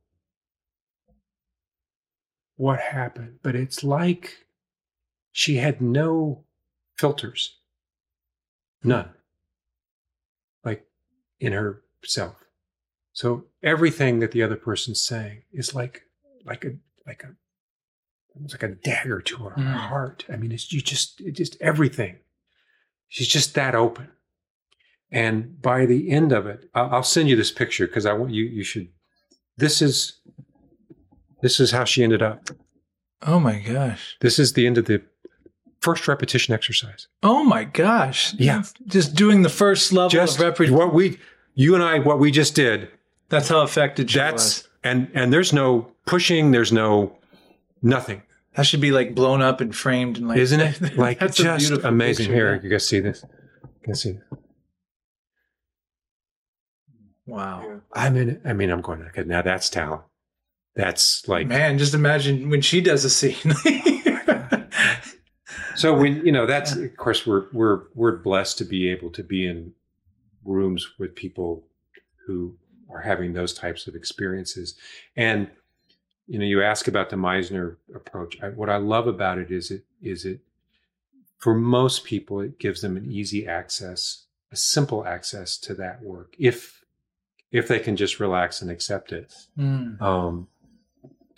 what 2.57 2.81
happened, 2.81 3.39
but 3.43 3.55
it's 3.55 3.85
like 3.85 4.47
she 5.31 5.57
had 5.57 5.81
no 5.81 6.45
filters. 6.97 7.59
None. 8.85 9.11
In 11.43 11.53
herself. 11.53 12.37
So 13.13 13.47
everything 13.63 14.21
that 14.21 14.31
the 14.33 14.43
other 14.43 14.57
person's 14.57 15.03
saying 15.03 15.43
is 15.53 15.75
like 15.75 16.03
like 16.47 16.65
a 16.65 16.71
like 17.07 17.23
a 17.25 17.35
it's 18.45 18.55
like 18.55 18.63
a 18.63 18.75
dagger 18.77 19.21
to 19.21 19.37
her 19.45 19.51
Mm. 19.57 19.75
heart. 19.75 20.25
I 20.33 20.37
mean, 20.37 20.53
it's 20.53 20.73
you 20.73 20.81
just 20.81 21.21
it 21.21 21.33
just 21.33 21.57
everything. 21.61 22.17
She's 23.09 23.29
just 23.29 23.55
that 23.55 23.75
open. 23.75 24.09
And 25.11 25.61
by 25.61 25.85
the 25.85 26.11
end 26.11 26.33
of 26.33 26.47
it, 26.47 26.71
I'll, 26.75 26.91
I'll 26.95 27.03
send 27.03 27.29
you 27.29 27.37
this 27.37 27.51
picture 27.51 27.87
because 27.87 28.07
I 28.07 28.15
want 28.15 28.33
you. 28.33 28.45
You 28.45 28.65
should. 28.65 28.89
This 29.59 29.83
is 29.83 30.21
this 31.43 31.61
is 31.61 31.73
how 31.73 31.85
she 31.85 32.03
ended 32.03 32.23
up. 32.23 32.49
Oh 33.21 33.39
my 33.39 33.59
gosh. 33.59 34.17
This 34.21 34.39
is 34.39 34.55
the 34.55 34.67
end 34.67 34.79
of 34.79 34.87
the 34.87 35.03
first 35.81 36.09
repetition 36.09 36.55
exercise. 36.55 37.09
Oh 37.23 37.45
my 37.45 37.65
gosh. 37.65 38.33
Yeah. 38.35 38.63
Just 38.87 39.15
doing 39.15 39.43
the 39.43 39.49
first 39.49 39.93
level 39.93 40.09
Just 40.11 40.41
of 40.41 40.55
repre- 40.55 40.71
what 40.71 40.95
we, 40.95 41.19
you 41.55 41.75
and 41.75 41.83
I, 41.83 41.99
what 41.99 42.19
we 42.19 42.31
just 42.31 42.55
did. 42.55 42.89
That's 43.29 43.49
how 43.49 43.63
affected 43.63 44.11
she 44.11 44.19
That's 44.19 44.63
was. 44.63 44.69
and 44.85 45.11
and 45.15 45.33
there's 45.33 45.53
no 45.53 45.91
pushing. 46.07 46.51
There's 46.51 46.73
no 46.73 47.17
nothing, 47.83 48.23
That 48.55 48.67
should 48.67 48.81
be 48.81 48.93
like 48.93 49.15
blown 49.15 49.43
up 49.43 49.61
and 49.61 49.75
framed 49.75 50.19
and 50.19 50.29
like 50.29 50.39
isn't 50.39 50.61
it? 50.61 50.97
Like 50.97 51.19
That's 51.19 51.37
just 51.37 51.73
amazing. 51.85 52.27
picture, 52.27 52.35
Here, 52.35 52.55
yeah. 52.57 52.63
you 52.63 52.71
guys 52.71 52.87
see 52.87 53.01
this? 53.01 53.25
You 53.83 53.87
guys 53.87 54.03
see? 54.03 54.13
This? 54.13 54.23
Wow. 57.27 57.81
I 57.93 58.11
mean, 58.11 58.41
I 58.45 58.53
mean, 58.53 58.71
I'm 58.71 58.81
going. 58.81 59.03
Okay, 59.03 59.25
now 59.25 59.43
that's 59.43 59.71
talent. 59.71 60.03
That's 60.75 61.27
like 61.29 61.47
Man, 61.47 61.79
just 61.79 61.95
imagine 61.95 62.51
when 62.51 62.61
she 62.61 62.81
does 62.81 63.05
a 63.05 63.11
scene. 63.11 63.55
So 65.75 65.95
when 65.95 66.25
you 66.25 66.33
know 66.33 66.47
that's 66.47 66.77
of 66.77 66.97
course 66.97 67.27
we're 67.27 67.47
we're 67.53 67.85
we're 67.95 68.19
blessed 68.19 68.59
to 68.59 68.65
be 68.65 68.89
able 68.91 69.11
to 69.11 69.23
be 69.23 69.47
in 69.47 69.73
rooms 70.45 70.89
with 70.99 71.15
people 71.15 71.65
who 72.27 72.55
are 72.91 73.01
having 73.01 73.33
those 73.33 73.55
types 73.55 73.87
of 73.87 73.95
experiences, 73.95 74.75
and 75.17 75.49
you 76.27 76.39
know 76.39 76.45
you 76.45 76.63
ask 76.63 76.89
about 76.89 77.11
the 77.11 77.17
Meisner 77.17 77.77
approach. 77.95 78.41
I, 78.43 78.49
what 78.49 78.71
I 78.71 78.77
love 78.77 79.07
about 79.07 79.39
it 79.39 79.51
is 79.51 79.71
it 79.71 79.85
is 80.01 80.25
it 80.25 80.41
for 81.39 81.55
most 81.55 82.05
people 82.05 82.41
it 82.41 82.59
gives 82.59 82.81
them 82.81 82.97
an 82.97 83.11
easy 83.11 83.47
access, 83.47 84.27
a 84.53 84.57
simple 84.57 85.05
access 85.07 85.57
to 85.59 85.75
that 85.75 86.03
work 86.03 86.35
if 86.39 86.85
if 87.51 87.69
they 87.69 87.79
can 87.79 87.97
just 87.97 88.19
relax 88.19 88.63
and 88.63 88.71
accept 88.71 89.13
it. 89.13 89.35
Hmm. 89.57 90.03
Um, 90.03 90.49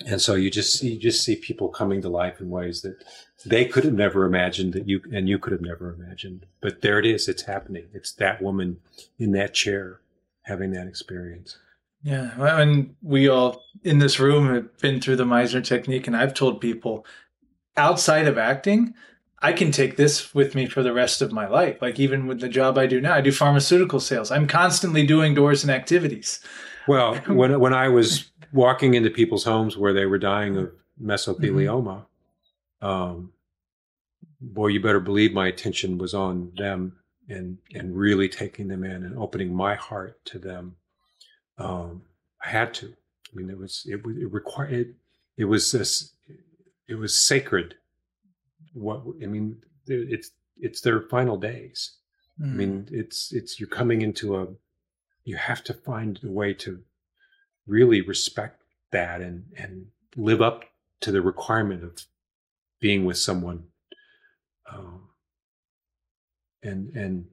and 0.07 0.20
so 0.20 0.34
you 0.34 0.51
just 0.51 0.78
see, 0.78 0.92
you 0.92 0.99
just 0.99 1.24
see 1.24 1.36
people 1.36 1.68
coming 1.68 2.03
to 2.03 2.09
life 2.09 2.40
in 2.40 2.51
ways 2.51 2.82
that 2.82 3.05
they 3.47 3.64
could 3.64 3.84
have 3.84 3.95
never 3.95 4.24
imagined 4.24 4.72
that 4.72 4.88
you 4.88 5.01
and 5.12 5.28
you 5.28 5.38
could 5.38 5.53
have 5.53 5.62
never 5.62 5.92
imagined. 5.92 6.47
But 6.61 6.80
there 6.82 6.99
it 6.99 7.07
is. 7.07 7.28
It's 7.28 7.42
happening. 7.42 7.86
It's 7.92 8.12
that 8.12 8.42
woman 8.42 8.78
in 9.18 9.32
that 9.32 9.55
chair 9.55 10.01
having 10.42 10.72
that 10.72 10.86
experience. 10.86 11.59
Yeah, 12.03 12.36
well, 12.36 12.61
and 12.61 12.95
we 13.03 13.28
all 13.28 13.62
in 13.82 13.99
this 13.99 14.20
room 14.20 14.53
have 14.55 14.76
been 14.78 15.01
through 15.01 15.16
the 15.16 15.24
Meisner 15.24 15.64
technique, 15.64 16.07
and 16.07 16.14
I've 16.14 16.34
told 16.34 16.61
people 16.61 17.07
outside 17.76 18.26
of 18.26 18.36
acting, 18.36 18.95
I 19.40 19.53
can 19.53 19.72
take 19.72 19.97
this 19.97 20.34
with 20.34 20.55
me 20.55 20.66
for 20.66 20.82
the 20.82 20.92
rest 20.92 21.22
of 21.22 21.32
my 21.32 21.47
life. 21.47 21.80
Like 21.82 21.99
even 21.99 22.26
with 22.26 22.40
the 22.40 22.49
job 22.49 22.78
I 22.78 22.86
do 22.86 23.01
now, 23.01 23.14
I 23.14 23.20
do 23.20 23.32
pharmaceutical 23.32 24.01
sales. 24.01 24.30
I'm 24.30 24.47
constantly 24.47 25.07
doing 25.07 25.34
doors 25.34 25.62
and 25.62 25.70
activities. 25.70 26.40
Well, 26.86 27.14
when 27.26 27.59
when 27.61 27.74
I 27.74 27.88
was 27.88 28.30
walking 28.55 28.95
into 28.95 29.11
people's 29.11 29.45
homes 29.45 29.77
where 29.77 29.93
they 29.93 30.07
were 30.07 30.19
dying 30.19 30.57
of 30.57 30.73
mesothelioma, 31.03 32.07
um, 32.81 33.33
boy, 34.41 34.69
you 34.69 34.81
better 34.81 35.01
believe 35.01 35.33
my 35.35 35.49
attention 35.49 35.99
was 35.99 36.15
on 36.15 36.53
them 36.57 36.97
and 37.29 37.59
and 37.75 37.97
really 37.97 38.29
taking 38.29 38.69
them 38.69 38.85
in 38.85 39.03
and 39.05 39.19
opening 39.19 39.55
my 39.55 39.75
heart 39.75 40.25
to 40.27 40.39
them. 40.39 40.77
Um, 41.59 42.03
I 42.45 42.49
had 42.51 42.73
to. 42.75 42.87
I 42.87 43.37
mean, 43.37 43.51
it 43.51 43.59
was 43.59 43.87
it 43.91 44.05
was 44.07 44.17
it 44.17 44.33
required. 44.33 44.73
It, 44.73 44.89
it 45.37 45.45
was 45.47 45.73
this. 45.73 46.13
It 46.89 46.95
was 46.95 47.19
sacred. 47.19 47.75
What 48.75 49.03
I 49.23 49.27
mean, 49.27 49.63
it's 49.87 50.31
it's 50.59 50.81
their 50.81 51.01
final 51.03 51.37
days. 51.37 51.93
I 52.41 52.47
Hmm. 52.47 52.57
mean, 52.57 52.89
it's 52.93 53.33
it's 53.33 53.59
you're 53.59 53.69
coming 53.81 54.03
into 54.03 54.37
a. 54.37 54.47
You 55.25 55.37
have 55.37 55.65
to 55.65 55.75
find 55.75 56.21
a 56.23 56.29
way 56.31 56.53
to 56.55 56.83
really 57.67 58.01
respect 58.01 58.62
that 58.93 59.21
and 59.21 59.45
and 59.57 59.87
live 60.17 60.41
up 60.43 60.65
to 61.01 61.11
the 61.12 61.23
requirement 61.23 61.83
of 61.83 61.99
being 62.81 63.05
with 63.05 63.19
someone. 63.19 63.65
Um, 64.71 65.09
and 66.62 66.89
and 66.97 67.27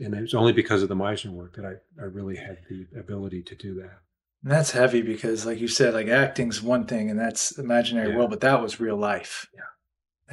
and 0.00 0.14
it's 0.14 0.34
only 0.34 0.52
because 0.52 0.82
of 0.82 0.88
the 0.88 0.94
Meisner 0.96 1.30
work 1.30 1.54
that 1.56 1.64
I 1.64 2.02
I 2.02 2.06
really 2.06 2.36
had 2.36 2.58
the 2.68 2.86
ability 2.98 3.42
to 3.44 3.54
do 3.54 3.74
that. 3.76 4.00
And 4.42 4.50
that's 4.50 4.72
heavy 4.72 5.02
because, 5.02 5.46
like 5.46 5.60
you 5.60 5.68
said, 5.68 5.94
like 5.94 6.08
acting's 6.08 6.60
one 6.62 6.86
thing, 6.86 7.10
and 7.10 7.18
that's 7.18 7.58
imaginary 7.58 8.10
Yeah. 8.10 8.16
world, 8.16 8.30
but 8.30 8.40
that 8.40 8.60
was 8.60 8.80
real 8.80 8.96
life. 8.96 9.46
Yeah. 9.54 9.60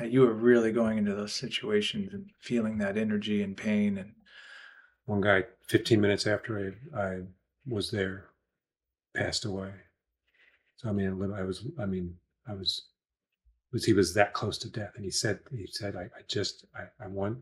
That 0.01 0.11
you 0.11 0.21
were 0.21 0.33
really 0.33 0.71
going 0.71 0.97
into 0.97 1.13
those 1.13 1.33
situations 1.35 2.13
and 2.13 2.31
feeling 2.39 2.79
that 2.79 2.97
energy 2.97 3.43
and 3.43 3.55
pain, 3.55 3.97
and 3.97 4.13
One 5.05 5.21
guy, 5.21 5.45
15 5.67 6.01
minutes 6.01 6.25
after 6.25 6.75
I 6.95 6.99
I 6.99 7.21
was 7.67 7.91
there, 7.91 8.28
passed 9.15 9.45
away. 9.45 9.73
So 10.77 10.89
I 10.89 10.91
mean, 10.91 11.33
I 11.33 11.43
was 11.43 11.65
I 11.79 11.85
mean 11.85 12.15
I 12.47 12.53
was 12.53 12.87
was 13.71 13.85
he 13.85 13.93
was 13.93 14.13
that 14.13 14.33
close 14.33 14.57
to 14.59 14.69
death, 14.69 14.93
and 14.95 15.05
he 15.05 15.11
said 15.11 15.39
he 15.51 15.67
said 15.67 15.95
I, 15.95 16.03
I 16.03 16.21
just 16.27 16.65
I, 16.75 17.03
I 17.03 17.07
want 17.07 17.39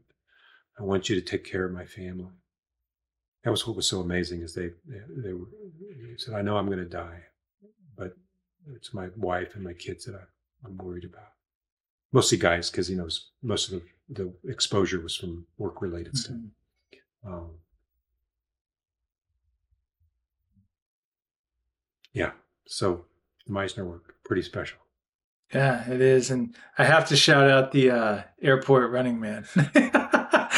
I 0.80 0.84
want 0.84 1.09
you 1.09 1.15
to 1.15 1.22
take 1.22 1.43
care 1.43 1.65
of 1.65 1.72
my 1.72 1.86
family. 1.86 2.32
That 3.43 3.51
was 3.51 3.65
what 3.65 3.76
was 3.76 3.88
so 3.88 4.01
amazing 4.01 4.41
is 4.41 4.53
they 4.53 4.70
they, 4.86 5.01
they 5.09 5.34
were 5.34 5.47
he 5.80 6.15
said 6.18 6.34
I 6.34 6.41
know 6.41 6.57
I'm 6.57 6.65
going 6.68 6.80
to 6.80 6.86
die, 6.86 7.22
but 7.95 8.15
it's 8.76 8.93
my 8.93 9.09
wife 9.15 9.55
and 9.55 9.63
my 9.63 9.74
kids 9.74 10.05
that 10.05 10.15
I, 10.15 10.24
I'm 10.65 10.78
worried 10.78 11.05
about. 11.05 11.32
Mostly 12.11 12.38
guys 12.38 12.70
because 12.70 12.88
he 12.88 12.95
knows 12.95 13.32
most 13.41 13.72
of 13.72 13.82
the, 14.09 14.24
the 14.24 14.51
exposure 14.51 14.99
was 14.99 15.15
from 15.15 15.45
work 15.57 15.82
related 15.82 16.18
stuff. 16.18 16.38
Mhm. 16.38 16.49
Um, 17.26 17.51
yeah, 22.18 22.32
so 22.65 23.05
the 23.45 23.53
Meisner 23.53 23.86
work 23.86 24.15
pretty 24.26 24.41
special. 24.41 24.78
yeah, 25.53 25.89
it 25.89 26.01
is. 26.01 26.30
And 26.32 26.55
I 26.78 26.84
have 26.84 27.07
to 27.09 27.15
shout 27.15 27.49
out 27.49 27.72
the 27.72 27.91
uh, 27.91 28.22
airport 28.41 28.91
running 28.91 29.20
man. 29.20 29.45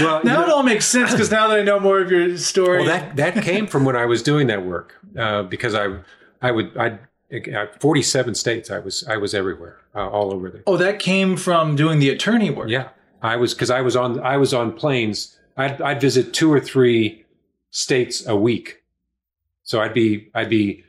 Well, 0.02 0.22
now 0.24 0.36
know- 0.36 0.44
it 0.44 0.50
all 0.50 0.64
makes 0.64 0.86
sense 0.86 1.12
because 1.12 1.30
now 1.30 1.50
that 1.50 1.60
I 1.60 1.62
know 1.64 1.78
more 1.78 2.00
of 2.00 2.10
your 2.10 2.38
story, 2.38 2.78
Well, 2.80 2.88
that 2.88 3.18
that 3.18 3.44
came 3.44 3.68
from 3.68 3.84
when 3.84 3.98
I 3.98 4.06
was 4.06 4.24
doing 4.24 4.48
that 4.48 4.66
work 4.66 4.96
uh, 5.18 5.44
because 5.44 5.76
I 5.76 6.00
I 6.42 6.52
would 6.52 6.78
I 6.78 7.00
at 7.52 7.82
47 7.82 8.34
states 8.36 8.72
I 8.72 8.80
was 8.80 9.04
I 9.10 9.18
was 9.18 9.34
everywhere 9.34 9.78
uh, 9.94 10.08
all 10.10 10.34
over 10.34 10.50
the 10.50 10.64
oh, 10.68 10.78
that 10.78 11.00
came 11.00 11.36
from 11.36 11.76
doing 11.76 12.00
the 12.00 12.10
attorney 12.10 12.50
work. 12.50 12.70
yeah 12.70 12.90
I 13.22 13.36
was 13.36 13.54
because 13.54 13.70
I 13.70 13.82
was 13.82 13.96
on 13.98 14.22
I 14.22 14.38
was 14.38 14.54
on 14.54 14.72
planes 14.72 15.38
I'd, 15.58 15.82
I'd 15.82 16.00
visit 16.00 16.34
two 16.34 16.50
or 16.52 16.62
three 16.62 17.26
states 17.72 18.26
a 18.26 18.38
week 18.38 18.82
so 19.64 19.82
I'd 19.82 19.94
be 19.94 20.30
I'd 20.34 20.50
be 20.50 20.86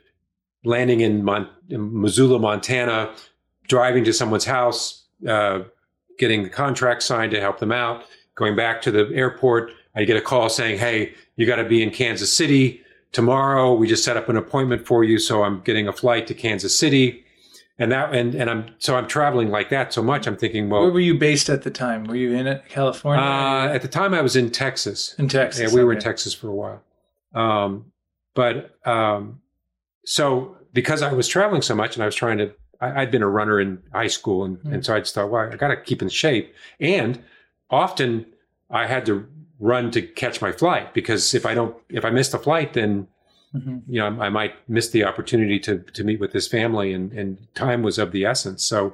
landing 0.63 1.01
in, 1.01 1.23
Mon- 1.23 1.49
in 1.69 2.01
Missoula 2.01 2.39
Montana 2.39 3.13
driving 3.67 4.03
to 4.03 4.13
someone's 4.13 4.45
house 4.45 5.05
uh, 5.27 5.61
getting 6.17 6.43
the 6.43 6.49
contract 6.49 7.03
signed 7.03 7.31
to 7.31 7.39
help 7.39 7.59
them 7.59 7.71
out. 7.71 8.03
Going 8.35 8.55
back 8.55 8.81
to 8.83 8.91
the 8.91 9.09
airport, 9.13 9.71
I 9.95 10.03
get 10.03 10.17
a 10.17 10.21
call 10.21 10.49
saying, 10.49 10.79
"Hey, 10.79 11.13
you 11.35 11.45
got 11.45 11.57
to 11.57 11.65
be 11.67 11.83
in 11.83 11.91
Kansas 11.91 12.31
City 12.31 12.81
tomorrow. 13.11 13.73
We 13.73 13.87
just 13.87 14.03
set 14.03 14.17
up 14.17 14.29
an 14.29 14.37
appointment 14.37 14.87
for 14.87 15.03
you, 15.03 15.19
so 15.19 15.43
I'm 15.43 15.61
getting 15.61 15.87
a 15.87 15.93
flight 15.93 16.27
to 16.27 16.33
Kansas 16.33 16.77
City." 16.77 17.23
And 17.77 17.91
that, 17.91 18.13
and, 18.13 18.35
and 18.35 18.49
I'm 18.49 18.75
so 18.77 18.95
I'm 18.95 19.07
traveling 19.07 19.49
like 19.49 19.69
that 19.69 19.91
so 19.91 20.01
much. 20.03 20.27
I'm 20.27 20.37
thinking, 20.37 20.69
well, 20.69 20.83
Where 20.83 20.91
were 20.91 20.99
you 20.99 21.17
based 21.17 21.49
at 21.49 21.63
the 21.63 21.71
time? 21.71 22.03
Were 22.05 22.15
you 22.15 22.33
in 22.33 22.61
California? 22.69 23.23
uh, 23.23 23.67
at 23.73 23.81
the 23.81 23.87
time 23.87 24.13
I 24.13 24.21
was 24.21 24.35
in 24.35 24.51
Texas. 24.51 25.15
in 25.17 25.27
Texas. 25.27 25.71
Yeah, 25.71 25.75
we 25.75 25.83
were 25.83 25.93
in. 25.93 25.99
Texas 25.99 26.33
for 26.33 26.47
a 26.47 26.53
while. 26.53 26.83
Um, 27.33 27.91
but 28.35 28.77
um, 28.85 29.41
so 30.05 30.55
because 30.73 31.01
I 31.01 31.13
was 31.13 31.27
traveling 31.27 31.61
so 31.61 31.75
much 31.75 31.95
and 31.95 32.03
I 32.03 32.05
was 32.05 32.15
trying 32.15 32.37
to, 32.39 32.53
I, 32.79 33.01
I'd 33.01 33.11
been 33.11 33.21
a 33.23 33.27
runner 33.29 33.59
in 33.59 33.81
high 33.93 34.07
school, 34.07 34.43
and, 34.45 34.57
Hmm. 34.59 34.73
and 34.73 34.85
so 34.85 34.95
I 34.95 34.99
just 34.99 35.13
thought, 35.15 35.29
well, 35.29 35.49
I 35.51 35.55
got 35.55 35.69
to 35.69 35.77
keep 35.77 36.01
in 36.01 36.09
shape. 36.09 36.53
And 36.79 37.21
often 37.69 38.25
I 38.69 38.87
had 38.87 39.05
to 39.07 39.25
run 39.59 39.91
to 39.91 40.01
catch 40.01 40.41
my 40.41 40.51
flight 40.51 40.93
because 40.93 41.33
if 41.33 41.45
I 41.45 41.53
don't, 41.53 41.75
if 41.89 42.03
I 42.05 42.09
miss 42.09 42.29
the 42.29 42.39
flight, 42.39 42.73
then 42.73 43.07
Mhm. 43.53 43.81
you 43.85 43.99
know 43.99 44.07
I, 44.21 44.27
I 44.27 44.29
might 44.29 44.53
miss 44.69 44.89
the 44.89 45.03
opportunity 45.03 45.59
to 45.59 45.79
to 45.79 46.03
meet 46.05 46.19
with 46.21 46.31
this 46.31 46.47
family, 46.47 46.93
and 46.93 47.11
and 47.11 47.37
time 47.53 47.83
was 47.83 47.97
of 47.99 48.11
the 48.11 48.25
essence. 48.25 48.63
So. 48.63 48.93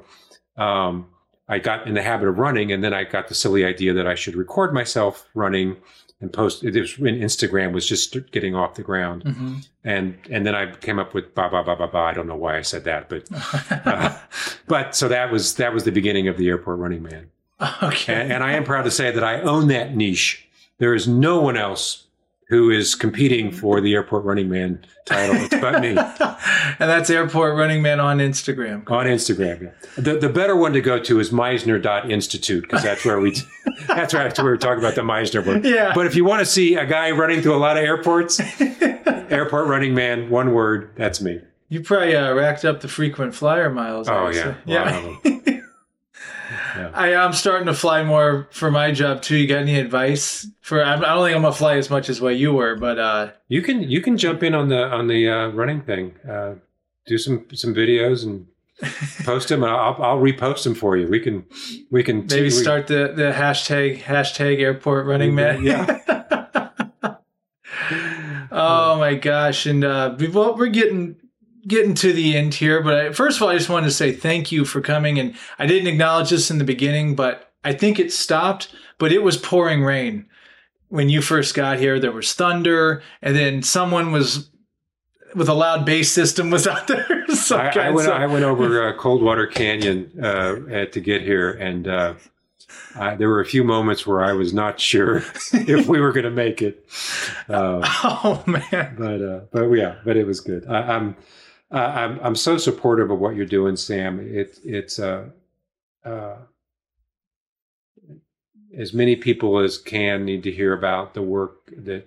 Um, 0.58 1.08
I 1.50 1.60
got 1.60 1.88
in 1.88 1.94
the 1.94 2.02
habit 2.02 2.28
of 2.28 2.40
running, 2.40 2.74
and 2.74 2.84
then 2.84 2.94
I 2.94 3.06
got 3.06 3.30
the 3.30 3.34
silly 3.36 3.64
idea 3.64 3.94
that 3.94 4.06
I 4.06 4.16
should 4.16 4.36
record 4.36 4.74
myself 4.74 5.26
running 5.34 5.78
and 6.20 6.34
post. 6.34 6.64
It 6.64 6.80
was 6.80 6.98
when 6.98 7.16
Instagram 7.20 7.74
was 7.74 7.88
just 7.88 8.16
getting 8.32 8.56
off 8.56 8.74
the 8.76 8.82
ground, 8.84 9.24
Mhm. 9.24 9.68
and 9.84 10.18
and 10.32 10.46
then 10.48 10.56
I 10.56 10.72
came 10.76 10.98
up 11.00 11.14
with 11.14 11.36
ba 11.36 11.48
ba 11.50 11.64
ba 11.64 11.76
ba 11.76 11.88
ba. 11.88 11.98
I 12.00 12.14
don't 12.14 12.28
know 12.28 12.36
why 12.36 12.58
I 12.58 12.62
said 12.62 12.84
that, 12.86 13.08
but 13.10 13.24
uh, 13.86 14.18
but 14.68 14.96
so 14.96 15.08
that 15.08 15.32
was 15.32 15.56
that 15.56 15.74
was 15.74 15.84
the 15.84 15.92
beginning 15.92 16.28
of 16.28 16.38
the 16.38 16.48
airport 16.50 16.80
running 16.80 17.04
man, 17.04 17.30
okay. 17.84 18.14
and, 18.16 18.32
and 18.34 18.44
I 18.44 18.54
am 18.54 18.64
proud 18.64 18.84
to 18.84 18.92
say 18.92 19.12
that 19.12 19.24
I 19.24 19.42
own 19.42 19.68
that 19.68 19.96
niche. 19.96 20.48
There 20.80 20.94
is 20.96 21.08
no 21.08 21.40
one 21.42 21.56
else 21.58 22.07
who 22.50 22.70
is 22.70 22.96
competing 22.96 23.52
for 23.52 23.82
the 23.82 23.94
airport 23.94 24.24
running 24.24 24.50
man 24.50 24.86
title. 25.06 25.36
It's 25.36 25.56
but 25.60 25.82
me 25.82 25.90
and 26.80 26.90
that's 26.90 27.10
Airport 27.10 27.58
Running 27.58 27.82
Man 27.82 28.00
on 28.00 28.20
Instagram. 28.20 28.90
on 28.90 29.06
Instagram. 29.06 29.64
Yeah. 29.64 29.72
The 29.96 30.20
the 30.20 30.30
better 30.30 30.56
one 30.56 30.74
to 30.74 30.82
go 30.82 31.00
to 31.00 31.20
is 31.20 31.32
Meisner.institute 31.32 32.64
because 32.64 32.84
that's 32.84 33.04
where 33.06 33.20
we 33.20 33.32
that's 33.88 34.14
where, 34.14 34.24
that's 34.24 34.40
where 34.40 34.52
we're 34.52 34.58
talking 34.58 34.80
about 34.80 34.96
the 34.96 35.02
Meisner 35.02 35.44
book. 35.44 35.64
Yeah. 35.64 35.94
But 35.94 36.06
if 36.06 36.16
you 36.16 36.26
want 36.26 36.40
to 36.40 36.46
see 36.46 36.76
a 36.76 36.86
guy 36.86 37.12
running 37.12 37.42
through 37.42 37.56
a 37.56 37.58
lot 37.58 37.78
of 37.78 37.84
airports, 37.84 38.40
airport 38.62 39.68
running 39.68 39.96
man, 39.96 40.30
one 40.30 40.54
word, 40.54 40.92
that's 40.96 41.22
me. 41.22 41.42
You 41.70 41.82
probably 41.82 42.16
uh, 42.16 42.34
racked 42.34 42.64
up 42.64 42.80
the 42.82 42.88
frequent 42.88 43.36
flyer 43.36 43.70
miles. 43.70 44.08
Oh 44.08 44.30
yeah, 44.30 44.34
say. 44.34 44.42
A 44.42 44.50
lot 44.50 44.58
yeah. 44.66 44.98
of. 44.98 45.48
Yeah. 45.48 45.57
I 46.98 47.14
am 47.14 47.34
starting 47.34 47.68
to 47.68 47.74
fly 47.74 48.04
more 48.04 48.48
for 48.52 48.72
my 48.72 48.92
job 48.92 49.22
too. 49.22 49.38
You 49.38 49.48
got 49.48 49.60
any 49.60 49.80
advice 49.80 50.48
for? 50.62 50.84
I'm- 50.84 51.02
don't 51.02 51.24
think 51.24 51.36
I'm 51.36 51.44
gonna 51.44 51.54
fly 51.54 51.78
as 51.78 51.90
much 51.90 52.10
as 52.10 52.20
what 52.20 52.36
you 52.38 52.54
were, 52.54 52.76
but 52.76 52.98
uh, 52.98 53.32
You 53.48 53.62
can 53.62 53.84
you 53.84 54.02
can 54.02 54.18
jump 54.18 54.42
in 54.44 54.56
on 54.56 54.70
the 54.70 54.84
on 54.84 55.08
the 55.08 55.30
uh, 55.30 55.48
running 55.50 55.82
thing. 55.82 56.16
Uh, 56.28 56.56
do 57.06 57.18
some 57.18 57.46
some 57.54 57.74
videos 57.76 58.26
and 58.26 58.48
post 59.24 59.50
them. 59.50 59.64
And 59.64 59.72
I'll 59.72 59.96
I'll 60.02 60.20
repost 60.20 60.64
them 60.64 60.74
for 60.76 60.98
you. 60.98 61.08
We 61.08 61.20
can 61.20 61.46
we 61.92 62.04
can 62.04 62.26
maybe 62.26 62.44
we- 62.44 62.50
start 62.50 62.88
the 62.88 63.14
the 63.16 63.32
hashtag 63.32 64.02
hashtag 64.02 64.60
Airport 64.60 65.06
Running 65.06 65.36
Man. 65.36 65.64
Yeah. 65.64 66.00
oh 68.52 68.98
my 68.98 69.16
gosh! 69.16 69.66
And 69.66 69.84
uh, 69.84 70.16
we- 70.18 70.28
well, 70.30 70.56
we're 70.58 70.68
getting 70.68 71.16
getting 71.68 71.94
to 71.96 72.14
the 72.14 72.38
end 72.38 72.54
here, 72.54 72.82
but 72.82 72.94
I, 72.94 73.12
first 73.12 73.38
of 73.38 73.44
all, 73.44 73.50
I 73.50 73.58
just 73.58 73.70
wanted 73.70 73.88
to 73.88 73.94
say 73.94 74.12
thank 74.12 74.52
you 74.52 74.66
for 74.66 74.82
coming. 74.82 75.20
And 75.20 75.36
I 75.60 75.66
didn't 75.66 75.88
acknowledge 75.88 76.30
this 76.30 76.50
in 76.50 76.58
the 76.58 76.64
beginning, 76.64 77.16
but 77.16 77.52
I 77.64 77.74
think 77.74 78.00
it 78.00 78.14
stopped. 78.14 78.74
But 78.98 79.12
it 79.12 79.22
was 79.22 79.38
pouring 79.38 79.84
rain 79.84 80.26
when 80.90 81.10
you 81.10 81.22
first 81.22 81.54
got 81.54 81.78
here. 81.78 82.00
There 82.00 82.12
was 82.12 82.34
thunder, 82.34 83.04
and 83.22 83.36
then 83.36 83.62
someone 83.62 84.12
was 84.12 84.50
with 85.36 85.50
a 85.50 85.54
loud 85.54 85.86
bass 85.86 86.12
system 86.12 86.50
was 86.50 86.66
out 86.68 86.88
there. 86.88 87.28
so 87.28 87.58
I, 87.58 87.70
I 87.70 87.90
went. 87.92 88.10
I 88.10 88.26
went 88.26 88.46
over 88.46 88.88
uh, 88.88 88.98
Coldwater 88.98 89.46
Canyon 89.46 90.12
uh, 90.20 90.86
to 90.86 91.00
get 91.00 91.22
here, 91.22 91.52
and 91.52 91.88
uh, 91.88 92.14
I, 92.96 93.16
there 93.16 93.30
were 93.30 93.42
a 93.42 93.46
few 93.46 93.64
moments 93.64 94.08
where 94.08 94.24
I 94.24 94.34
was 94.34 94.54
not 94.54 94.80
sure 94.80 95.18
if 95.54 95.88
we 95.88 96.00
were 96.00 96.12
going 96.12 96.26
to 96.26 96.32
make 96.32 96.62
it. 96.62 96.86
Uh, 97.50 97.80
oh 98.04 98.44
man, 98.46 98.96
but 98.98 99.22
uh, 99.22 99.40
but 99.54 99.70
yeah, 99.72 99.96
but 100.04 100.18
it 100.18 100.28
was 100.28 100.42
good. 100.42 100.68
I, 100.68 100.82
I'm 100.82 101.16
I- 101.72 102.04
I'm 102.04 102.20
I'm 102.22 102.36
so 102.36 102.58
supportive 102.58 103.12
of 103.12 103.20
what 103.20 103.36
you're 103.36 103.46
doing, 103.46 103.76
Sam. 103.76 104.20
It 104.20 104.60
it's 104.64 105.00
uh, 105.00 105.26
uh, 106.06 106.38
as 108.78 108.94
many 108.94 109.16
people 109.16 109.58
as 109.60 109.78
can 109.78 110.26
need 110.26 110.44
to 110.44 110.52
hear 110.52 110.74
about 110.74 111.14
the 111.14 111.22
work 111.22 111.72
that 111.78 112.06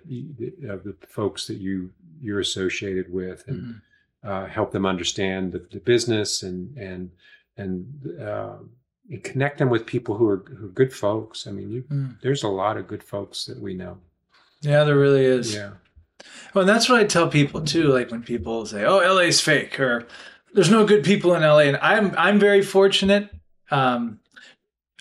of 0.69 0.83
the 0.83 0.95
folks 1.07 1.47
that 1.47 1.57
you 1.57 1.91
you're 2.19 2.39
associated 2.39 3.11
with, 3.11 3.43
and 3.47 3.81
uh, 4.23 4.45
help 4.45 4.71
them 4.71 4.85
understand 4.85 5.51
the, 5.51 5.59
the 5.71 5.79
business 5.79 6.43
and 6.43 6.77
and 6.77 7.11
and, 7.57 7.85
uh, 8.21 8.55
and 9.09 9.23
connect 9.23 9.57
them 9.57 9.69
with 9.69 9.85
people 9.85 10.15
who 10.15 10.27
are 10.27 10.37
who 10.57 10.65
are 10.67 10.69
good 10.69 10.93
folks. 10.93 11.45
I 11.47 11.51
mean, 11.51 11.69
you, 11.71 11.81
Mm. 11.83 12.19
there's 12.21 12.43
a 12.43 12.47
lot 12.47 12.77
of 12.77 12.87
good 12.87 13.03
folks 13.03 13.45
that 13.45 13.59
we 13.59 13.73
know. 13.73 13.97
yeah, 14.61 14.83
there 14.83 14.97
really 14.97 15.25
is. 15.25 15.53
Yeah. 15.53 15.71
Well, 16.53 16.65
that's 16.65 16.89
what 16.89 16.99
I 16.99 17.05
tell 17.05 17.27
people 17.29 17.61
too. 17.61 17.87
Like 17.87 18.11
when 18.11 18.23
people 18.23 18.65
say, 18.65 18.83
"Oh, 18.83 18.97
LA's 18.97 19.39
fake," 19.41 19.79
or 19.79 20.07
"There's 20.53 20.71
no 20.71 20.85
good 20.85 21.03
people 21.03 21.33
in 21.33 21.41
LA," 21.43 21.59
and 21.59 21.77
I'm 21.77 22.13
I'm 22.17 22.39
very 22.39 22.61
fortunate. 22.61 23.29
Um, 23.69 24.19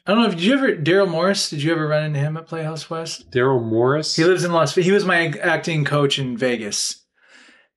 I 0.07 0.13
don't 0.15 0.23
know 0.23 0.29
if 0.29 0.35
did 0.35 0.45
you 0.45 0.55
ever 0.55 0.77
Daryl 0.77 1.09
Morris? 1.09 1.51
Did 1.51 1.63
you 1.63 1.73
ever 1.73 1.87
run 1.87 2.05
into 2.05 2.19
him 2.19 2.37
at 2.37 2.47
Playhouse 2.47 2.89
West? 2.89 3.31
Daryl 3.31 3.63
Morris. 3.63 4.17
He 4.17 4.25
lives 4.25 4.45
in 4.45 4.53
Las 4.53 4.73
Vegas. 4.73 4.87
He 4.87 4.93
was 4.93 5.05
my 5.05 5.29
acting 5.43 5.85
coach 5.85 6.19
in 6.19 6.37
Vegas. 6.37 7.05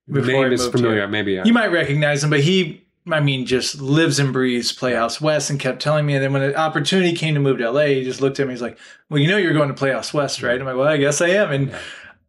Name 0.08 0.52
is 0.52 0.68
familiar. 0.68 0.98
here. 0.98 1.08
Maybe 1.08 1.40
I, 1.40 1.44
You 1.44 1.54
might 1.54 1.72
recognize 1.72 2.24
him, 2.24 2.30
but 2.30 2.42
he, 2.42 2.86
I 3.10 3.22
mean, 3.22 3.46
just 3.46 3.80
lives 3.80 4.20
and 4.20 4.34
breathes 4.34 4.72
Playhouse 4.72 5.22
West, 5.22 5.50
and 5.50 5.60
kept 5.60 5.82
telling 5.82 6.06
me. 6.06 6.16
And 6.16 6.24
then 6.24 6.34
when 6.34 6.42
the 6.42 6.56
opportunity 6.56 7.14
came 7.14 7.34
to 7.36 7.40
move 7.40 7.58
to 7.60 7.72
LA, 7.72 7.86
he 7.86 8.04
just 8.04 8.22
looked 8.22 8.40
at 8.40 8.48
me. 8.48 8.54
He's 8.54 8.62
like, 8.62 8.78
"Well, 9.10 9.20
you 9.20 9.28
know, 9.28 9.38
you're 9.38 9.54
going 9.54 9.70
to 9.70 9.74
Playhouse 9.74 10.14
West, 10.14 10.42
right?" 10.44 10.60
I'm 10.60 10.66
like, 10.66 10.76
"Well, 10.76 10.88
I 10.88 10.98
guess 10.98 11.22
I 11.22 11.30
am." 11.30 11.52
And 11.52 11.70
Yeah. 11.70 11.80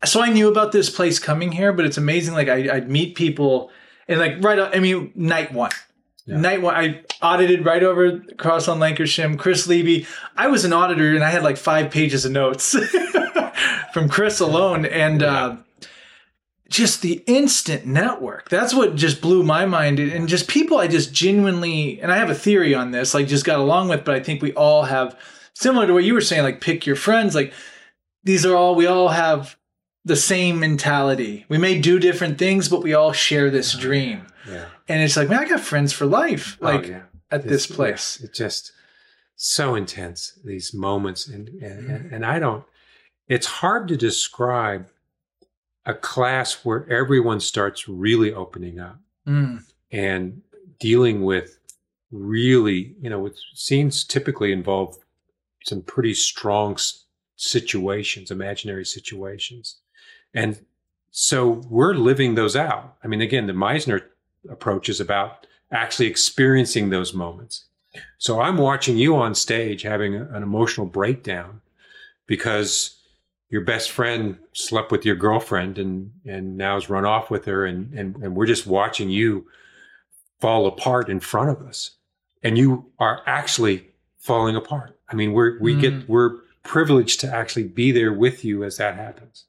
So 0.04 0.22
I 0.22 0.30
knew 0.30 0.48
about 0.48 0.72
this 0.72 0.90
place 0.90 1.18
coming 1.18 1.52
here, 1.52 1.72
but 1.72 1.84
it's 1.84 1.98
amazing. 1.98 2.34
Like 2.34 2.48
I, 2.48 2.76
I'd 2.76 2.90
meet 2.90 3.14
people, 3.14 3.70
and 4.08 4.18
like 4.18 4.42
right, 4.42 4.58
I 4.58 4.80
mean, 4.80 5.12
night 5.14 5.52
one. 5.52 5.70
Yeah. 6.26 6.38
Night 6.38 6.62
one, 6.62 6.74
I 6.74 7.02
audited 7.20 7.66
right 7.66 7.82
over 7.82 8.06
across 8.06 8.66
on 8.66 8.78
Lankershim. 8.78 9.38
Chris 9.38 9.66
Levy, 9.66 10.06
I 10.36 10.46
was 10.46 10.64
an 10.64 10.72
auditor 10.72 11.14
and 11.14 11.22
I 11.22 11.28
had 11.28 11.42
like 11.42 11.58
five 11.58 11.90
pages 11.90 12.24
of 12.24 12.32
notes 12.32 12.74
from 13.92 14.08
Chris 14.08 14.40
alone. 14.40 14.86
And 14.86 15.22
uh, 15.22 15.56
just 16.70 17.02
the 17.02 17.22
instant 17.26 17.84
network. 17.84 18.48
That's 18.48 18.72
what 18.72 18.94
just 18.94 19.20
blew 19.20 19.42
my 19.42 19.66
mind. 19.66 19.98
And 19.98 20.26
just 20.26 20.48
people 20.48 20.78
I 20.78 20.86
just 20.86 21.12
genuinely, 21.12 22.00
and 22.00 22.10
I 22.10 22.16
have 22.16 22.30
a 22.30 22.34
theory 22.34 22.74
on 22.74 22.90
this, 22.90 23.12
like 23.12 23.28
just 23.28 23.44
got 23.44 23.60
along 23.60 23.88
with, 23.88 24.04
but 24.04 24.14
I 24.14 24.20
think 24.20 24.40
we 24.40 24.54
all 24.54 24.84
have, 24.84 25.18
similar 25.52 25.86
to 25.86 25.92
what 25.92 26.04
you 26.04 26.14
were 26.14 26.22
saying, 26.22 26.42
like 26.42 26.62
pick 26.62 26.86
your 26.86 26.96
friends. 26.96 27.34
Like 27.34 27.52
these 28.22 28.46
are 28.46 28.56
all, 28.56 28.74
we 28.74 28.86
all 28.86 29.08
have 29.08 29.58
the 30.04 30.16
same 30.16 30.60
mentality. 30.60 31.46
We 31.48 31.58
may 31.58 31.78
do 31.80 31.98
different 31.98 32.38
things, 32.38 32.68
but 32.68 32.82
we 32.82 32.92
all 32.94 33.12
share 33.12 33.50
this 33.50 33.72
dream. 33.76 34.26
yeah. 34.48 34.66
And 34.88 35.02
it's 35.02 35.16
like, 35.16 35.28
man, 35.30 35.38
I 35.40 35.48
got 35.48 35.60
friends 35.60 35.92
for 35.92 36.04
life. 36.06 36.58
Like 36.60 36.84
oh, 36.84 36.88
yeah. 36.88 37.02
at 37.30 37.44
this 37.44 37.64
It's- 37.64 37.76
place. 37.76 38.18
yeah, 38.20 38.26
It's 38.28 38.38
just 38.38 38.72
so 39.36 39.74
intense. 39.74 40.38
These 40.44 40.74
moments, 40.74 41.26
and 41.26 41.48
and, 41.62 41.90
and 41.90 42.12
and 42.12 42.26
I 42.26 42.38
don't. 42.38 42.64
It's 43.28 43.46
hard 43.46 43.88
to 43.88 43.96
describe 43.96 44.86
a 45.86 45.94
class 45.94 46.64
where 46.64 46.86
everyone 46.90 47.40
starts 47.40 47.88
really 47.88 48.32
opening 48.32 48.78
up 48.78 48.98
Mm. 49.26 49.64
and 49.90 50.42
dealing 50.78 51.22
with 51.24 51.58
really, 52.10 52.94
you 53.00 53.08
know, 53.10 53.18
with 53.18 53.38
scenes 53.54 54.04
typically 54.04 54.52
involve 54.52 54.96
some 55.64 55.80
pretty 55.82 56.12
strong 56.14 56.76
situations, 57.36 58.30
imaginary 58.30 58.84
situations. 58.84 59.80
And 60.34 60.60
so 61.10 61.62
we're 61.68 61.94
living 61.94 62.34
those 62.34 62.56
out. 62.56 62.96
I 63.04 63.06
mean, 63.06 63.20
again, 63.20 63.46
the 63.46 63.52
Meisner 63.52 64.02
approach 64.50 64.88
is 64.88 65.00
about 65.00 65.46
actually 65.70 66.06
experiencing 66.06 66.90
those 66.90 67.14
moments. 67.14 67.64
So 68.18 68.40
I'm 68.40 68.58
watching 68.58 68.98
you 68.98 69.14
on 69.16 69.34
stage 69.34 69.82
having 69.82 70.16
an 70.16 70.42
emotional 70.42 70.86
breakdown 70.86 71.60
because 72.26 73.00
your 73.50 73.60
best 73.62 73.90
friend 73.90 74.36
slept 74.52 74.90
with 74.90 75.04
your 75.04 75.14
girlfriend 75.14 75.78
and 75.78 76.10
and 76.26 76.56
now 76.56 76.74
has 76.74 76.90
run 76.90 77.04
off 77.04 77.30
with 77.30 77.44
her 77.44 77.64
and 77.64 77.92
and, 77.96 78.16
and 78.16 78.34
we're 78.34 78.46
just 78.46 78.66
watching 78.66 79.10
you 79.10 79.46
fall 80.40 80.66
apart 80.66 81.08
in 81.08 81.20
front 81.20 81.50
of 81.50 81.62
us 81.62 81.92
and 82.42 82.58
you 82.58 82.90
are 82.98 83.22
actually 83.26 83.86
falling 84.18 84.56
apart 84.56 84.98
i 85.08 85.14
mean 85.14 85.32
we're 85.32 85.60
we 85.60 85.74
Mm. 85.76 85.80
get 85.80 86.08
we're 86.08 86.38
privileged 86.64 87.20
to 87.20 87.32
actually 87.32 87.64
be 87.68 87.92
there 87.92 88.12
with 88.12 88.44
you 88.44 88.64
as 88.64 88.78
that 88.78 88.96
happens 88.96 89.44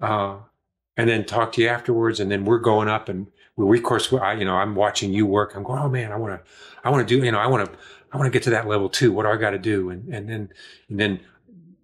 uh 0.00 0.36
and 0.96 1.08
then 1.08 1.24
talk 1.24 1.52
to 1.52 1.62
you 1.62 1.68
afterwards. 1.68 2.20
And 2.20 2.30
then 2.30 2.44
we're 2.44 2.58
going 2.58 2.88
up 2.88 3.08
and 3.08 3.26
we, 3.56 3.78
of 3.78 3.84
course, 3.84 4.12
I, 4.12 4.34
you 4.34 4.44
know, 4.44 4.56
I'm 4.56 4.74
watching 4.74 5.12
you 5.12 5.26
work. 5.26 5.54
I'm 5.54 5.62
going, 5.62 5.78
oh 5.78 5.88
man, 5.88 6.12
I 6.12 6.16
want 6.16 6.34
to, 6.34 6.50
I 6.84 6.90
want 6.90 7.06
to 7.06 7.18
do, 7.18 7.24
you 7.24 7.32
know, 7.32 7.38
I 7.38 7.46
want 7.46 7.66
to, 7.66 7.78
I 8.12 8.16
want 8.16 8.26
to 8.26 8.30
get 8.30 8.42
to 8.44 8.50
that 8.50 8.66
level 8.66 8.88
too. 8.88 9.12
What 9.12 9.24
do 9.24 9.30
I 9.30 9.36
got 9.36 9.50
to 9.50 9.58
do? 9.58 9.90
And, 9.90 10.08
and 10.12 10.28
then, 10.28 10.48
and 10.88 11.00
then 11.00 11.20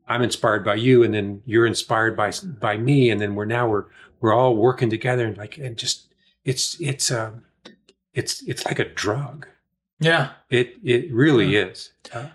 I'm 0.09 0.23
inspired 0.23 0.65
by 0.65 0.75
you 0.75 1.03
and 1.03 1.13
then 1.15 1.43
you're 1.47 1.67
inspired 1.67 2.17
by, 2.17 2.33
by 2.61 2.77
me. 2.77 3.11
And 3.11 3.21
then 3.21 3.35
we're 3.35 3.45
now, 3.45 3.69
we're, 3.69 3.85
we're 4.21 4.35
all 4.35 4.57
working 4.57 4.91
together 4.91 5.27
and 5.27 5.37
like, 5.37 5.59
and 5.59 5.77
just, 5.77 6.15
it's, 6.45 6.81
it's, 6.81 7.11
um, 7.11 7.45
it's, 8.15 8.43
it's 8.43 8.65
like 8.65 8.79
a 8.79 8.89
drug. 8.89 9.47
Yeah. 10.01 10.31
It, 10.51 10.77
it 10.83 11.13
really 11.13 11.55
yeah. 11.55 11.67
is. 11.67 11.93
Uh, 12.13 12.29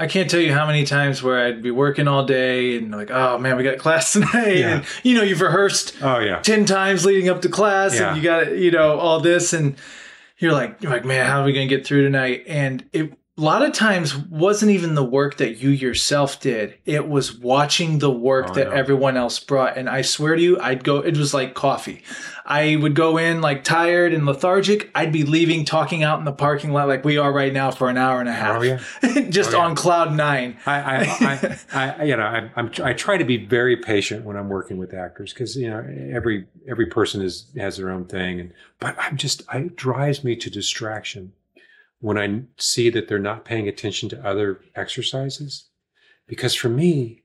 I 0.00 0.06
can't 0.06 0.30
tell 0.30 0.40
you 0.40 0.54
how 0.54 0.66
many 0.66 0.84
times 0.84 1.22
where 1.22 1.44
I'd 1.44 1.62
be 1.62 1.70
working 1.70 2.08
all 2.08 2.24
day 2.24 2.78
and 2.78 2.90
like, 2.90 3.10
oh 3.10 3.36
man, 3.38 3.56
we 3.56 3.62
got 3.62 3.78
class 3.78 4.12
tonight. 4.14 4.56
Yeah. 4.56 4.76
And 4.76 4.86
you 5.02 5.14
know, 5.14 5.22
you've 5.22 5.42
rehearsed 5.42 5.94
oh 6.02 6.18
yeah 6.18 6.40
10 6.40 6.64
times 6.64 7.04
leading 7.04 7.28
up 7.28 7.42
to 7.42 7.48
class 7.48 7.94
yeah. 7.94 8.08
and 8.08 8.16
you 8.16 8.22
got, 8.22 8.56
you 8.56 8.70
know, 8.70 8.98
all 8.98 9.20
this 9.20 9.52
and 9.52 9.76
you're 10.38 10.52
like, 10.52 10.80
you're 10.80 10.90
like, 10.90 11.04
man, 11.04 11.26
how 11.26 11.42
are 11.42 11.44
we 11.44 11.52
going 11.52 11.68
to 11.68 11.76
get 11.76 11.86
through 11.86 12.02
tonight? 12.04 12.44
And 12.46 12.84
it 12.94 13.12
a 13.40 13.42
lot 13.42 13.62
of 13.62 13.72
times 13.72 14.14
wasn't 14.14 14.70
even 14.70 14.94
the 14.94 15.04
work 15.04 15.38
that 15.38 15.62
you 15.62 15.70
yourself 15.70 16.40
did. 16.40 16.76
It 16.84 17.08
was 17.08 17.34
watching 17.34 17.98
the 17.98 18.10
work 18.10 18.50
oh, 18.50 18.54
that 18.54 18.68
everyone 18.68 19.16
else 19.16 19.38
brought. 19.38 19.78
And 19.78 19.88
I 19.88 20.02
swear 20.02 20.36
to 20.36 20.42
you, 20.42 20.60
I'd 20.60 20.84
go, 20.84 20.98
it 20.98 21.16
was 21.16 21.32
like 21.32 21.54
coffee. 21.54 22.02
I 22.50 22.74
would 22.74 22.96
go 22.96 23.16
in 23.16 23.40
like 23.40 23.62
tired 23.62 24.12
and 24.12 24.26
lethargic. 24.26 24.90
I'd 24.92 25.12
be 25.12 25.22
leaving, 25.22 25.64
talking 25.64 26.02
out 26.02 26.18
in 26.18 26.24
the 26.24 26.32
parking 26.32 26.72
lot 26.72 26.88
like 26.88 27.04
we 27.04 27.16
are 27.16 27.32
right 27.32 27.52
now 27.52 27.70
for 27.70 27.88
an 27.88 27.96
hour 27.96 28.18
and 28.18 28.28
a 28.28 28.32
half. 28.32 28.58
Oh, 28.58 28.62
yeah. 28.62 28.80
Just 29.30 29.54
oh, 29.54 29.58
yeah. 29.58 29.64
on 29.66 29.76
cloud 29.76 30.12
nine. 30.16 30.56
I, 30.66 30.80
I, 30.80 30.98
I, 31.20 31.58
I 32.00 32.04
you 32.04 32.16
know, 32.16 32.24
I, 32.24 32.50
I'm, 32.56 32.72
I 32.82 32.92
try 32.92 33.18
to 33.18 33.24
be 33.24 33.36
very 33.36 33.76
patient 33.76 34.24
when 34.24 34.36
I'm 34.36 34.48
working 34.48 34.78
with 34.78 34.92
actors 34.92 35.32
because, 35.32 35.54
you 35.54 35.70
know, 35.70 35.78
every, 36.12 36.48
every 36.68 36.86
person 36.86 37.22
is, 37.22 37.46
has 37.56 37.76
their 37.76 37.88
own 37.88 38.06
thing. 38.06 38.40
And, 38.40 38.52
but 38.80 38.96
I'm 38.98 39.16
just, 39.16 39.42
it 39.54 39.76
drives 39.76 40.24
me 40.24 40.34
to 40.34 40.50
distraction 40.50 41.32
when 42.00 42.18
I 42.18 42.42
see 42.56 42.90
that 42.90 43.06
they're 43.06 43.20
not 43.20 43.44
paying 43.44 43.68
attention 43.68 44.08
to 44.08 44.26
other 44.26 44.60
exercises. 44.74 45.66
Because 46.26 46.56
for 46.56 46.68
me, 46.68 47.22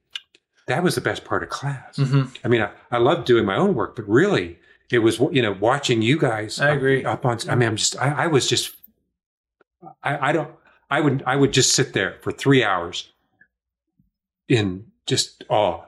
that 0.67 0.83
was 0.83 0.93
the 0.93 1.01
best 1.01 1.25
part 1.25 1.41
of 1.41 1.49
class. 1.49 1.97
Mm-hmm. 1.97 2.25
I 2.43 2.47
mean, 2.47 2.61
I, 2.61 2.69
I 2.91 2.99
love 2.99 3.25
doing 3.25 3.45
my 3.45 3.55
own 3.55 3.73
work, 3.73 3.95
but 3.95 4.07
really, 4.07 4.59
it 4.91 4.99
was 4.99 5.19
you 5.31 5.41
know 5.41 5.55
watching 5.59 6.01
you 6.01 6.17
guys. 6.19 6.59
I 6.59 6.69
agree. 6.71 7.03
Up, 7.03 7.25
on, 7.25 7.39
I 7.49 7.55
mean, 7.55 7.69
I'm 7.69 7.75
just, 7.75 7.97
I, 7.97 8.25
I 8.25 8.27
was 8.27 8.47
just, 8.47 8.75
I, 10.03 10.29
I 10.29 10.31
don't, 10.31 10.51
I 10.89 11.01
would, 11.01 11.23
I 11.25 11.35
would 11.35 11.51
just 11.51 11.73
sit 11.73 11.93
there 11.93 12.17
for 12.21 12.31
three 12.31 12.63
hours 12.63 13.11
in 14.47 14.85
just 15.05 15.43
awe 15.49 15.81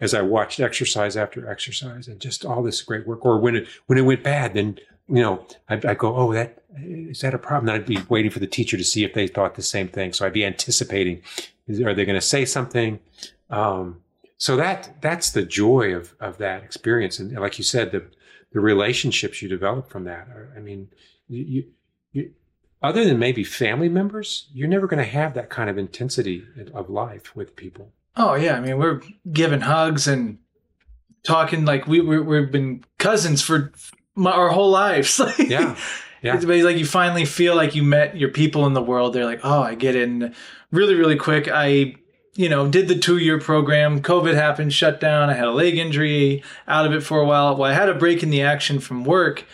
as 0.00 0.12
I 0.12 0.22
watched 0.22 0.60
exercise 0.60 1.16
after 1.16 1.50
exercise 1.50 2.08
and 2.08 2.20
just 2.20 2.44
all 2.44 2.62
this 2.62 2.82
great 2.82 3.06
work. 3.06 3.24
Or 3.24 3.38
when 3.38 3.56
it 3.56 3.68
when 3.86 3.98
it 3.98 4.02
went 4.02 4.22
bad, 4.22 4.54
then 4.54 4.78
you 5.08 5.22
know 5.22 5.46
I'd, 5.68 5.84
I'd 5.86 5.98
go, 5.98 6.14
oh, 6.14 6.32
that 6.32 6.62
is 6.78 7.20
that 7.20 7.34
a 7.34 7.38
problem? 7.38 7.66
Then 7.66 7.76
I'd 7.76 7.86
be 7.86 7.98
waiting 8.08 8.30
for 8.30 8.38
the 8.38 8.46
teacher 8.46 8.76
to 8.76 8.84
see 8.84 9.04
if 9.04 9.14
they 9.14 9.26
thought 9.26 9.54
the 9.54 9.62
same 9.62 9.88
thing. 9.88 10.12
So 10.12 10.26
I'd 10.26 10.34
be 10.34 10.44
anticipating, 10.44 11.22
are 11.68 11.94
they 11.94 12.04
going 12.04 12.20
to 12.20 12.20
say 12.20 12.44
something? 12.44 13.00
Um, 13.48 14.02
so 14.36 14.56
that 14.56 15.00
that's 15.00 15.30
the 15.30 15.44
joy 15.44 15.94
of 15.94 16.14
of 16.20 16.36
that 16.38 16.62
experience, 16.62 17.18
and 17.18 17.32
like 17.32 17.56
you 17.56 17.64
said, 17.64 17.92
the 17.92 18.04
the 18.52 18.60
relationships 18.60 19.42
you 19.42 19.48
develop 19.48 19.90
from 19.90 20.04
that. 20.04 20.28
I 20.56 20.60
mean, 20.60 20.88
you, 21.28 21.64
you 22.12 22.30
other 22.82 23.04
than 23.04 23.18
maybe 23.18 23.42
family 23.42 23.88
members, 23.88 24.48
you're 24.52 24.68
never 24.68 24.86
going 24.86 25.02
to 25.02 25.10
have 25.10 25.34
that 25.34 25.50
kind 25.50 25.68
of 25.68 25.78
intensity 25.78 26.44
of 26.72 26.88
life 26.88 27.34
with 27.34 27.56
people. 27.56 27.92
Oh 28.16 28.34
yeah, 28.34 28.56
I 28.56 28.60
mean 28.60 28.78
we're 28.78 29.02
giving 29.30 29.60
hugs 29.60 30.06
and 30.06 30.38
talking 31.22 31.64
like 31.64 31.86
we 31.86 32.00
we 32.00 32.36
have 32.36 32.50
been 32.50 32.84
cousins 32.98 33.42
for 33.42 33.72
my, 34.14 34.30
our 34.30 34.48
whole 34.48 34.70
lives. 34.70 35.20
yeah, 35.38 35.76
yeah. 36.22 36.34
It's 36.34 36.44
like 36.44 36.78
you 36.78 36.86
finally 36.86 37.24
feel 37.24 37.54
like 37.54 37.74
you 37.74 37.82
met 37.82 38.16
your 38.16 38.30
people 38.30 38.66
in 38.66 38.72
the 38.72 38.82
world. 38.82 39.12
They're 39.12 39.24
like, 39.24 39.40
oh, 39.44 39.62
I 39.62 39.74
get 39.74 39.94
in 39.94 40.34
really, 40.70 40.94
really 40.94 41.16
quick. 41.16 41.48
I, 41.48 41.96
you 42.36 42.48
know, 42.48 42.68
did 42.68 42.88
the 42.88 42.98
two 42.98 43.18
year 43.18 43.40
program. 43.40 44.02
COVID 44.02 44.34
happened, 44.34 44.72
shut 44.72 45.00
down. 45.00 45.30
I 45.30 45.34
had 45.34 45.46
a 45.46 45.52
leg 45.52 45.78
injury, 45.78 46.42
out 46.68 46.86
of 46.86 46.92
it 46.92 47.02
for 47.02 47.20
a 47.20 47.24
while. 47.24 47.56
Well, 47.56 47.70
I 47.70 47.74
had 47.74 47.88
a 47.88 47.94
break 47.94 48.22
in 48.22 48.30
the 48.30 48.42
action 48.42 48.78
from 48.78 49.04
work 49.04 49.44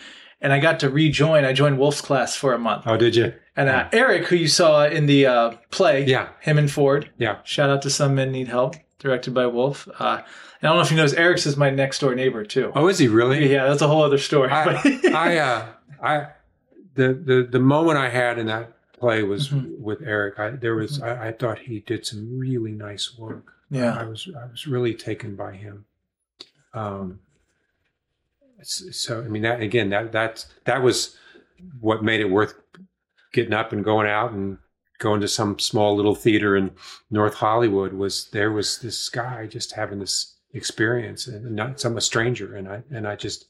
and 0.43 0.51
I 0.51 0.59
got 0.59 0.81
to 0.81 0.89
rejoin. 0.89 1.45
I 1.45 1.53
joined 1.53 1.79
Wolf's 1.79 2.01
class 2.01 2.35
for 2.35 2.53
a 2.53 2.59
month. 2.59 2.83
Oh, 2.85 2.97
did 2.97 3.15
you? 3.15 3.33
And 3.55 3.69
uh, 3.69 3.87
Eric, 3.93 4.27
who 4.27 4.35
you 4.35 4.47
saw 4.47 4.85
in 4.85 5.05
the 5.05 5.25
uh, 5.25 5.51
play, 5.71 6.05
yeah, 6.05 6.29
him 6.41 6.57
and 6.57 6.69
Ford, 6.69 7.09
yeah. 7.17 7.37
Shout 7.43 7.69
out 7.69 7.81
to 7.83 7.89
Some 7.89 8.15
Men 8.15 8.31
Need 8.31 8.49
Help, 8.49 8.75
directed 8.99 9.33
by 9.33 9.47
Wolf. 9.47 9.87
Uh, 9.99 10.21
I 10.21 10.23
don't 10.61 10.75
know 10.75 10.81
if 10.81 10.91
you 10.91 10.97
know, 10.97 11.05
Eric's 11.05 11.45
is 11.45 11.55
my 11.55 11.69
next 11.69 11.99
door 11.99 12.15
neighbor 12.15 12.43
too. 12.43 12.71
Oh, 12.75 12.87
is 12.87 12.99
he 12.99 13.07
really? 13.07 13.51
Yeah, 13.51 13.67
that's 13.67 13.81
a 13.81 13.87
whole 13.87 14.03
other 14.03 14.17
story. 14.17 14.49
I, 14.49 14.99
I, 15.13 15.37
uh, 15.37 15.65
I, 16.01 16.27
the 16.95 17.13
the 17.13 17.47
the 17.49 17.59
moment 17.59 17.97
I 17.97 18.09
had 18.09 18.37
in 18.37 18.47
that 18.47 18.73
play 19.03 19.23
was 19.23 19.49
mm-hmm. 19.49 19.83
with 19.83 20.01
Eric. 20.01 20.39
I, 20.39 20.51
there 20.51 20.75
was 20.75 20.99
mm-hmm. 20.99 21.21
I, 21.21 21.27
I, 21.27 21.31
thought 21.33 21.59
he 21.59 21.81
did 21.81 22.05
some 22.05 22.39
really 22.39 22.71
nice 22.71 23.17
work. 23.17 23.53
Yeah, 23.69 23.97
I, 23.99 24.05
was 24.05 24.29
I 24.41 24.45
was 24.45 24.65
really 24.65 24.93
taken 24.93 25.35
by 25.35 25.53
him. 25.55 25.83
Um, 26.73 27.19
so 28.61 29.21
I 29.21 29.27
mean 29.27 29.41
that 29.41 29.59
again 29.59 29.89
that 29.89 30.13
that 30.13 30.45
that 30.63 30.81
was 30.81 31.17
what 31.81 32.01
made 32.01 32.21
it 32.21 32.29
worth 32.29 32.55
getting 33.33 33.53
up 33.53 33.73
and 33.73 33.83
going 33.83 34.07
out 34.07 34.31
and 34.31 34.57
going 34.99 35.19
to 35.19 35.27
some 35.27 35.59
small 35.59 35.97
little 35.97 36.15
theater 36.15 36.55
in 36.55 36.71
North 37.11 37.33
Hollywood 37.33 37.91
was 37.91 38.29
there 38.31 38.53
was 38.53 38.79
this 38.79 39.09
guy 39.09 39.47
just 39.47 39.73
having 39.73 39.99
this 39.99 40.37
experience 40.53 41.27
and 41.27 41.53
not 41.53 41.79
some 41.79 41.97
a 41.97 42.01
stranger 42.01 42.55
and 42.55 42.69
I 42.69 42.83
and 42.89 43.05
I 43.05 43.17
just 43.17 43.47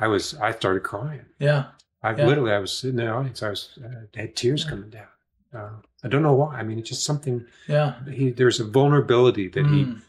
I 0.00 0.08
was 0.08 0.34
I 0.34 0.50
started 0.50 0.82
crying. 0.82 1.26
Yeah. 1.38 1.66
I 2.02 2.14
yeah. 2.14 2.26
literally, 2.26 2.52
I 2.52 2.58
was 2.58 2.76
sitting 2.76 2.98
in 2.98 3.06
the 3.06 3.12
audience. 3.12 3.42
I 3.42 3.50
was 3.50 3.78
uh, 3.84 3.88
had 4.14 4.36
tears 4.36 4.64
yeah. 4.64 4.70
coming 4.70 4.90
down. 4.90 5.08
Uh, 5.54 5.70
I 6.04 6.08
don't 6.08 6.22
know 6.22 6.34
why. 6.34 6.56
I 6.56 6.62
mean, 6.62 6.78
it's 6.78 6.88
just 6.88 7.04
something. 7.04 7.44
Yeah. 7.66 7.94
He, 8.10 8.30
there's 8.30 8.60
a 8.60 8.64
vulnerability 8.64 9.48
that 9.48 9.64
mm. 9.64 10.00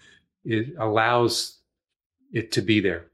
he 0.46 0.56
it 0.56 0.76
allows 0.78 1.60
it 2.32 2.52
to 2.54 2.62
be 2.62 2.80
there. 2.80 3.06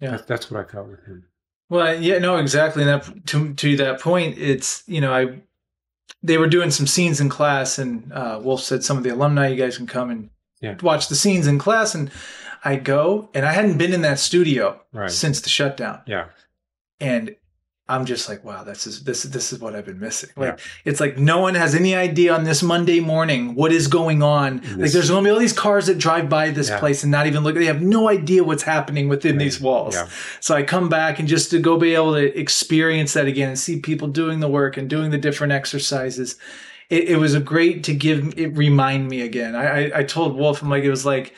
Yeah. 0.00 0.12
That's, 0.12 0.24
that's 0.24 0.50
what 0.50 0.64
I 0.64 0.70
felt 0.70 0.88
with 0.88 1.04
him. 1.04 1.24
Well, 1.68 2.00
yeah, 2.00 2.18
no, 2.18 2.36
exactly. 2.36 2.82
And 2.82 2.90
that 2.90 3.26
to 3.26 3.54
to 3.54 3.76
that 3.76 4.00
point, 4.00 4.38
it's 4.38 4.82
you 4.86 5.00
know, 5.00 5.12
I 5.12 5.40
they 6.22 6.38
were 6.38 6.46
doing 6.46 6.70
some 6.70 6.86
scenes 6.86 7.20
in 7.20 7.28
class, 7.28 7.78
and 7.78 8.12
uh, 8.12 8.40
Wolf 8.42 8.60
said 8.60 8.84
some 8.84 8.96
of 8.96 9.02
the 9.04 9.10
alumni, 9.10 9.48
you 9.48 9.56
guys 9.56 9.76
can 9.76 9.86
come 9.86 10.10
and 10.10 10.30
yeah. 10.60 10.76
watch 10.82 11.08
the 11.08 11.14
scenes 11.14 11.46
in 11.46 11.58
class, 11.58 11.94
and 11.94 12.10
I 12.64 12.76
go, 12.76 13.28
and 13.34 13.44
I 13.44 13.52
hadn't 13.52 13.78
been 13.78 13.92
in 13.92 14.02
that 14.02 14.18
studio 14.18 14.80
right. 14.92 15.10
since 15.10 15.40
the 15.40 15.50
shutdown. 15.50 16.00
Yeah. 16.06 16.26
And 17.00 17.36
I'm 17.86 18.06
just 18.06 18.30
like, 18.30 18.42
wow, 18.44 18.64
this 18.64 18.86
is 18.86 19.04
this 19.04 19.24
this 19.24 19.52
is 19.52 19.60
what 19.60 19.76
I've 19.76 19.84
been 19.84 20.00
missing. 20.00 20.30
Like 20.36 20.58
yeah. 20.58 20.64
it's 20.86 21.00
like 21.00 21.18
no 21.18 21.40
one 21.40 21.54
has 21.54 21.74
any 21.74 21.94
idea 21.94 22.34
on 22.34 22.44
this 22.44 22.62
Monday 22.62 22.98
morning 22.98 23.54
what 23.54 23.72
is 23.72 23.88
going 23.88 24.22
on. 24.22 24.60
This, 24.60 24.76
like 24.76 24.90
there's 24.92 25.10
gonna 25.10 25.22
be 25.22 25.28
all 25.28 25.38
these 25.38 25.52
cars 25.52 25.86
that 25.88 25.98
drive 25.98 26.30
by 26.30 26.50
this 26.50 26.70
yeah. 26.70 26.78
place 26.78 27.02
and 27.02 27.12
not 27.12 27.26
even 27.26 27.44
look. 27.44 27.56
They 27.56 27.66
have 27.66 27.82
no 27.82 28.08
idea 28.08 28.42
what's 28.42 28.62
happening 28.62 29.10
within 29.10 29.32
right. 29.32 29.44
these 29.44 29.60
walls. 29.60 29.94
Yeah. 29.94 30.08
So 30.40 30.54
I 30.54 30.62
come 30.62 30.88
back 30.88 31.18
and 31.18 31.28
just 31.28 31.50
to 31.50 31.58
go 31.58 31.76
be 31.76 31.94
able 31.94 32.14
to 32.14 32.38
experience 32.38 33.12
that 33.12 33.26
again 33.26 33.50
and 33.50 33.58
see 33.58 33.80
people 33.80 34.08
doing 34.08 34.40
the 34.40 34.48
work 34.48 34.78
and 34.78 34.88
doing 34.88 35.10
the 35.10 35.18
different 35.18 35.52
exercises. 35.52 36.36
It, 36.88 37.10
it 37.10 37.16
was 37.16 37.34
a 37.34 37.40
great 37.40 37.84
to 37.84 37.94
give 37.94 38.38
it 38.38 38.56
remind 38.56 39.08
me 39.08 39.20
again. 39.20 39.54
I, 39.54 39.88
I, 39.88 39.98
I 39.98 40.04
told 40.04 40.36
Wolf, 40.36 40.62
I'm 40.62 40.70
like 40.70 40.84
it 40.84 40.90
was 40.90 41.04
like. 41.04 41.34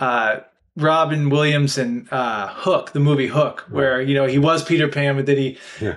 Uh, 0.00 0.40
Robin 0.78 1.28
Williams 1.28 1.76
and 1.76 2.10
uh, 2.12 2.48
Hook, 2.48 2.92
the 2.92 3.00
movie 3.00 3.26
Hook, 3.26 3.66
where 3.68 4.00
you 4.00 4.14
know 4.14 4.26
he 4.26 4.38
was 4.38 4.64
Peter 4.64 4.86
Pan, 4.86 5.16
but 5.16 5.26
then 5.26 5.36
he 5.36 5.58
yeah. 5.80 5.96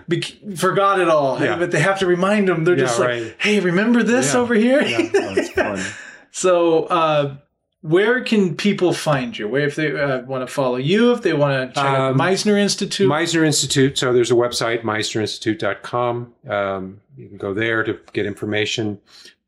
forgot 0.56 1.00
it 1.00 1.08
all. 1.08 1.42
Yeah. 1.42 1.58
But 1.58 1.72
they 1.72 1.80
have 1.80 2.00
to 2.00 2.08
remind 2.08 2.50
him. 2.50 2.64
They're 2.64 2.76
yeah, 2.76 2.86
just 2.86 3.00
right. 3.00 3.24
like, 3.24 3.42
"Hey, 3.42 3.60
remember 3.60 4.02
this 4.02 4.34
over 4.34 4.56
here?" 4.56 4.82
Oh, 4.84 5.92
so, 6.32 6.86
uh, 6.86 7.36
where 7.82 8.24
can 8.24 8.56
people 8.56 8.92
find 8.92 9.38
you? 9.38 9.48
Where 9.48 9.68
if 9.68 9.76
they 9.76 9.92
uh, 9.92 10.22
want 10.24 10.48
to 10.48 10.52
follow 10.52 10.78
you, 10.78 11.12
if 11.12 11.22
they 11.22 11.34
want 11.34 11.70
to 11.70 11.80
check 11.80 11.90
um, 11.90 11.96
out 11.96 12.18
the 12.18 12.24
Meisner 12.24 12.58
Institute, 12.58 13.10
Meisner 13.10 13.46
Institute. 13.46 14.00
So 14.00 14.12
there's 14.12 14.32
a 14.32 14.36
website, 14.36 14.82
meisnerinstitute.com. 14.82 16.34
Um, 16.50 17.02
you 17.16 17.28
can 17.28 17.38
go 17.38 17.54
there 17.54 17.84
to 17.84 18.00
get 18.14 18.26
information. 18.26 19.00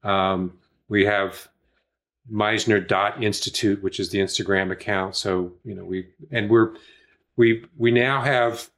Um, 0.04 0.60
we 0.90 1.06
have 1.06 1.50
Meisner.institute, 2.32 3.84
which 3.84 4.00
is 4.00 4.10
the 4.10 4.20
Instagram 4.20 4.72
account. 4.72 5.16
So, 5.16 5.54
you 5.64 5.76
know, 5.76 5.84
we, 5.84 6.08
and 6.32 6.50
we're, 6.50 6.74
we, 7.36 7.66
we 7.78 7.92
now 7.92 8.22
have 8.22 8.70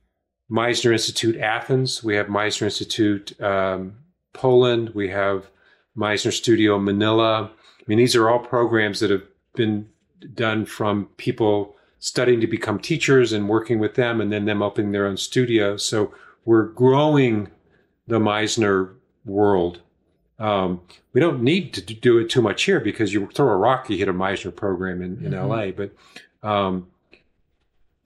Meisner 0.50 0.92
Institute 0.92 1.38
Athens. 1.38 2.04
We 2.04 2.16
have 2.16 2.28
Meisner 2.28 2.64
Institute 2.64 3.40
um, 3.42 3.98
Poland. 4.34 4.90
We 4.90 5.10
have 5.10 5.50
Meisner 5.98 6.34
Studio 6.34 6.80
Manila. 6.80 7.52
I 7.54 7.84
mean, 7.88 7.98
these 7.98 8.16
are 8.16 8.30
all 8.30 8.40
programs 8.40 9.00
that 9.00 9.12
have 9.12 9.24
been 9.56 9.90
done 10.34 10.66
from 10.66 11.06
people 11.18 11.76
studying 12.00 12.42
to 12.42 12.48
become 12.48 12.80
teachers 12.80 13.34
and 13.34 13.50
working 13.50 13.80
with 13.80 13.96
them 13.96 14.22
and 14.22 14.32
then 14.32 14.46
them 14.46 14.62
opening 14.62 14.92
their 14.92 15.08
own 15.08 15.18
studio. 15.18 15.78
So 15.78 16.14
we're 16.46 16.68
growing 16.68 17.50
the 18.08 18.20
Meisner 18.20 18.94
world 19.24 19.82
um, 20.40 20.82
we 21.14 21.22
don't 21.22 21.41
need 21.41 21.74
to 21.74 21.82
do 21.82 22.18
it 22.18 22.30
too 22.30 22.41
much 22.41 22.64
here 22.64 22.80
because 22.80 23.14
you 23.14 23.28
throw 23.28 23.48
a 23.48 23.56
rock, 23.56 23.90
you 23.90 23.98
hit 23.98 24.10
a 24.10 24.14
Meisner 24.14 24.56
program 24.56 25.02
in, 25.02 25.24
in 25.26 25.32
mm-hmm. 25.32 25.48
LA. 25.48 25.72
But 25.72 25.91
um, 26.48 26.88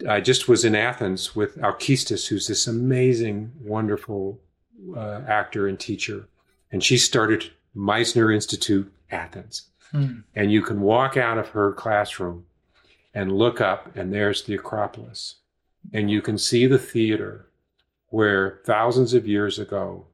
I 0.08 0.22
just 0.22 0.48
was 0.48 0.64
in 0.64 0.76
Athens 0.76 1.36
with 1.36 1.58
Alkistis, 1.58 2.28
who's 2.28 2.48
this 2.48 2.68
amazing, 2.68 3.52
wonderful 3.62 4.40
uh, 4.96 5.22
actor 5.28 5.68
and 5.68 5.80
teacher, 5.80 6.28
and 6.72 6.84
she 6.84 6.98
started 6.98 7.52
Meisner 7.76 8.34
Institute 8.34 8.92
Athens. 9.12 9.64
Hmm. 9.92 10.20
And 10.36 10.52
you 10.52 10.62
can 10.62 10.82
walk 10.82 11.18
out 11.18 11.40
of 11.40 11.50
her 11.50 11.74
classroom 11.74 12.46
and 13.14 13.32
look 13.32 13.60
up, 13.60 13.96
and 13.96 14.14
there's 14.14 14.44
the 14.44 14.54
Acropolis, 14.54 15.36
and 15.92 16.12
you 16.12 16.22
can 16.22 16.38
see 16.38 16.68
the 16.68 16.78
theater 16.78 17.48
where 18.10 18.60
thousands 18.66 19.14
of 19.14 19.28
years 19.28 19.58
ago 19.58 20.06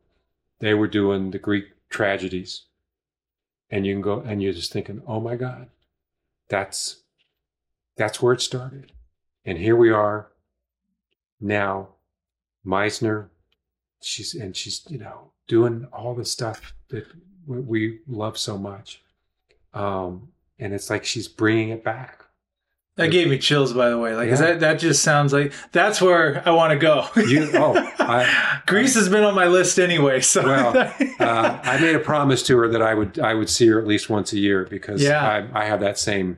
they 0.59 0.73
were 0.73 0.87
doing 0.87 1.31
the 1.31 1.39
Greek 1.39 1.74
tragedies, 1.89 2.63
and 3.69 3.85
you 3.85 3.93
can 3.93 4.01
go 4.01 4.19
and 4.19 4.41
you're 4.41 4.53
just 4.53 4.71
thinking, 4.71 5.01
oh 5.07 5.19
my 5.19 5.35
God, 5.35 5.69
that's 6.49 7.03
that's 7.97 8.21
where 8.21 8.33
it 8.33 8.41
started. 8.41 8.91
And 9.45 9.57
here 9.57 9.75
we 9.75 9.91
are 9.91 10.31
now, 11.39 11.89
Meisner, 12.65 13.29
she's 14.01 14.33
and 14.33 14.55
she's, 14.55 14.85
you 14.89 14.97
know, 14.97 15.31
doing 15.47 15.87
all 15.93 16.15
the 16.15 16.25
stuff 16.25 16.73
that 16.89 17.05
we- 17.45 17.99
love 18.07 18.37
so 18.37 18.57
much. 18.57 19.01
Um, 19.73 20.29
and 20.57 20.73
it's 20.73 20.89
like 20.89 21.05
she's 21.05 21.27
bringing 21.27 21.69
it 21.69 21.83
back. 21.83 22.24
That 22.97 23.11
gave 23.11 23.27
me 23.29 23.37
chills, 23.37 23.73
by 23.73 23.89
the 23.89 23.97
way. 23.97 24.15
Like 24.15 24.29
Yeah. 24.29 24.35
that 24.37 24.59
that 24.61 24.79
just 24.79 25.03
sounds 25.03 25.33
like 25.33 25.51
that's 25.73 26.01
where 26.01 26.41
I 26.47 26.51
want 26.51 26.71
to 26.71 26.77
go. 26.79 27.05
You- 27.17 27.49
oh, 27.53 27.73
I- 27.99 28.61
Greece 28.67 28.95
has 28.95 29.09
been 29.09 29.23
on 29.25 29.35
my 29.35 29.47
list 29.47 29.79
anyway. 29.79 30.21
So, 30.21 30.43
Well, 30.43 30.77
uh, 31.19 31.59
I 31.61 31.77
made 31.79 31.95
a 31.95 31.99
promise 31.99 32.41
to 32.43 32.57
her 32.57 32.69
that 32.69 32.81
I 32.81 32.93
would 32.93 33.19
I 33.19 33.33
would 33.33 33.49
see 33.49 33.67
her 33.67 33.79
at 33.79 33.85
least 33.85 34.09
once 34.09 34.31
a 34.31 34.39
year 34.39 34.65
because 34.69 35.01
Yeah. 35.03 35.21
I, 35.53 35.61
I 35.63 35.65
have 35.65 35.81
that 35.81 35.99
same. 35.99 36.37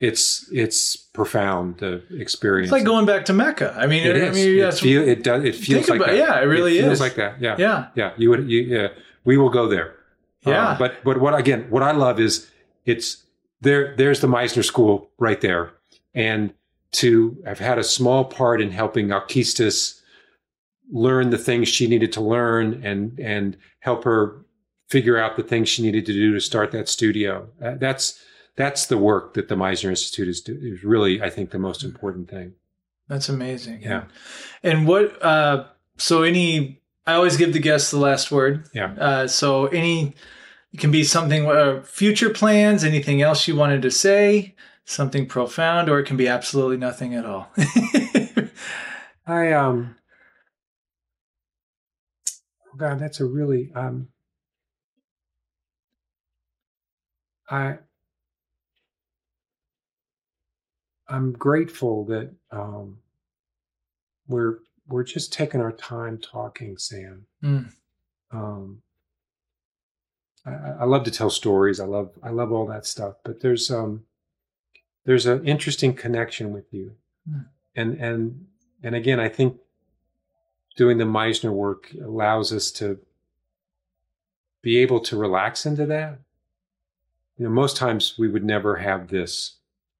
It's 0.00 0.48
it's 0.52 0.96
profound 0.96 1.78
the 1.78 2.02
experience. 2.20 2.66
it's 2.66 2.72
like 2.72 2.84
going 2.84 3.06
back 3.06 3.24
to 3.26 3.32
Mecca. 3.32 3.74
I 3.76 3.86
mean, 3.86 4.06
It 4.06 4.16
I 4.16 4.30
mean, 4.30 4.58
it, 4.58 4.74
feel, 4.74 5.02
it 5.08 5.22
does. 5.24 5.44
It 5.44 5.54
feels 5.54 5.88
like 5.88 5.96
about- 6.00 6.08
that. 6.10 6.16
yeah, 6.16 6.40
it 6.40 6.44
really 6.44 6.72
is. 6.78 6.78
it 6.78 6.82
feels 6.82 6.92
is. 6.94 7.00
like 7.00 7.14
that. 7.16 7.40
Yeah, 7.40 7.56
yeah, 7.58 7.86
yeah. 7.94 8.12
You 8.16 8.30
would. 8.30 8.48
You, 8.50 8.60
yeah. 8.62 8.88
We 9.24 9.38
will 9.38 9.50
go 9.50 9.66
there. 9.68 9.94
yeah. 10.46 10.70
Uh, 10.70 10.78
but 10.78 11.02
but 11.04 11.18
what 11.20 11.34
again? 11.34 11.66
What 11.70 11.82
I 11.82 11.92
love 11.92 12.20
is 12.20 12.48
it's 12.84 13.23
there. 13.60 13.94
There's 13.96 14.20
the 14.20 14.26
Meisner 14.26 14.64
School 14.64 15.10
right 15.18 15.40
there, 15.40 15.72
and 16.14 16.52
to 16.92 17.36
have 17.44 17.58
had 17.58 17.78
a 17.78 17.84
small 17.84 18.24
part 18.24 18.60
in 18.60 18.70
helping 18.70 19.08
Alkistis 19.08 20.00
learn 20.92 21.30
the 21.30 21.38
things 21.38 21.68
she 21.68 21.86
needed 21.86 22.12
to 22.12 22.20
learn 22.20 22.84
and 22.84 23.18
and 23.18 23.56
help 23.80 24.04
her 24.04 24.44
figure 24.88 25.18
out 25.18 25.36
the 25.36 25.42
things 25.42 25.68
she 25.68 25.82
needed 25.82 26.06
to 26.06 26.12
do 26.12 26.32
to 26.34 26.40
start 26.40 26.70
that 26.72 26.88
studio. 26.88 27.48
Uh, 27.62 27.74
that's 27.74 28.22
that's 28.56 28.86
the 28.86 28.98
work 28.98 29.34
that 29.34 29.48
the 29.48 29.56
Meisner 29.56 29.90
Institute 29.90 30.28
is 30.28 30.40
do, 30.40 30.58
is 30.60 30.84
really 30.84 31.20
I 31.22 31.30
think 31.30 31.50
the 31.50 31.58
most 31.58 31.82
important 31.82 32.30
thing. 32.30 32.54
That's 33.08 33.28
amazing. 33.28 33.82
Yeah. 33.82 34.04
And 34.62 34.86
what? 34.86 35.22
Uh, 35.22 35.66
so 35.96 36.22
any? 36.22 36.80
I 37.06 37.14
always 37.14 37.36
give 37.36 37.52
the 37.52 37.58
guests 37.58 37.90
the 37.90 37.98
last 37.98 38.30
word. 38.30 38.66
Yeah. 38.72 38.94
Uh, 38.98 39.26
so 39.26 39.66
any? 39.66 40.14
It 40.74 40.80
can 40.80 40.90
be 40.90 41.04
something. 41.04 41.48
Uh, 41.48 41.82
future 41.82 42.30
plans. 42.30 42.82
Anything 42.82 43.22
else 43.22 43.46
you 43.46 43.54
wanted 43.54 43.80
to 43.82 43.92
say? 43.92 44.56
Something 44.84 45.24
profound, 45.26 45.88
or 45.88 46.00
it 46.00 46.04
can 46.04 46.16
be 46.16 46.26
absolutely 46.26 46.76
nothing 46.76 47.14
at 47.14 47.24
all. 47.24 47.48
I 49.26 49.52
um 49.52 49.94
oh 52.66 52.76
God, 52.76 52.98
that's 52.98 53.20
a 53.20 53.24
really 53.24 53.70
um 53.74 54.08
I 57.48 57.78
I'm 61.08 61.32
grateful 61.32 62.04
that 62.06 62.34
um 62.50 62.98
we're 64.26 64.58
we're 64.88 65.04
just 65.04 65.32
taking 65.32 65.60
our 65.60 65.72
time 65.72 66.18
talking, 66.18 66.76
Sam. 66.78 67.26
Mm. 67.42 67.72
Um 68.32 68.82
I, 70.46 70.50
I 70.80 70.84
love 70.84 71.04
to 71.04 71.10
tell 71.10 71.30
stories. 71.30 71.80
I 71.80 71.86
love 71.86 72.10
I 72.22 72.30
love 72.30 72.52
all 72.52 72.66
that 72.66 72.86
stuff, 72.86 73.16
but 73.24 73.40
there's 73.40 73.70
um 73.70 74.04
there's 75.04 75.26
an 75.26 75.46
interesting 75.46 75.94
connection 75.94 76.52
with 76.52 76.72
you. 76.72 76.94
Mm. 77.30 77.46
And 77.76 78.00
and 78.00 78.46
and 78.82 78.94
again, 78.94 79.20
I 79.20 79.28
think 79.28 79.58
doing 80.76 80.98
the 80.98 81.04
Meisner 81.04 81.52
work 81.52 81.92
allows 82.02 82.52
us 82.52 82.70
to 82.72 82.98
be 84.62 84.78
able 84.78 85.00
to 85.00 85.16
relax 85.16 85.66
into 85.66 85.86
that. 85.86 86.18
You 87.36 87.44
know, 87.44 87.50
most 87.50 87.76
times 87.76 88.14
we 88.18 88.28
would 88.28 88.44
never 88.44 88.76
have 88.76 89.08
this 89.08 89.56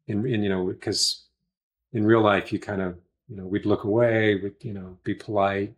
in, 0.07 0.27
in 0.27 0.43
you 0.43 0.49
know, 0.49 0.67
because 0.67 1.23
in 1.93 2.07
real 2.07 2.21
life 2.21 2.53
you 2.53 2.59
kind 2.59 2.81
of, 2.81 2.97
you 3.29 3.37
know, 3.37 3.45
we'd 3.45 3.67
look 3.67 3.85
away, 3.85 4.37
we'd, 4.37 4.55
you 4.63 4.73
know, 4.73 4.97
be 5.05 5.15
polite. 5.15 5.75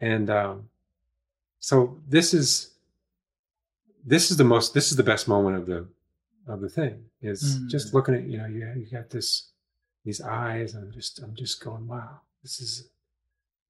And 0.00 0.30
um, 0.30 0.68
so 1.60 1.98
this 2.08 2.32
is 2.32 2.70
this 4.08 4.30
is 4.30 4.36
the 4.36 4.44
most 4.54 4.74
this 4.74 4.90
is 4.90 4.96
the 4.96 5.02
best 5.12 5.28
moment 5.28 5.56
of 5.56 5.66
the 5.66 5.80
of 6.52 6.60
the 6.60 6.68
thing 6.78 6.94
is 7.20 7.40
Mm. 7.42 7.68
just 7.74 7.94
looking 7.94 8.14
at 8.14 8.24
you 8.30 8.38
know 8.38 8.46
you 8.46 8.60
you 8.80 8.86
got 8.98 9.10
this 9.10 9.28
these 10.04 10.20
eyes 10.20 10.74
and 10.74 10.84
I'm 10.84 10.92
just 10.92 11.20
I'm 11.22 11.34
just 11.34 11.62
going 11.66 11.86
wow 11.86 12.20
this 12.42 12.60
is 12.60 12.88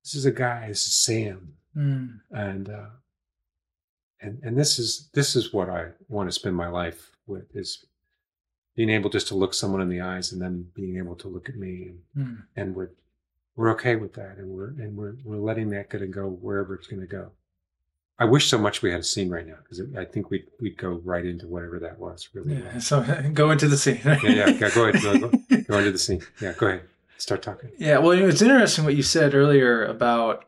this 0.04 0.14
is 0.14 0.24
a 0.26 0.32
guy 0.32 0.68
this 0.68 0.86
is 0.86 0.94
Sam 1.06 1.54
Mm. 1.76 2.20
and 2.30 2.68
uh, 2.70 2.90
and 4.20 4.40
and 4.42 4.56
this 4.58 4.78
is 4.78 5.10
this 5.12 5.36
is 5.36 5.52
what 5.52 5.68
I 5.68 5.82
want 6.08 6.28
to 6.28 6.32
spend 6.40 6.56
my 6.56 6.68
life 6.68 7.00
with 7.26 7.54
is 7.54 7.84
being 8.76 8.90
able 8.90 9.10
just 9.10 9.28
to 9.28 9.34
look 9.34 9.54
someone 9.54 9.80
in 9.82 9.88
the 9.88 10.00
eyes 10.00 10.32
and 10.32 10.40
then 10.40 10.54
being 10.74 10.96
able 10.98 11.16
to 11.16 11.28
look 11.28 11.48
at 11.48 11.56
me 11.56 11.72
and 11.90 12.00
Mm. 12.16 12.42
and 12.56 12.74
we're 12.76 12.90
we're 13.56 13.70
okay 13.72 13.96
with 13.96 14.14
that 14.14 14.38
and 14.38 14.48
we're 14.50 14.68
and 14.82 14.96
we're 14.96 15.16
we're 15.24 15.44
letting 15.50 15.68
that 15.70 15.90
go 15.90 15.98
to 15.98 16.06
go 16.06 16.28
wherever 16.28 16.74
it's 16.76 16.86
going 16.86 17.00
to 17.00 17.06
go. 17.20 17.32
I 18.20 18.24
wish 18.24 18.48
so 18.48 18.58
much 18.58 18.82
we 18.82 18.90
had 18.90 19.00
a 19.00 19.04
scene 19.04 19.28
right 19.30 19.46
now 19.46 19.54
because 19.62 19.80
I 19.96 20.04
think 20.04 20.30
we'd 20.30 20.46
we'd 20.60 20.76
go 20.76 21.00
right 21.04 21.24
into 21.24 21.46
whatever 21.46 21.78
that 21.80 21.98
was. 21.98 22.28
Really, 22.34 22.54
Yeah. 22.56 22.72
well. 22.72 22.80
So 22.80 23.30
go 23.34 23.50
into 23.50 23.68
the 23.68 23.76
scene. 23.78 24.00
yeah, 24.04 24.18
yeah, 24.24 24.48
yeah. 24.50 24.70
Go 24.70 24.86
ahead, 24.88 25.02
go, 25.02 25.18
go, 25.18 25.28
go 25.68 25.78
into 25.78 25.92
the 25.92 25.98
scene. 25.98 26.20
Yeah, 26.40 26.52
go 26.58 26.66
ahead, 26.66 26.82
start 27.18 27.42
talking. 27.42 27.70
Yeah, 27.78 27.98
well, 27.98 28.14
you 28.14 28.22
know, 28.22 28.28
it's 28.28 28.42
interesting 28.42 28.84
what 28.84 28.96
you 28.96 29.02
said 29.02 29.34
earlier 29.34 29.84
about 29.84 30.44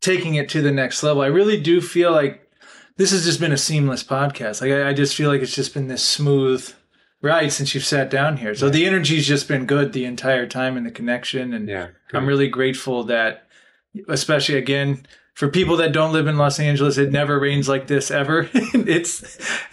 taking 0.00 0.34
it 0.34 0.48
to 0.50 0.62
the 0.62 0.72
next 0.72 1.02
level. 1.02 1.22
I 1.22 1.26
really 1.26 1.60
do 1.60 1.80
feel 1.80 2.12
like 2.12 2.48
this 2.96 3.10
has 3.12 3.24
just 3.24 3.40
been 3.40 3.52
a 3.52 3.56
seamless 3.56 4.02
podcast. 4.04 4.60
Like 4.60 4.70
I, 4.72 4.90
I 4.90 4.92
just 4.92 5.14
feel 5.16 5.28
like 5.30 5.40
it's 5.42 5.54
just 5.54 5.74
been 5.74 5.88
this 5.88 6.02
smooth 6.06 6.72
ride 7.20 7.52
since 7.52 7.74
you've 7.74 7.84
sat 7.84 8.10
down 8.10 8.36
here. 8.36 8.54
So 8.54 8.68
the 8.68 8.84
energy's 8.86 9.26
just 9.26 9.46
been 9.48 9.64
good 9.66 9.92
the 9.92 10.04
entire 10.04 10.46
time 10.46 10.76
and 10.76 10.84
the 10.84 10.90
connection. 10.90 11.52
And 11.54 11.68
Yeah, 11.68 11.88
I'm 12.12 12.26
really 12.26 12.48
grateful 12.48 13.04
that, 13.04 13.46
especially 14.08 14.56
again, 14.58 15.06
for 15.34 15.48
people 15.48 15.78
that 15.78 15.92
don't 15.92 16.12
live 16.12 16.26
in 16.26 16.36
Los 16.36 16.60
Angeles, 16.60 16.98
it 16.98 17.10
never 17.10 17.38
rains 17.40 17.68
like 17.68 17.86
this 17.86 18.10
ever. 18.10 18.48
it's 18.54 19.38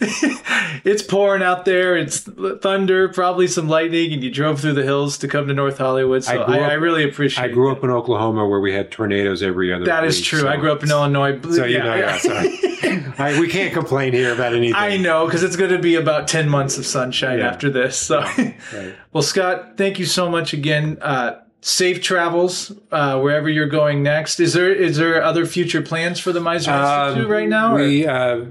it's 0.84 1.02
pouring 1.02 1.42
out 1.42 1.64
there. 1.64 1.96
It's 1.96 2.20
thunder, 2.20 3.08
probably 3.10 3.46
some 3.46 3.68
lightning, 3.68 4.12
and 4.12 4.22
you 4.24 4.30
drove 4.30 4.60
through 4.60 4.72
the 4.74 4.82
hills 4.82 5.18
to 5.18 5.28
come 5.28 5.48
to 5.48 5.54
North 5.54 5.78
Hollywood. 5.78 6.24
So 6.24 6.32
I 6.40 6.42
I, 6.42 6.46
grew 6.46 6.64
I, 6.64 6.72
really 6.74 7.04
appreciate. 7.08 7.44
I 7.44 7.48
grew 7.48 7.70
up 7.70 7.84
in 7.84 7.90
Oklahoma 7.90 8.46
where 8.48 8.60
we 8.60 8.72
had 8.72 8.90
tornadoes 8.90 9.42
every 9.42 9.72
other. 9.72 9.84
Day. 9.84 9.90
That 9.90 10.04
is 10.04 10.16
week, 10.16 10.24
true. 10.24 10.40
so- 10.40 10.48
I 10.48 10.56
grew 10.56 10.72
up 10.72 10.82
in 10.82 10.90
Illinois. 10.90 11.38
So 11.42 11.64
you 11.64 11.78
know, 11.78 11.94
yeah. 11.94 12.16
So 12.18 12.32
I, 13.18 13.36
we 13.38 13.46
can't 13.48 13.72
complain 13.74 14.12
here 14.14 14.32
about 14.32 14.54
anything. 14.54 14.74
I 14.74 14.96
know 14.96 15.26
because 15.26 15.42
it's 15.42 15.56
going 15.56 15.70
to 15.70 15.78
be 15.78 15.96
about 15.96 16.26
ten 16.26 16.48
months 16.48 16.78
of 16.78 16.86
sunshine 16.86 17.38
Yeah. 17.38 17.48
after 17.48 17.68
this. 17.70 17.96
So, 17.98 18.20
Right. 18.20 18.94
well, 19.12 19.22
Scott, 19.22 19.76
thank 19.76 19.98
you 19.98 20.06
so 20.06 20.30
much 20.30 20.52
again. 20.54 20.96
Uh, 21.02 21.40
safe 21.60 22.02
travels 22.02 22.72
uh, 22.90 23.18
wherever 23.20 23.48
you're 23.48 23.66
going 23.68 24.02
next. 24.02 24.40
Is 24.40 24.52
there 24.54 24.72
is 24.72 24.96
there 24.96 25.22
other 25.22 25.46
future 25.46 25.82
plans 25.82 26.18
for 26.18 26.32
the 26.32 26.40
Meisner 26.40 26.76
Institute 27.08 27.24
Um, 27.26 27.30
right 27.30 27.48
now? 27.48 27.74
or- 27.76 27.78
We 27.80 28.06
uh, 28.06 28.44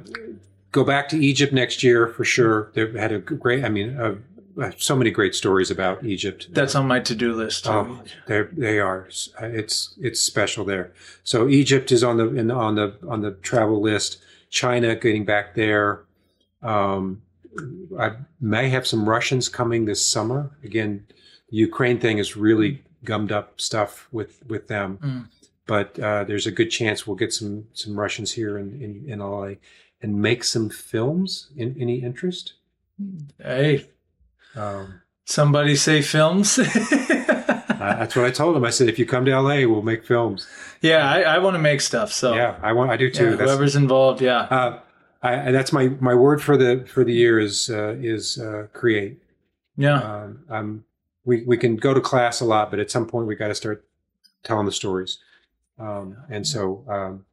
go 0.72 0.84
back 0.84 1.10
to 1.10 1.18
Egypt 1.18 1.54
next 1.54 1.84
year 1.84 2.08
for 2.08 2.24
sure. 2.24 2.72
They've 2.74 2.94
had 2.94 3.12
a 3.12 3.20
great. 3.20 3.64
I 3.66 3.70
mean, 3.70 3.98
uh, 4.00 4.16
uh, 4.62 4.72
so 4.78 4.96
many 4.96 5.10
great 5.12 5.34
stories 5.36 5.72
about 5.72 6.04
Egypt. 6.04 6.48
That's 6.52 6.76
on 6.76 6.88
my 6.88 7.00
to 7.00 7.16
do 7.16 7.34
list. 7.34 7.68
Oh, 7.68 8.02
they 8.28 8.44
they 8.52 8.80
are. 8.80 9.08
It's 9.42 9.96
it's 10.00 10.20
special 10.20 10.66
there. 10.66 10.92
So 11.24 11.48
Egypt 11.48 11.92
is 11.92 12.04
on 12.04 12.18
the 12.18 12.28
in, 12.36 12.52
on 12.52 12.76
the 12.76 12.94
on 13.08 13.22
the 13.22 13.32
travel 13.32 13.82
list. 13.82 14.18
China 14.50 14.96
getting 14.96 15.26
back 15.26 15.56
there. 15.56 16.02
Um, 16.62 17.22
I 18.00 18.12
may 18.42 18.70
have 18.70 18.86
some 18.86 19.08
Russians 19.08 19.48
coming 19.50 19.86
this 19.86 20.06
summer. 20.06 20.52
Again, 20.64 21.06
the 21.50 21.58
Ukraine 21.58 22.00
thing 22.00 22.18
is 22.18 22.36
really 22.36 22.84
gummed 23.04 23.32
up 23.32 23.60
stuff 23.62 24.08
with 24.12 24.42
with 24.48 24.68
them. 24.68 24.98
Mm. 25.02 25.26
But 25.66 26.00
uh, 26.00 26.24
there's 26.24 26.48
a 26.48 26.52
good 26.52 26.70
chance 26.72 27.06
we'll 27.06 27.16
get 27.16 27.32
some 27.34 27.68
some 27.74 28.00
Russians 28.00 28.32
here 28.34 28.58
in 28.58 28.82
in, 28.82 29.04
in 29.12 29.20
LA 29.20 29.54
and 30.02 30.22
make 30.22 30.44
some 30.44 30.70
films. 30.70 31.48
In 31.56 31.76
any 31.80 32.02
interest? 32.02 32.54
Hey, 33.42 33.86
Um, 34.56 35.02
somebody 35.26 35.76
say 35.76 36.02
films. 36.02 36.58
uh, 36.60 36.66
that's 37.80 38.16
what 38.16 38.26
I 38.26 38.32
told 38.32 38.56
them. 38.56 38.66
I 38.66 38.72
said, 38.72 38.90
if 38.90 39.00
you 39.00 39.06
come 39.06 39.26
to 39.26 39.40
LA, 39.40 39.66
we'll 39.68 39.82
make 39.82 40.06
films. 40.06 40.48
yeah, 40.82 41.10
I, 41.10 41.22
I 41.22 41.38
want 41.40 41.56
to 41.56 41.60
make 41.60 41.82
stuff. 41.82 42.12
So 42.12 42.34
Yeah, 42.34 42.58
I 42.62 42.74
want. 42.74 42.92
I 42.92 42.98
do 42.98 43.10
too. 43.10 43.32
yeah, 43.32 43.36
whoever's 43.38 43.76
involved, 43.76 44.22
yeah. 44.22 44.42
Uh, 44.42 44.80
I, 45.22 45.34
and 45.34 45.56
that's 45.56 45.72
my 45.74 45.90
my 46.00 46.16
word 46.16 46.42
for 46.42 46.56
the 46.58 46.86
for 46.88 47.04
the 47.04 47.14
year 47.14 47.40
is 47.40 47.70
uh, 47.70 47.96
is 48.00 48.38
uh, 48.40 48.68
create. 48.74 49.22
Yeah. 49.78 50.00
Um, 50.02 50.40
I'm 50.50 50.84
we 51.30 51.44
we 51.44 51.58
can 51.58 51.76
go 51.76 51.94
to 51.94 52.02
class 52.02 52.42
a 52.42 52.46
lot, 52.46 52.72
but 52.72 52.80
at 52.80 52.90
some 52.90 53.06
point 53.06 53.28
we 53.28 53.36
got 53.36 53.50
to 53.50 53.56
start 53.56 53.86
telling 54.44 54.66
the 54.66 54.72
stories. 54.72 55.20
Um, 55.78 56.18
and 56.30 56.46
so 56.46 56.84
um, 56.90 57.26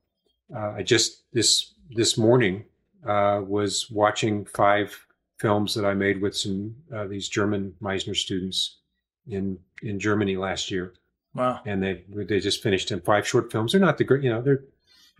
uh, 0.54 0.74
I 0.78 0.82
just 0.82 1.22
this 1.32 1.72
this 1.90 2.18
morning 2.18 2.64
uh, 3.08 3.40
was 3.46 3.90
watching 3.90 4.44
five 4.44 5.06
films 5.38 5.74
that 5.74 5.86
I 5.86 5.94
made 5.94 6.20
with 6.20 6.36
some 6.36 6.76
uh, 6.94 7.06
these 7.06 7.28
German 7.28 7.74
Meisner 7.80 8.14
students 8.14 8.78
in 9.26 9.58
in 9.82 9.98
Germany 9.98 10.36
last 10.36 10.70
year. 10.70 10.92
Wow. 11.34 11.60
And 11.64 11.82
they 11.82 12.04
they 12.08 12.38
just 12.38 12.62
finished 12.62 12.90
in 12.92 13.00
five 13.00 13.26
short 13.26 13.50
films. 13.50 13.72
They're 13.72 13.80
not 13.80 13.96
the 13.96 14.04
great, 14.04 14.22
you 14.22 14.30
know, 14.30 14.42
they're 14.42 14.64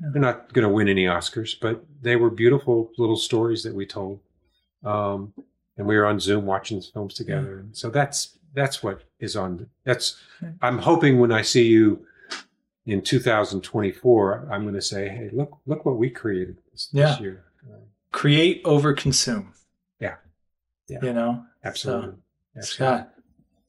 they're 0.01 0.20
not 0.20 0.53
going 0.53 0.69
to 0.69 0.74
win 0.74 0.89
any 0.89 1.07
Oscars, 1.07 1.59
but 1.59 1.82
they 2.03 2.16
were 2.16 2.31
beautiful 2.31 2.90
little 2.98 3.16
stories 3.16 3.62
that 3.62 3.74
we 3.74 3.86
told. 3.86 4.20
Um, 4.85 5.32
and 5.78 5.86
we 5.86 5.97
were 5.97 6.07
on 6.07 6.20
Zoom 6.20 6.44
watching 6.47 6.81
the 6.81 6.86
films 6.93 7.15
together. 7.15 7.59
And 7.59 7.77
so 7.77 7.90
that's 7.90 8.36
that's 8.57 8.83
what 8.83 9.03
is 9.20 9.37
on. 9.37 9.69
That's 9.85 10.16
I'm 10.61 10.78
hoping 10.78 11.20
when 11.20 11.31
I 11.31 11.43
see 11.43 11.66
you 11.69 12.05
in 12.87 13.03
2024, 13.03 14.49
I'm 14.51 14.62
going 14.62 14.74
to 14.74 14.83
say, 14.83 15.09
hey, 15.09 15.31
look 15.33 15.57
look 15.66 15.85
what 15.87 15.97
we 15.99 16.11
created 16.11 16.59
this, 16.73 16.89
Yeah. 16.93 17.11
this 17.11 17.20
year. 17.20 17.45
Create 18.12 18.62
over 18.65 18.93
consume. 18.95 19.53
Yeah. 20.01 20.16
Yeah. 20.89 20.99
You 21.03 21.12
know, 21.12 21.45
absolutely. 21.65 22.15
Absolutely. 22.57 22.62
Scott. 22.62 23.12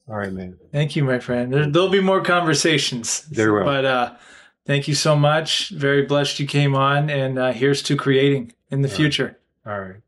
All 0.08 0.16
right, 0.16 0.32
man. 0.32 0.56
Thank 0.72 0.96
you, 0.96 1.04
my 1.04 1.18
friend. 1.18 1.52
There, 1.52 1.66
there'll 1.66 1.90
be 1.90 2.00
more 2.00 2.22
conversations. 2.22 3.22
There 3.28 3.52
will. 3.52 3.64
But 3.64 3.84
uh, 3.84 4.14
thank 4.64 4.88
you 4.88 4.94
so 4.94 5.14
much. 5.14 5.68
Very 5.70 6.06
blessed 6.06 6.40
you 6.40 6.46
came 6.46 6.74
on, 6.74 7.10
and 7.10 7.38
uh, 7.38 7.52
here's 7.52 7.82
to 7.82 7.96
creating 7.96 8.52
in 8.70 8.80
the 8.80 8.88
All 8.88 8.92
right. 8.92 8.96
future. 8.96 9.38
All 9.66 9.78
right. 9.80 10.00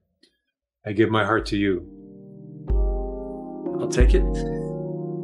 I 0.86 0.92
give 0.92 1.10
my 1.10 1.24
heart 1.26 1.44
to 1.46 1.58
you. 1.58 1.84
I'll 3.78 3.88
take 3.88 4.14
it, 4.14 4.22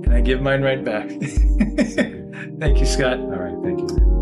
and 0.07 0.15
I 0.15 0.21
give 0.21 0.41
mine 0.41 0.63
right 0.63 0.83
back. 0.83 1.09
thank 2.59 2.79
you, 2.79 2.87
Scott. 2.87 3.19
All 3.19 3.39
right. 3.39 3.63
Thank 3.63 3.81
you. 3.91 4.16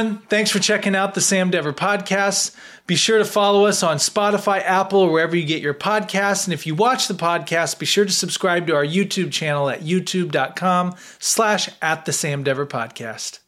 Everyone, 0.00 0.26
thanks 0.28 0.50
for 0.50 0.58
checking 0.58 0.94
out 0.94 1.14
the 1.14 1.20
Sam 1.20 1.50
Dever 1.50 1.72
podcast. 1.72 2.54
Be 2.86 2.96
sure 2.96 3.18
to 3.18 3.24
follow 3.24 3.66
us 3.66 3.82
on 3.82 3.98
Spotify, 3.98 4.62
Apple, 4.62 5.00
or 5.00 5.12
wherever 5.12 5.36
you 5.36 5.46
get 5.46 5.62
your 5.62 5.74
podcasts. 5.74 6.46
And 6.46 6.54
if 6.54 6.66
you 6.66 6.74
watch 6.74 7.06
the 7.06 7.14
podcast, 7.14 7.78
be 7.78 7.86
sure 7.86 8.04
to 8.04 8.12
subscribe 8.12 8.66
to 8.66 8.74
our 8.74 8.84
YouTube 8.84 9.30
channel 9.30 9.68
at 9.68 9.80
youtube.com 9.80 10.96
slash 11.18 11.68
at 11.82 12.04
the 12.04 12.12
Sam 12.12 12.42
Dever 12.42 12.66
podcast. 12.66 13.40